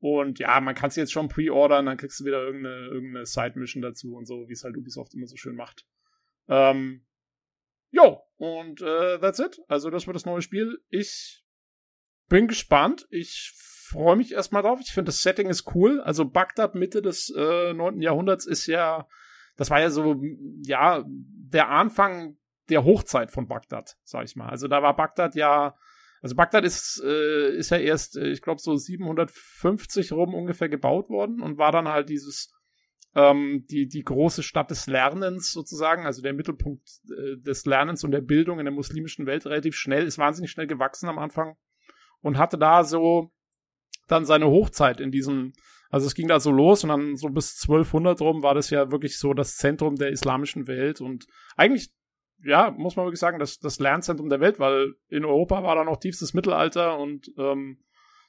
[0.00, 3.82] und ja, man kann es jetzt schon pre-ordern, dann kriegst du wieder irgendeine, irgendeine Side-Mission
[3.82, 5.86] dazu und so, wie es halt Ubisoft immer so schön macht.
[6.48, 7.06] Ähm,
[7.90, 9.60] jo, und äh, that's it.
[9.68, 10.82] Also das wird das neue Spiel.
[10.88, 11.44] Ich
[12.28, 13.06] bin gespannt.
[13.10, 14.80] Ich freue mich erstmal drauf.
[14.80, 16.00] Ich finde das Setting ist cool.
[16.00, 18.00] Also Bagdad Mitte des äh, 9.
[18.00, 19.06] Jahrhunderts ist ja
[19.60, 20.18] das war ja so,
[20.64, 22.38] ja, der Anfang
[22.70, 24.48] der Hochzeit von Bagdad, sag ich mal.
[24.48, 25.76] Also da war Bagdad ja,
[26.22, 31.10] also Bagdad ist, äh, ist ja erst, äh, ich glaube, so 750 rum ungefähr gebaut
[31.10, 32.50] worden und war dann halt dieses,
[33.14, 38.12] ähm, die, die große Stadt des Lernens sozusagen, also der Mittelpunkt äh, des Lernens und
[38.12, 41.58] der Bildung in der muslimischen Welt relativ schnell, ist wahnsinnig schnell gewachsen am Anfang
[42.22, 43.30] und hatte da so
[44.08, 45.52] dann seine Hochzeit in diesem,
[45.90, 48.90] also es ging da so los und dann so bis 1200 rum war das ja
[48.90, 51.90] wirklich so das Zentrum der islamischen Welt und eigentlich,
[52.42, 55.84] ja, muss man wirklich sagen, das, das Lernzentrum der Welt, weil in Europa war da
[55.84, 57.82] noch tiefstes Mittelalter und ähm,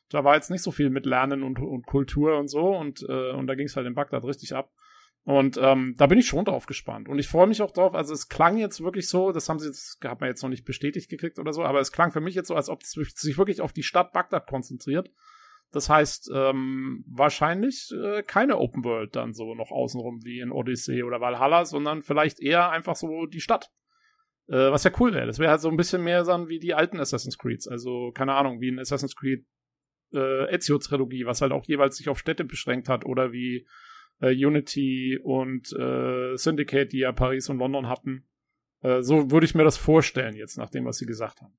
[0.10, 3.32] da war jetzt nicht so viel mit Lernen und, und Kultur und so und, äh,
[3.32, 4.72] und da ging es halt in Bagdad richtig ab.
[5.24, 7.08] Und ähm, da bin ich schon drauf gespannt.
[7.08, 7.94] Und ich freue mich auch drauf.
[7.94, 10.66] Also es klang jetzt wirklich so, das haben sie jetzt, hat man jetzt noch nicht
[10.66, 13.38] bestätigt gekriegt oder so, aber es klang für mich jetzt so, als ob es sich
[13.38, 15.12] wirklich auf die Stadt Bagdad konzentriert.
[15.72, 21.04] Das heißt, ähm, wahrscheinlich äh, keine Open World dann so noch außenrum wie in Odyssey
[21.04, 23.72] oder Valhalla, sondern vielleicht eher einfach so die Stadt.
[24.48, 25.28] Äh, was ja cool wäre.
[25.28, 27.68] Das wäre halt so ein bisschen mehr dann wie die alten Assassin's Creeds.
[27.68, 29.46] Also, keine Ahnung, wie in Assassin's Creed
[30.14, 33.66] äh, Ezio-Trilogie, was halt auch jeweils sich auf Städte beschränkt hat oder wie
[34.20, 38.28] äh, Unity und äh, Syndicate, die ja Paris und London hatten.
[38.82, 41.54] Äh, so würde ich mir das vorstellen jetzt, nach dem, was sie gesagt haben.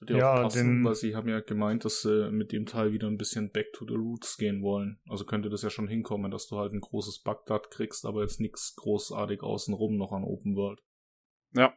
[0.00, 2.92] Wird ja, auch passen, den, weil sie haben ja gemeint, dass sie mit dem Teil
[2.92, 5.00] wieder ein bisschen back to the roots gehen wollen.
[5.08, 8.40] Also könnte das ja schon hinkommen, dass du halt ein großes Bagdad kriegst, aber jetzt
[8.40, 10.80] nichts großartig außenrum noch an Open World.
[11.52, 11.74] Ja.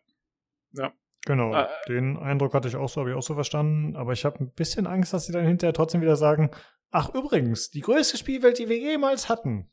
[0.73, 0.93] Ja.
[1.25, 3.95] Genau, äh, den Eindruck hatte ich auch so, habe ich auch so verstanden.
[3.95, 6.51] Aber ich habe ein bisschen Angst, dass sie dann hinterher trotzdem wieder sagen,
[6.89, 9.69] ach übrigens, die größte Spielwelt, die wir jemals hatten.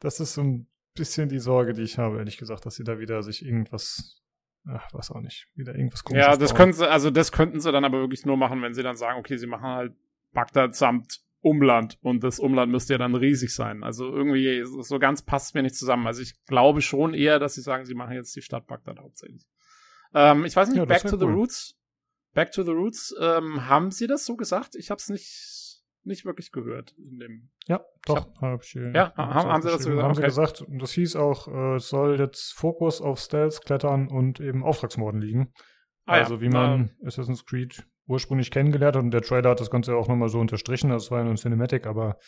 [0.00, 2.98] Das ist so ein bisschen die Sorge, die ich habe, ehrlich gesagt, dass sie da
[2.98, 4.22] wieder sich irgendwas,
[4.68, 7.72] ach, was auch nicht, wieder irgendwas komisches Ja, das können sie, also das könnten sie
[7.72, 9.92] dann aber wirklich nur machen, wenn sie dann sagen, okay, sie machen halt
[10.32, 13.84] Bagdad samt Umland und das Umland müsste ja dann riesig sein.
[13.84, 16.06] Also irgendwie so ganz passt mir nicht zusammen.
[16.06, 19.46] Also ich glaube schon eher, dass sie sagen, sie machen jetzt die Stadt Bagdad hauptsächlich.
[20.14, 21.18] Ähm, ich weiß nicht, ja, Back to cool.
[21.18, 21.74] the Roots.
[22.34, 24.74] Back to the Roots, ähm, haben sie das so gesagt?
[24.76, 25.67] Ich habe es nicht,
[26.08, 27.50] nicht wirklich gehört in dem.
[27.66, 28.16] Ja, doch.
[28.16, 30.02] Hab, hab ich, ja, haben, haben sie das so gesagt?
[30.02, 30.20] Haben okay.
[30.20, 30.60] sie gesagt.
[30.62, 35.20] Und das hieß auch, äh, es soll jetzt Fokus auf Stealth, Klettern und eben Auftragsmorden
[35.20, 35.52] liegen.
[36.06, 36.40] Ah, also ja.
[36.40, 40.08] wie man uh, Assassin's Creed ursprünglich kennengelernt hat und der Trailer hat das Ganze auch
[40.08, 40.90] nochmal so unterstrichen.
[40.90, 42.18] Das war ja nur ein Cinematic, aber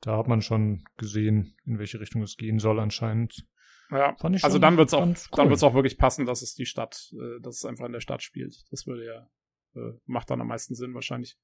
[0.00, 3.44] da hat man schon gesehen, in welche Richtung es gehen soll anscheinend.
[3.90, 5.16] Ja, also dann wird's auch, cool.
[5.32, 8.00] dann wird's auch wirklich passen, dass es die Stadt, äh, dass es einfach in der
[8.00, 8.62] Stadt spielt.
[8.70, 9.28] Das würde ja,
[9.74, 11.36] äh, macht dann am meisten Sinn wahrscheinlich.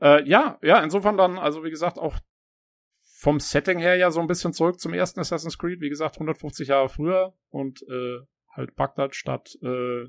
[0.00, 2.18] Äh, ja, ja, insofern dann, also wie gesagt, auch
[3.02, 5.80] vom Setting her ja so ein bisschen zurück zum ersten Assassin's Creed.
[5.80, 10.06] Wie gesagt, 150 Jahre früher und äh, halt Bagdad statt äh,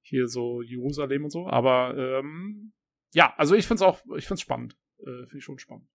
[0.00, 1.46] hier so Jerusalem und so.
[1.48, 2.72] Aber ähm,
[3.12, 4.76] ja, also ich find's auch, ich find's spannend.
[5.00, 5.88] Äh, Finde ich schon spannend.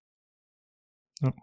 [1.21, 1.33] Ja.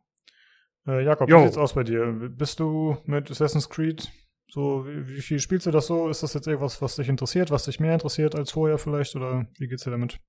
[0.87, 1.39] Äh, Jakob, jo.
[1.39, 2.07] wie sieht's aus bei dir?
[2.31, 4.13] Bist du mit Assassin's Creed
[4.51, 6.09] so, wie, wie, viel spielst du das so?
[6.09, 9.15] Ist das jetzt irgendwas, was dich interessiert, was dich mehr interessiert als vorher vielleicht?
[9.15, 10.21] Oder wie geht's dir damit?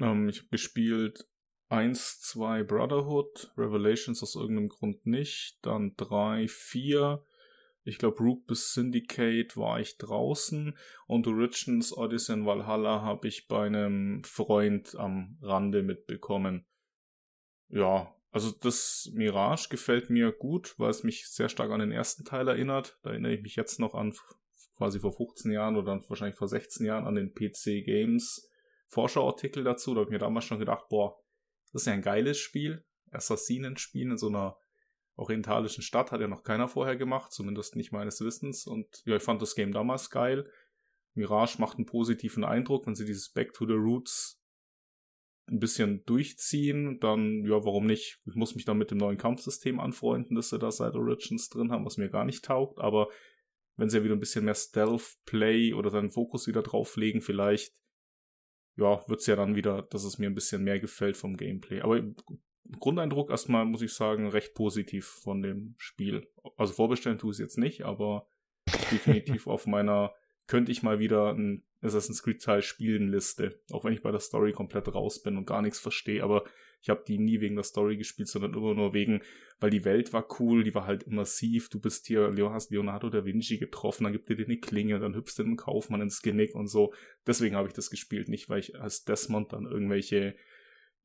[0.00, 1.28] Ähm, ich habe gespielt
[1.68, 7.24] 1, 2 Brotherhood, Revelations aus irgendeinem Grund nicht, dann 3, 4,
[7.84, 13.48] ich glaube Rook bis Syndicate war ich draußen und Origins Odyssey in Valhalla habe ich
[13.48, 16.64] bei einem Freund am Rande mitbekommen.
[17.68, 22.24] Ja, also das Mirage gefällt mir gut, weil es mich sehr stark an den ersten
[22.24, 22.98] Teil erinnert.
[23.02, 24.14] Da erinnere ich mich jetzt noch an
[24.76, 28.48] quasi vor 15 Jahren oder dann wahrscheinlich vor 16 Jahren an den PC Games
[28.92, 29.94] Vorschauartikel dazu.
[29.94, 31.18] Da habe ich mir damals schon gedacht, boah,
[31.72, 32.84] das ist ja ein geiles Spiel.
[33.10, 34.56] Assassinenspiel in so einer
[35.16, 38.66] orientalischen Stadt hat ja noch keiner vorher gemacht, zumindest nicht meines Wissens.
[38.66, 40.50] Und ja, ich fand das Game damals geil.
[41.14, 44.38] Mirage macht einen positiven Eindruck, wenn sie dieses Back to the Roots
[45.46, 48.20] ein bisschen durchziehen, dann, ja, warum nicht?
[48.26, 51.72] Ich muss mich dann mit dem neuen Kampfsystem anfreunden, das sie da seit Origins drin
[51.72, 53.08] haben, was mir gar nicht taugt, aber
[53.76, 57.74] wenn sie ja wieder ein bisschen mehr Stealth-Play oder seinen Fokus wieder drauflegen, vielleicht,
[58.76, 61.80] ja, wird's ja dann wieder, dass es mir ein bisschen mehr gefällt vom Gameplay.
[61.80, 62.02] Aber
[62.78, 66.28] Grundeindruck erstmal, muss ich sagen, recht positiv von dem Spiel.
[66.56, 68.26] Also vorbestellen tue ich es jetzt nicht, aber
[68.90, 70.14] definitiv auf meiner
[70.46, 73.60] könnte ich mal wieder ein Assassin's Creed Teil spielen Liste.
[73.70, 76.22] Auch wenn ich bei der Story komplett raus bin und gar nichts verstehe.
[76.22, 76.44] Aber
[76.80, 79.22] ich habe die nie wegen der Story gespielt, sondern immer nur wegen,
[79.60, 81.68] weil die Welt war cool, die war halt immersiv.
[81.68, 85.38] Du bist hier, hast Leonardo da Vinci getroffen, dann gibt dir eine Klinge, dann hüpfst
[85.38, 86.92] du dem Kaufmann ins Genick und so.
[87.26, 90.34] Deswegen habe ich das gespielt, nicht weil ich als Desmond dann irgendwelche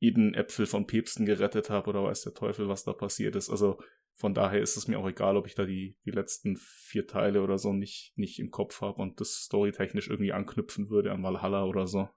[0.00, 3.50] Eden-Äpfel von Päpsten gerettet habe oder weiß der Teufel, was da passiert ist.
[3.50, 3.80] Also
[4.18, 7.40] von daher ist es mir auch egal, ob ich da die, die letzten vier Teile
[7.40, 11.64] oder so nicht, nicht im Kopf habe und das storytechnisch irgendwie anknüpfen würde an Valhalla
[11.64, 12.08] oder so.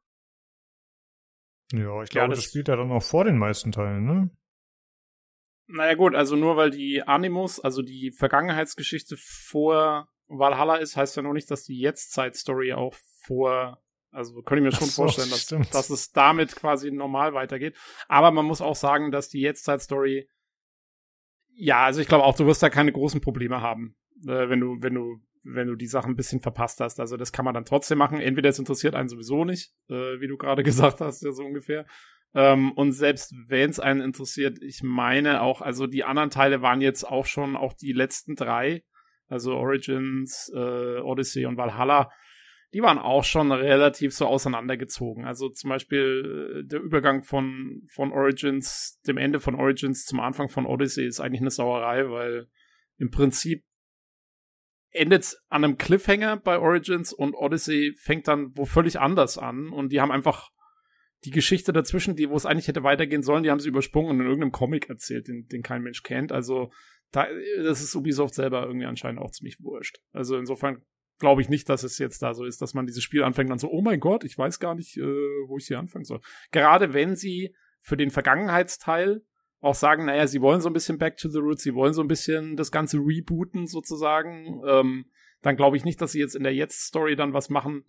[1.71, 4.31] Ja, ich glaube, ja, das, das spielt ja dann auch vor den meisten Teilen, ne?
[5.67, 11.21] Naja gut, also nur weil die Animus, also die Vergangenheitsgeschichte vor Valhalla ist, heißt ja
[11.21, 15.47] noch nicht, dass die Jetztzeit-Story auch vor, also könnte ich mir schon so, vorstellen, dass,
[15.69, 17.77] dass es damit quasi normal weitergeht.
[18.07, 20.27] Aber man muss auch sagen, dass die Jetztzeit-Story
[21.55, 24.77] ja, also ich glaube auch, du wirst da keine großen Probleme haben, äh, wenn du,
[24.81, 26.99] wenn du, wenn du die Sachen ein bisschen verpasst hast.
[26.99, 28.19] Also das kann man dann trotzdem machen.
[28.19, 31.85] Entweder es interessiert einen sowieso nicht, äh, wie du gerade gesagt hast, ja so ungefähr.
[32.33, 36.81] Ähm, und selbst wenn es einen interessiert, ich meine auch, also die anderen Teile waren
[36.81, 38.83] jetzt auch schon, auch die letzten drei,
[39.27, 42.09] also Origins, äh, Odyssey und Valhalla,
[42.73, 45.25] die waren auch schon relativ so auseinandergezogen.
[45.25, 50.47] Also zum Beispiel äh, der Übergang von, von Origins, dem Ende von Origins zum Anfang
[50.47, 52.47] von Odyssey ist eigentlich eine Sauerei, weil
[52.97, 53.63] im Prinzip
[54.91, 59.91] endet an einem Cliffhanger bei Origins und Odyssey fängt dann wo völlig anders an und
[59.91, 60.49] die haben einfach
[61.23, 64.19] die Geschichte dazwischen, die, wo es eigentlich hätte weitergehen sollen, die haben sie übersprungen und
[64.21, 66.31] in irgendeinem Comic erzählt, den, den kein Mensch kennt.
[66.31, 66.71] Also
[67.11, 67.27] da,
[67.63, 69.99] das ist Ubisoft selber irgendwie anscheinend auch ziemlich wurscht.
[70.11, 70.83] Also insofern
[71.21, 73.59] glaube ich nicht, dass es jetzt da so ist, dass man dieses Spiel anfängt und
[73.59, 75.01] so, oh mein Gott, ich weiß gar nicht, äh,
[75.47, 76.19] wo ich hier anfangen soll.
[76.51, 79.23] Gerade wenn sie für den Vergangenheitsteil
[79.61, 82.01] auch sagen, naja, sie wollen so ein bisschen Back to the Roots, sie wollen so
[82.01, 85.05] ein bisschen das Ganze rebooten sozusagen, ähm,
[85.41, 87.85] dann glaube ich nicht, dass sie jetzt in der Jetzt-Story dann was machen,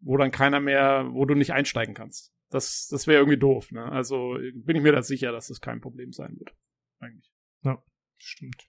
[0.00, 2.32] wo dann keiner mehr, wo du nicht einsteigen kannst.
[2.50, 3.90] Das, das wäre irgendwie doof, ne?
[3.90, 6.54] Also bin ich mir da sicher, dass das kein Problem sein wird.
[7.00, 7.32] Eigentlich.
[7.62, 7.82] Ja,
[8.16, 8.68] stimmt.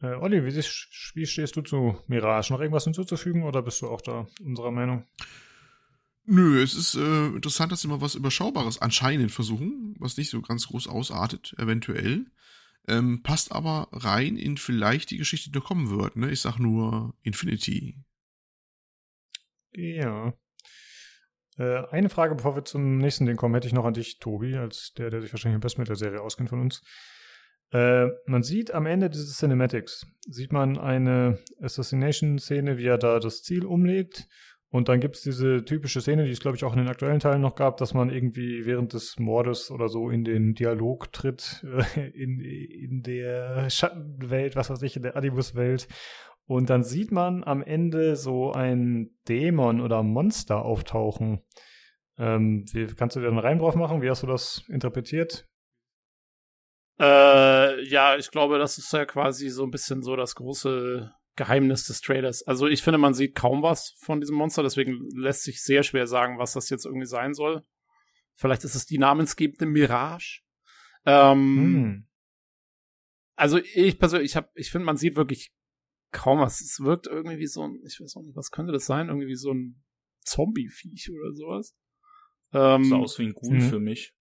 [0.00, 2.52] Äh, Olli, wie, wie stehst du zu Mirage?
[2.52, 5.04] Noch irgendwas hinzuzufügen oder bist du auch da unserer Meinung?
[6.24, 10.42] Nö, es ist äh, interessant, dass sie mal was Überschaubares anscheinend versuchen, was nicht so
[10.42, 12.26] ganz groß ausartet, eventuell.
[12.86, 16.16] Ähm, passt aber rein in vielleicht die Geschichte, die noch kommen wird.
[16.16, 16.30] Ne?
[16.30, 17.96] Ich sag nur Infinity.
[19.72, 20.34] Ja.
[21.58, 24.56] Äh, eine Frage, bevor wir zum nächsten Ding kommen, hätte ich noch an dich, Tobi,
[24.56, 26.82] als der, der sich wahrscheinlich am besten mit der Serie auskennt von uns.
[27.70, 33.42] Äh, man sieht am Ende dieses Cinematics, sieht man eine Assassination-Szene, wie er da das
[33.42, 34.28] Ziel umlegt.
[34.70, 37.20] Und dann gibt es diese typische Szene, die es, glaube ich, auch in den aktuellen
[37.20, 41.64] Teilen noch gab, dass man irgendwie während des Mordes oder so in den Dialog tritt,
[41.96, 45.88] äh, in, in der Schattenwelt, was weiß ich, in der Animus-Welt.
[46.46, 51.40] Und dann sieht man am Ende so ein Dämon oder Monster auftauchen.
[52.18, 54.02] Ähm, wie, kannst du dir einen Reim drauf machen?
[54.02, 55.46] Wie hast du das interpretiert?
[56.98, 61.84] Äh, ja, ich glaube, das ist ja quasi so ein bisschen so das große Geheimnis
[61.84, 62.42] des Trailers.
[62.42, 66.06] Also ich finde, man sieht kaum was von diesem Monster, deswegen lässt sich sehr schwer
[66.06, 67.62] sagen, was das jetzt irgendwie sein soll.
[68.34, 70.42] Vielleicht ist es die namensgebende Mirage.
[71.06, 72.08] Ähm, hm.
[73.36, 75.52] Also ich persönlich, ich habe, ich finde, man sieht wirklich
[76.10, 76.60] kaum was.
[76.60, 79.08] Es wirkt irgendwie wie so ein, ich weiß auch nicht, was könnte das sein?
[79.08, 79.84] Irgendwie wie so ein
[80.24, 81.76] Zombie-Viech oder sowas.
[82.52, 84.14] Ähm, Sah aus wie ein Ghoul für mich.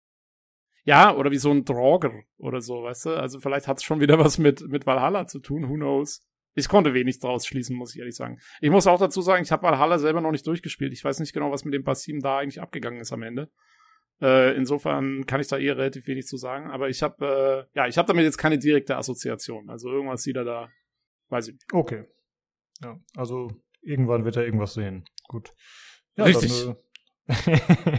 [0.87, 3.11] Ja, oder wie so ein Draugr oder so, weißt du?
[3.11, 6.25] Also vielleicht hat es schon wieder was mit, mit Valhalla zu tun, who knows.
[6.55, 8.39] Ich konnte wenig draus schließen, muss ich ehrlich sagen.
[8.61, 10.93] Ich muss auch dazu sagen, ich habe Valhalla selber noch nicht durchgespielt.
[10.93, 13.51] Ich weiß nicht genau, was mit dem Passiven da eigentlich abgegangen ist am Ende.
[14.23, 16.71] Äh, insofern kann ich da eher relativ wenig zu sagen.
[16.71, 19.69] Aber ich habe, äh, ja, ich habe damit jetzt keine direkte Assoziation.
[19.69, 20.71] Also irgendwas sieht er da,
[21.31, 21.73] weiß ich nicht.
[21.73, 22.05] Okay.
[22.81, 23.51] Ja, also
[23.83, 25.05] irgendwann wird er irgendwas sehen.
[25.27, 25.53] Gut.
[26.17, 26.65] Ja, Richtig.
[26.65, 26.77] Dann,
[27.27, 27.99] äh,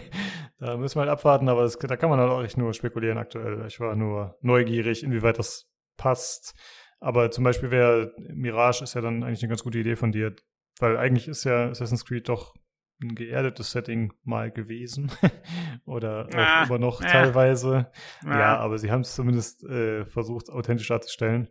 [0.58, 3.18] Da müssen wir halt abwarten, aber das, da kann man halt auch echt nur spekulieren
[3.18, 3.64] aktuell.
[3.66, 6.54] Ich war nur neugierig, inwieweit das passt.
[7.00, 10.34] Aber zum Beispiel wäre Mirage ist ja dann eigentlich eine ganz gute Idee von dir,
[10.80, 12.54] weil eigentlich ist ja Assassin's Creed doch
[13.00, 15.12] ein geerdetes Setting mal gewesen.
[15.84, 17.92] Oder auch ah, immer noch ah, teilweise.
[18.24, 18.38] Ah.
[18.38, 21.48] Ja, aber sie haben es zumindest äh, versucht, authentisch darzustellen.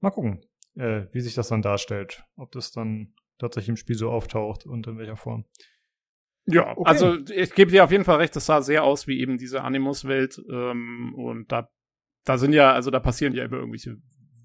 [0.00, 0.44] Mal gucken,
[0.76, 2.24] äh, wie sich das dann darstellt.
[2.36, 5.44] Ob das dann tatsächlich im Spiel so auftaucht und in welcher Form.
[6.50, 6.82] Ja, okay.
[6.88, 9.62] also ich gebe dir auf jeden Fall recht, das sah sehr aus wie eben diese
[9.62, 10.40] Animus-Welt.
[10.50, 11.68] Ähm, und da,
[12.24, 13.96] da sind ja, also da passieren ja immer irgendwelche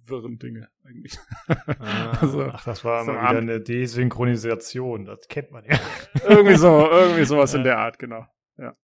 [0.05, 1.17] wirren Dinge eigentlich.
[1.79, 5.79] Ah, also, ach, das war so mal wieder eine Desynchronisation, das kennt man ja.
[6.27, 7.59] irgendwie so, irgendwie sowas ja.
[7.59, 8.25] in der Art, genau.
[8.57, 8.75] Ja,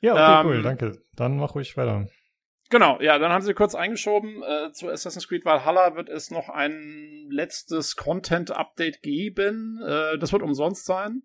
[0.00, 1.02] ja okay, ähm, cool, danke.
[1.16, 2.06] Dann mach ruhig weiter.
[2.70, 4.44] Genau, ja, dann haben sie kurz eingeschoben.
[4.44, 9.80] Äh, zu Assassin's Creed Valhalla wird es noch ein letztes Content-Update geben.
[9.84, 11.22] Äh, das wird umsonst sein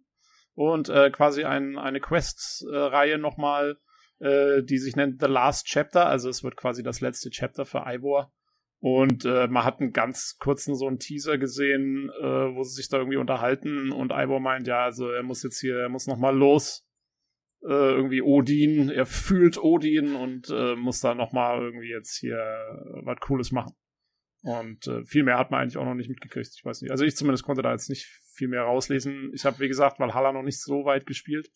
[0.55, 3.77] und äh, quasi ein, eine Quest-Reihe nochmal,
[4.19, 6.05] äh, die sich nennt The Last Chapter.
[6.07, 8.31] Also es wird quasi das letzte Chapter für Ivor.
[8.79, 12.89] Und äh, man hat einen ganz kurzen so einen Teaser gesehen, äh, wo sie sich
[12.89, 16.35] da irgendwie unterhalten und Ivor meint, ja, also er muss jetzt hier, er muss nochmal
[16.35, 16.85] los.
[17.61, 22.35] Äh, irgendwie Odin, er fühlt Odin und äh, muss da nochmal irgendwie jetzt hier
[23.05, 23.73] was Cooles machen.
[24.41, 26.51] Und äh, viel mehr hat man eigentlich auch noch nicht mitgekriegt.
[26.53, 26.91] Ich weiß nicht.
[26.91, 29.31] Also ich zumindest konnte da jetzt nicht viel mehr rauslesen.
[29.33, 31.49] Ich habe, wie gesagt, Valhalla noch nicht so weit gespielt.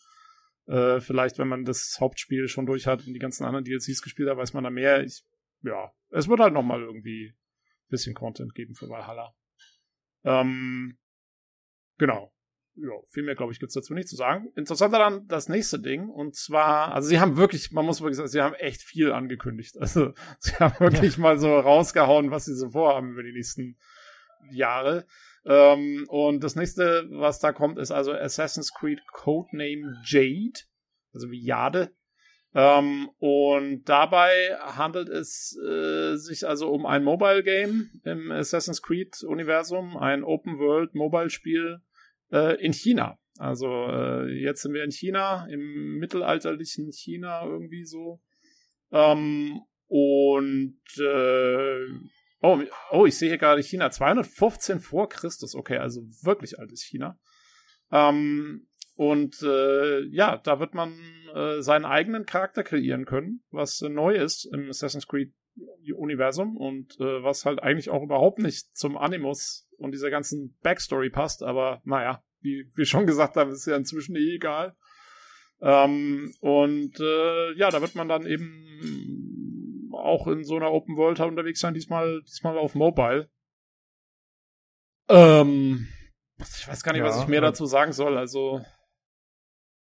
[0.68, 4.30] Äh, vielleicht, wenn man das Hauptspiel schon durch hat und die ganzen anderen DLCs gespielt
[4.30, 5.04] hat, weiß man da mehr.
[5.04, 5.24] Ich,
[5.64, 9.34] ja, es wird halt noch mal irgendwie ein bisschen Content geben für Valhalla.
[10.24, 10.98] Ähm,
[11.98, 12.34] genau
[12.78, 14.52] ja, viel mehr, glaube ich, gibt's dazu nicht zu sagen.
[14.56, 16.10] Interessanter dann das nächste Ding.
[16.10, 19.76] Und zwar, also sie haben wirklich, man muss wirklich sagen, sie haben echt viel angekündigt.
[19.88, 21.22] Also sie haben wirklich ja.
[21.22, 23.78] mal so rausgehauen, was sie so vorhaben über die nächsten
[24.52, 25.06] Jahre.
[25.48, 30.60] Ähm, und das nächste, was da kommt, ist also Assassin's Creed Codename Jade.
[31.14, 31.92] Also wie Jade.
[32.54, 39.24] Ähm, und dabei handelt es äh, sich also um ein Mobile Game im Assassin's Creed
[39.24, 41.80] Universum, ein Open World Mobile Spiel
[42.32, 43.18] äh, in China.
[43.38, 48.22] Also äh, jetzt sind wir in China, im mittelalterlichen China irgendwie so.
[48.92, 51.86] Ähm, und äh,
[52.42, 55.56] oh, oh, ich sehe hier gerade China 215 vor Christus.
[55.56, 57.20] Okay, also wirklich altes China.
[57.92, 61.00] Ähm, und äh, ja, da wird man
[61.34, 65.34] äh, seinen eigenen Charakter kreieren können, was äh, neu ist im Assassin's Creed
[65.96, 71.10] Universum und äh, was halt eigentlich auch überhaupt nicht zum Animus und dieser ganzen Backstory
[71.10, 71.44] passt.
[71.44, 74.76] Aber naja, wie wir schon gesagt haben, ist ja inzwischen eh egal.
[75.62, 79.27] Ähm, und äh, ja, da wird man dann eben
[80.08, 83.30] auch in so einer Open World halt unterwegs sein, diesmal, diesmal auf Mobile.
[85.10, 85.88] Ähm,
[86.40, 88.18] ich weiß gar nicht, ja, was ich mehr dazu sagen soll.
[88.18, 88.62] Also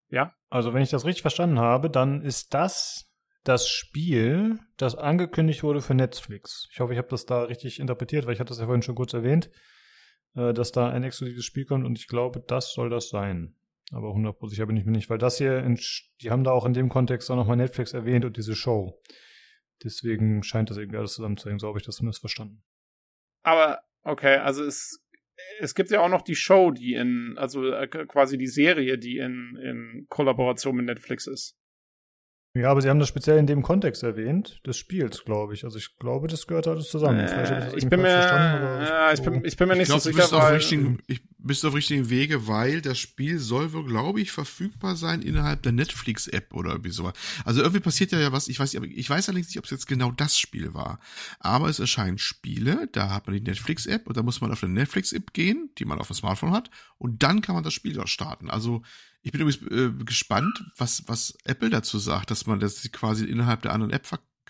[0.10, 0.34] ja.
[0.50, 3.06] Also, wenn ich das richtig verstanden habe, dann ist das
[3.44, 6.68] das Spiel, das angekündigt wurde für Netflix.
[6.72, 8.96] Ich hoffe, ich habe das da richtig interpretiert, weil ich hatte das ja vorhin schon
[8.96, 9.50] kurz erwähnt,
[10.36, 13.56] äh, dass da ein exklusives Spiel kommt und ich glaube, das soll das sein.
[13.92, 15.80] Aber 100% sicher bin ich mir nicht, weil das hier, in,
[16.22, 19.02] die haben da auch in dem Kontext auch nochmal Netflix erwähnt und diese Show.
[19.84, 22.64] Deswegen scheint das irgendwie alles zusammenzuhängen, so habe ich das zumindest verstanden.
[23.44, 25.02] Aber, okay, also es
[25.60, 29.18] es gibt ja auch noch die Show, die in, also äh, quasi die Serie, die
[29.18, 31.58] in, in Kollaboration mit Netflix ist.
[32.56, 35.66] Ja, aber sie haben das speziell in dem Kontext erwähnt, des Spiels, glaube ich.
[35.66, 37.20] Also ich glaube, das gehört alles zusammen.
[37.20, 40.32] Äh, ich, ich bin mir, ja, ich, bin, ich bin mir nicht glaub, so sicher,
[40.32, 40.56] weil...
[40.56, 45.22] Richtigen, ich bist auf richtigen Wege, weil das Spiel soll wohl, glaube ich, verfügbar sein
[45.22, 47.14] innerhalb der Netflix-App oder irgendwie sowas.
[47.46, 49.88] Also irgendwie passiert ja ja was, ich weiß, ich weiß allerdings nicht, ob es jetzt
[49.88, 51.00] genau das Spiel war.
[51.40, 54.74] Aber es erscheinen Spiele, da hat man die Netflix-App und da muss man auf eine
[54.74, 58.10] Netflix-App gehen, die man auf dem Smartphone hat, und dann kann man das Spiel dort
[58.10, 58.50] starten.
[58.50, 58.82] Also
[59.22, 63.62] ich bin übrigens äh, gespannt, was, was Apple dazu sagt, dass man das quasi innerhalb
[63.62, 64.08] der anderen App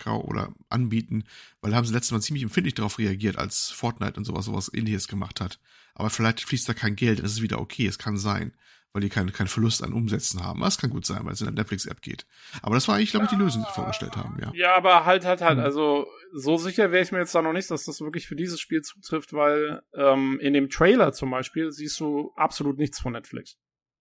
[0.08, 1.26] oder anbieten,
[1.60, 4.72] weil da haben sie letztes Mal ziemlich empfindlich darauf reagiert, als Fortnite und sowas, sowas
[4.74, 5.60] ähnliches gemacht hat.
[5.94, 8.54] Aber vielleicht fließt da kein Geld, das ist wieder okay, es kann sein,
[8.94, 10.62] weil die keinen keinen Verlust an Umsätzen haben.
[10.62, 12.26] Das kann gut sein, weil es in der Netflix-App geht.
[12.62, 14.52] Aber das war eigentlich, glaube ich, die Lösung, die sie vorgestellt haben, ja.
[14.56, 15.66] Ja, aber halt, halt, halt, hm.
[15.66, 18.60] also so sicher wäre ich mir jetzt da noch nicht, dass das wirklich für dieses
[18.60, 23.58] Spiel zutrifft, weil ähm, in dem Trailer zum Beispiel siehst du absolut nichts von Netflix.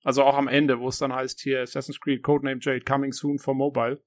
[0.08, 3.38] Also auch am Ende, wo es dann heißt hier Assassin's Creed Codename Jade coming soon
[3.38, 4.02] for mobile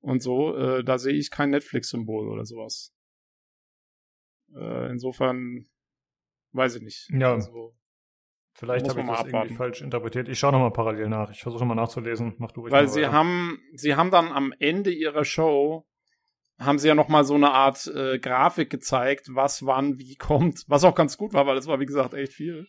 [0.00, 2.92] und so, äh, da sehe ich kein Netflix-Symbol oder sowas.
[4.54, 5.64] Äh, insofern
[6.52, 7.08] weiß ich nicht.
[7.18, 7.32] Ja.
[7.32, 7.74] Also,
[8.52, 9.34] Vielleicht habe ich das abwarten.
[9.34, 10.28] irgendwie falsch interpretiert.
[10.28, 11.30] Ich schaue nochmal parallel nach.
[11.30, 12.34] Ich versuche nochmal nachzulesen.
[12.36, 13.12] Mach du Weil sie weiter.
[13.12, 15.86] haben, sie haben dann am Ende ihrer Show
[16.58, 20.84] haben sie ja nochmal so eine Art äh, Grafik gezeigt, was wann wie kommt, was
[20.84, 22.66] auch ganz gut war, weil es war wie gesagt echt viel.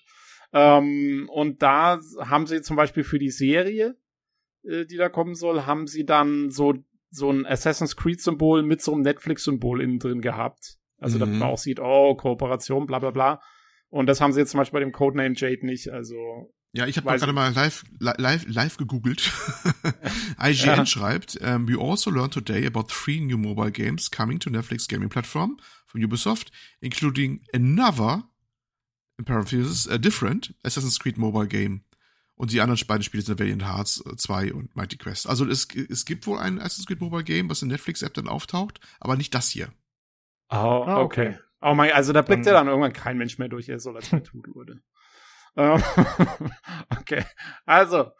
[0.53, 3.95] Ähm, und da haben sie zum Beispiel für die Serie,
[4.63, 6.73] äh, die da kommen soll, haben sie dann so,
[7.09, 10.77] so ein Assassin's Creed-Symbol mit so einem Netflix-Symbol innen drin gehabt.
[10.97, 11.19] Also, mhm.
[11.21, 13.41] damit man auch sieht, oh, Kooperation, bla bla bla.
[13.89, 15.89] Und das haben sie jetzt zum Beispiel bei dem Codename Jade nicht.
[15.89, 19.29] Also ja, ich habe gerade mal live, live, live gegoogelt.
[20.41, 20.85] IGN ja.
[20.85, 25.09] schreibt, um, we also learned today about three new mobile games coming to Netflix gaming
[25.09, 28.23] platform from Ubisoft, including another
[29.21, 31.83] in Parentheses, a different Assassin's Creed Mobile Game.
[32.35, 35.29] Und die anderen beiden Spiele sind Valiant Hearts 2 äh, und Mighty Quest.
[35.29, 38.79] Also es, es gibt wohl ein Assassin's Creed Mobile Game, was in Netflix-App dann auftaucht,
[38.99, 39.67] aber nicht das hier.
[40.49, 41.37] Oh, ah, okay.
[41.61, 44.09] Oh mein, also da blickt ja dann irgendwann kein Mensch mehr durch, er soll als
[44.09, 44.81] tun wurde.
[45.55, 45.83] Ähm,
[46.99, 47.23] okay.
[47.65, 48.11] Also,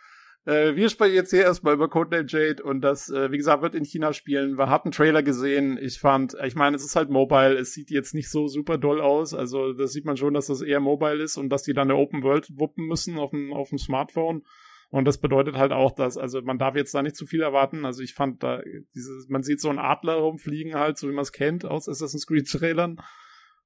[0.45, 3.75] äh, wir sprechen jetzt hier erstmal über Codename Jade und das, äh, wie gesagt, wird
[3.75, 4.57] in China spielen.
[4.57, 5.77] Wir hatten Trailer gesehen.
[5.79, 7.55] Ich fand, ich meine, es ist halt mobile.
[7.57, 9.33] Es sieht jetzt nicht so super doll aus.
[9.33, 11.99] Also, das sieht man schon, dass das eher mobile ist und dass die dann eine
[11.99, 14.43] Open World wuppen müssen auf dem, auf dem Smartphone.
[14.89, 17.85] Und das bedeutet halt auch, dass, also man darf jetzt da nicht zu viel erwarten.
[17.85, 18.61] Also ich fand da
[18.93, 22.27] dieses, man sieht so einen Adler rumfliegen halt, so wie man es kennt aus Assassin's
[22.27, 22.97] Creed Trailern.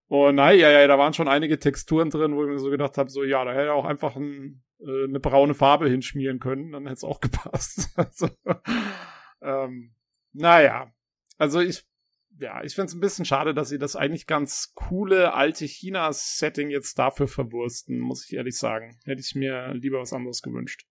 [0.08, 2.98] Und naja, ja, ja, da waren schon einige Texturen drin, wo ich mir so gedacht
[2.98, 6.84] habe, so ja, da hätte auch einfach ein, äh, eine braune Farbe hinschmieren können, dann
[6.84, 7.90] hätte es auch gepasst.
[7.96, 8.30] also,
[9.42, 9.96] ähm,
[10.34, 10.94] naja,
[11.38, 11.86] also ich,
[12.40, 16.70] ja, ich finde es ein bisschen schade, dass sie das eigentlich ganz coole alte China-Setting
[16.70, 19.00] jetzt dafür verwursten, muss ich ehrlich sagen.
[19.06, 20.86] Hätte ich mir lieber was anderes gewünscht.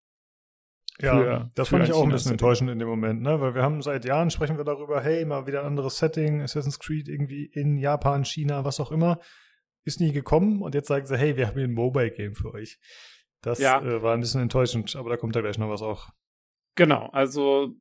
[1.00, 3.40] Ja, für, das fand ich auch ein bisschen enttäuschend in dem Moment, ne?
[3.40, 6.78] Weil wir haben seit Jahren sprechen wir darüber, hey, mal wieder ein anderes Setting, Assassin's
[6.78, 9.18] Creed irgendwie in Japan, China, was auch immer.
[9.84, 12.78] Ist nie gekommen und jetzt sagen sie, hey, wir haben hier ein Mobile-Game für euch.
[13.42, 13.82] Das ja.
[13.82, 16.08] äh, war ein bisschen enttäuschend, aber da kommt ja gleich noch was auch.
[16.76, 17.74] Genau, also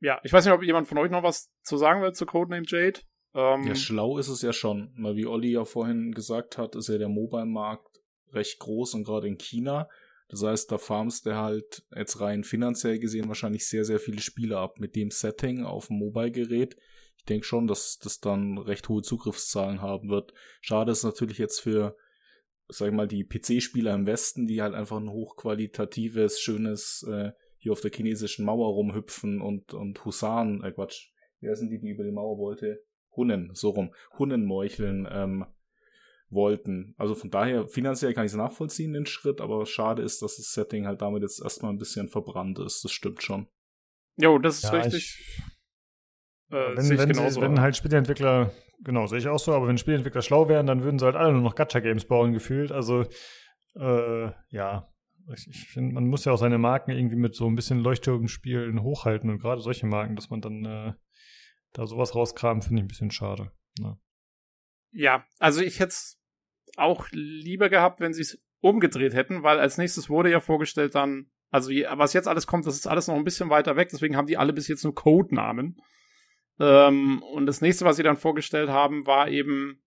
[0.00, 2.66] ja, ich weiß nicht, ob jemand von euch noch was zu sagen will zu Codename
[2.66, 3.00] Jade.
[3.34, 6.88] Ähm, ja, schlau ist es ja schon, weil wie Olli ja vorhin gesagt hat, ist
[6.88, 9.88] ja der Mobile-Markt recht groß und gerade in China
[10.28, 14.58] Das heißt, da farmst du halt jetzt rein finanziell gesehen wahrscheinlich sehr, sehr viele Spiele
[14.58, 16.76] ab mit dem Setting auf dem Mobile-Gerät.
[17.16, 20.32] Ich denke schon, dass das dann recht hohe Zugriffszahlen haben wird.
[20.60, 21.96] Schade ist natürlich jetzt für,
[22.68, 27.72] sag ich mal, die PC-Spieler im Westen, die halt einfach ein hochqualitatives, schönes, äh, hier
[27.72, 32.04] auf der chinesischen Mauer rumhüpfen und, und Husaren, äh Quatsch, wer sind die, die über
[32.04, 32.84] die Mauer wollte?
[33.16, 35.46] Hunnen, so rum, Hunnen meucheln, ähm,
[36.30, 36.94] wollten.
[36.98, 40.52] Also von daher, finanziell kann ich es nachvollziehen, den Schritt, aber schade ist, dass das
[40.52, 42.84] Setting halt damit jetzt erstmal ein bisschen verbrannt ist.
[42.84, 43.48] Das stimmt schon.
[44.16, 45.18] Jo, das ist ja, richtig.
[45.18, 45.42] Ich,
[46.50, 50.22] äh, wenn, wenn, genauso, wenn halt Spieleentwickler, genau, sehe ich auch so, aber wenn Spieleentwickler
[50.22, 52.72] schlau wären, dann würden sie halt alle nur noch Gacha-Games bauen, gefühlt.
[52.72, 53.04] Also,
[53.74, 54.92] äh, ja.
[55.34, 58.80] Ich, ich finde, man muss ja auch seine Marken irgendwie mit so ein bisschen Leuchtturmspielen
[58.82, 60.92] hochhalten und gerade solche Marken, dass man dann äh,
[61.72, 63.50] da sowas rauskramt, finde ich ein bisschen schade.
[63.80, 63.98] Ne?
[64.96, 66.18] Ja, also ich hätte es
[66.76, 71.30] auch lieber gehabt, wenn sie es umgedreht hätten, weil als nächstes wurde ja vorgestellt dann,
[71.50, 74.26] also was jetzt alles kommt, das ist alles noch ein bisschen weiter weg, deswegen haben
[74.26, 75.76] die alle bis jetzt nur Codenamen.
[76.58, 79.82] Ähm, und das nächste, was sie dann vorgestellt haben, war eben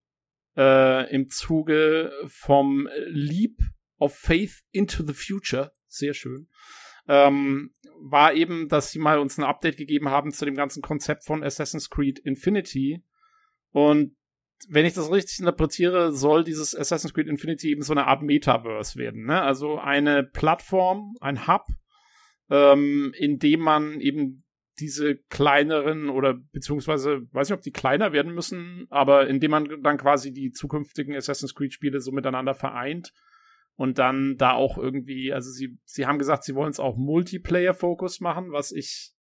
[0.56, 3.58] äh, im Zuge vom Leap
[3.98, 6.50] of Faith into the Future, sehr schön,
[7.08, 11.26] ähm, war eben, dass sie mal uns ein Update gegeben haben zu dem ganzen Konzept
[11.26, 13.04] von Assassin's Creed Infinity.
[13.72, 14.16] Und
[14.68, 18.98] wenn ich das richtig interpretiere, soll dieses Assassin's Creed Infinity eben so eine Art Metaverse
[19.00, 19.26] werden.
[19.26, 19.42] Ne?
[19.42, 21.68] Also eine Plattform, ein Hub,
[22.50, 24.44] ähm, in dem man eben
[24.80, 29.82] diese kleineren oder beziehungsweise, weiß nicht, ob die kleiner werden müssen, aber in dem man
[29.84, 33.14] dann quasi die zukünftigen Assassin's Creed Spiele so miteinander vereint
[33.76, 38.20] und dann da auch irgendwie, also sie, sie haben gesagt, sie wollen es auch Multiplayer-Fokus
[38.20, 39.14] machen, was ich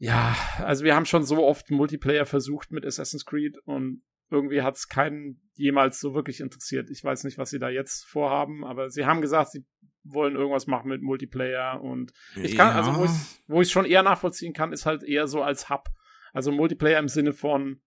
[0.00, 4.76] ja, also wir haben schon so oft Multiplayer versucht mit Assassin's Creed und irgendwie hat
[4.76, 6.88] es keinen jemals so wirklich interessiert.
[6.88, 9.66] Ich weiß nicht, was sie da jetzt vorhaben, aber sie haben gesagt, sie
[10.02, 12.98] wollen irgendwas machen mit Multiplayer und ich kann, also ja.
[12.98, 13.14] also
[13.46, 15.88] wo ich es schon eher nachvollziehen kann, ist halt eher so als Hub.
[16.32, 17.82] Also Multiplayer im Sinne von,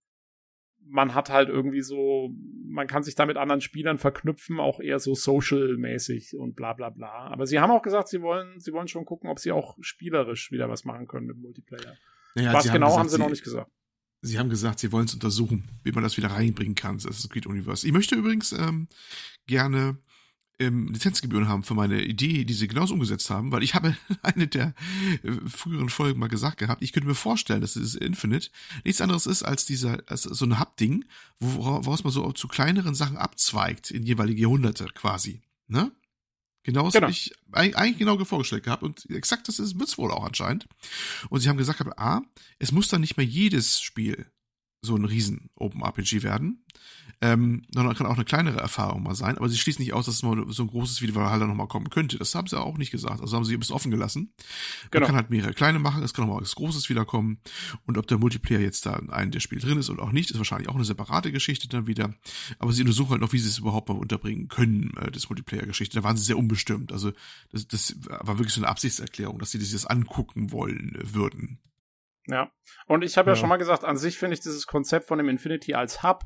[0.87, 2.33] man hat halt irgendwie so,
[2.65, 6.89] man kann sich da mit anderen Spielern verknüpfen, auch eher so social-mäßig und bla bla
[6.89, 7.27] bla.
[7.27, 10.51] Aber sie haben auch gesagt, sie wollen, sie wollen schon gucken, ob sie auch spielerisch
[10.51, 11.97] wieder was machen können mit Multiplayer.
[12.35, 13.71] Naja, was genau haben, gesagt, haben sie, noch nicht gesagt.
[14.21, 17.29] Sie haben gesagt, sie wollen es untersuchen, wie man das wieder reinbringen kann, das ist
[17.29, 17.85] Creed Universe.
[17.85, 18.87] Ich möchte übrigens ähm,
[19.47, 19.97] gerne
[20.63, 24.47] ähm, Lizenzgebühren haben für meine Idee, die sie genauso umgesetzt haben, weil ich habe eine
[24.47, 24.73] der
[25.23, 28.49] äh, früheren Folgen mal gesagt gehabt, ich könnte mir vorstellen, dass dieses Infinite
[28.83, 31.05] nichts anderes ist als dieser, als so ein Hub-Ding,
[31.39, 35.41] woraus man so zu kleineren Sachen abzweigt in jeweilige Jahrhunderte quasi.
[35.67, 35.91] Ne?
[36.63, 37.07] Genau das genau.
[37.07, 40.67] habe ich eigentlich genau vorgestellt gehabt und exakt das wird es wohl auch anscheinend.
[41.29, 42.21] Und sie haben gesagt, A,
[42.57, 44.25] es muss dann nicht mehr jedes Spiel
[44.83, 46.65] so ein riesen Open RPG werden,
[47.21, 49.37] ähm, sondern kann auch eine kleinere Erfahrung mal sein.
[49.37, 51.89] Aber sie schließt nicht aus, dass es mal so ein großes Video Valhalla nochmal kommen
[51.89, 52.17] könnte.
[52.17, 53.21] Das haben sie auch nicht gesagt.
[53.21, 54.33] Also haben sie ein bisschen offen gelassen.
[54.91, 55.01] Genau.
[55.01, 57.39] Man kann halt mehrere kleine machen, es kann auch mal was Großes wiederkommen.
[57.85, 60.31] Und ob der Multiplayer jetzt da in einem der Spiele drin ist oder auch nicht,
[60.31, 62.13] ist wahrscheinlich auch eine separate Geschichte dann wieder.
[62.59, 65.95] Aber sie untersuchen halt noch, wie sie es überhaupt mal unterbringen können, äh, das Multiplayer-Geschichte.
[65.95, 66.91] Da waren sie sehr unbestimmt.
[66.91, 67.13] Also
[67.53, 71.59] das, das war wirklich so eine Absichtserklärung, dass sie das angucken wollen äh, würden.
[72.27, 72.51] Ja.
[72.87, 73.33] Und ich habe ja.
[73.33, 76.23] ja schon mal gesagt, an sich finde ich dieses Konzept von dem Infinity als Hub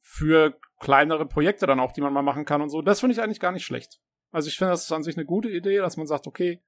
[0.00, 3.22] für kleinere Projekte dann auch, die man mal machen kann und so, das finde ich
[3.22, 4.00] eigentlich gar nicht schlecht.
[4.30, 6.62] Also ich finde, das ist an sich eine gute Idee, dass man sagt, okay,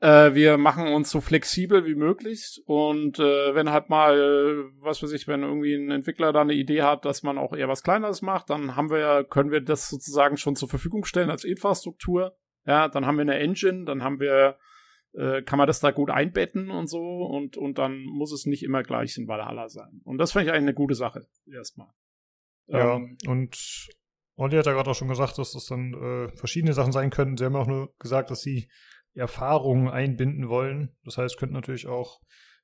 [0.00, 5.12] äh, wir machen uns so flexibel wie möglich und äh, wenn halt mal, was weiß
[5.12, 8.22] ich, wenn irgendwie ein Entwickler da eine Idee hat, dass man auch eher was Kleineres
[8.22, 12.36] macht, dann haben wir ja, können wir das sozusagen schon zur Verfügung stellen als Infrastruktur.
[12.64, 14.58] Ja, dann haben wir eine Engine, dann haben wir
[15.18, 18.62] äh, kann man das da gut einbetten und so und, und dann muss es nicht
[18.62, 20.00] immer gleich in Valhalla sein.
[20.04, 21.88] Und das finde ich eigentlich eine gute Sache, erstmal.
[22.68, 23.88] Ja, ähm, und
[24.36, 27.36] Olli hat ja gerade auch schon gesagt, dass das dann äh, verschiedene Sachen sein könnten.
[27.36, 28.68] Sie haben auch nur gesagt, dass sie
[29.14, 30.96] Erfahrungen einbinden wollen.
[31.04, 32.20] Das heißt, es könnten natürlich auch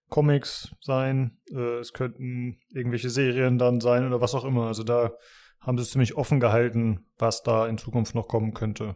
[0.09, 4.69] Comics sein, äh, es könnten irgendwelche Serien dann sein oder was auch immer.
[4.69, 5.13] Also da
[5.61, 8.95] haben sie es ziemlich offen gehalten, was da in Zukunft noch kommen könnte.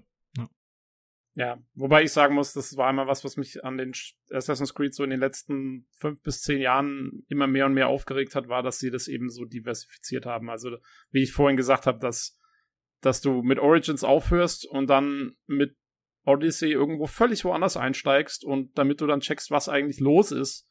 [1.38, 3.92] Ja, wobei ich sagen muss, das war immer was, was mich an den
[4.32, 8.34] Assassin's Creed so in den letzten fünf bis zehn Jahren immer mehr und mehr aufgeregt
[8.34, 10.50] hat, war, dass sie das eben so diversifiziert haben.
[10.50, 10.78] Also,
[11.12, 12.36] wie ich vorhin gesagt habe, dass,
[13.02, 15.76] dass du mit Origins aufhörst und dann mit
[16.24, 20.68] Odyssey irgendwo völlig woanders einsteigst und damit du dann checkst, was eigentlich los ist,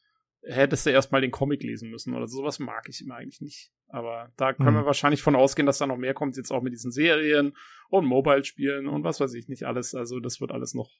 [0.47, 3.71] hättest du erstmal den Comic lesen müssen oder sowas mag ich immer eigentlich nicht.
[3.87, 4.79] Aber da können mhm.
[4.79, 7.55] wir wahrscheinlich von ausgehen, dass da noch mehr kommt, jetzt auch mit diesen Serien
[7.89, 9.95] und Mobile-Spielen und was weiß ich nicht alles.
[9.95, 10.91] Also das wird alles noch.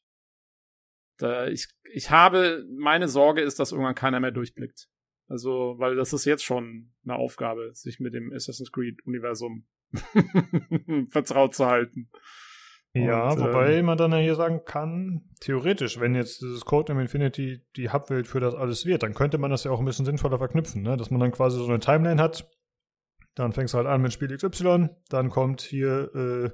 [1.18, 4.88] Da, ich, ich habe, meine Sorge ist, dass irgendwann keiner mehr durchblickt.
[5.28, 9.68] Also, weil das ist jetzt schon eine Aufgabe, sich mit dem Assassin's Creed-Universum
[11.10, 12.10] vertraut zu halten.
[13.06, 16.94] Ja, und, wobei ähm, man dann ja hier sagen kann, theoretisch, wenn jetzt dieses Code
[16.94, 19.86] im Infinity die Hubwelt für das alles wird, dann könnte man das ja auch ein
[19.86, 20.98] bisschen sinnvoller verknüpfen, ne?
[20.98, 22.50] dass man dann quasi so eine Timeline hat.
[23.36, 26.50] Dann fängst du halt an mit Spiel XY, dann kommt hier äh,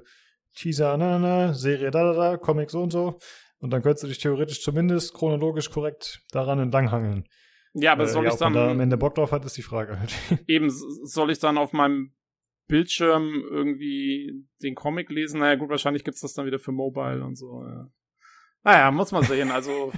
[0.54, 3.18] Teaser, na, na, na, Serie da, da, da, Comic so und so.
[3.58, 7.24] Und dann könntest du dich theoretisch zumindest chronologisch korrekt daran entlanghangeln.
[7.72, 8.52] Ja, aber äh, soll ja, ich dann.
[8.52, 10.14] da am Ende Bock drauf hat, ist die Frage halt.
[10.46, 12.12] Eben, soll ich dann auf meinem
[12.66, 15.40] Bildschirm irgendwie den Comic lesen?
[15.40, 17.64] Naja, gut, wahrscheinlich gibt's das dann wieder für Mobile und so.
[17.66, 17.88] Ja.
[18.62, 19.50] Naja, muss man sehen.
[19.50, 19.92] Also.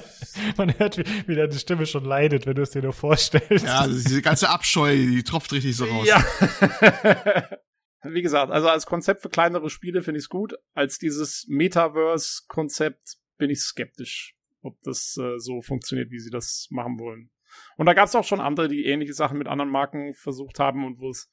[0.56, 3.64] man hört, wie, wie deine Stimme schon leidet, wenn du es dir nur vorstellst.
[3.64, 6.06] Ja, also diese ganze Abscheu, die tropft richtig so raus.
[6.06, 6.24] Ja.
[8.02, 10.54] wie gesagt, also als Konzept für kleinere Spiele finde ich es gut.
[10.74, 16.98] Als dieses Metaverse-Konzept bin ich skeptisch, ob das äh, so funktioniert, wie sie das machen
[16.98, 17.30] wollen.
[17.76, 20.84] Und da gab es auch schon andere, die ähnliche Sachen mit anderen Marken versucht haben
[20.84, 21.30] und wo es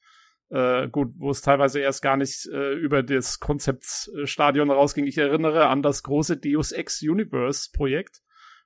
[0.50, 5.06] äh, gut, wo es teilweise erst gar nicht äh, über das Konzeptstadion rausging.
[5.06, 8.20] Ich erinnere an das große Deus Ex Universe Projekt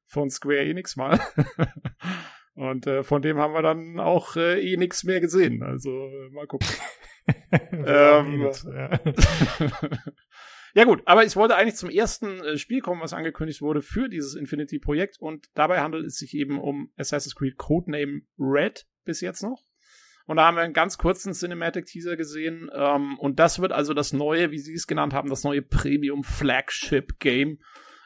[0.04, 1.20] von Square Enix mal.
[2.54, 5.62] Und äh, von dem haben wir dann auch äh, eh nichts mehr gesehen.
[5.62, 6.68] Also äh, mal gucken.
[7.72, 9.00] ähm, ja.
[10.74, 14.08] ja gut, aber ich wollte eigentlich zum ersten äh, Spiel kommen, was angekündigt wurde für
[14.08, 15.18] dieses Infinity-Projekt.
[15.20, 19.62] Und dabei handelt es sich eben um Assassin's Creed Codename Red bis jetzt noch.
[20.30, 22.70] Und da haben wir einen ganz kurzen Cinematic-Teaser gesehen.
[22.72, 27.58] Ähm, und das wird also das neue, wie sie es genannt haben, das neue Premium-Flagship-Game.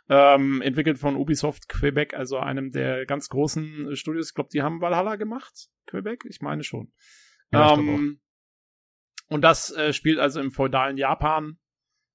[0.08, 4.28] Ähm, entwickelt von Ubisoft Quebec, also einem der ganz großen Studios.
[4.28, 5.68] Ich glaube, die haben Valhalla gemacht.
[5.84, 6.24] Quebec?
[6.26, 6.94] Ich meine schon.
[7.52, 8.22] Ja, ähm,
[9.28, 11.58] und das äh, spielt also im feudalen Japan.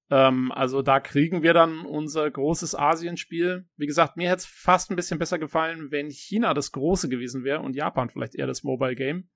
[0.09, 3.67] Ähm, also da kriegen wir dann unser großes Asienspiel.
[3.77, 7.43] Wie gesagt, mir hätte es fast ein bisschen besser gefallen, wenn China das große gewesen
[7.43, 9.29] wäre und Japan vielleicht eher das Mobile Game.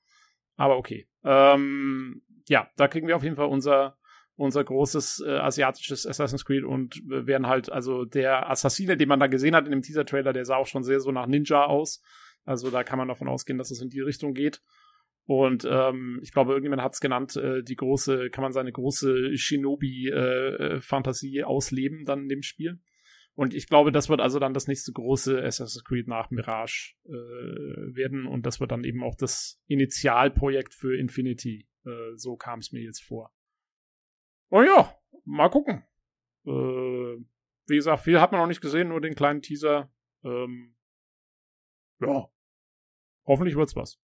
[0.56, 1.08] Aber okay.
[1.24, 3.98] Ähm, ja, da kriegen wir auf jeden Fall unser
[4.36, 9.20] unser großes äh, asiatisches Assassin's Creed und äh, werden halt, also der Assassine, den man
[9.20, 12.02] da gesehen hat in dem Teaser-Trailer, der sah auch schon sehr so nach Ninja aus.
[12.46, 14.62] Also da kann man davon ausgehen, dass es in die Richtung geht.
[15.26, 19.38] Und ähm, ich glaube, irgendjemand hat es genannt, äh, die große, kann man seine große
[19.38, 22.82] Shinobi-Fantasie äh, äh ausleben dann in dem Spiel.
[23.36, 27.10] Und ich glaube, das wird also dann das nächste große Assassin's Creed nach Mirage äh,
[27.10, 28.28] werden.
[28.28, 31.68] Und das wird dann eben auch das Initialprojekt für Infinity.
[31.86, 33.34] Äh, so kam es mir jetzt vor.
[34.50, 34.96] Oh ja,
[35.26, 35.84] mal gucken.
[36.46, 37.24] Äh,
[37.68, 39.92] wie gesagt, viel hat man noch nicht gesehen, nur den kleinen Teaser.
[40.24, 40.76] Ähm,
[42.00, 42.28] ja,
[43.26, 44.00] hoffentlich wird's was.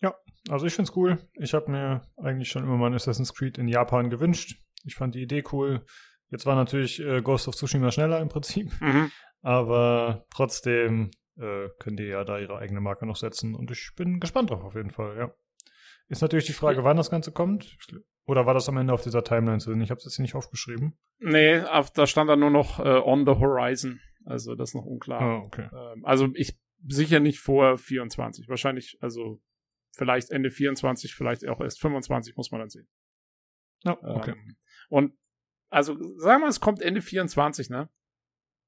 [0.00, 0.16] Ja,
[0.48, 1.18] also ich find's cool.
[1.34, 4.62] Ich habe mir eigentlich schon immer mal Assassin's Creed in Japan gewünscht.
[4.84, 5.84] Ich fand die Idee cool.
[6.30, 9.10] Jetzt war natürlich äh, Ghost of Tsushima schneller im Prinzip, mhm.
[9.42, 14.20] aber trotzdem äh, können die ja da ihre eigene Marke noch setzen und ich bin
[14.20, 15.34] gespannt drauf auf jeden Fall, ja.
[16.08, 17.78] Ist natürlich die Frage, wann das Ganze kommt.
[18.26, 19.80] Oder war das am Ende auf dieser Timeline zu sehen?
[19.80, 20.98] Ich habe es jetzt nicht aufgeschrieben.
[21.20, 24.00] Nee, auf, da stand dann nur noch äh, on the horizon.
[24.24, 25.42] Also das ist noch unklar.
[25.42, 25.68] Oh, okay.
[25.72, 28.48] Ähm, also ich sicher nicht vor 24.
[28.48, 29.40] Wahrscheinlich, also
[29.96, 32.88] vielleicht Ende 24, vielleicht auch erst 25, muss man dann sehen.
[33.84, 34.32] Ja, okay.
[34.32, 34.56] Ähm,
[34.88, 35.12] und
[35.70, 37.88] also sagen wir, es kommt Ende 24, ne?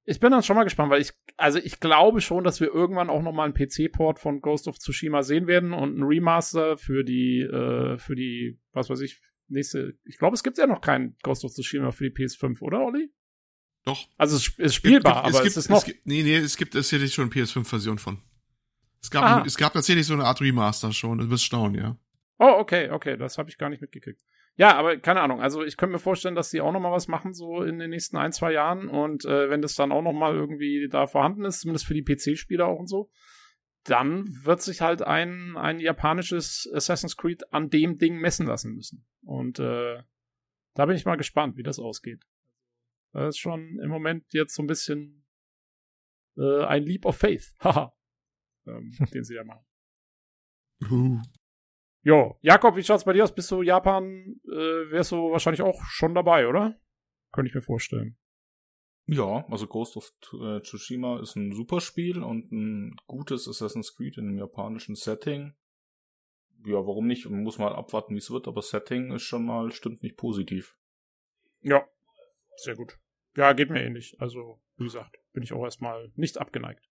[0.05, 3.09] Ich bin dann schon mal gespannt, weil ich, also ich glaube schon, dass wir irgendwann
[3.09, 7.05] auch noch mal einen PC-Port von Ghost of Tsushima sehen werden und einen Remaster für
[7.05, 9.97] die, äh, für die, was weiß ich, nächste.
[10.05, 13.13] Ich glaube, es gibt ja noch keinen Ghost of Tsushima für die PS5, oder, Olli?
[13.85, 14.09] Doch.
[14.17, 15.79] Also es ist spielbar, gibt, aber es, gibt, es ist noch.
[15.79, 18.19] Es gibt, nee, nee, es gibt tatsächlich schon eine PS5-Version von.
[19.01, 21.19] Es gab, es gab tatsächlich so eine Art Remaster schon.
[21.19, 21.97] Du wirst staunen, ja.
[22.39, 24.21] Oh, okay, okay, das habe ich gar nicht mitgekriegt.
[24.57, 25.41] Ja, aber keine Ahnung.
[25.41, 27.91] Also ich könnte mir vorstellen, dass die auch noch mal was machen so in den
[27.91, 31.45] nächsten ein zwei Jahren und äh, wenn das dann auch noch mal irgendwie da vorhanden
[31.45, 33.11] ist, zumindest für die PC-Spieler auch und so,
[33.85, 39.07] dann wird sich halt ein ein japanisches Assassin's Creed an dem Ding messen lassen müssen.
[39.23, 40.03] Und äh,
[40.75, 42.23] da bin ich mal gespannt, wie das ausgeht.
[43.13, 45.27] Das ist schon im Moment jetzt so ein bisschen
[46.37, 47.95] äh, ein Leap of Faith, haha,
[48.67, 49.65] ähm, den sie ja machen.
[52.05, 53.35] Jo, Jakob, wie schaut's bei dir aus?
[53.35, 56.79] Bist du Japan, äh, wärst du wahrscheinlich auch schon dabei, oder?
[57.31, 58.17] Könnte ich mir vorstellen.
[59.07, 64.19] Ja, also Ghost of äh, Tsushima ist ein super Spiel und ein gutes Assassin's Creed
[64.19, 65.55] in einem japanischen Setting.
[66.65, 67.29] Ja, warum nicht?
[67.29, 70.77] Man muss mal abwarten, wie es wird, aber Setting ist schon mal, stimmt nicht positiv.
[71.61, 71.87] Ja,
[72.57, 72.99] sehr gut.
[73.37, 74.17] Ja, geht mir ähnlich.
[74.21, 76.89] Also, wie gesagt, bin ich auch erstmal nicht abgeneigt.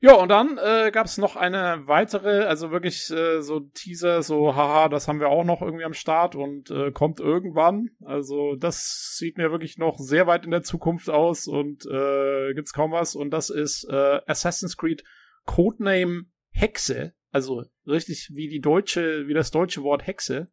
[0.00, 4.54] Ja, und dann äh, gab es noch eine weitere, also wirklich äh, so Teaser, so
[4.54, 7.90] haha, das haben wir auch noch irgendwie am Start und äh, kommt irgendwann.
[8.04, 12.72] Also das sieht mir wirklich noch sehr weit in der Zukunft aus und äh, gibt's
[12.72, 13.16] kaum was.
[13.16, 15.02] Und das ist äh, Assassin's Creed
[15.46, 20.48] Codename Hexe, also richtig wie die deutsche, wie das deutsche Wort Hexe.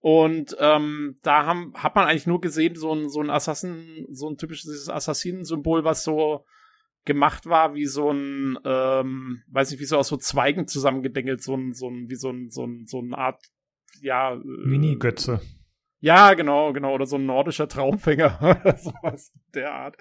[0.00, 4.28] Und ähm, da haben, hat man eigentlich nur gesehen, so ein, so ein Assassin, so
[4.28, 6.44] ein typisches Assassinen-Symbol, was so
[7.06, 11.54] gemacht war wie so ein, ähm, weiß nicht, wie so aus so Zweigen zusammengedengelt, so
[11.54, 13.40] ein, so ein, wie so ein, so ein, so eine Art,
[14.02, 14.34] ja.
[14.34, 15.40] Äh, Mini-Götze.
[16.00, 19.96] Ja, genau, genau, oder so ein nordischer Traumfänger oder sowas der Art.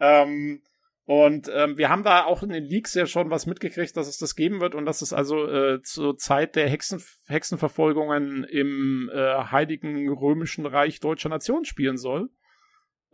[0.00, 0.62] Ähm,
[1.06, 4.16] und ähm, wir haben da auch in den Leaks ja schon was mitgekriegt, dass es
[4.16, 9.44] das geben wird und dass es also äh, zur Zeit der Hexen, Hexenverfolgungen im äh,
[9.50, 12.30] Heiligen Römischen Reich Deutscher Nation spielen soll.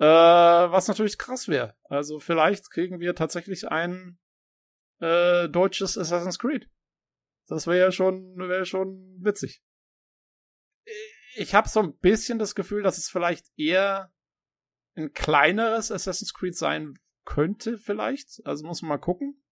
[0.01, 1.77] Äh, was natürlich krass wäre.
[1.85, 4.19] Also vielleicht kriegen wir tatsächlich ein
[4.99, 6.71] äh, deutsches Assassin's Creed.
[7.49, 9.63] Das wäre ja schon, wäre schon witzig.
[11.37, 14.11] Ich habe so ein bisschen das Gefühl, dass es vielleicht eher
[14.95, 16.95] ein kleineres Assassin's Creed sein
[17.27, 18.41] könnte, vielleicht.
[18.47, 19.43] Also muss man mal gucken.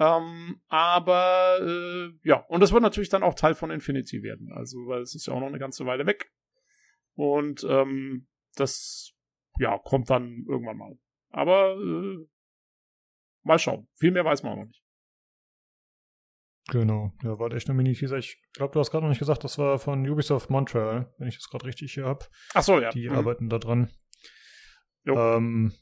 [0.00, 4.50] Ähm, aber äh, ja, und das wird natürlich dann auch Teil von Infinity werden.
[4.52, 6.32] Also, weil es ist ja auch noch eine ganze Weile weg.
[7.14, 8.26] Und ähm,
[8.56, 9.14] das
[9.60, 10.98] ja, kommt dann irgendwann mal.
[11.30, 12.26] Aber äh,
[13.42, 13.86] mal schauen.
[13.94, 14.82] Viel mehr weiß man auch noch nicht.
[16.68, 18.16] Genau, ja, war echt eine Mini-Teaser.
[18.16, 21.36] Ich glaube, du hast gerade noch nicht gesagt, das war von Ubisoft Montreal, wenn ich
[21.36, 22.26] das gerade richtig hier habe.
[22.54, 22.90] Ach so, ja.
[22.90, 23.16] Die mhm.
[23.16, 23.90] arbeiten da dran.
[25.04, 25.72] Ähm,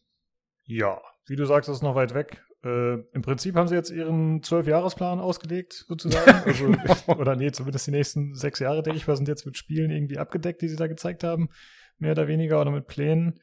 [0.64, 2.42] ja, wie du sagst, das ist noch weit weg.
[2.64, 6.30] Äh, Im Prinzip haben sie jetzt ihren Zwölf-Jahresplan ausgelegt, sozusagen.
[6.46, 6.72] also,
[7.12, 10.62] oder nee, zumindest die nächsten sechs Jahre, denke ich, sind jetzt mit Spielen irgendwie abgedeckt,
[10.62, 11.50] die sie da gezeigt haben.
[11.98, 13.40] Mehr oder weniger oder mit Plänen.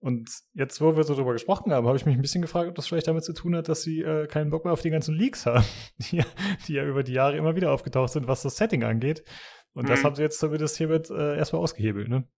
[0.00, 2.74] Und jetzt, wo wir so drüber gesprochen haben, habe ich mich ein bisschen gefragt, ob
[2.76, 5.14] das vielleicht damit zu tun hat, dass sie äh, keinen Bock mehr auf die ganzen
[5.14, 5.64] Leaks haben,
[5.98, 6.22] die,
[6.66, 9.24] die, ja über die Jahre immer wieder aufgetaucht sind, was das Setting angeht.
[9.72, 9.88] Und mhm.
[9.88, 12.28] das haben sie jetzt zumindest hiermit äh, erstmal ausgehebelt, ne?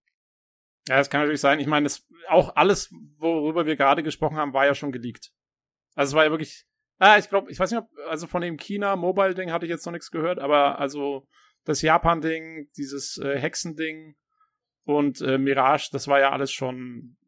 [0.89, 1.61] Ja, das kann natürlich sein.
[1.61, 5.31] Ich meine, das, auch alles, worüber wir gerade gesprochen haben, war ja schon geleakt.
[5.95, 6.65] Also es war ja wirklich,
[6.99, 9.93] ah, ich glaube, ich weiß nicht, ob, also von dem China-Mobile-Ding hatte ich jetzt noch
[9.93, 11.29] nichts gehört, aber also
[11.65, 14.17] das Japan-Ding, dieses äh, Hexen-Ding
[14.85, 17.19] und äh, Mirage, das war ja alles schon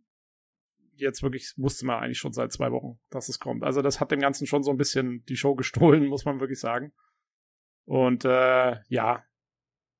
[1.02, 3.62] jetzt wirklich wusste man eigentlich schon seit zwei Wochen, dass es kommt.
[3.64, 6.60] Also das hat dem Ganzen schon so ein bisschen die Show gestohlen, muss man wirklich
[6.60, 6.92] sagen.
[7.84, 9.24] Und äh, ja,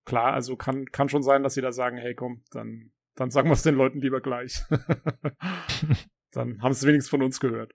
[0.04, 3.48] klar, also kann, kann schon sein, dass sie da sagen, hey komm, dann, dann sagen
[3.48, 4.62] wir es den Leuten lieber gleich.
[6.30, 7.74] dann haben sie wenigstens von uns gehört.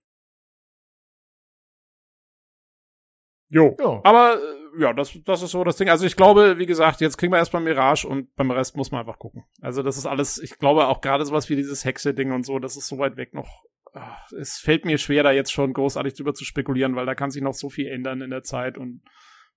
[3.49, 3.75] Jo.
[3.79, 4.01] jo.
[4.03, 5.89] Aber äh, ja, das, das ist so das Ding.
[5.89, 9.01] Also ich glaube, wie gesagt, jetzt kriegen wir erstmal Mirage und beim Rest muss man
[9.01, 9.43] einfach gucken.
[9.61, 12.77] Also das ist alles, ich glaube auch gerade sowas wie dieses Hexe-Ding und so, das
[12.77, 13.63] ist so weit weg noch.
[13.93, 17.31] Ach, es fällt mir schwer, da jetzt schon großartig drüber zu spekulieren, weil da kann
[17.31, 19.01] sich noch so viel ändern in der Zeit und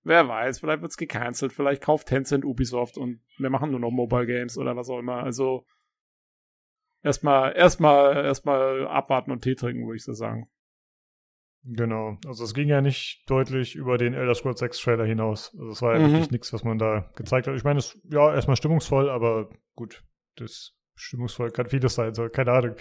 [0.03, 4.25] wer weiß, vielleicht wird's gecancelt, vielleicht kauft Tencent Ubisoft und wir machen nur noch Mobile
[4.25, 5.23] Games oder was auch immer.
[5.23, 5.65] Also
[7.03, 10.49] erstmal, erstmal, erstmal abwarten und Tee trinken, würde ich so sagen.
[11.63, 15.55] Genau, also es ging ja nicht deutlich über den Elder Scrolls 6 Trailer hinaus.
[15.59, 16.11] Also es war ja mhm.
[16.11, 17.55] wirklich nichts, was man da gezeigt hat.
[17.55, 20.03] Ich meine, es ja erstmal stimmungsvoll, aber gut,
[20.37, 22.75] das stimmungsvoll kann vieles sein, so keine Ahnung.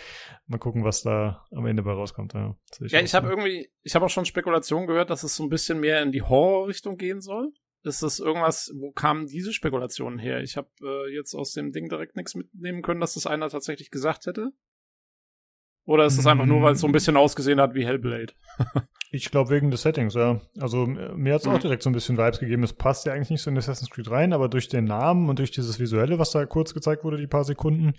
[0.47, 2.33] Mal gucken, was da am Ende bei rauskommt.
[2.33, 5.43] Ja, ich, ja, ich habe irgendwie, ich habe auch schon Spekulationen gehört, dass es so
[5.43, 7.53] ein bisschen mehr in die Horror-Richtung gehen soll.
[7.83, 10.43] Ist das irgendwas, wo kamen diese Spekulationen her?
[10.43, 13.91] Ich habe äh, jetzt aus dem Ding direkt nichts mitnehmen können, dass das einer tatsächlich
[13.91, 14.53] gesagt hätte.
[15.91, 18.33] Oder ist es einfach nur, weil es so ein bisschen ausgesehen hat wie Hellblade?
[19.11, 20.41] ich glaube wegen des Settings, ja.
[20.61, 21.55] Also mir hat es mhm.
[21.55, 22.63] auch direkt so ein bisschen Vibes gegeben.
[22.63, 25.41] Es passt ja eigentlich nicht so in Assassin's Creed rein, aber durch den Namen und
[25.41, 27.95] durch dieses Visuelle, was da kurz gezeigt wurde, die paar Sekunden,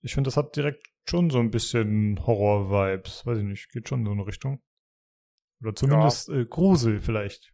[0.00, 3.26] ich finde, das hat direkt schon so ein bisschen Horror-Vibes.
[3.26, 4.62] Weiß ich nicht, geht schon in so eine Richtung.
[5.60, 6.36] Oder zumindest ja.
[6.36, 7.52] äh, Grusel vielleicht.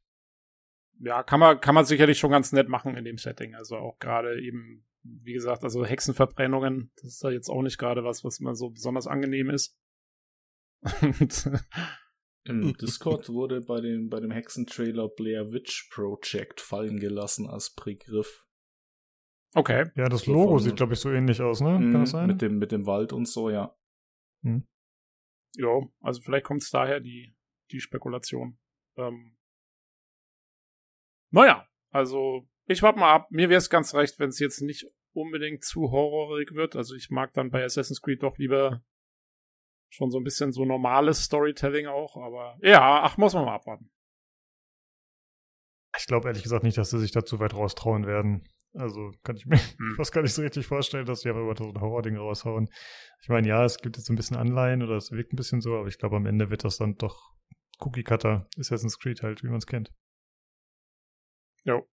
[1.01, 3.57] Ja, kann man, kann man sicherlich schon ganz nett machen in dem Setting.
[3.57, 8.05] Also auch gerade eben wie gesagt, also Hexenverbrennungen, das ist ja jetzt auch nicht gerade
[8.05, 9.77] was, was immer so besonders angenehm ist.
[11.01, 11.51] Und
[12.45, 18.45] Im Discord wurde bei dem, bei dem Hexentrailer Blair Witch Project fallen gelassen als Begriff.
[19.55, 19.91] Okay.
[19.95, 21.75] Ja, das so Logo sieht, glaube ich, so ähnlich aus, ne?
[21.75, 22.27] Kann mhm, das sein?
[22.27, 23.77] Mit dem, mit dem Wald und so, ja.
[24.43, 24.67] Hm.
[25.55, 27.37] Ja, also vielleicht kommt es daher die,
[27.71, 28.59] die Spekulation.
[28.97, 29.37] Ähm,
[31.31, 33.29] naja, also ich warte mal ab.
[33.31, 36.77] Mir wäre es ganz recht, wenn es jetzt nicht unbedingt zu horrorig wird.
[36.77, 38.83] Also ich mag dann bei Assassin's Creed doch lieber
[39.91, 42.17] schon so ein bisschen so normales Storytelling auch.
[42.17, 43.91] Aber ja, ach, muss man mal abwarten.
[45.99, 48.49] Ich glaube ehrlich gesagt nicht, dass sie sich da zu weit raustrauen werden.
[48.75, 49.95] Also kann ich mir hm.
[49.97, 52.69] fast gar nicht so richtig vorstellen, dass sie aber über so ein Horror-Ding raushauen.
[53.23, 55.77] Ich meine, ja, es gibt jetzt ein bisschen Anleihen oder es wirkt ein bisschen so,
[55.77, 57.35] aber ich glaube, am Ende wird das dann doch
[57.81, 59.93] Cookie-Cutter Assassin's Creed halt, wie man es kennt.
[61.65, 61.87] Jo.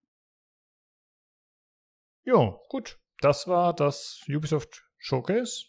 [2.25, 2.99] Ja, gut.
[3.21, 5.65] Das war das Ubisoft Showcase.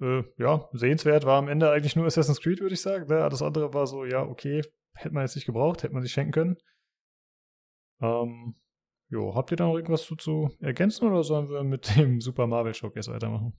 [0.00, 3.06] Äh, ja, sehenswert war am Ende eigentlich nur Assassin's Creed, würde ich sagen.
[3.06, 3.28] Ne?
[3.28, 4.62] Das andere war so, ja, okay,
[4.94, 6.56] hätte man jetzt nicht gebraucht, hätte man sich schenken können.
[8.00, 8.56] Ähm,
[9.14, 12.48] Jo, habt ihr da noch irgendwas zu, zu ergänzen oder sollen wir mit dem Super
[12.48, 13.52] Marvel Showcase weitermachen?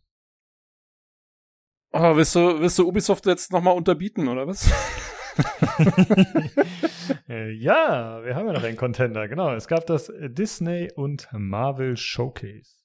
[1.94, 4.70] Oh, willst du, willst du Ubisoft jetzt nochmal unterbieten, oder was?
[7.28, 9.54] Äh, ja, wir haben ja noch einen Contender, genau.
[9.54, 12.78] Es gab das Disney und Marvel Showcase.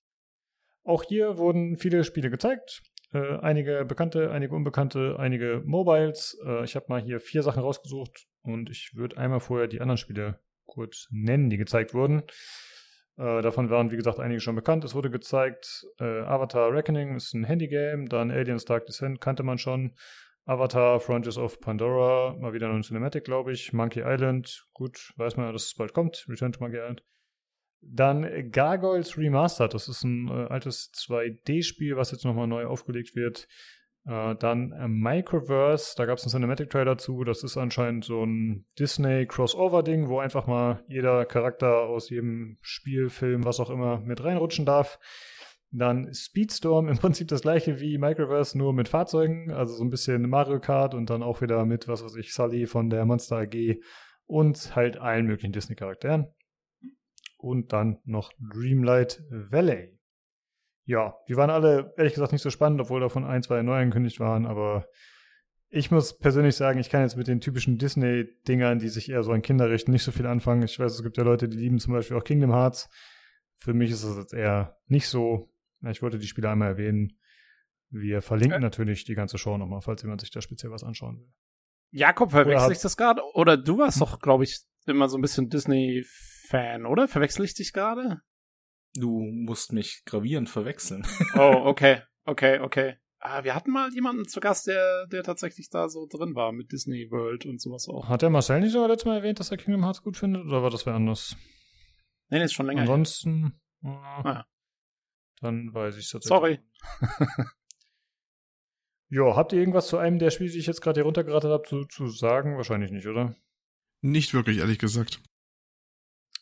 [0.85, 2.83] Auch hier wurden viele Spiele gezeigt.
[3.13, 6.39] Äh, einige bekannte, einige unbekannte, einige Mobiles.
[6.45, 9.99] Äh, ich habe mal hier vier Sachen rausgesucht und ich würde einmal vorher die anderen
[9.99, 12.23] Spiele kurz nennen, die gezeigt wurden.
[13.17, 14.85] Äh, davon waren, wie gesagt, einige schon bekannt.
[14.85, 19.59] Es wurde gezeigt, äh, Avatar Reckoning ist ein Handygame, dann Aliens Dark Descent kannte man
[19.59, 19.95] schon.
[20.45, 23.73] Avatar Frontiers of Pandora, mal wieder ein Cinematic, glaube ich.
[23.73, 26.27] Monkey Island, gut, weiß man ja, dass es bald kommt.
[26.29, 27.03] Return to Monkey Island.
[27.83, 33.49] Dann Gargoyles Remastered, das ist ein äh, altes 2D-Spiel, was jetzt nochmal neu aufgelegt wird.
[34.07, 37.25] Äh, dann äh, Microverse, da gab es einen Cinematic-Trailer zu.
[37.25, 43.45] Das ist anscheinend so ein Disney-Crossover-Ding, wo einfach mal jeder Charakter aus jedem Spiel, Film,
[43.45, 44.99] was auch immer, mit reinrutschen darf.
[45.73, 50.29] Dann Speedstorm, im Prinzip das gleiche wie Microverse, nur mit Fahrzeugen, also so ein bisschen
[50.29, 53.81] Mario Kart und dann auch wieder mit, was weiß ich, Sully von der Monster AG
[54.27, 56.27] und halt allen möglichen Disney-Charakteren
[57.37, 59.99] und dann noch Dreamlight Valley.
[60.85, 64.19] Ja, die waren alle ehrlich gesagt nicht so spannend, obwohl davon ein, zwei neu angekündigt
[64.21, 64.87] waren, aber
[65.69, 69.31] ich muss persönlich sagen, ich kann jetzt mit den typischen Disney-Dingern, die sich eher so
[69.31, 70.63] an Kinder richten, nicht so viel anfangen.
[70.65, 72.89] Ich weiß, es gibt ja Leute, die lieben zum Beispiel auch Kingdom Hearts.
[73.55, 75.49] Für mich ist das jetzt eher nicht so.
[75.89, 77.19] Ich wollte die Spiele einmal erwähnen.
[77.91, 78.65] Wir verlinken äh.
[78.65, 81.33] natürlich die ganze Show nochmal, falls jemand sich da speziell was anschauen will.
[81.93, 83.23] Jakob, verwechsel ich das gerade?
[83.35, 84.07] Oder du warst hm?
[84.07, 86.05] doch, glaube ich, immer so ein bisschen Disney
[86.49, 87.09] Fan, oder?
[87.09, 88.21] Verwechsel ich dich gerade?
[88.95, 91.07] Du musst mich gravierend verwechseln.
[91.35, 92.97] oh, okay, okay, okay.
[93.19, 96.73] Ah, wir hatten mal jemanden zu Gast, der, der tatsächlich da so drin war mit
[96.73, 98.09] Disney World und sowas auch.
[98.09, 100.63] Hat der Marcel nicht sogar letztes Mal erwähnt, dass er Kingdom Hearts gut findet, oder
[100.63, 101.37] war das wer anders?
[102.31, 102.83] Nee, nee, ist schon länger.
[102.83, 104.47] Ansonsten, äh, ah.
[105.41, 106.61] Dann weiß ich es Sorry.
[109.09, 111.63] jo, habt ihr irgendwas zu einem der Spiele, die ich jetzt gerade hier runtergeratet habe,
[111.67, 112.57] zu, zu sagen?
[112.57, 113.37] Wahrscheinlich nicht, oder?
[114.03, 115.21] Nicht wirklich, ehrlich gesagt.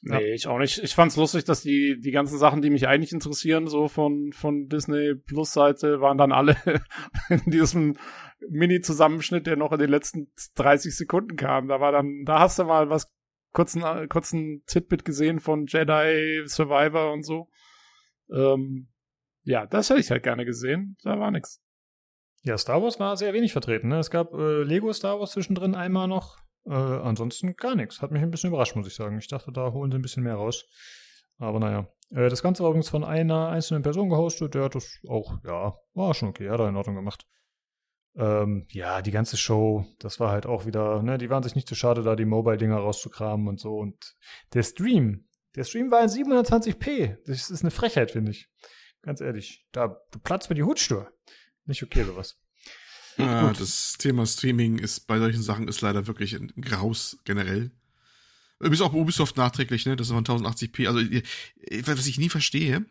[0.00, 0.34] Nee, ja.
[0.34, 0.78] ich auch nicht.
[0.78, 4.68] Ich fand's lustig, dass die, die ganzen Sachen, die mich eigentlich interessieren, so von, von
[4.68, 6.56] Disney Plus Seite, waren dann alle
[7.28, 7.96] in diesem
[8.48, 11.68] Mini-Zusammenschnitt, der noch in den letzten 30 Sekunden kam.
[11.68, 13.10] Da war dann, da hast du mal was,
[13.52, 17.48] kurzen, kurzen Titbit gesehen von Jedi Survivor und so.
[18.32, 18.88] Ähm,
[19.44, 20.96] ja, das hätte ich halt gerne gesehen.
[21.02, 21.60] Da war nix.
[22.42, 23.88] Ja, Star Wars war sehr wenig vertreten.
[23.88, 23.98] Ne?
[23.98, 26.38] Es gab äh, Lego Star Wars zwischendrin einmal noch.
[26.66, 28.02] Äh, ansonsten gar nichts.
[28.02, 29.18] Hat mich ein bisschen überrascht, muss ich sagen.
[29.18, 30.66] Ich dachte, da holen sie ein bisschen mehr raus.
[31.38, 31.88] Aber naja.
[32.10, 34.54] Äh, das Ganze war übrigens von einer einzelnen Person gehostet.
[34.54, 36.50] Der hat das auch, ja, war schon okay.
[36.50, 37.26] Hat er in Ordnung gemacht.
[38.16, 41.68] Ähm, ja, die ganze Show, das war halt auch wieder, ne, die waren sich nicht
[41.68, 43.76] zu schade, da die Mobile-Dinger rauszukramen und so.
[43.76, 44.16] Und
[44.54, 47.16] der Stream, der Stream war in 720p.
[47.26, 48.48] Das ist eine Frechheit, finde ich.
[49.02, 49.66] Ganz ehrlich.
[49.72, 49.88] Da,
[50.22, 51.12] platzt mir die Hutstür.
[51.64, 52.36] Nicht okay, sowas.
[53.16, 57.72] Ja, das Thema Streaming ist bei solchen Sachen ist leider wirklich ein Graus generell.
[58.60, 59.96] Bis auch bei Ubisoft nachträglich, ne?
[59.96, 60.86] Das ist von 1080p.
[60.86, 61.00] Also,
[61.86, 62.86] was ich nie verstehe,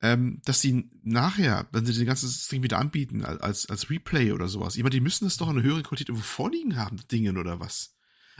[0.00, 4.48] ähm, dass die nachher, wenn sie den ganzen Stream wieder anbieten, als, als Replay oder
[4.48, 7.60] sowas, jemand, die müssen das doch in einer höheren Qualität irgendwo vorliegen haben, Dingen oder
[7.60, 7.94] was.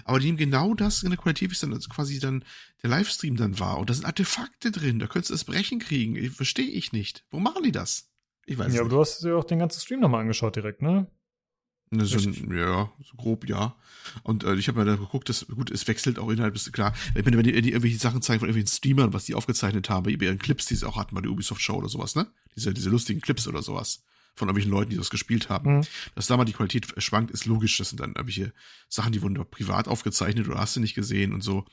[0.04, 2.44] Aber die nehmen genau das in der Qualität, wie es dann also quasi dann
[2.82, 3.78] der Livestream dann war.
[3.78, 6.30] Und da sind Artefakte drin, da könntest du das Brechen kriegen.
[6.30, 7.24] Verstehe ich nicht.
[7.30, 8.10] Warum machen die das?
[8.46, 8.80] Ich weiß ja, nicht.
[8.80, 11.06] aber du hast dir auch den ganzen Stream nochmal angeschaut direkt, ne?
[11.90, 13.76] Ne, so, ja, so grob, ja.
[14.22, 16.94] Und äh, ich habe mir da geguckt, dass, gut, es wechselt auch innerhalb, ist klar.
[17.14, 20.04] Ich meine, wenn die, die irgendwelche Sachen zeigen von irgendwelchen Streamern, was die aufgezeichnet haben,
[20.04, 22.26] bei ihren Clips, die sie auch hatten bei der Ubisoft-Show oder sowas, ne?
[22.56, 24.02] Diese, diese lustigen Clips oder sowas.
[24.36, 25.78] Von irgendwelchen Leuten, die das gespielt haben.
[25.78, 25.86] Mhm.
[26.14, 27.76] Dass da mal die Qualität schwankt, ist logisch.
[27.78, 28.52] Das sind dann irgendwelche
[28.88, 31.64] Sachen, die wurden privat aufgezeichnet oder hast du nicht gesehen und so.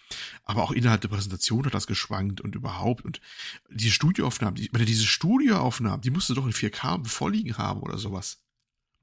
[0.44, 3.04] Aber auch innerhalb der Präsentation hat das geschwankt und überhaupt.
[3.04, 3.20] Und
[3.70, 7.82] diese Studioaufnahmen, die, ich meine, diese Studioaufnahmen, die musst du doch in 4K vorliegen haben
[7.82, 8.40] oder sowas.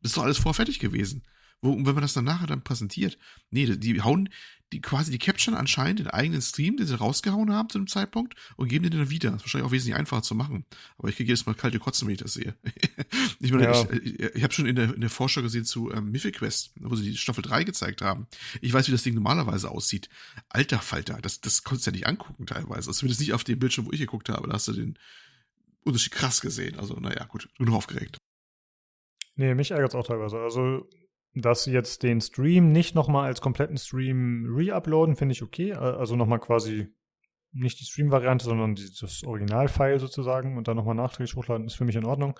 [0.02, 1.24] Das ist doch alles vorfertig gewesen.
[1.60, 3.18] Wo, wenn man das dann nachher dann präsentiert,
[3.50, 4.28] nee, die hauen
[4.72, 8.34] die quasi die Caption anscheinend den eigenen Stream, den sie rausgehauen haben zu dem Zeitpunkt
[8.56, 9.30] und geben den dann wieder.
[9.30, 10.66] Das ist wahrscheinlich auch wesentlich einfacher zu machen.
[10.98, 12.55] Aber ich kriege jedes Mal kalte Kotzen, wenn ich das sehe.
[13.40, 13.82] ich meine, ja.
[13.90, 16.72] ich, ich, ich habe schon in der, in der Vorschau gesehen zu ähm, Mythic Quest,
[16.80, 18.26] wo sie die Staffel 3 gezeigt haben.
[18.60, 20.08] Ich weiß, wie das Ding normalerweise aussieht.
[20.48, 22.88] Alter Falter, das, das konntest du ja nicht angucken teilweise.
[22.88, 24.48] Also zumindest nicht auf dem Bildschirm, wo ich geguckt habe.
[24.48, 24.98] Da hast du den
[25.84, 26.78] Unterschied krass gesehen.
[26.78, 28.18] Also, naja, gut, genug aufgeregt.
[29.36, 30.38] Nee, mich ärgert es auch teilweise.
[30.38, 30.88] Also
[31.34, 35.73] dass sie jetzt den Stream nicht nochmal als kompletten Stream re-uploaden, finde ich okay.
[35.73, 36.89] Also nochmal quasi
[37.52, 41.97] nicht die Stream-Variante, sondern das Original-File sozusagen und dann nochmal nachträglich hochladen, ist für mich
[41.97, 42.39] in Ordnung.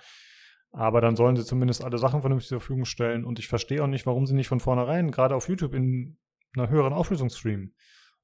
[0.71, 3.25] Aber dann sollen sie zumindest alle Sachen vernünftig zur Verfügung stellen.
[3.25, 6.19] Und ich verstehe auch nicht, warum sie nicht von vornherein, gerade auf YouTube, in
[6.55, 7.75] einer höheren Auflösung streamen.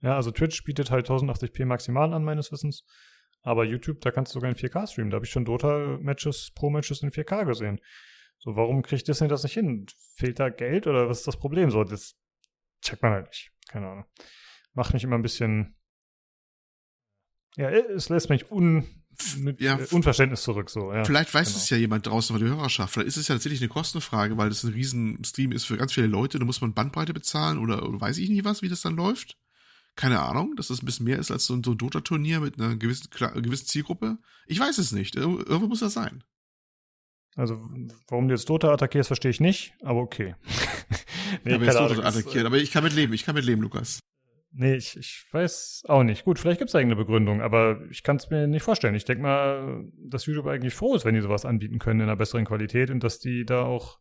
[0.03, 2.85] Ja, also Twitch bietet halt 1080p maximal an, meines Wissens.
[3.43, 5.11] Aber YouTube, da kannst du sogar in 4K streamen.
[5.11, 7.81] Da habe ich schon Dota-Matches, Pro-Matches in 4K gesehen.
[8.39, 9.87] So, warum kriegt Disney das nicht hin?
[10.17, 11.71] Fehlt da Geld oder was ist das Problem?
[11.71, 12.15] So, das
[12.83, 13.51] checkt man halt nicht.
[13.69, 14.05] Keine Ahnung.
[14.75, 15.77] Macht mich immer ein bisschen.
[17.57, 19.05] Ja, es lässt mich un,
[19.39, 20.71] mit ja, Unverständnis zurück.
[20.71, 21.59] So, ja, vielleicht weiß genau.
[21.59, 22.95] es ja jemand draußen von der Hörerschaft.
[22.95, 26.07] Vielleicht ist es ja tatsächlich eine Kostenfrage, weil das ein Riesenstream ist für ganz viele
[26.07, 26.39] Leute.
[26.39, 29.39] Da muss man Bandbreite bezahlen oder, weiß ich nicht was, wie das dann läuft.
[29.97, 32.75] Keine Ahnung, dass das ein bisschen mehr ist als so ein, so Dota-Turnier mit einer
[32.77, 34.19] gewissen, gewissen Zielgruppe.
[34.47, 35.15] Ich weiß es nicht.
[35.15, 36.25] Irgendwo muss das sein.
[37.37, 37.61] Also,
[38.09, 40.37] warum du jetzt Dota attackierst, verstehe ich nicht, aber okay.
[41.45, 43.63] nee, ja, aber, jetzt Dota attackiert, aber ich kann mit leben, ich kann mit leben,
[43.63, 44.01] Lukas.
[44.57, 46.25] Nee, ich, ich weiß auch nicht.
[46.25, 48.95] Gut, vielleicht gibt es irgendeine Begründung, aber ich kann es mir nicht vorstellen.
[48.95, 52.17] Ich denke mal, dass YouTube eigentlich froh ist, wenn die sowas anbieten können in einer
[52.17, 53.99] besseren Qualität und dass die da auch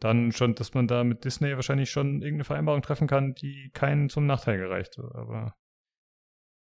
[0.00, 4.08] dann schon, dass man da mit Disney wahrscheinlich schon irgendeine Vereinbarung treffen kann, die keinen
[4.08, 4.98] zum Nachteil gereicht.
[4.98, 5.54] Aber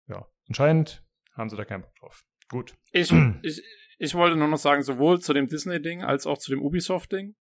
[0.08, 2.24] ja, anscheinend haben sie da keinen Bock drauf.
[2.50, 2.76] Gut.
[2.92, 3.12] Ich,
[3.42, 3.64] ich,
[4.04, 7.36] ich wollte nur noch sagen, sowohl zu dem Disney-Ding als auch zu dem Ubisoft-Ding.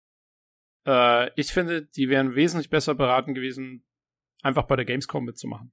[0.86, 3.84] Äh, ich finde, die wären wesentlich besser beraten gewesen,
[4.42, 5.72] einfach bei der Gamescom mitzumachen.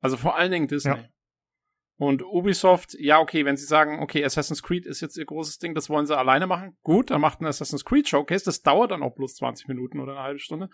[0.00, 0.96] Also vor allen Dingen Disney.
[0.96, 1.08] Ja.
[1.96, 5.76] Und Ubisoft, ja, okay, wenn sie sagen, okay, Assassin's Creed ist jetzt ihr großes Ding,
[5.76, 9.04] das wollen sie alleine machen, gut, dann macht ein Assassin's Creed Showcase, das dauert dann
[9.04, 10.70] auch bloß 20 Minuten oder eine halbe Stunde.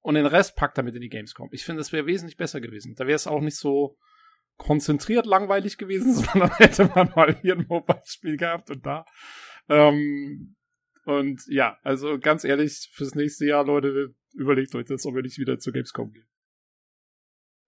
[0.00, 1.48] Und den Rest packt damit in die Gamescom.
[1.52, 2.94] Ich finde, das wäre wesentlich besser gewesen.
[2.96, 3.96] Da wäre es auch nicht so,
[4.58, 9.04] konzentriert langweilig gewesen, sondern hätte man mal hier ein Mobile-Spiel gehabt und da.
[9.68, 10.56] Ähm,
[11.04, 15.38] und ja, also ganz ehrlich, fürs nächste Jahr, Leute, überlegt euch das, ob wir nicht
[15.38, 16.28] wieder zur Gamescom gehen.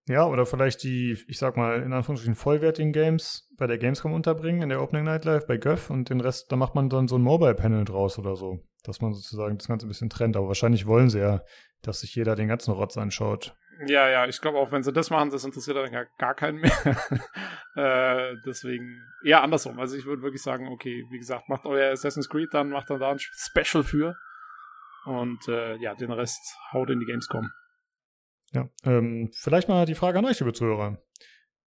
[0.07, 4.63] Ja, oder vielleicht die, ich sag mal, in Anführungsstrichen vollwertigen Games bei der Gamescom unterbringen,
[4.63, 7.17] in der Opening Night Live bei Göff und den Rest, da macht man dann so
[7.17, 10.35] ein Mobile-Panel draus oder so, dass man sozusagen das Ganze ein bisschen trennt.
[10.35, 11.43] Aber wahrscheinlich wollen sie ja,
[11.81, 13.55] dass sich jeder den ganzen Rotz anschaut.
[13.87, 16.59] Ja, ja, ich glaube auch, wenn sie das machen, das interessiert dann gar, gar keinen
[16.59, 16.71] mehr.
[17.75, 19.79] äh, deswegen, eher andersrum.
[19.79, 22.99] Also ich würde wirklich sagen, okay, wie gesagt, macht euer Assassin's Creed, dann macht er
[22.99, 24.15] da ein Special für.
[25.05, 27.49] Und äh, ja, den Rest haut in die Gamescom.
[28.51, 31.01] Ja, ähm, vielleicht mal die Frage an euch, liebe Zuhörer.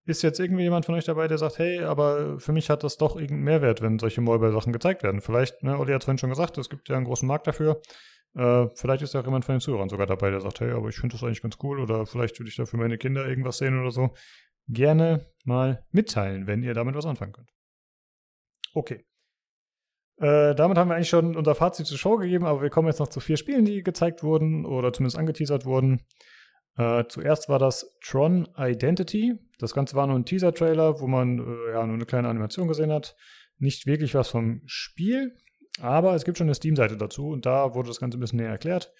[0.06, 2.98] Ist jetzt irgendwie jemand von euch dabei, der sagt, hey, aber für mich hat das
[2.98, 5.22] doch irgendeinen Mehrwert, wenn solche Mobile-Sachen gezeigt werden?
[5.22, 7.80] Vielleicht, ne, Olli hat es vorhin schon gesagt, es gibt ja einen großen Markt dafür.
[8.34, 10.88] Äh, vielleicht ist ja auch jemand von den Zuhörern sogar dabei, der sagt, hey, aber
[10.88, 13.58] ich finde das eigentlich ganz cool oder vielleicht würde ich da für meine Kinder irgendwas
[13.58, 14.14] sehen oder so.
[14.66, 17.50] Gerne mal mitteilen, wenn ihr damit was anfangen könnt.
[18.72, 19.04] Okay.
[20.16, 23.00] Äh, damit haben wir eigentlich schon unser Fazit zur Show gegeben, aber wir kommen jetzt
[23.00, 26.02] noch zu vier Spielen, die gezeigt wurden oder zumindest angeteasert wurden.
[26.76, 29.34] Äh, zuerst war das Tron Identity.
[29.58, 32.92] Das Ganze war nur ein Teaser-Trailer, wo man äh, ja nur eine kleine Animation gesehen
[32.92, 33.16] hat.
[33.58, 35.36] Nicht wirklich was vom Spiel.
[35.80, 38.50] Aber es gibt schon eine Steam-Seite dazu und da wurde das Ganze ein bisschen näher
[38.50, 38.92] erklärt.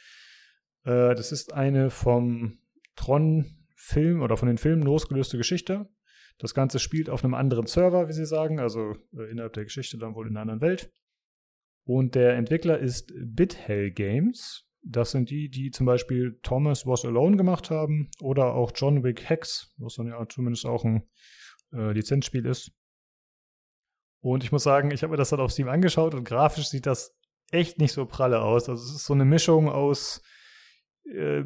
[0.85, 2.59] Äh, das ist eine vom
[2.97, 5.89] Tron-Film oder von den Filmen losgelöste Geschichte.
[6.39, 9.99] Das Ganze spielt auf einem anderen Server, wie sie sagen, also äh, innerhalb der Geschichte
[9.99, 10.93] dann wohl in einer anderen Welt.
[11.85, 14.67] Und der Entwickler ist BitHell Games.
[14.83, 19.29] Das sind die, die zum Beispiel Thomas Was Alone gemacht haben oder auch John Wick
[19.29, 21.05] Hex, was dann ja zumindest auch ein
[21.73, 22.73] äh, Lizenzspiel ist.
[24.25, 26.87] Und ich muss sagen, ich habe mir das dann auf Steam angeschaut und grafisch sieht
[26.87, 27.15] das
[27.51, 28.71] echt nicht so pralle aus.
[28.71, 30.23] Also es ist so eine Mischung aus
[31.05, 31.45] äh,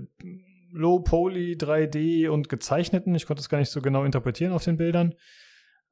[0.71, 3.17] Low Poly 3D und gezeichneten.
[3.17, 5.17] Ich konnte es gar nicht so genau interpretieren auf den Bildern.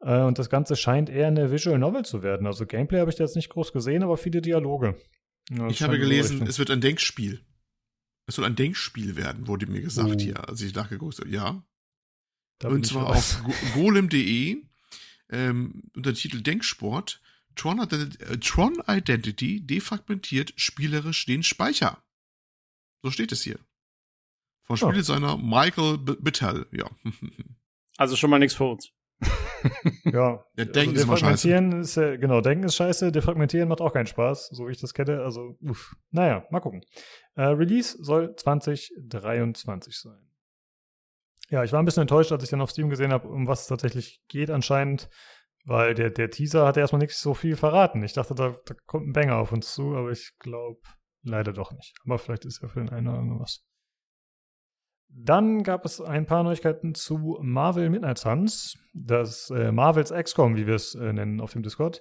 [0.00, 2.46] Äh, und das Ganze scheint eher eine Visual Novel zu werden.
[2.46, 4.94] Also Gameplay habe ich da jetzt nicht groß gesehen, aber viele Dialoge.
[5.50, 7.44] Ja, ich habe gelesen, es wird ein Denkspiel.
[8.28, 10.18] Es soll ein Denkspiel werden, wurde mir gesagt oh.
[10.20, 11.30] hier, als ich nachgeguckt habe.
[11.30, 11.64] Ja.
[12.60, 13.42] Da und zwar auf
[13.74, 14.62] golem.de
[15.30, 17.20] ähm, unter dem Titel Denksport,
[17.54, 22.02] Tron, äh, Tron Identity defragmentiert spielerisch den Speicher.
[23.02, 23.58] So steht es hier.
[24.64, 25.38] Von Spieldesigner oh.
[25.38, 26.90] Michael Bittel, ja.
[27.98, 28.92] Also schon mal nichts für uns.
[30.04, 30.44] ja.
[30.56, 31.50] ja denken also ist immer scheiße.
[31.80, 34.92] Ist, ja, genau, denken ist scheiße, defragmentieren macht auch keinen Spaß, so wie ich das
[34.92, 35.22] kenne.
[35.22, 35.96] Also, uff.
[36.10, 36.82] Naja, mal gucken.
[37.36, 40.25] Äh, Release soll 2023 sein.
[41.48, 43.62] Ja, ich war ein bisschen enttäuscht, als ich dann auf Steam gesehen habe, um was
[43.62, 45.08] es tatsächlich geht anscheinend,
[45.64, 48.02] weil der, der Teaser hatte erstmal nicht so viel verraten.
[48.02, 50.80] Ich dachte, da, da kommt ein Banger auf uns zu, aber ich glaube
[51.22, 51.94] leider doch nicht.
[52.04, 53.64] Aber vielleicht ist ja für den einen oder anderen was.
[55.08, 60.66] Dann gab es ein paar Neuigkeiten zu Marvel Midnight Suns, das äh, Marvels XCOM, wie
[60.66, 62.00] wir es äh, nennen auf dem Discord.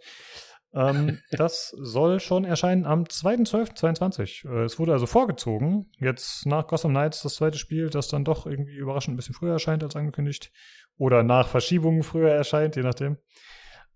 [0.75, 4.47] Ähm, das soll schon erscheinen am 2.12.22.
[4.47, 5.89] Äh, es wurde also vorgezogen.
[5.97, 9.53] Jetzt nach Gotham Knights das zweite Spiel, das dann doch irgendwie überraschend ein bisschen früher
[9.53, 10.51] erscheint als angekündigt.
[10.97, 13.17] Oder nach Verschiebungen früher erscheint, je nachdem.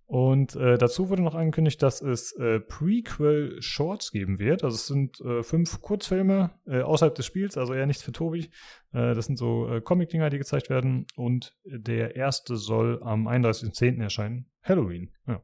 [0.06, 4.64] Und äh, dazu wurde noch angekündigt, dass es äh, Prequel-Shorts geben wird.
[4.64, 8.50] Also es sind äh, fünf Kurzfilme äh, außerhalb des Spiels, also eher nichts für Tobi.
[8.92, 11.06] Äh, das sind so Comic-Dinger, die gezeigt werden.
[11.16, 14.02] Und der erste soll am 31.10.
[14.02, 14.48] erscheinen.
[14.64, 15.44] Halloween, ja.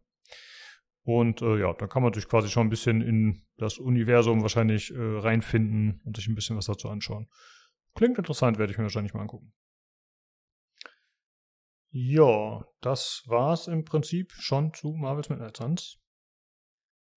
[1.06, 4.92] Und äh, ja, da kann man sich quasi schon ein bisschen in das Universum wahrscheinlich
[4.92, 7.30] äh, reinfinden und sich ein bisschen was dazu anschauen.
[7.94, 9.54] Klingt interessant, werde ich mir wahrscheinlich mal angucken.
[11.92, 16.00] Ja, das war's im Prinzip schon zu Marvels Midnight Suns.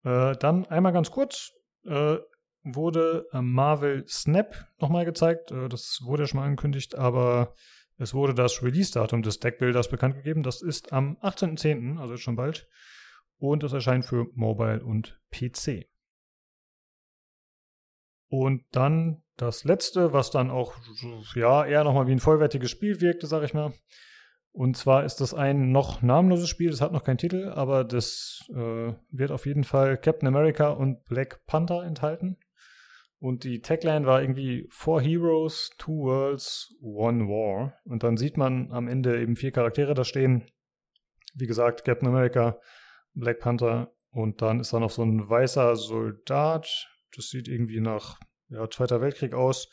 [0.03, 1.53] Äh, dann einmal ganz kurz
[1.85, 2.17] äh,
[2.63, 5.51] wurde äh, Marvel Snap nochmal gezeigt.
[5.51, 7.53] Äh, das wurde ja schon mal angekündigt, aber
[7.97, 10.43] es wurde das Release-Datum des Deckbilders bekannt gegeben.
[10.43, 12.67] Das ist am 18.10., also schon bald.
[13.37, 15.87] Und es erscheint für Mobile und PC.
[18.29, 20.73] Und dann das letzte, was dann auch
[21.35, 23.73] ja eher nochmal wie ein vollwertiges Spiel wirkte, sag ich mal.
[24.51, 28.43] Und zwar ist das ein noch namenloses Spiel, das hat noch keinen Titel, aber das
[28.49, 32.37] äh, wird auf jeden Fall Captain America und Black Panther enthalten.
[33.19, 37.73] Und die Tagline war irgendwie Four Heroes, Two Worlds, One War.
[37.83, 40.43] Und dann sieht man am Ende eben vier Charaktere da stehen.
[41.35, 42.59] Wie gesagt, Captain America,
[43.19, 46.87] Black Panther und dann ist da noch so ein weißer Soldat.
[47.15, 49.69] Das sieht irgendwie nach ja, Zweiter Weltkrieg aus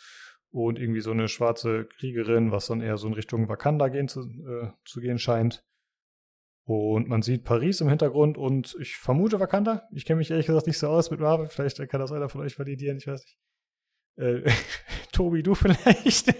[0.50, 4.20] und irgendwie so eine schwarze Kriegerin, was dann eher so in Richtung Wakanda gehen zu,
[4.20, 5.64] äh, zu gehen scheint.
[6.66, 9.82] Und man sieht Paris im Hintergrund und ich vermute Wakanda.
[9.92, 11.46] Ich kenne mich ehrlich gesagt nicht so aus mit Marvel.
[11.48, 13.38] Vielleicht kann das einer von euch validieren, ich weiß nicht.
[14.16, 14.50] Äh,
[15.12, 16.34] Tobi, du vielleicht?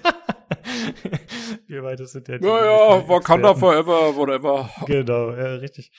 [1.67, 2.39] Wir beide sind ja.
[2.39, 4.71] Naja, Wakanda forever, whatever.
[4.87, 5.91] Genau, ja, richtig.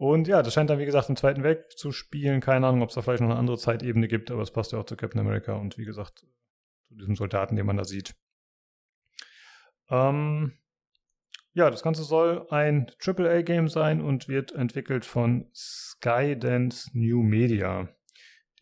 [0.00, 2.40] Und ja, das scheint dann, wie gesagt, im Zweiten Weg zu spielen.
[2.40, 4.78] Keine Ahnung, ob es da vielleicht noch eine andere Zeitebene gibt, aber es passt ja
[4.78, 6.24] auch zu Captain America und wie gesagt,
[6.88, 8.14] zu diesem Soldaten, den man da sieht.
[9.90, 10.54] Ähm,
[11.52, 17.90] ja, das Ganze soll ein AAA-Game sein und wird entwickelt von Skydance New Media.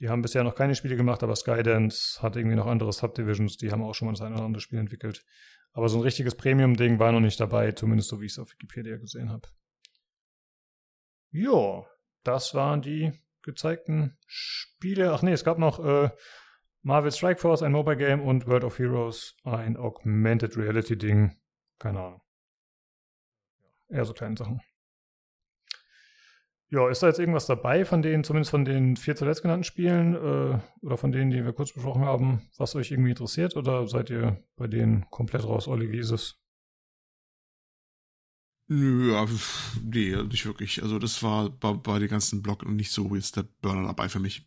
[0.01, 3.71] Die haben bisher noch keine Spiele gemacht, aber Skydance hat irgendwie noch andere Subdivisions, die
[3.71, 5.25] haben auch schon mal das eine oder andere Spiel entwickelt.
[5.71, 8.51] Aber so ein richtiges Premium-Ding war noch nicht dabei, zumindest so wie ich es auf
[8.51, 9.47] Wikipedia gesehen habe.
[11.31, 11.85] Ja,
[12.25, 15.13] das waren die gezeigten Spiele.
[15.13, 16.11] Ach nee, es gab noch äh,
[16.83, 21.37] Marvel Strike Force, ein Mobile Game und World of Heroes, ein Augmented Reality Ding.
[21.79, 22.23] Keine Ahnung.
[23.89, 24.61] Eher so kleine Sachen.
[26.71, 30.15] Ja, ist da jetzt irgendwas dabei von denen, zumindest von den vier zuletzt genannten Spielen
[30.15, 34.11] äh, oder von denen, die wir kurz besprochen haben, was euch irgendwie interessiert oder seid
[34.11, 36.39] ihr bei denen komplett raus, Olli, wie ist es?
[38.71, 39.27] Nö, ja,
[39.83, 40.83] nee, nicht wirklich.
[40.83, 44.21] Also das war bei, bei den ganzen Blog nicht so jetzt der Burner dabei für
[44.21, 44.45] mich.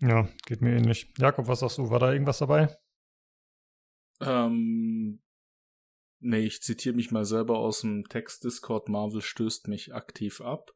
[0.00, 1.12] Ja, geht mir ähnlich.
[1.16, 1.88] Jakob, was sagst du?
[1.88, 2.76] War da irgendwas dabei?
[4.20, 5.22] Ähm,
[6.18, 8.88] nee, ich zitiere mich mal selber aus dem Text-Discord.
[8.88, 10.72] Marvel stößt mich aktiv ab.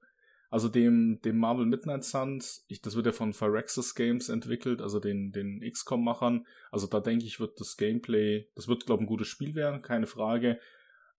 [0.50, 4.99] Also dem, dem Marvel Midnight Suns, ich, das wird ja von Phyrexis Games entwickelt, also
[4.99, 6.44] den, den XCOM-Machern.
[6.73, 9.83] Also da denke ich, wird das Gameplay, das wird, glaube ich, ein gutes Spiel werden,
[9.83, 10.59] keine Frage.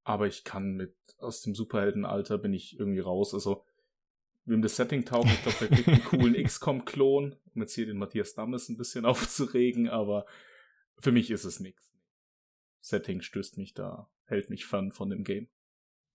[0.03, 3.35] Aber ich kann mit, aus dem Superheldenalter bin ich irgendwie raus.
[3.35, 3.65] Also
[4.45, 7.99] wem das Setting taugt, ich glaube, der kriegt einen coolen XCOM-Klon, um jetzt hier den
[7.99, 10.27] Matthias Dammes ein bisschen aufzuregen, aber
[10.99, 11.93] für mich ist es nichts.
[12.81, 15.49] Setting stößt mich da, hält mich fern von dem Game.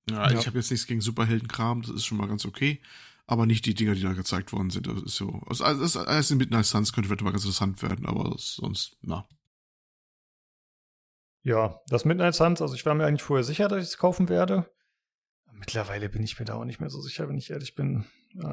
[0.10, 0.40] Ja, ja.
[0.40, 2.82] ich habe jetzt nichts gegen Superheldenkram, das ist schon mal ganz okay.
[3.28, 4.86] Aber nicht die Dinger, die da gezeigt worden sind.
[4.86, 5.42] Das ist so.
[5.48, 9.28] Also alles, alles in Midnight Suns könnte vielleicht mal ganz interessant werden, aber sonst, na.
[11.45, 14.30] Ja, das Midnight Suns, also ich war mir eigentlich vorher sicher, dass ich es kaufen
[14.30, 14.65] werde.
[15.51, 18.03] Mittlerweile bin ich mir da auch nicht mehr so sicher, wenn ich ehrlich bin.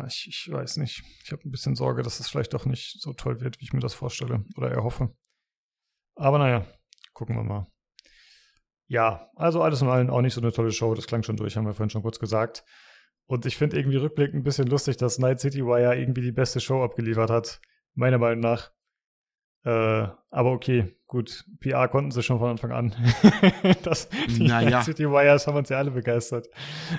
[0.06, 1.02] Ich, ich weiß nicht.
[1.24, 3.72] Ich habe ein bisschen Sorge, dass es vielleicht doch nicht so toll wird, wie ich
[3.72, 5.08] mir das vorstelle oder erhoffe.
[6.16, 6.66] Aber naja,
[7.14, 7.66] gucken wir mal.
[8.88, 10.94] Ja, also alles in allem auch nicht so eine tolle Show.
[10.94, 12.62] Das klang schon durch, haben wir vorhin schon kurz gesagt.
[13.24, 16.60] Und ich finde irgendwie rückblickend ein bisschen lustig, dass Night City Wire irgendwie die beste
[16.60, 17.58] Show abgeliefert hat.
[17.94, 18.70] Meiner Meinung nach.
[19.64, 21.44] Äh, aber okay, gut.
[21.60, 22.94] PR konnten sie schon von Anfang an.
[23.84, 24.82] das, die naja.
[24.82, 26.48] City Wires haben uns ja alle begeistert.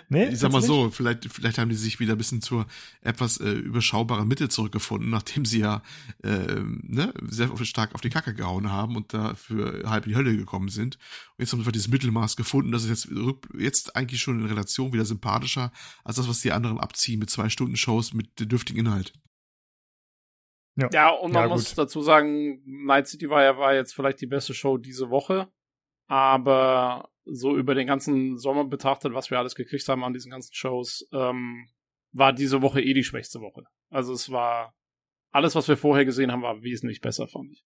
[0.07, 2.65] Nee, ich sag mal so, vielleicht, vielleicht haben die sich wieder ein bisschen zur
[3.01, 5.81] etwas äh, überschaubaren Mitte zurückgefunden, nachdem sie ja
[6.23, 10.37] äh, ne, sehr stark auf die Kacke gehauen haben und dafür halb in die Hölle
[10.37, 10.95] gekommen sind.
[11.37, 12.71] Und jetzt haben sie dieses Mittelmaß gefunden.
[12.71, 13.09] Das ist jetzt,
[13.57, 15.73] jetzt eigentlich schon in Relation wieder sympathischer
[16.05, 19.11] als das, was die anderen abziehen mit zwei Stunden Shows mit dürftigem Inhalt.
[20.75, 24.21] Ja, ja und man ja, muss dazu sagen, Night City war ja war jetzt vielleicht
[24.21, 25.47] die beste Show diese Woche,
[26.07, 30.53] aber so über den ganzen Sommer betrachtet, was wir alles gekriegt haben an diesen ganzen
[30.53, 31.69] Shows, ähm,
[32.11, 33.63] war diese Woche eh die schwächste Woche.
[33.89, 34.75] Also es war
[35.31, 37.65] alles, was wir vorher gesehen haben, war wesentlich besser, fand ich.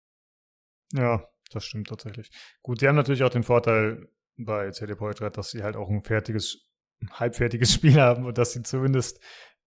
[0.92, 2.30] Ja, das stimmt tatsächlich.
[2.62, 5.88] Gut, sie haben natürlich auch den Vorteil bei CD Projekt Red, dass sie halt auch
[5.88, 6.70] ein fertiges
[7.12, 9.20] halbfertiges Spiel haben und dass sie zumindest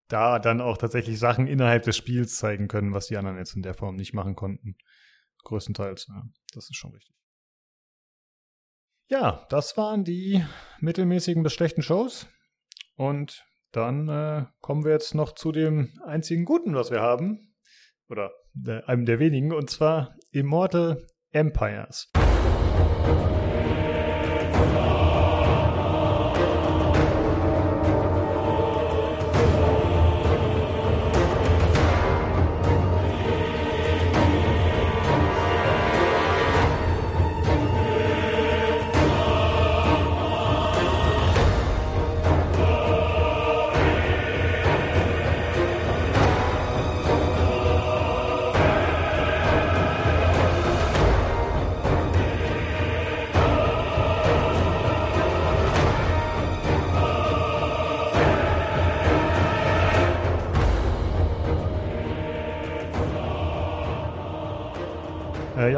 [0.08, 3.62] da dann auch tatsächlich Sachen innerhalb des Spiels zeigen können, was die anderen jetzt in
[3.62, 4.76] der Form nicht machen konnten.
[5.44, 6.24] Größtenteils, ja.
[6.52, 7.14] Das ist schon richtig.
[9.10, 10.44] Ja, das waren die
[10.80, 12.26] mittelmäßigen bis schlechten Shows.
[12.96, 17.54] Und dann äh, kommen wir jetzt noch zu dem einzigen Guten, was wir haben.
[18.08, 18.32] Oder
[18.66, 22.10] äh, einem der wenigen, und zwar Immortal Empires.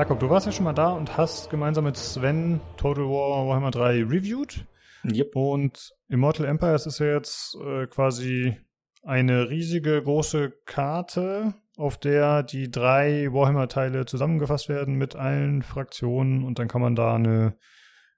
[0.00, 3.70] Jakob, du warst ja schon mal da und hast gemeinsam mit Sven Total War Warhammer
[3.70, 4.64] 3 reviewed.
[5.04, 5.36] Yep.
[5.36, 8.56] Und Immortal Empires ist ja jetzt äh, quasi
[9.02, 16.58] eine riesige große Karte, auf der die drei Warhammer-Teile zusammengefasst werden mit allen Fraktionen und
[16.58, 17.58] dann kann man da eine,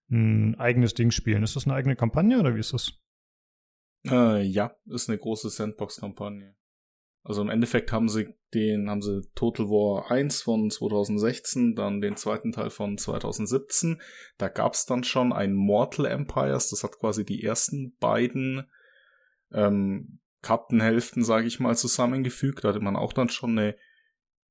[0.09, 1.43] ein eigenes Ding spielen.
[1.43, 2.93] Ist das eine eigene Kampagne oder wie ist das?
[4.09, 6.55] Äh, ja, ist eine große Sandbox-Kampagne.
[7.25, 12.17] Also im Endeffekt haben sie den, haben sie Total War 1 von 2016, dann den
[12.17, 14.01] zweiten Teil von 2017.
[14.39, 18.71] Da gab's dann schon ein Mortal Empires, das hat quasi die ersten beiden
[19.53, 22.65] ähm, Kartenhälften, sage ich mal, zusammengefügt.
[22.65, 23.77] Da hatte man auch dann schon eine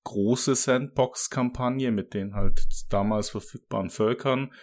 [0.03, 4.53] große Sandbox-Kampagne mit den halt damals verfügbaren Völkern.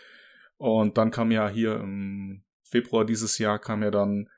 [0.57, 4.29] Und dann kam ja hier im Februar dieses Jahr kam ja dann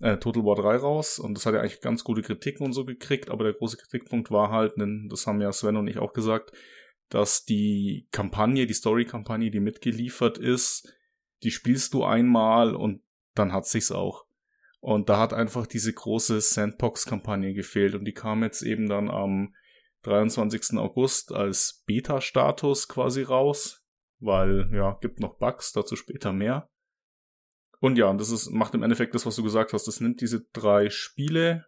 [0.00, 2.84] äh, Total War 3 raus und das hat ja eigentlich ganz gute Kritiken und so
[2.84, 6.12] gekriegt, aber der große Kritikpunkt war halt, denn das haben ja Sven und ich auch
[6.12, 6.52] gesagt,
[7.08, 10.92] dass die Kampagne, die Story-Kampagne, die mitgeliefert ist,
[11.42, 13.02] die spielst du einmal und
[13.34, 14.26] dann hat sich's auch.
[14.80, 19.54] Und da hat einfach diese große Sandbox-Kampagne gefehlt und die kam jetzt eben dann am
[20.02, 20.78] 23.
[20.78, 23.84] August als Beta-Status quasi raus,
[24.20, 26.68] weil ja, gibt noch Bugs, dazu später mehr.
[27.80, 29.86] Und ja, das ist, macht im Endeffekt das, was du gesagt hast.
[29.86, 31.66] Das nimmt diese drei Spiele,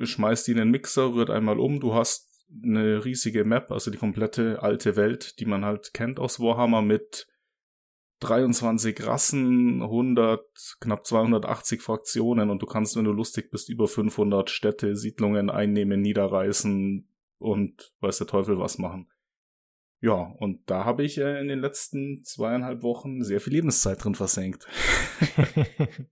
[0.00, 1.80] schmeißt die in den Mixer, rührt einmal um.
[1.80, 2.30] Du hast
[2.62, 7.26] eine riesige Map, also die komplette alte Welt, die man halt kennt aus Warhammer mit
[8.20, 14.48] 23 Rassen, 100, knapp 280 Fraktionen und du kannst, wenn du lustig bist, über 500
[14.48, 19.10] Städte, Siedlungen einnehmen, niederreißen und weiß der Teufel was machen.
[20.00, 24.14] Ja, und da habe ich äh, in den letzten zweieinhalb Wochen sehr viel Lebenszeit drin
[24.14, 24.66] versenkt.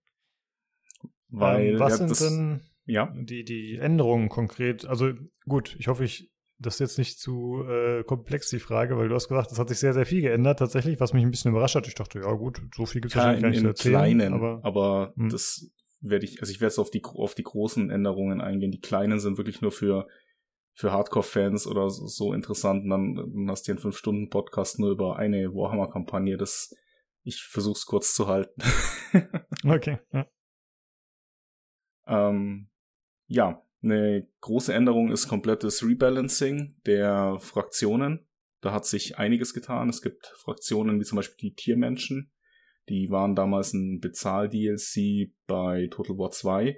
[1.28, 3.12] Weil ähm, was sind denn ja?
[3.14, 4.86] die, die Änderungen konkret?
[4.86, 5.12] Also
[5.46, 9.14] gut, ich hoffe, ich das ist jetzt nicht zu äh, komplex, die Frage, weil du
[9.14, 11.74] hast gesagt, es hat sich sehr, sehr viel geändert tatsächlich, was mich ein bisschen überrascht
[11.74, 11.88] hat.
[11.88, 13.94] Ich dachte, ja gut, so viel gibt es ja, wahrscheinlich gar nicht zu erzählen.
[13.94, 15.30] Kleinen, aber, aber hm.
[15.30, 18.70] das werde ich, also ich werde jetzt auf die, auf die großen Änderungen eingehen.
[18.70, 20.06] Die kleinen sind wirklich nur für
[20.74, 22.84] für Hardcore-Fans oder so, so interessant.
[22.84, 26.36] Und dann, dann hast du einen 5-Stunden-Podcast nur über eine Warhammer-Kampagne.
[26.36, 26.74] Das,
[27.22, 28.60] ich versuch's kurz zu halten.
[29.64, 29.98] okay.
[30.12, 30.26] Ja.
[32.06, 32.68] Ähm,
[33.26, 38.26] ja, eine große Änderung ist komplettes Rebalancing der Fraktionen.
[38.60, 39.88] Da hat sich einiges getan.
[39.88, 42.32] Es gibt Fraktionen wie zum Beispiel die Tiermenschen.
[42.88, 46.76] Die waren damals ein Bezahl-DLC bei Total War 2.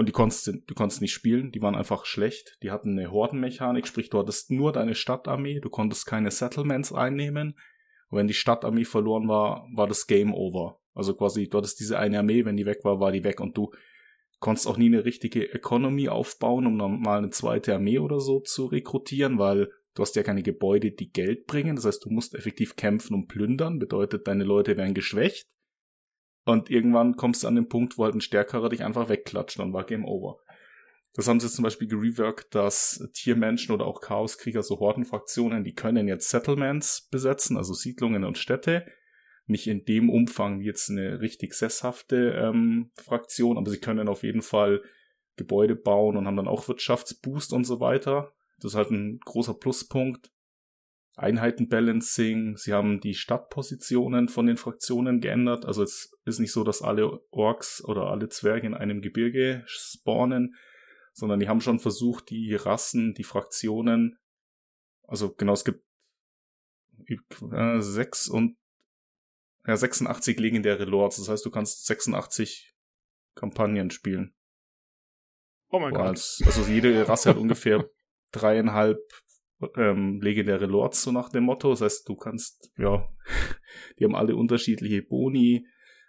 [0.00, 2.56] Und die konntest du konntest nicht spielen, die waren einfach schlecht.
[2.62, 7.58] Die hatten eine Hordenmechanik, sprich du hattest nur deine Stadtarmee, du konntest keine Settlements einnehmen.
[8.08, 10.80] Und wenn die Stadtarmee verloren war, war das Game over.
[10.94, 13.58] Also quasi, du hattest diese eine Armee, wenn die weg war, war die weg und
[13.58, 13.72] du
[14.38, 18.40] konntest auch nie eine richtige Economy aufbauen, um dann mal eine zweite Armee oder so
[18.40, 21.76] zu rekrutieren, weil du hast ja keine Gebäude, die Geld bringen.
[21.76, 25.46] Das heißt, du musst effektiv kämpfen und plündern, bedeutet, deine Leute werden geschwächt.
[26.44, 29.72] Und irgendwann kommst du an den Punkt, wo halt ein Stärkerer dich einfach wegklatscht, dann
[29.72, 30.38] war Game Over.
[31.14, 36.06] Das haben sie zum Beispiel gereworked, dass Tiermenschen oder auch Chaoskrieger, so Hordenfraktionen, die können
[36.06, 38.86] jetzt Settlements besetzen, also Siedlungen und Städte.
[39.46, 44.22] Nicht in dem Umfang wie jetzt eine richtig sesshafte ähm, Fraktion, aber sie können auf
[44.22, 44.82] jeden Fall
[45.36, 48.32] Gebäude bauen und haben dann auch Wirtschaftsboost und so weiter.
[48.60, 50.30] Das ist halt ein großer Pluspunkt.
[51.20, 55.66] Einheitenbalancing, sie haben die Stadtpositionen von den Fraktionen geändert.
[55.66, 60.54] Also es ist nicht so, dass alle Orks oder alle Zwerge in einem Gebirge spawnen,
[61.12, 64.18] sondern die haben schon versucht, die Rassen, die Fraktionen,
[65.02, 65.82] also genau, es gibt
[67.52, 68.56] äh, sechs und
[69.66, 71.16] ja, 86 legendäre Lords.
[71.16, 72.74] Das heißt, du kannst 86
[73.34, 74.34] Kampagnen spielen.
[75.68, 76.06] Oh mein Gott.
[76.06, 77.88] Als, also jede Rasse hat ungefähr
[78.32, 78.98] dreieinhalb
[79.76, 81.70] ähm, legendäre Lords, so nach dem Motto.
[81.70, 83.08] Das heißt, du kannst, ja,
[83.98, 85.66] die haben alle unterschiedliche Boni,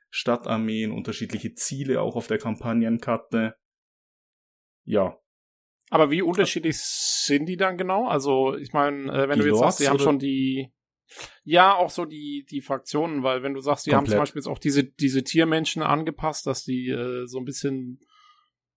[0.10, 3.56] Stadtarmeen, unterschiedliche Ziele auch auf der Kampagnenkarte.
[4.84, 5.18] Ja.
[5.90, 8.08] Aber wie unterschiedlich sind die dann genau?
[8.08, 10.72] Also, ich meine, äh, wenn die du jetzt Lords sagst, die haben schon die,
[11.44, 14.10] ja, auch so die, die Fraktionen, weil wenn du sagst, die Komplett.
[14.10, 18.00] haben zum Beispiel jetzt auch diese, diese Tiermenschen angepasst, dass die äh, so ein bisschen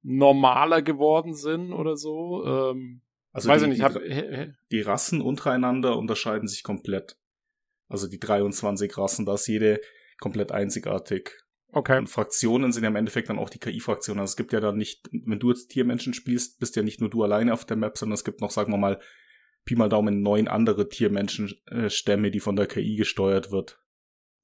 [0.02, 2.44] normaler geworden sind oder so.
[2.44, 3.02] Ähm,
[3.34, 3.98] also weiß die, ich nicht, hab,
[4.70, 7.18] die Rassen untereinander unterscheiden sich komplett.
[7.88, 9.80] Also die 23 Rassen, da ist jede
[10.20, 11.32] komplett einzigartig.
[11.72, 11.98] Okay.
[11.98, 14.20] Und Fraktionen sind ja im Endeffekt dann auch die KI-Fraktionen.
[14.20, 17.10] Also es gibt ja dann nicht, wenn du jetzt Tiermenschen spielst, bist ja nicht nur
[17.10, 19.00] du alleine auf der Map, sondern es gibt noch, sagen wir mal,
[19.64, 23.80] Pi mal Daumen neun andere Tiermenschenstämme, die von der KI gesteuert wird.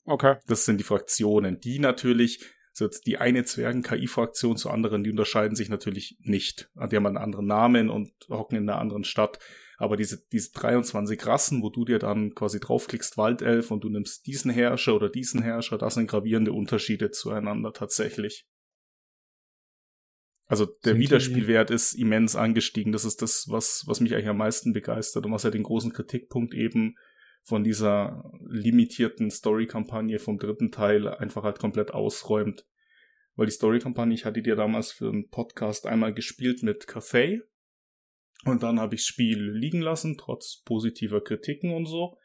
[0.04, 0.36] Okay.
[0.48, 5.56] Das sind die Fraktionen, die natürlich so jetzt die eine Zwergen-KI-Fraktion zu anderen, die unterscheiden
[5.56, 6.70] sich natürlich nicht.
[6.90, 9.38] Die haben einen anderen Namen und hocken in einer anderen Stadt.
[9.76, 14.26] Aber diese, diese 23 Rassen, wo du dir dann quasi draufklickst, Waldelf, und du nimmst
[14.26, 18.46] diesen Herrscher oder diesen Herrscher, das sind gravierende Unterschiede zueinander tatsächlich.
[20.46, 22.92] Also der sind Wiederspielwert ist immens angestiegen.
[22.92, 25.92] Das ist das, was, was mich eigentlich am meisten begeistert und was ja den großen
[25.92, 26.96] Kritikpunkt eben
[27.42, 32.66] von dieser limitierten Story-Kampagne vom dritten Teil einfach halt komplett ausräumt.
[33.36, 37.42] Weil die Story-Kampagne, ich hatte dir damals für einen Podcast einmal gespielt mit Cathay.
[38.44, 42.16] Und dann habe ich das Spiel liegen lassen, trotz positiver Kritiken und so.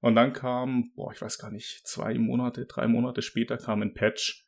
[0.00, 3.94] Und dann kam, boah, ich weiß gar nicht, zwei Monate, drei Monate später kam ein
[3.94, 4.44] Patch.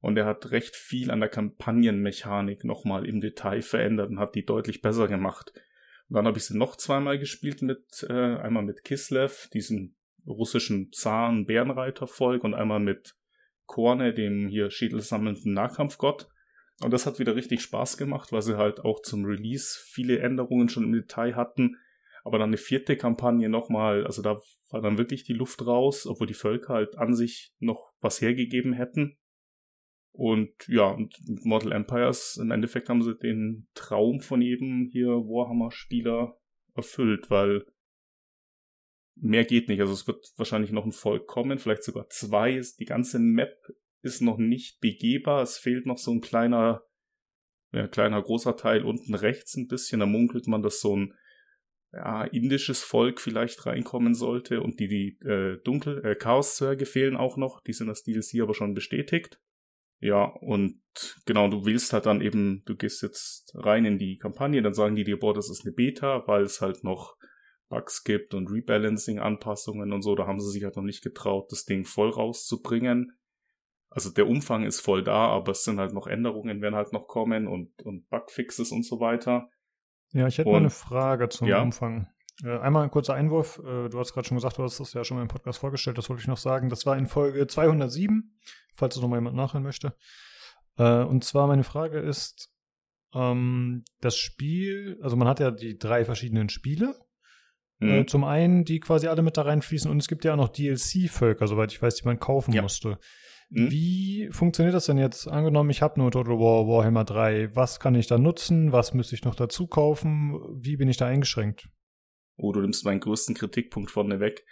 [0.00, 4.44] Und er hat recht viel an der Kampagnenmechanik nochmal im Detail verändert und hat die
[4.44, 5.52] deutlich besser gemacht.
[6.10, 9.94] Und dann habe ich sie noch zweimal gespielt mit, äh, einmal mit Kislev, diesem
[10.26, 13.14] russischen Zaren Bärenreitervolk und einmal mit
[13.66, 16.28] Korne, dem hier schädelsammelnden Nahkampfgott.
[16.82, 20.68] Und das hat wieder richtig Spaß gemacht, weil sie halt auch zum Release viele Änderungen
[20.68, 21.76] schon im Detail hatten.
[22.24, 24.40] Aber dann eine vierte Kampagne nochmal, also da
[24.70, 28.72] war dann wirklich die Luft raus, obwohl die Völker halt an sich noch was hergegeben
[28.72, 29.16] hätten.
[30.12, 31.14] Und ja, und
[31.44, 36.36] Mortal Empires, im Endeffekt haben sie den Traum von jedem hier Warhammer-Spieler
[36.74, 37.64] erfüllt, weil
[39.14, 39.80] mehr geht nicht.
[39.80, 42.60] Also es wird wahrscheinlich noch ein Volk kommen, vielleicht sogar zwei.
[42.78, 43.56] Die ganze Map
[44.02, 45.42] ist noch nicht begehbar.
[45.42, 46.82] Es fehlt noch so ein kleiner,
[47.72, 50.00] ja, kleiner großer Teil unten rechts ein bisschen.
[50.00, 51.14] Da munkelt man, dass so ein
[51.92, 57.36] ja, indisches Volk vielleicht reinkommen sollte und die, die äh, Dunkel, äh, Chaos-Zwerge fehlen auch
[57.36, 57.60] noch.
[57.62, 59.40] Die sind das DLC aber schon bestätigt.
[60.00, 60.80] Ja, und
[61.26, 64.96] genau, du willst halt dann eben, du gehst jetzt rein in die Kampagne, dann sagen
[64.96, 67.16] die dir, boah, das ist eine Beta, weil es halt noch
[67.68, 70.14] Bugs gibt und Rebalancing-Anpassungen und so.
[70.14, 73.12] Da haben sie sich halt noch nicht getraut, das Ding voll rauszubringen.
[73.90, 77.06] Also der Umfang ist voll da, aber es sind halt noch Änderungen, werden halt noch
[77.06, 79.50] kommen und, und Bugfixes und so weiter.
[80.12, 81.60] Ja, ich hätte und, mal eine Frage zum ja?
[81.60, 82.08] Umfang.
[82.44, 83.58] Äh, einmal ein kurzer Einwurf.
[83.58, 85.98] Äh, du hast gerade schon gesagt, du hast das ja schon mal im Podcast vorgestellt.
[85.98, 86.68] Das wollte ich noch sagen.
[86.68, 88.36] Das war in Folge 207,
[88.80, 89.94] falls es nochmal jemand nachhören möchte.
[90.76, 92.50] Äh, und zwar meine Frage ist,
[93.14, 96.96] ähm, das Spiel, also man hat ja die drei verschiedenen Spiele.
[97.82, 98.06] Mhm.
[98.08, 101.46] zum einen, die quasi alle mit da reinfließen und es gibt ja auch noch DLC-Völker,
[101.46, 102.60] soweit ich weiß, die man kaufen ja.
[102.60, 102.98] musste.
[103.50, 103.70] Mhm.
[103.70, 105.26] Wie funktioniert das denn jetzt?
[105.26, 107.56] Angenommen, ich habe nur Total War Warhammer 3.
[107.56, 108.72] Was kann ich da nutzen?
[108.72, 110.38] Was müsste ich noch dazu kaufen?
[110.54, 111.68] Wie bin ich da eingeschränkt?
[112.36, 114.44] Oh, du nimmst meinen größten Kritikpunkt vorne weg.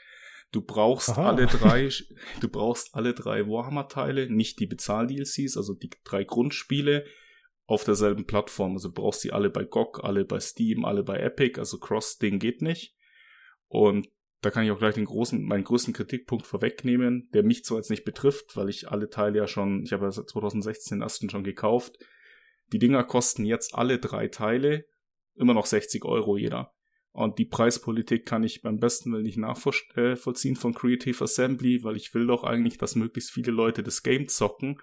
[0.51, 1.29] Du brauchst Aha.
[1.29, 1.91] alle drei,
[2.41, 7.05] du brauchst alle drei Warhammer-Teile, nicht die Bezahl-DLCs, also die drei Grundspiele
[7.67, 8.73] auf derselben Plattform.
[8.73, 12.39] Also du brauchst sie alle bei GOG, alle bei Steam, alle bei Epic, also Cross-Ding
[12.39, 12.97] geht nicht.
[13.67, 14.09] Und
[14.41, 17.91] da kann ich auch gleich den großen, meinen größten Kritikpunkt vorwegnehmen, der mich zwar jetzt
[17.91, 21.29] nicht betrifft, weil ich alle Teile ja schon, ich habe ja seit 2016 den ersten
[21.29, 21.99] schon gekauft.
[22.73, 24.85] Die Dinger kosten jetzt alle drei Teile
[25.35, 26.73] immer noch 60 Euro jeder.
[27.19, 32.15] Und die Preispolitik kann ich beim besten Willen nicht nachvollziehen von Creative Assembly, weil ich
[32.15, 34.81] will doch eigentlich, dass möglichst viele Leute das Game zocken.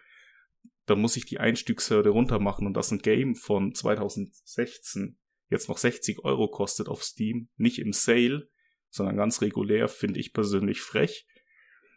[0.85, 5.17] Da muss ich die Einstiegshürde runter machen und dass ein Game von 2016
[5.49, 8.49] jetzt noch 60 Euro kostet auf Steam, nicht im Sale,
[8.89, 11.25] sondern ganz regulär, finde ich persönlich frech.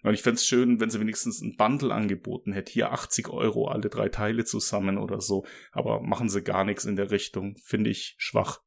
[0.05, 2.71] Und ich fände es schön, wenn sie wenigstens ein Bundle angeboten hätte.
[2.71, 5.45] Hier 80 Euro, alle drei Teile zusammen oder so.
[5.73, 7.57] Aber machen sie gar nichts in der Richtung.
[7.65, 8.61] Finde ich schwach.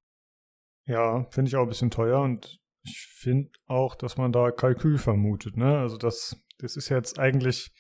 [0.86, 4.98] Ja, finde ich auch ein bisschen teuer und ich finde auch, dass man da Kalkül
[4.98, 5.80] vermutet, ne?
[5.80, 7.72] Also das, das ist jetzt eigentlich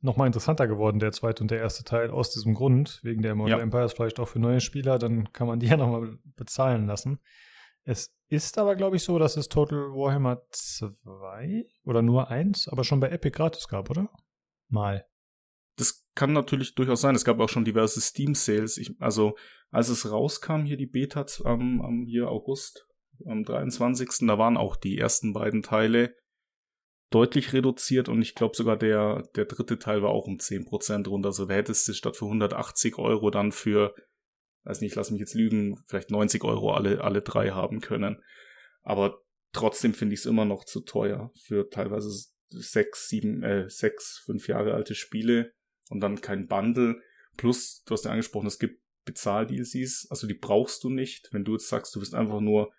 [0.00, 3.58] nochmal interessanter geworden, der zweite und der erste Teil, aus diesem Grund, wegen der Mortal
[3.58, 3.62] ja.
[3.62, 7.18] Empires vielleicht auch für neue Spieler, dann kann man die ja nochmal bezahlen lassen.
[7.84, 12.84] Es ist aber, glaube ich, so, dass es Total Warhammer 2 oder nur eins, aber
[12.84, 14.10] schon bei Epic gratis gab, oder?
[14.68, 15.06] Mal.
[15.78, 17.14] Das kann natürlich durchaus sein.
[17.14, 18.80] Es gab auch schon diverse Steam-Sales.
[18.98, 19.36] Also,
[19.70, 22.86] als es rauskam, hier die Beta am, am hier August,
[23.24, 24.26] am 23.
[24.26, 26.14] Da waren auch die ersten beiden Teile
[27.10, 31.28] deutlich reduziert und ich glaube sogar der, der dritte Teil war auch um 10% runter.
[31.28, 33.94] Also da hättest du statt für 180 Euro dann für,
[34.64, 38.22] weiß nicht, lass mich jetzt lügen, vielleicht 90 Euro alle, alle drei haben können.
[38.82, 42.10] Aber trotzdem finde ich es immer noch zu teuer für teilweise
[42.50, 45.54] sechs, sieben, äh, sechs, fünf Jahre alte Spiele
[45.90, 47.00] und dann kein Bundle.
[47.36, 51.28] Plus, du hast ja angesprochen, es gibt Bezahl-DLCs, also die brauchst du nicht.
[51.32, 52.72] Wenn du jetzt sagst, du willst einfach nur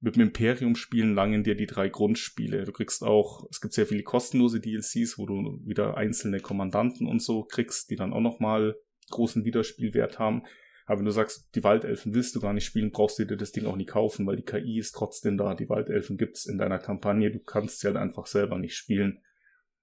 [0.00, 2.64] mit dem Imperium spielen, langen dir die drei Grundspiele.
[2.64, 7.22] Du kriegst auch, es gibt sehr viele kostenlose DLCs, wo du wieder einzelne Kommandanten und
[7.22, 8.76] so kriegst, die dann auch nochmal
[9.10, 10.42] großen Wiederspielwert haben.
[10.86, 13.52] Aber wenn du sagst, die Waldelfen willst du gar nicht spielen, brauchst du dir das
[13.52, 15.54] Ding auch nicht kaufen, weil die KI ist trotzdem da.
[15.54, 17.30] Die Waldelfen gibt's in deiner Kampagne.
[17.30, 19.22] Du kannst sie halt einfach selber nicht spielen.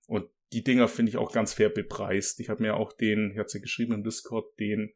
[0.07, 2.39] Und die Dinger finde ich auch ganz fair bepreist.
[2.39, 4.93] Ich habe mir auch den, ich hatte ja geschrieben im Discord, den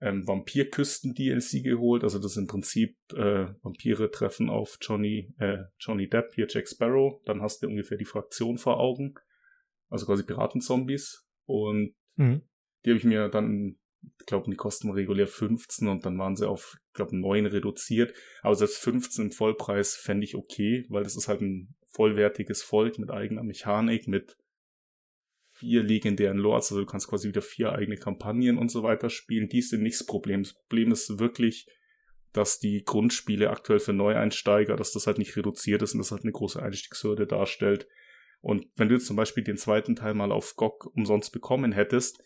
[0.00, 2.04] ähm, Vampirküsten-DLC geholt.
[2.04, 6.68] Also das ist im Prinzip äh, Vampire treffen auf Johnny, äh, Johnny Depp, hier Jack
[6.68, 7.20] Sparrow.
[7.24, 9.14] Dann hast du ungefähr die Fraktion vor Augen.
[9.88, 11.26] Also quasi Piratenzombies.
[11.46, 12.42] Und mhm.
[12.84, 13.78] die habe ich mir dann,
[14.20, 18.14] ich glaube, die kosten regulär 15 und dann waren sie auf, ich glaube, 9 reduziert.
[18.42, 22.98] Aber selbst 15 im Vollpreis fände ich okay, weil das ist halt ein vollwertiges Volk
[22.98, 24.36] mit eigener Mechanik, mit
[25.54, 29.48] vier legendären Lords, also du kannst quasi wieder vier eigene Kampagnen und so weiter spielen.
[29.48, 30.42] Die sind nicht das Problem.
[30.42, 31.66] Das Problem ist wirklich,
[32.32, 36.22] dass die Grundspiele aktuell für Neueinsteiger, dass das halt nicht reduziert ist und das halt
[36.22, 37.86] eine große Einstiegshürde darstellt.
[38.40, 42.22] Und wenn du jetzt zum Beispiel den zweiten Teil mal auf GOG umsonst bekommen hättest,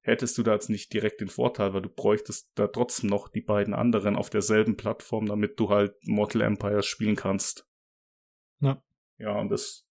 [0.00, 3.40] hättest du da jetzt nicht direkt den Vorteil, weil du bräuchtest da trotzdem noch die
[3.40, 7.66] beiden anderen auf derselben Plattform, damit du halt Mortal Empires spielen kannst.
[8.60, 8.82] Ja.
[9.18, 9.86] Ja, und das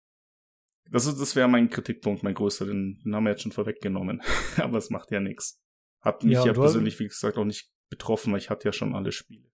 [0.91, 2.67] das, ist, das wäre mein Kritikpunkt, mein größter.
[2.67, 4.23] Den, den haben wir jetzt schon vorweggenommen.
[4.57, 5.61] Aber es macht ja nichts.
[6.01, 8.95] Hat mich ja, ja persönlich, wie gesagt, auch nicht betroffen, weil ich hatte ja schon
[8.95, 9.51] alle Spiele.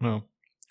[0.00, 0.24] Ja.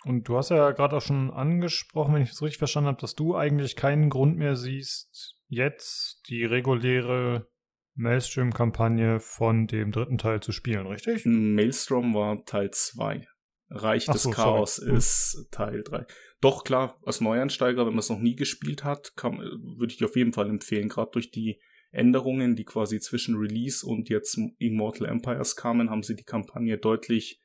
[0.05, 3.15] Und du hast ja gerade auch schon angesprochen, wenn ich das richtig verstanden habe, dass
[3.15, 7.49] du eigentlich keinen Grund mehr siehst, jetzt die reguläre
[7.95, 11.25] Maelstrom-Kampagne von dem dritten Teil zu spielen, richtig?
[11.25, 13.27] Maelstrom war Teil 2.
[13.69, 14.97] Reich des so, Chaos sorry.
[14.97, 16.05] ist Teil 3.
[16.41, 20.15] Doch klar, als Neueinsteiger, wenn man es noch nie gespielt hat, kann, würde ich auf
[20.15, 21.59] jeden Fall empfehlen, gerade durch die
[21.91, 27.41] Änderungen, die quasi zwischen Release und jetzt Immortal Empires kamen, haben sie die Kampagne deutlich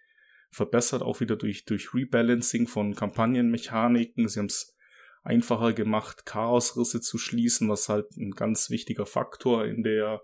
[0.50, 4.28] verbessert, auch wieder durch, durch Rebalancing von Kampagnenmechaniken.
[4.28, 4.76] Sie haben es
[5.22, 10.22] einfacher gemacht, Chaosrisse zu schließen, was halt ein ganz wichtiger Faktor in der,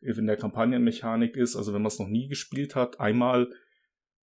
[0.00, 1.56] in der Kampagnenmechanik ist.
[1.56, 3.50] Also wenn man es noch nie gespielt hat, einmal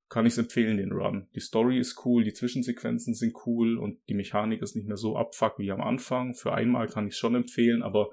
[0.10, 1.28] kann ich es empfehlen, den Run.
[1.36, 5.16] Die Story ist cool, die Zwischensequenzen sind cool und die Mechanik ist nicht mehr so
[5.16, 6.34] abfuck wie am Anfang.
[6.34, 8.10] Für einmal kann ich es schon empfehlen, aber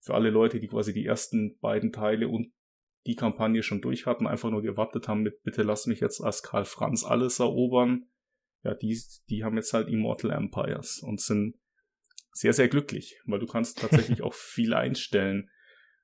[0.00, 2.52] für alle Leute, die quasi die ersten beiden Teile und
[3.06, 6.42] die Kampagne schon durch hatten, einfach nur gewartet haben mit bitte lass mich jetzt als
[6.42, 8.06] Karl Franz alles erobern,
[8.66, 9.00] ja, die,
[9.30, 11.54] die haben jetzt halt Immortal Empires und sind
[12.32, 15.48] sehr, sehr glücklich, weil du kannst tatsächlich auch viel einstellen.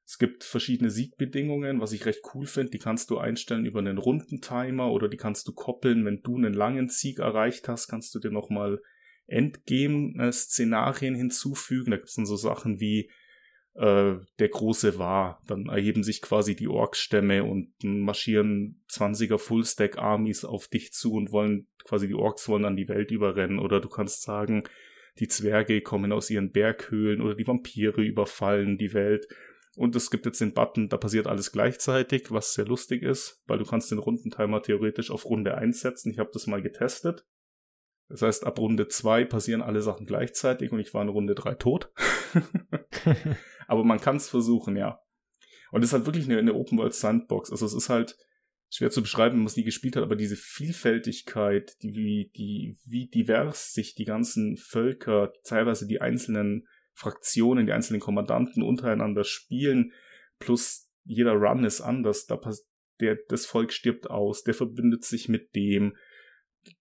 [0.04, 2.70] Es gibt verschiedene Siegbedingungen, was ich recht cool finde.
[2.70, 6.04] Die kannst du einstellen über einen Rundentimer oder die kannst du koppeln.
[6.04, 8.80] Wenn du einen langen Sieg erreicht hast, kannst du dir nochmal
[9.26, 11.92] Endgame-Szenarien hinzufügen.
[11.92, 13.10] Da gibt es dann so Sachen wie
[13.74, 15.40] äh, der große war.
[15.46, 21.68] Dann erheben sich quasi die Orks-Stämme und marschieren 20er Full-Stack-Armies auf dich zu und wollen
[21.84, 23.58] quasi die Orks wollen dann die Welt überrennen.
[23.58, 24.64] Oder du kannst sagen,
[25.18, 29.26] die Zwerge kommen aus ihren Berghöhlen oder die Vampire überfallen die Welt.
[29.76, 33.58] Und es gibt jetzt den Button, da passiert alles gleichzeitig, was sehr lustig ist, weil
[33.58, 36.10] du kannst den Rundentimer theoretisch auf Runde 1 setzen.
[36.10, 37.26] Ich habe das mal getestet.
[38.08, 41.54] Das heißt, ab Runde 2 passieren alle Sachen gleichzeitig und ich war in Runde 3
[41.54, 41.90] tot.
[43.66, 45.00] Aber man kann es versuchen, ja.
[45.70, 47.50] Und es ist halt wirklich eine, eine Open World Sandbox.
[47.50, 48.16] Also es ist halt
[48.68, 52.78] schwer zu beschreiben, wenn man es nie gespielt hat, aber diese Vielfältigkeit, die, wie, die,
[52.84, 59.92] wie divers sich die ganzen Völker, teilweise die einzelnen Fraktionen, die einzelnen Kommandanten untereinander spielen,
[60.38, 62.38] plus jeder Run ist anders, da
[63.00, 65.96] der, das Volk stirbt aus, der verbindet sich mit dem,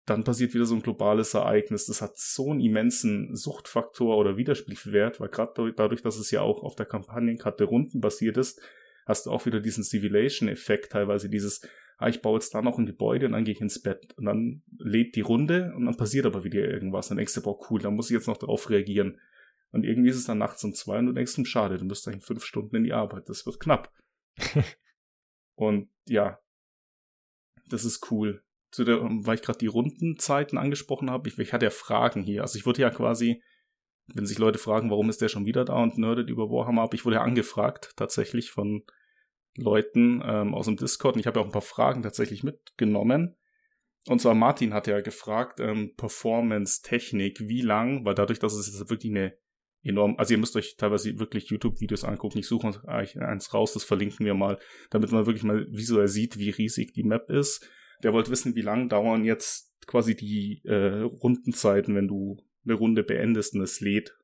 [0.06, 1.88] dann passiert wieder so ein globales Ereignis.
[1.88, 6.64] Das hat so einen immensen Suchtfaktor oder Wiederspielwert, weil gerade dadurch, dass es ja auch
[6.64, 8.62] auf der Kampagnenkarte Runden basiert ist,
[9.06, 11.68] hast du auch wieder diesen Civilization-Effekt, teilweise dieses,
[11.98, 14.26] ah, ich baue jetzt da noch ein Gebäude und dann gehe ich ins Bett und
[14.26, 17.08] dann lädt die Runde und dann passiert aber wieder irgendwas.
[17.08, 19.20] Dann denkst du, boah, cool, da muss ich jetzt noch darauf reagieren.
[19.72, 22.08] Und irgendwie ist es dann nachts um zwei und du denkst, hm, schade, du musst
[22.08, 23.30] eigentlich fünf Stunden in die Arbeit.
[23.30, 23.92] Das wird knapp.
[25.56, 26.40] und ja,
[27.70, 28.44] das ist cool.
[28.72, 32.42] Zu der, weil ich gerade die Rundenzeiten angesprochen habe, ich, ich hatte ja Fragen hier.
[32.42, 33.42] Also ich wurde ja quasi,
[34.08, 36.94] wenn sich Leute fragen, warum ist der schon wieder da und nerdet über Warhammer ab,
[36.94, 38.84] ich wurde ja angefragt, tatsächlich von
[39.58, 43.36] Leuten ähm, aus dem Discord und ich habe ja auch ein paar Fragen tatsächlich mitgenommen.
[44.08, 48.68] Und zwar Martin hat ja gefragt, ähm, Performance, Technik, wie lang, weil dadurch, dass es
[48.68, 49.38] jetzt wirklich eine
[49.84, 53.84] enorm, also ihr müsst euch teilweise wirklich YouTube-Videos angucken, ich suche euch eins raus, das
[53.84, 57.68] verlinken wir mal, damit man wirklich mal visuell sieht, wie riesig die Map ist.
[58.04, 63.04] Der wollte wissen, wie lang dauern jetzt quasi die äh, Rundenzeiten, wenn du eine Runde
[63.04, 64.18] beendest und es lädt.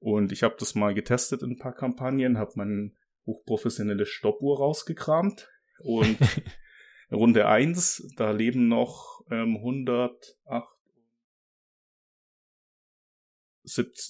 [0.00, 2.92] Und ich habe das mal getestet in ein paar Kampagnen, habe meine
[3.26, 5.48] hochprofessionelle Stoppuhr rausgekramt
[5.80, 6.18] und
[7.10, 10.77] Runde 1, da leben noch ähm, 108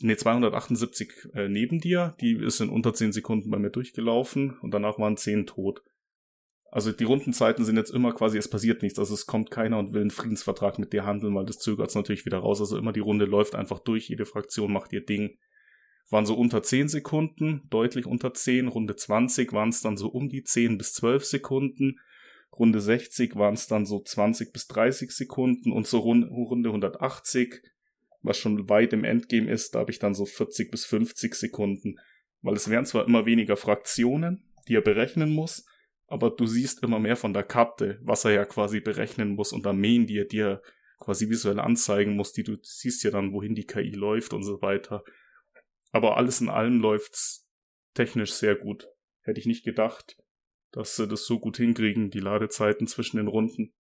[0.00, 2.16] nee, 278 äh, neben dir.
[2.20, 5.82] Die ist in unter 10 Sekunden bei mir durchgelaufen und danach waren 10 tot.
[6.70, 8.98] Also die Rundenzeiten sind jetzt immer quasi, es passiert nichts.
[8.98, 11.94] Also es kommt keiner und will einen Friedensvertrag mit dir handeln, weil das zögert es
[11.94, 12.60] natürlich wieder raus.
[12.60, 15.38] Also immer die Runde läuft einfach durch, jede Fraktion macht ihr Ding.
[16.10, 18.68] Waren so unter 10 Sekunden, deutlich unter 10.
[18.68, 21.96] Runde 20 waren es dann so um die 10 bis 12 Sekunden.
[22.52, 27.62] Runde 60 waren es dann so 20 bis 30 Sekunden und so Runde 180
[28.22, 31.96] was schon weit im Endgame ist, da habe ich dann so 40 bis 50 Sekunden.
[32.42, 35.66] Weil es wären zwar immer weniger Fraktionen, die er berechnen muss,
[36.06, 39.66] aber du siehst immer mehr von der Karte, was er ja quasi berechnen muss und
[39.66, 40.62] Armeen, die er dir
[40.98, 44.60] quasi visuell anzeigen muss, die du siehst ja dann, wohin die KI läuft und so
[44.62, 45.04] weiter.
[45.92, 47.46] Aber alles in allem läuft's
[47.94, 48.88] technisch sehr gut.
[49.22, 50.16] Hätte ich nicht gedacht,
[50.72, 53.74] dass sie das so gut hinkriegen, die Ladezeiten zwischen den Runden.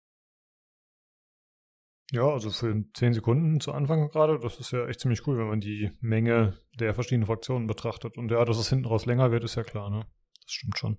[2.11, 5.47] Ja, also für 10 Sekunden zu Anfang gerade, das ist ja echt ziemlich cool, wenn
[5.47, 8.17] man die Menge der verschiedenen Fraktionen betrachtet.
[8.17, 10.05] Und ja, dass es hinten raus länger wird, ist ja klar, ne?
[10.43, 10.97] Das stimmt schon.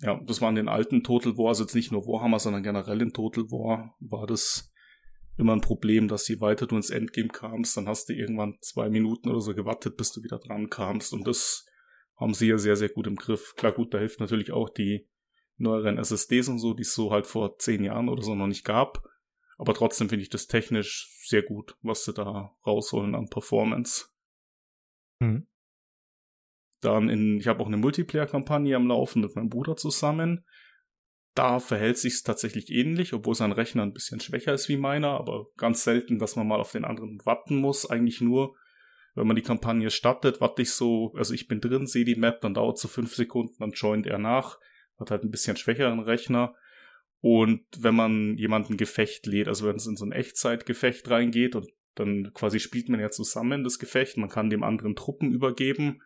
[0.00, 3.02] Ja, das war in den alten Total War, also jetzt nicht nur Warhammer, sondern generell
[3.02, 4.72] in Total War, war das
[5.36, 8.88] immer ein Problem, dass je weiter du ins Endgame kamst, dann hast du irgendwann zwei
[8.88, 11.12] Minuten oder so gewartet, bis du wieder dran kamst.
[11.12, 11.66] Und das
[12.16, 13.54] haben sie ja sehr, sehr gut im Griff.
[13.56, 15.08] Klar, gut, da hilft natürlich auch die
[15.56, 18.64] neueren SSDs und so, die es so halt vor zehn Jahren oder so noch nicht
[18.64, 19.02] gab.
[19.60, 24.06] Aber trotzdem finde ich das technisch sehr gut, was sie da rausholen an Performance.
[25.18, 25.48] Mhm.
[26.80, 30.46] Dann in, ich habe auch eine Multiplayer-Kampagne am Laufen mit meinem Bruder zusammen.
[31.34, 35.48] Da verhält sich tatsächlich ähnlich, obwohl sein Rechner ein bisschen schwächer ist wie meiner, aber
[35.58, 37.84] ganz selten, dass man mal auf den anderen warten muss.
[37.84, 38.56] Eigentlich nur,
[39.14, 42.40] wenn man die Kampagne startet, warte ich so, also ich bin drin, sehe die Map,
[42.40, 44.58] dann dauert es so fünf Sekunden, dann joint er nach,
[44.98, 46.54] hat halt ein bisschen schwächeren Rechner
[47.20, 51.70] und wenn man jemanden Gefecht lädt, also wenn es in so ein Echtzeitgefecht reingeht und
[51.94, 56.02] dann quasi spielt man ja zusammen das Gefecht, man kann dem anderen Truppen übergeben.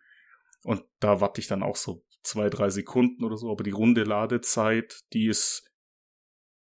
[0.63, 4.03] Und da warte ich dann auch so zwei, drei Sekunden oder so, aber die runde
[4.03, 5.71] Ladezeit, die ist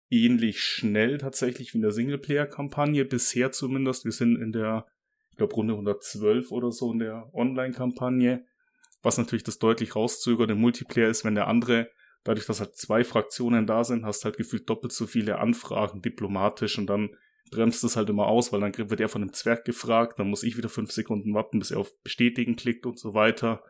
[0.08, 4.04] ähnlich schnell tatsächlich wie in der Singleplayer-Kampagne, bisher zumindest.
[4.04, 4.86] Wir sind in der,
[5.32, 8.46] ich glaube, Runde 112 oder so in der Online-Kampagne,
[9.02, 11.90] was natürlich das deutlich rauszögert im Multiplayer ist, wenn der andere
[12.28, 16.78] dadurch, dass halt zwei Fraktionen da sind, hast halt gefühlt doppelt so viele Anfragen diplomatisch
[16.78, 17.16] und dann
[17.50, 20.42] bremst es halt immer aus, weil dann wird er von dem Zwerg gefragt, dann muss
[20.42, 23.64] ich wieder fünf Sekunden warten, bis er auf Bestätigen klickt und so weiter.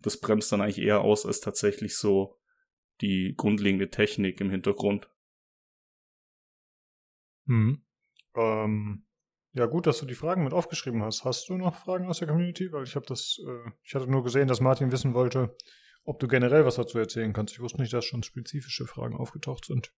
[0.00, 2.36] Das bremst dann eigentlich eher aus als tatsächlich so
[3.00, 5.08] die grundlegende Technik im Hintergrund.
[7.46, 7.80] Hm.
[8.34, 9.04] Ähm,
[9.52, 11.24] ja, gut, dass du die Fragen mit aufgeschrieben hast.
[11.24, 12.72] Hast du noch Fragen aus der Community?
[12.72, 15.56] Weil ich habe das, äh, ich hatte nur gesehen, dass Martin wissen wollte,
[16.10, 17.54] ob du generell was dazu erzählen kannst.
[17.54, 19.92] Ich wusste nicht, dass schon spezifische Fragen aufgetaucht sind.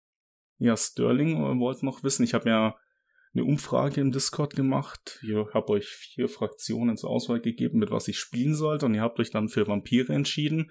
[0.58, 2.24] Ja, Sterling äh, wollte noch wissen.
[2.24, 2.76] Ich habe ja
[3.34, 5.22] eine Umfrage im Discord gemacht.
[5.24, 8.88] Ich habe euch vier Fraktionen zur Auswahl gegeben, mit was ich spielen sollte.
[8.88, 10.70] Und ihr habt euch dann für Vampire entschieden.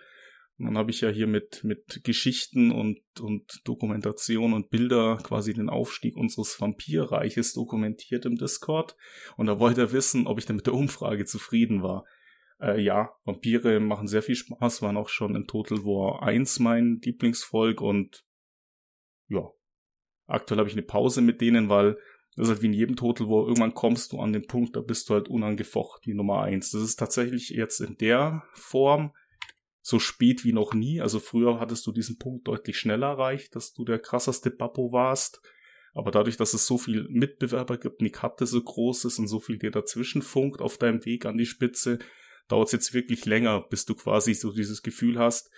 [0.59, 5.55] Und dann habe ich ja hier mit, mit Geschichten und, und Dokumentation und Bilder quasi
[5.55, 8.95] den Aufstieg unseres Vampirreiches dokumentiert im Discord.
[9.39, 12.05] Und da wollte er wissen, ob ich denn mit der Umfrage zufrieden war.
[12.61, 17.01] Äh, ja, Vampire machen sehr viel Spaß, waren auch schon in Total War 1 mein
[17.03, 18.25] Lieblingsvolk und
[19.29, 19.49] ja,
[20.27, 21.97] aktuell habe ich eine Pause mit denen, weil
[22.37, 24.81] das ist halt wie in jedem Total War, irgendwann kommst du an den Punkt, da
[24.81, 26.71] bist du halt unangefochten, die Nummer 1.
[26.71, 29.13] Das ist tatsächlich jetzt in der Form
[29.83, 31.01] so spät wie noch nie.
[31.01, 35.41] Also früher hattest du diesen Punkt deutlich schneller erreicht, dass du der krasseste Bappo warst.
[35.93, 39.41] Aber dadurch, dass es so viel Mitbewerber gibt, die Karte so groß ist und so
[39.41, 41.99] viel dir dazwischen funkt auf deinem Weg an die Spitze,
[42.51, 45.51] dauert es jetzt wirklich länger, bis du quasi so dieses Gefühl hast,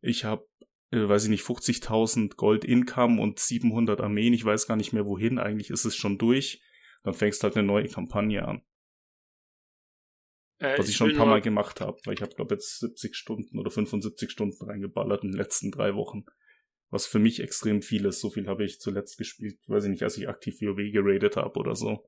[0.00, 0.46] ich habe,
[0.90, 5.06] äh, weiß ich nicht, 50.000 Gold Income und 700 Armeen, ich weiß gar nicht mehr
[5.06, 6.62] wohin, eigentlich ist es schon durch,
[7.02, 8.62] dann fängst halt eine neue Kampagne an.
[10.58, 12.78] Äh, Was ich, ich schon ein paar Mal gemacht habe, weil ich habe, glaube jetzt
[12.80, 16.24] 70 Stunden oder 75 Stunden reingeballert in den letzten drei Wochen.
[16.88, 18.20] Was für mich extrem viel ist.
[18.20, 21.58] So viel habe ich zuletzt gespielt, weiß ich nicht, als ich aktiv WoW geradet habe
[21.58, 22.06] oder so.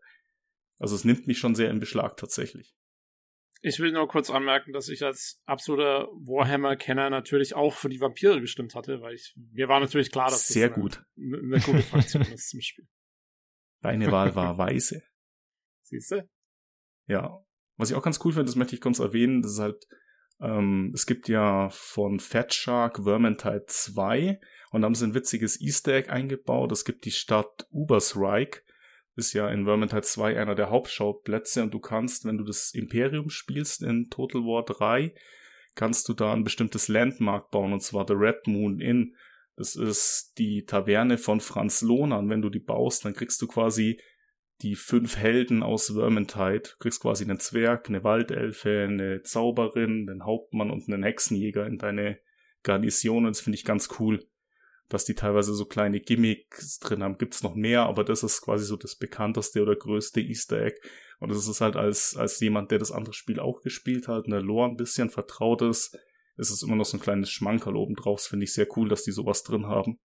[0.78, 2.74] Also es nimmt mich schon sehr in Beschlag tatsächlich.
[3.60, 8.40] Ich will nur kurz anmerken, dass ich als absoluter Warhammer-Kenner natürlich auch für die Vampire
[8.40, 11.02] gestimmt hatte, weil ich, mir war natürlich klar, dass Sehr das gut.
[11.16, 12.86] Eine, eine gute Fraktion ist zum Spiel.
[13.82, 15.02] Deine Wahl war Weiße.
[15.82, 16.28] Siehst du?
[17.06, 17.44] Ja.
[17.76, 19.86] Was ich auch ganz cool finde, das möchte ich kurz erwähnen, das ist halt,
[20.40, 25.60] ähm, es gibt ja von Fat Shark Vermintide 2 und da haben sie ein witziges
[25.60, 26.72] Easter Egg eingebaut.
[26.72, 28.62] Es gibt die Stadt Ubersreich,
[29.18, 33.28] ist ja in Vermintide 2 einer der Hauptschauplätze und du kannst, wenn du das Imperium
[33.30, 35.12] spielst in Total War 3,
[35.74, 39.16] kannst du da ein bestimmtes Landmark bauen und zwar The Red Moon Inn.
[39.56, 43.48] Das ist die Taverne von Franz Lohner und wenn du die baust, dann kriegst du
[43.48, 44.00] quasi
[44.62, 46.62] die fünf Helden aus Vermintide.
[46.70, 51.78] Du kriegst quasi einen Zwerg, eine Waldelfe, eine Zauberin, einen Hauptmann und einen Hexenjäger in
[51.78, 52.20] deine
[52.62, 54.27] Garnison und das finde ich ganz cool
[54.88, 57.18] dass die teilweise so kleine Gimmicks drin haben.
[57.18, 60.76] Gibt's noch mehr, aber das ist quasi so das bekannteste oder größte Easter Egg.
[61.20, 64.40] Und das ist halt als, als jemand, der das andere Spiel auch gespielt hat, eine
[64.40, 65.98] Lore ein bisschen vertraut ist,
[66.36, 68.20] ist es immer noch so ein kleines Schmankerl oben drauf.
[68.20, 69.98] Das finde ich sehr cool, dass die sowas drin haben.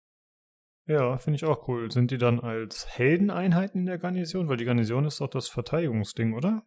[0.85, 1.91] Ja, finde ich auch cool.
[1.91, 4.49] Sind die dann als Heldeneinheiten in der Garnison?
[4.49, 6.65] Weil die Garnison ist doch das Verteidigungsding, oder?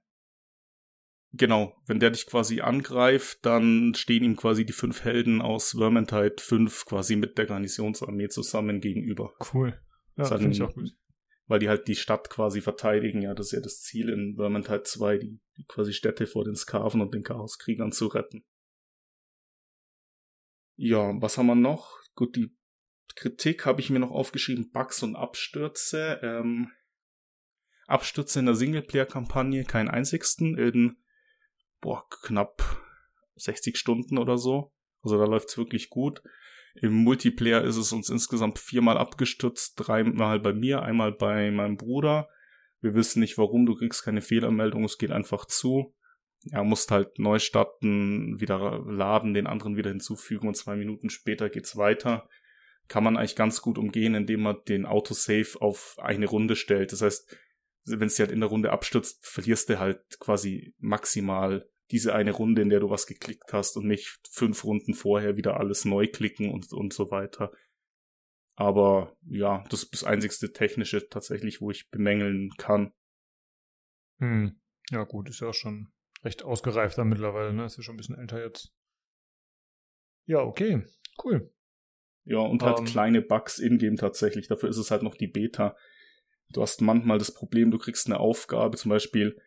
[1.39, 6.37] Genau, wenn der dich quasi angreift, dann stehen ihm quasi die fünf Helden aus Vermintide
[6.39, 9.35] 5 quasi mit der Garnisonsarmee zusammen gegenüber.
[9.53, 9.79] Cool.
[10.17, 10.97] Ja, finde ich auch gut.
[11.47, 14.83] Weil die halt die Stadt quasi verteidigen, ja, das ist ja das Ziel in Vermintide
[14.85, 18.45] 2, die, die quasi Städte vor den Skaven und den Chaoskriegern zu retten.
[20.77, 22.01] Ja, was haben wir noch?
[22.15, 22.57] Gut, die
[23.15, 26.21] Kritik habe ich mir noch aufgeschrieben, Bugs und Abstürze.
[26.23, 26.71] Ähm,
[27.87, 30.57] Abstürze in der Singleplayer-Kampagne, keinen einzigsten.
[30.59, 30.97] In
[31.87, 32.83] boah, knapp
[33.37, 34.73] 60 Stunden oder so.
[35.03, 36.21] Also da läuft's wirklich gut.
[36.75, 42.29] Im Multiplayer ist es uns insgesamt viermal abgestürzt, dreimal bei mir, einmal bei meinem Bruder.
[42.81, 45.95] Wir wissen nicht warum, du kriegst keine Fehlermeldung, es geht einfach zu.
[46.51, 51.49] Er muss halt neu starten, wieder laden, den anderen wieder hinzufügen und zwei Minuten später
[51.51, 52.29] geht's weiter.
[52.89, 56.91] Kann man eigentlich ganz gut umgehen, indem man den Autosave auf eine Runde stellt.
[56.91, 57.37] Das heißt,
[57.85, 62.33] wenn es dir halt in der Runde abstürzt, verlierst du halt quasi maximal diese eine
[62.33, 66.09] Runde, in der du was geklickt hast und nicht fünf Runden vorher wieder alles neu
[66.09, 67.53] klicken und, und so weiter.
[68.57, 72.93] Aber ja, das ist das einzigste technische tatsächlich, wo ich bemängeln kann.
[74.19, 74.59] Hm.
[74.91, 75.93] Ja, gut, ist ja auch schon
[76.25, 77.67] recht ausgereift dann mittlerweile, ne?
[77.67, 78.73] Ist ja schon ein bisschen älter jetzt.
[80.27, 80.85] Ja, okay,
[81.23, 81.53] cool.
[82.25, 82.91] Ja, und halt um, ähm.
[82.91, 84.49] kleine Bugs in-game tatsächlich.
[84.49, 85.77] Dafür ist es halt noch die Beta.
[86.51, 89.41] Du hast manchmal das Problem, du kriegst eine Aufgabe, zum Beispiel,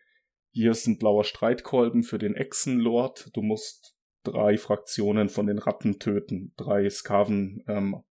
[0.52, 3.30] hier ist ein blauer Streitkolben für den Echsenlord.
[3.34, 8.02] Du musst drei Fraktionen von den Ratten töten, drei Skaven ähm,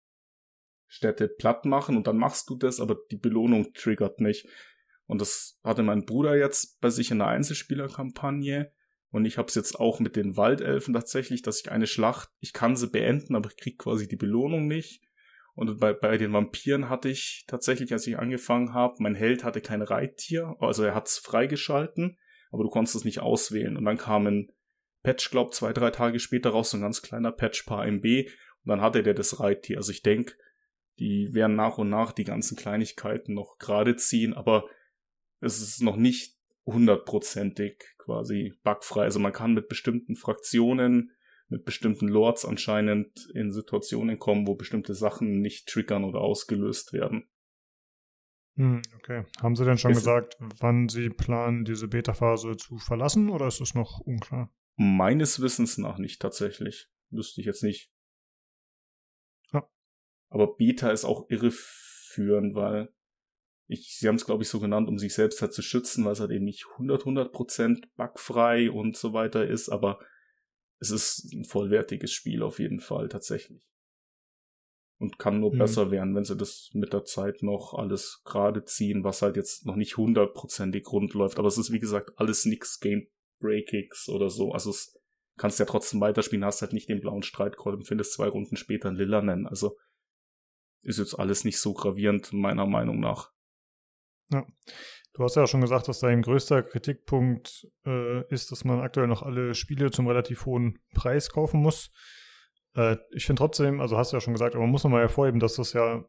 [0.87, 4.49] Städte platt machen und dann machst du das, aber die Belohnung triggert nicht.
[5.07, 8.73] Und das hatte mein Bruder jetzt bei sich in der Einzelspielerkampagne.
[9.11, 12.53] Und ich habe es jetzt auch mit den Waldelfen tatsächlich, dass ich eine Schlacht, ich
[12.53, 15.03] kann sie beenden, aber ich krieg quasi die Belohnung nicht.
[15.55, 19.61] Und bei, bei den Vampiren hatte ich tatsächlich, als ich angefangen habe, mein Held hatte
[19.61, 22.17] kein Reittier, also er hat's freigeschalten
[22.51, 23.77] aber du konntest es nicht auswählen.
[23.77, 24.53] Und dann kam ein
[25.03, 28.29] Patch, glaub, zwei, drei Tage später raus, so ein ganz kleiner Patch paar MB,
[28.65, 29.79] und dann hatte der das Reittier.
[29.79, 30.35] Also ich denke,
[30.99, 34.69] die werden nach und nach die ganzen Kleinigkeiten noch gerade ziehen, aber
[35.41, 36.37] es ist noch nicht
[36.67, 39.05] hundertprozentig quasi bugfrei.
[39.05, 41.13] Also man kann mit bestimmten Fraktionen,
[41.49, 47.29] mit bestimmten Lords anscheinend in Situationen kommen, wo bestimmte Sachen nicht triggern oder ausgelöst werden.
[48.59, 49.25] Hm, okay.
[49.41, 53.61] Haben Sie denn schon es gesagt, wann Sie planen, diese Beta-Phase zu verlassen oder ist
[53.61, 54.53] es noch unklar?
[54.77, 56.91] Meines Wissens nach nicht tatsächlich.
[57.11, 57.93] Wüsste ich jetzt nicht.
[59.53, 59.69] Ja.
[60.29, 62.93] Aber Beta ist auch irreführend, weil
[63.69, 66.13] ich, sie haben es glaube ich so genannt, um sich selbst halt zu schützen, weil
[66.13, 70.01] es halt eben nicht 100, 100 Prozent bugfrei und so weiter ist, aber
[70.81, 73.69] es ist ein vollwertiges Spiel auf jeden Fall tatsächlich
[74.99, 75.59] und kann nur mhm.
[75.59, 79.65] besser werden, wenn sie das mit der Zeit noch alles gerade ziehen, was halt jetzt
[79.65, 81.39] noch nicht hundertprozentig rund läuft.
[81.39, 83.07] Aber es ist wie gesagt alles nix Game
[83.41, 84.53] Breakings oder so.
[84.53, 84.99] Also es
[85.37, 88.89] kannst ja trotzdem weiterspielen, hast halt nicht den blauen Streitcall und findest zwei Runden später
[88.89, 89.47] einen Lilla nennen.
[89.47, 89.77] Also
[90.83, 93.31] ist jetzt alles nicht so gravierend, meiner Meinung nach.
[94.31, 94.47] Ja.
[95.15, 99.23] Du hast ja schon gesagt, dass dein größter Kritikpunkt äh, ist, dass man aktuell noch
[99.23, 101.91] alle Spiele zum relativ hohen Preis kaufen muss.
[102.79, 105.41] Äh, ich finde trotzdem, also hast du ja schon gesagt, aber man muss nochmal hervorheben,
[105.41, 106.05] dass das ja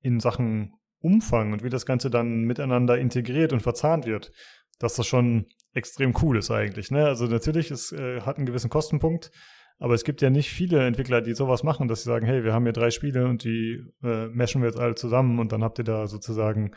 [0.00, 4.30] in Sachen Umfang und wie das Ganze dann miteinander integriert und verzahnt wird,
[4.78, 6.90] dass das schon extrem cool ist eigentlich.
[6.90, 7.06] Ne?
[7.06, 9.32] Also natürlich, es äh, hat einen gewissen Kostenpunkt,
[9.78, 12.52] aber es gibt ja nicht viele Entwickler, die sowas machen, dass sie sagen, hey, wir
[12.52, 15.78] haben hier drei Spiele und die äh, meshen wir jetzt alle zusammen und dann habt
[15.78, 16.72] ihr da sozusagen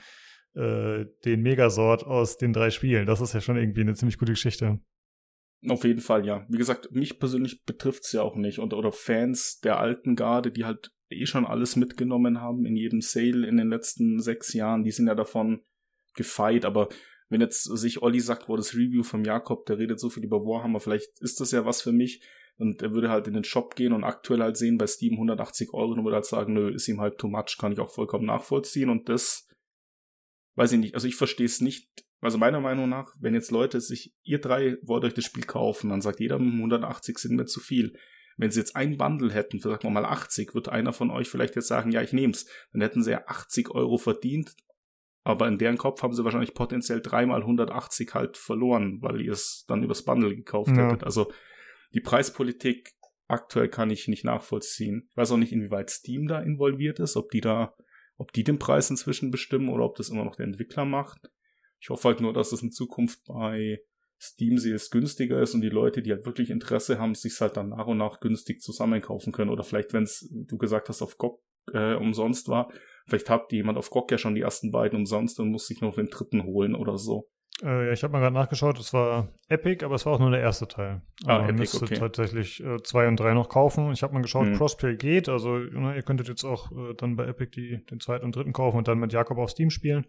[0.55, 3.05] äh, den Megasort aus den drei Spielen.
[3.05, 4.79] Das ist ja schon irgendwie eine ziemlich gute Geschichte.
[5.67, 6.45] Auf jeden Fall, ja.
[6.49, 8.59] Wie gesagt, mich persönlich betrifft's ja auch nicht.
[8.59, 13.01] Und, oder Fans der alten Garde, die halt eh schon alles mitgenommen haben in jedem
[13.01, 15.63] Sale in den letzten sechs Jahren, die sind ja davon
[16.15, 16.65] gefeit.
[16.65, 16.89] Aber
[17.29, 20.45] wenn jetzt sich Olli sagt, wo das Review vom Jakob, der redet so viel über
[20.45, 22.21] Warhammer, vielleicht ist das ja was für mich.
[22.57, 25.73] Und er würde halt in den Shop gehen und aktuell halt sehen bei Steam 180
[25.73, 28.25] Euro und würde halt sagen, nö, ist ihm halt too much, kann ich auch vollkommen
[28.25, 28.89] nachvollziehen.
[28.89, 29.49] Und das,
[30.55, 32.04] weiß ich nicht, also ich verstehe es nicht.
[32.25, 35.89] Also meiner Meinung nach, wenn jetzt Leute sich, ihr drei wollt euch das Spiel kaufen,
[35.89, 37.93] dann sagt jeder, 180 sind mir zu viel.
[38.37, 41.29] Wenn sie jetzt ein Bundle hätten, für sagen wir mal 80, wird einer von euch
[41.29, 42.45] vielleicht jetzt sagen, ja, ich nehm's.
[42.73, 44.55] Dann hätten sie ja 80 Euro verdient,
[45.23, 49.65] aber in deren Kopf haben sie wahrscheinlich potenziell dreimal 180 halt verloren, weil ihr es
[49.67, 50.85] dann übers Bundle gekauft ja.
[50.85, 51.03] hättet.
[51.03, 51.31] Also
[51.93, 52.93] die Preispolitik
[53.27, 55.07] aktuell kann ich nicht nachvollziehen.
[55.09, 57.73] Ich weiß auch nicht, inwieweit Steam da involviert ist, ob die da,
[58.17, 61.31] ob die den Preis inzwischen bestimmen oder ob das immer noch der Entwickler macht.
[61.85, 63.79] Ich hoffe halt nur, dass es in Zukunft bei
[64.19, 67.69] Steam Sales günstiger ist und die Leute, die halt wirklich Interesse haben, sich halt dann
[67.69, 69.51] nach und nach günstig zusammenkaufen können.
[69.51, 72.71] Oder vielleicht, wenn es, du gesagt hast, auf GOG äh, umsonst war,
[73.05, 75.93] vielleicht habt jemand auf GOG ja schon die ersten beiden umsonst und muss sich noch
[75.93, 77.29] den dritten holen oder so.
[77.61, 80.31] Äh, ja, ich habe mal gerade nachgeschaut, es war Epic, aber es war auch nur
[80.31, 81.03] der erste Teil.
[81.27, 81.99] Ah, also man müsste okay.
[81.99, 83.91] tatsächlich äh, zwei und drei noch kaufen.
[83.91, 84.55] Ich habe mal geschaut, hm.
[84.55, 88.25] Crossplay geht, also ne, ihr könntet jetzt auch äh, dann bei Epic die, den zweiten
[88.25, 90.07] und dritten kaufen und dann mit Jakob auf Steam spielen.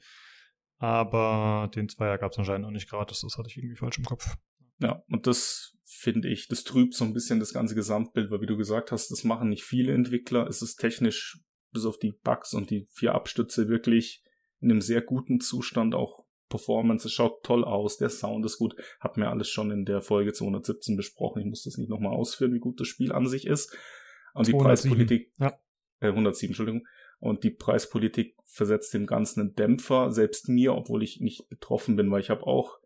[0.79, 4.05] Aber den Zweier gab es anscheinend noch nicht gratis, das hatte ich irgendwie falsch im
[4.05, 4.37] Kopf.
[4.79, 8.47] Ja, und das finde ich, das trübt so ein bisschen das ganze Gesamtbild, weil wie
[8.47, 10.47] du gesagt hast, das machen nicht viele Entwickler.
[10.47, 11.41] Es ist technisch
[11.73, 14.23] bis auf die Bugs und die vier Abstütze wirklich
[14.61, 18.77] in einem sehr guten Zustand auch Performance, es schaut toll aus, der Sound ist gut,
[19.01, 21.41] hat mir alles schon in der Folge 217 besprochen.
[21.41, 23.77] Ich muss das nicht nochmal ausführen, wie gut das Spiel an sich ist.
[24.33, 25.59] Und die Preispolitik, ja.
[26.01, 26.87] äh, 107, Entschuldigung.
[27.19, 32.11] Und die Preispolitik versetzt dem Ganzen einen Dämpfer, selbst mir, obwohl ich nicht betroffen bin,
[32.11, 32.79] weil ich habe auch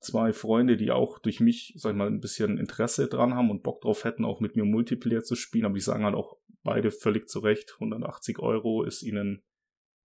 [0.00, 3.62] zwei Freunde, die auch durch mich, sag ich mal, ein bisschen Interesse dran haben und
[3.62, 6.90] Bock drauf hätten, auch mit mir Multiplayer zu spielen, aber die sagen halt auch beide
[6.90, 9.42] völlig zu Recht, 180 Euro ist ihnen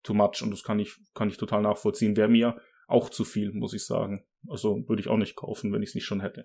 [0.04, 2.16] too much und das kann ich, kann ich total nachvollziehen.
[2.16, 4.26] Wäre mir auch zu viel, muss ich sagen.
[4.48, 6.44] Also würde ich auch nicht kaufen, wenn ich es nicht schon hätte.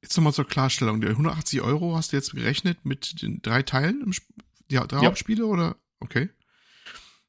[0.00, 1.00] Jetzt nochmal zur Klarstellung.
[1.00, 4.26] Der 180 Euro hast du jetzt gerechnet mit den drei Teilen, im Sp
[4.70, 5.06] die drei ja.
[5.08, 5.76] Hauptspiele oder?
[6.00, 6.30] Okay.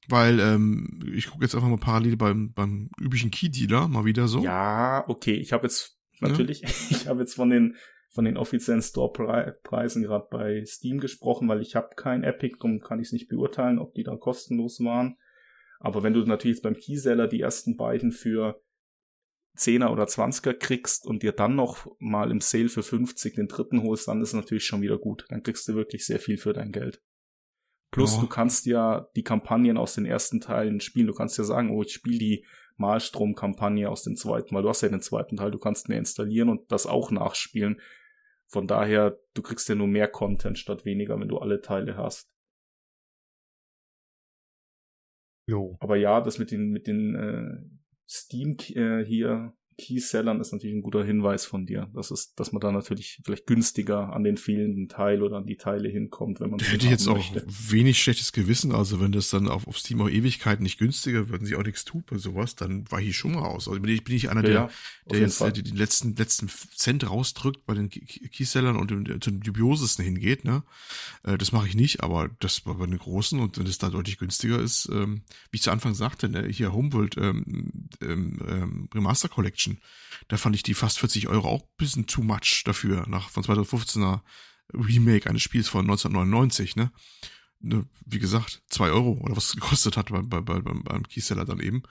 [0.10, 4.44] Weil ähm, ich gucke jetzt einfach mal parallel beim, beim üblichen Key-Dealer mal wieder so.
[4.44, 5.36] Ja, okay.
[5.36, 6.70] Ich habe jetzt natürlich, ja.
[6.90, 7.76] ich habe jetzt von den
[8.14, 13.00] von den offiziellen Store-Preisen gerade bei Steam gesprochen, weil ich habe kein Epic, darum kann
[13.00, 15.18] ich es nicht beurteilen, ob die dann kostenlos waren.
[15.80, 18.62] Aber wenn du natürlich jetzt beim Keyseller die ersten beiden für
[19.58, 23.82] 10er oder 20er kriegst und dir dann noch mal im Sale für 50 den dritten
[23.82, 25.26] holst, dann ist es natürlich schon wieder gut.
[25.30, 27.02] Dann kriegst du wirklich sehr viel für dein Geld.
[27.94, 28.22] Plus, oh.
[28.22, 31.06] du kannst ja die Kampagnen aus den ersten Teilen spielen.
[31.06, 32.46] Du kannst ja sagen, oh, ich spiele die
[32.78, 36.50] Malstrom-Kampagne aus dem zweiten, weil du hast ja den zweiten Teil, du kannst mehr installieren
[36.50, 37.80] und das auch nachspielen.
[38.48, 42.32] Von daher, du kriegst ja nur mehr Content statt weniger, wenn du alle Teile hast.
[45.46, 45.78] Jo.
[45.80, 50.82] Aber ja, das mit den, mit den äh, Steam äh, hier Keysellern ist natürlich ein
[50.82, 51.90] guter Hinweis von dir.
[51.94, 55.58] Das ist, dass man da natürlich vielleicht günstiger an den fehlenden Teil oder an die
[55.58, 57.40] Teile hinkommt, wenn man Da hätte ich jetzt möchte.
[57.40, 58.72] auch wenig schlechtes Gewissen.
[58.72, 61.86] Also wenn das dann auf, auf Steam auch Ewigkeiten nicht günstiger, würden sie auch nichts
[61.86, 63.68] tun bei sowas, dann war ich schon mal raus.
[63.68, 64.70] Also bin ich, bin ich einer, ja, der,
[65.10, 69.42] der jetzt äh, den letzten, letzten Cent rausdrückt bei den Keysellern und dem, zu den
[69.42, 70.64] dubiosesten hingeht, ne?
[71.24, 73.90] Äh, das mache ich nicht, aber das war bei den großen und wenn es da
[73.90, 75.22] deutlich günstiger ist, ähm,
[75.52, 79.80] wie ich zu Anfang sagte, ne, hier Homeworld ähm, ähm, ähm Remaster Collection Collection.
[80.28, 83.44] Da fand ich die fast 40 Euro auch ein bisschen too much dafür, nach von
[83.44, 84.22] 2015er
[84.74, 86.92] Remake eines Spiels von 1999, ne?
[87.60, 91.46] ne wie gesagt, zwei Euro oder was es gekostet hat beim, beim, beim, beim Keyseller
[91.46, 91.84] dann eben.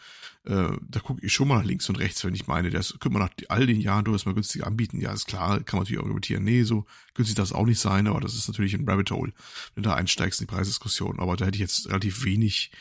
[0.44, 3.10] Äh, da gucke ich schon mal nach links und rechts, wenn ich meine, das könnte
[3.10, 5.00] man nach all den Jahren durchaus mal günstiger anbieten.
[5.00, 8.20] Ja, ist klar, kann man natürlich argumentieren, nee, so günstig das auch nicht sein, aber
[8.20, 9.32] das ist natürlich ein Rabbit Hole,
[9.74, 11.20] wenn du da einsteigst in die Preisdiskussion.
[11.20, 12.72] Aber da hätte ich jetzt relativ wenig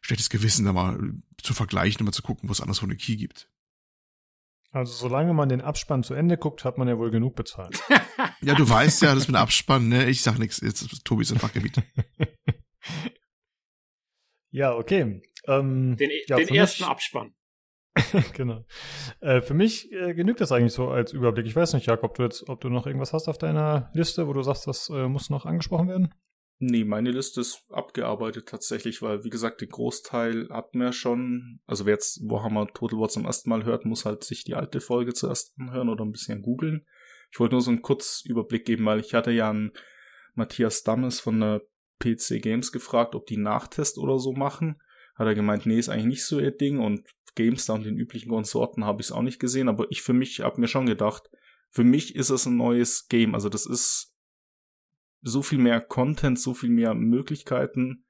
[0.00, 3.16] schlechtes Gewissen, da mal zu vergleichen und mal zu gucken, was anderes von den Key
[3.16, 3.48] gibt.
[4.72, 7.82] Also solange man den Abspann zu Ende guckt, hat man ja wohl genug bezahlt.
[8.40, 10.08] ja, du weißt ja, das mit dem Abspann, ne?
[10.08, 11.82] Ich sag nichts, jetzt ist Tobi sein Fachgebiet.
[14.50, 15.22] ja, okay.
[15.46, 17.34] Ähm, den, ja, den ersten mich, Abspann.
[18.32, 18.64] genau.
[19.20, 21.46] Äh, für mich äh, genügt das eigentlich so als Überblick.
[21.46, 24.26] Ich weiß nicht, Jakob, ob du jetzt, ob du noch irgendwas hast auf deiner Liste,
[24.26, 26.14] wo du sagst, das äh, muss noch angesprochen werden?
[26.64, 31.86] Nee, meine Liste ist abgearbeitet tatsächlich, weil, wie gesagt, den Großteil hat mir schon, also
[31.86, 35.12] wer jetzt Warhammer Total War zum ersten Mal hört, muss halt sich die alte Folge
[35.12, 36.86] zuerst anhören oder ein bisschen googeln.
[37.32, 39.72] Ich wollte nur so einen Kurzüberblick geben, weil ich hatte ja einen
[40.34, 41.62] Matthias Dammes von der
[41.98, 44.80] PC Games gefragt, ob die Nachtest oder so machen.
[45.16, 48.30] Hat er gemeint, nee, ist eigentlich nicht so ihr Ding und GameStar und den üblichen
[48.30, 51.28] Konsorten habe ich es auch nicht gesehen, aber ich für mich habe mir schon gedacht,
[51.70, 53.34] für mich ist es ein neues Game.
[53.34, 54.11] Also das ist
[55.22, 58.04] so viel mehr Content, so viel mehr Möglichkeiten.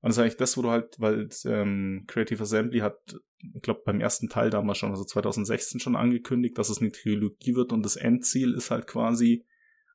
[0.00, 3.16] Und das ist eigentlich das, wo du halt, weil ähm, Creative Assembly hat,
[3.54, 7.54] ich glaube, beim ersten Teil damals schon, also 2016 schon angekündigt, dass es eine Trilogie
[7.54, 9.44] wird und das Endziel ist halt quasi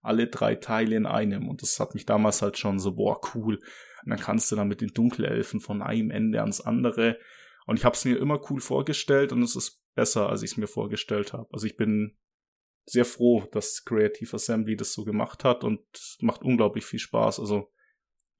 [0.01, 1.47] alle drei Teile in einem.
[1.47, 3.55] Und das hat mich damals halt schon so, boah, cool.
[4.03, 7.17] Und dann kannst du dann mit den Dunkelelfen von einem Ende ans andere.
[7.65, 10.57] Und ich habe es mir immer cool vorgestellt und es ist besser, als ich es
[10.57, 11.47] mir vorgestellt habe.
[11.51, 12.17] Also ich bin
[12.89, 15.81] sehr froh, dass Creative Assembly das so gemacht hat und
[16.21, 17.39] macht unglaublich viel Spaß.
[17.39, 17.71] Also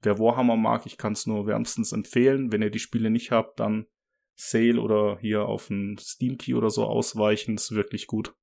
[0.02, 2.52] wer Warhammer mag, ich kann es nur wärmstens empfehlen.
[2.52, 3.86] Wenn ihr die Spiele nicht habt, dann
[4.34, 8.34] Sale oder hier auf einen Steam Key oder so ausweichen, ist wirklich gut.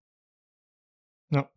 [1.32, 1.50] Ja.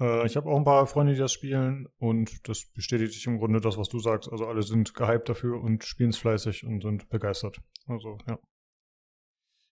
[0.00, 3.38] Äh, ich habe auch ein paar Freunde, die das spielen und das bestätigt sich im
[3.38, 4.30] Grunde das, was du sagst.
[4.30, 7.58] Also alle sind gehypt dafür und spielen es fleißig und sind begeistert.
[7.86, 8.38] Also, ja.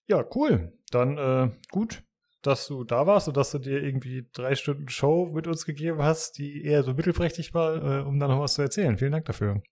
[0.09, 0.73] Ja, cool.
[0.91, 2.05] Dann äh, gut
[2.43, 6.03] dass du da warst und dass du dir irgendwie drei Stunden Show mit uns gegeben
[6.03, 8.99] hast, die eher so mittelprächtig war, äh, um da noch was zu erzählen.
[8.99, 9.63] Vielen Dank dafür.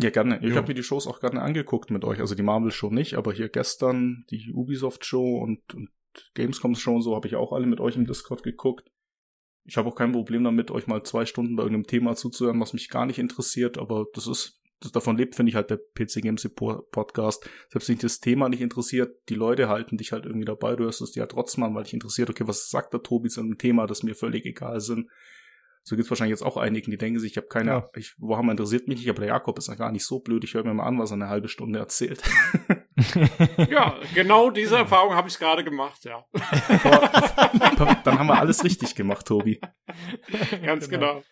[0.00, 0.38] Ja, gerne.
[0.42, 2.20] Ich habe mir die Shows auch gerne angeguckt mit euch.
[2.20, 5.90] Also die Marvel-Show nicht, aber hier gestern die Ubisoft-Show und, und
[6.34, 8.88] Gamescom-Show und so habe ich auch alle mit euch im Discord geguckt.
[9.64, 12.72] Ich habe auch kein Problem damit, euch mal zwei Stunden bei irgendeinem Thema zuzuhören, was
[12.72, 16.48] mich gar nicht interessiert, aber das ist davon lebt, finde ich halt der PC Games
[16.54, 17.48] Podcast.
[17.70, 20.76] Selbst wenn dich das Thema nicht interessiert, die Leute halten dich halt irgendwie dabei.
[20.76, 23.28] Du hörst es dir ja trotzdem an, weil dich interessiert, okay, was sagt der Tobi
[23.28, 25.08] zu einem Thema, das mir völlig egal sind.
[25.88, 27.88] So gibt's wahrscheinlich jetzt auch einigen, die denken sich, ich habe keine, ja.
[27.96, 30.44] ich, Warhammer interessiert mich nicht, aber der Jakob ist ja gar nicht so blöd.
[30.44, 32.22] Ich höre mir mal an, was er eine halbe Stunde erzählt.
[33.70, 36.26] ja, genau diese Erfahrung habe ich gerade gemacht, ja.
[38.04, 39.60] Dann haben wir alles richtig gemacht, Tobi.
[40.62, 41.14] Ganz genau.
[41.14, 41.24] genau.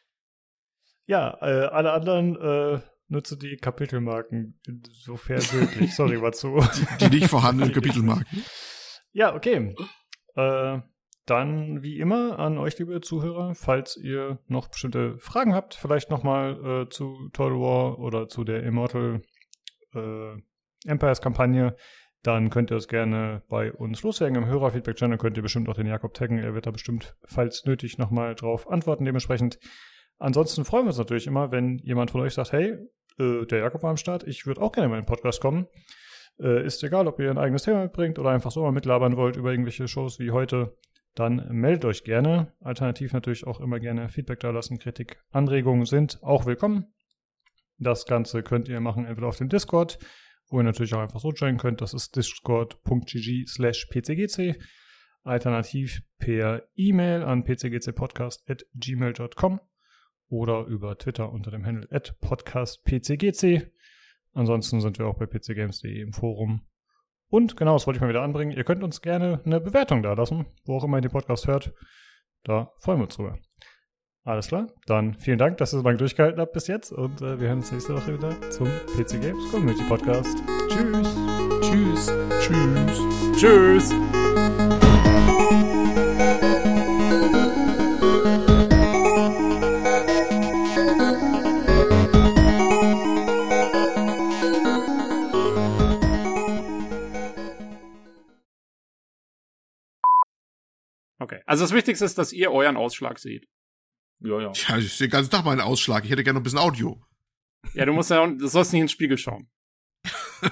[1.05, 5.95] Ja, äh, alle anderen äh, nutze die Kapitelmarken insofern möglich.
[5.95, 6.61] Sorry, war zu.
[7.01, 8.45] Die, die nicht vorhandenen Kapitelmarken.
[9.13, 9.75] Ja, okay.
[10.35, 10.81] Äh,
[11.27, 16.85] dann wie immer an euch, liebe Zuhörer, falls ihr noch bestimmte Fragen habt, vielleicht nochmal
[16.85, 19.23] äh, zu Total War oder zu der Immortal
[19.95, 20.37] äh,
[20.87, 21.75] Empires Kampagne,
[22.23, 24.37] dann könnt ihr es gerne bei uns loswerden.
[24.37, 26.39] Im Hörerfeedback-Channel könnt ihr bestimmt auch den Jakob taggen.
[26.39, 29.59] Er wird da bestimmt, falls nötig, nochmal drauf antworten dementsprechend.
[30.19, 32.79] Ansonsten freuen wir uns natürlich immer, wenn jemand von euch sagt, hey,
[33.19, 35.67] äh, der Jakob war am Start, ich würde auch gerne mal in den Podcast kommen.
[36.39, 39.37] Äh, ist egal, ob ihr ein eigenes Thema mitbringt oder einfach so mal mitlabern wollt
[39.37, 40.77] über irgendwelche Shows wie heute,
[41.15, 42.53] dann meldet euch gerne.
[42.61, 46.93] Alternativ natürlich auch immer gerne Feedback da lassen, Kritik, Anregungen sind auch willkommen.
[47.79, 49.99] Das Ganze könnt ihr machen entweder auf dem Discord,
[50.49, 51.81] wo ihr natürlich auch einfach so joinen könnt.
[51.81, 54.59] Das ist discord.gg slash pcgc.
[55.25, 59.61] Alternativ per E-Mail an pcgcpodcast.gmail.com
[60.29, 61.87] oder über Twitter unter dem Handle
[62.21, 63.71] podcastpcgc.
[64.33, 66.63] Ansonsten sind wir auch bei pcgames.de im Forum.
[67.29, 68.53] Und genau, das wollte ich mal wieder anbringen.
[68.53, 71.73] Ihr könnt uns gerne eine Bewertung da lassen, wo auch immer ihr den Podcast hört.
[72.45, 73.39] Da freuen wir uns drüber.
[74.27, 77.39] Alles klar, dann vielen Dank, dass ihr so lange durchgehalten habt bis jetzt und äh,
[77.41, 80.37] wir hören uns nächste Woche wieder zum PC Games Community Podcast.
[80.69, 81.15] Tschüss.
[81.61, 82.13] Tschüss.
[82.41, 83.37] Tschüss.
[83.37, 84.26] Tschüss.
[101.57, 103.49] Also das Wichtigste ist, dass ihr euren Ausschlag seht.
[104.21, 104.53] Ja, ja.
[104.53, 106.05] Ja, ich sehe den ganzen Tag meinen Ausschlag.
[106.05, 107.03] Ich hätte gerne noch ein bisschen Audio.
[107.73, 109.49] Ja, du musst ja, du sollst nicht ins Spiegel schauen.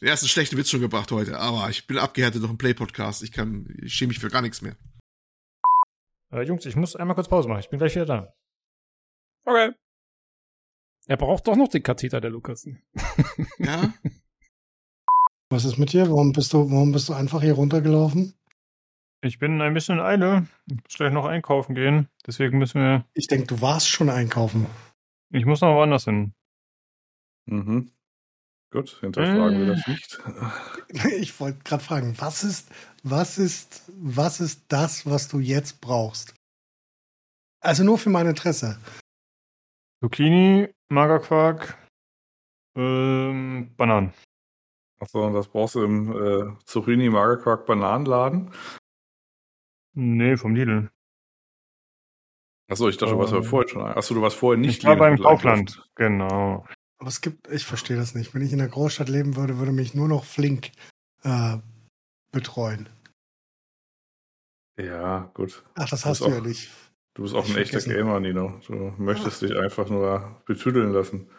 [0.00, 3.24] Der erste schlechte Witz schon gebracht heute, aber ich bin abgehärtet durch einen Play-Podcast.
[3.24, 4.76] Ich kann, ich schäme mich für gar nichts mehr.
[6.30, 7.58] Äh, Jungs, ich muss einmal kurz Pause machen.
[7.58, 8.32] Ich bin gleich wieder da.
[9.46, 9.72] Okay.
[11.06, 12.68] Er braucht doch noch den Katheter, der Lukas.
[13.58, 13.92] Ja.
[15.50, 16.08] Was ist mit dir?
[16.08, 18.38] Warum bist du, warum bist du einfach hier runtergelaufen?
[19.22, 20.46] Ich bin ein bisschen in Eile.
[20.66, 22.08] Ich muss gleich noch einkaufen gehen.
[22.26, 23.04] Deswegen müssen wir.
[23.14, 24.66] Ich denke, du warst schon einkaufen.
[25.30, 26.32] Ich muss noch woanders hin.
[27.46, 27.90] Mhm.
[28.70, 29.58] Gut, hinterfragen äh.
[29.58, 30.18] wir das nicht.
[31.18, 32.70] Ich wollte gerade fragen, was ist,
[33.02, 36.34] was ist, was ist das, was du jetzt brauchst?
[37.60, 38.78] Also nur für mein Interesse.
[40.00, 41.76] Zucchini, Magerquark,
[42.76, 44.12] ähm, Bananen.
[45.00, 48.52] Achso, und das brauchst du im äh, Zucchini, Magerquark, Bananenladen?
[49.96, 50.90] Nee, vom Lidl.
[52.68, 53.82] Achso, ich dachte, du warst ja ähm, vorher schon.
[53.82, 56.66] Achso, du warst vorher nicht ich war beim Kaufland, genau.
[56.98, 58.34] Aber es gibt, ich verstehe das nicht.
[58.34, 60.72] Wenn ich in der Großstadt leben würde, würde mich nur noch Flink
[61.22, 61.56] äh,
[62.30, 62.88] betreuen.
[64.78, 65.64] Ja, gut.
[65.76, 66.70] Ach, das hast du, du auch, ja nicht.
[67.14, 67.96] Du bist auch ich ein echter vergessen.
[67.96, 68.60] Gamer, Nino.
[68.66, 69.48] Du möchtest Ach.
[69.48, 71.30] dich einfach nur betüdeln lassen.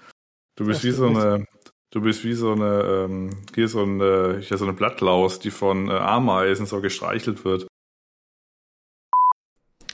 [0.56, 1.46] Du bist das wie so eine,
[1.92, 5.90] du bist wie so eine, ähm, hier so eine, hier so eine Blattlaus, die von
[5.90, 7.68] äh, Ameisen so gestreichelt wird.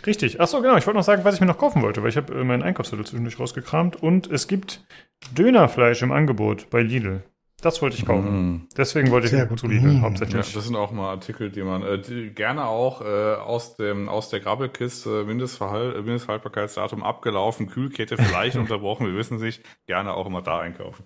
[0.06, 0.40] Richtig.
[0.42, 0.78] Ach so, genau.
[0.78, 2.64] Ich wollte noch sagen, was ich mir noch kaufen wollte, weil ich habe äh, meinen
[2.64, 4.86] Einkaufszettel zwischendurch rausgekramt und es gibt
[5.32, 7.24] Dönerfleisch im Angebot bei Lidl.
[7.62, 8.56] Das wollte ich kaufen.
[8.56, 8.68] Mm.
[8.76, 9.60] Deswegen wollte Sehr ich gut.
[9.60, 10.02] zu Lidl mm.
[10.02, 10.50] hauptsächlich.
[10.50, 14.10] Ja, das sind auch mal Artikel, die man äh, die gerne auch äh, aus dem
[14.10, 20.42] aus der Grabbelkiste Mindestverhalt, Mindesthaltbarkeitsdatum abgelaufen, Kühlkette vielleicht unterbrochen, wir wissen sich, gerne auch immer
[20.42, 21.06] da einkaufen.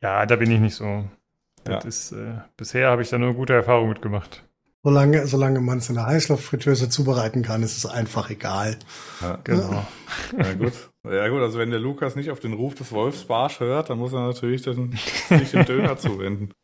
[0.00, 1.04] Ja, da bin ich nicht so.
[1.64, 1.88] Das ja.
[1.88, 4.44] ist, äh, bisher habe ich da nur gute Erfahrungen mitgemacht.
[4.84, 8.76] Solange, solange man es in der Heißluftfritteuse zubereiten kann, ist es einfach egal.
[9.20, 9.86] Ja, genau.
[10.36, 10.72] Ja, gut.
[11.04, 14.12] Ja, gut, also wenn der Lukas nicht auf den Ruf des Wolfsbarsch hört, dann muss
[14.12, 14.92] er natürlich den,
[15.28, 16.52] sich dem Döner zuwenden.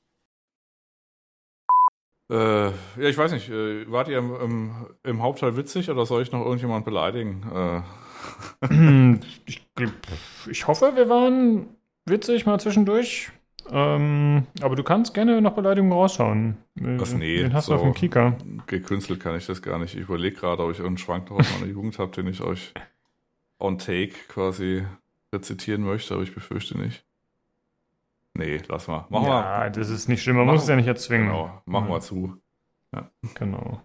[2.31, 6.21] Äh, ja, ich weiß nicht, äh, wart ihr im, im, im, Hauptteil witzig oder soll
[6.21, 7.43] ich noch irgendjemand beleidigen?
[8.61, 9.19] Äh.
[9.47, 9.67] ich,
[10.47, 11.69] ich hoffe, wir waren
[12.05, 13.31] witzig mal zwischendurch.
[13.71, 16.57] Ähm, aber du kannst gerne noch Beleidigungen raushauen.
[16.75, 17.39] Was, nee.
[17.39, 18.37] Den hast so du auf dem Kika.
[18.67, 19.95] Gekünstelt kann ich das gar nicht.
[19.95, 22.73] Ich überlege gerade, ob ich irgendeinen Schwank noch aus meiner Jugend habe, den ich euch
[23.59, 24.85] on take quasi
[25.33, 27.05] rezitieren möchte, aber ich befürchte nicht.
[28.35, 29.07] Nee, lass mal.
[29.09, 29.71] Machen ja, wir.
[29.71, 30.37] das ist nicht schlimm.
[30.37, 31.27] Man machen, muss es ja nicht erzwingen.
[31.27, 32.37] Genau, machen wir zu.
[32.95, 33.11] Ja.
[33.35, 33.83] Genau.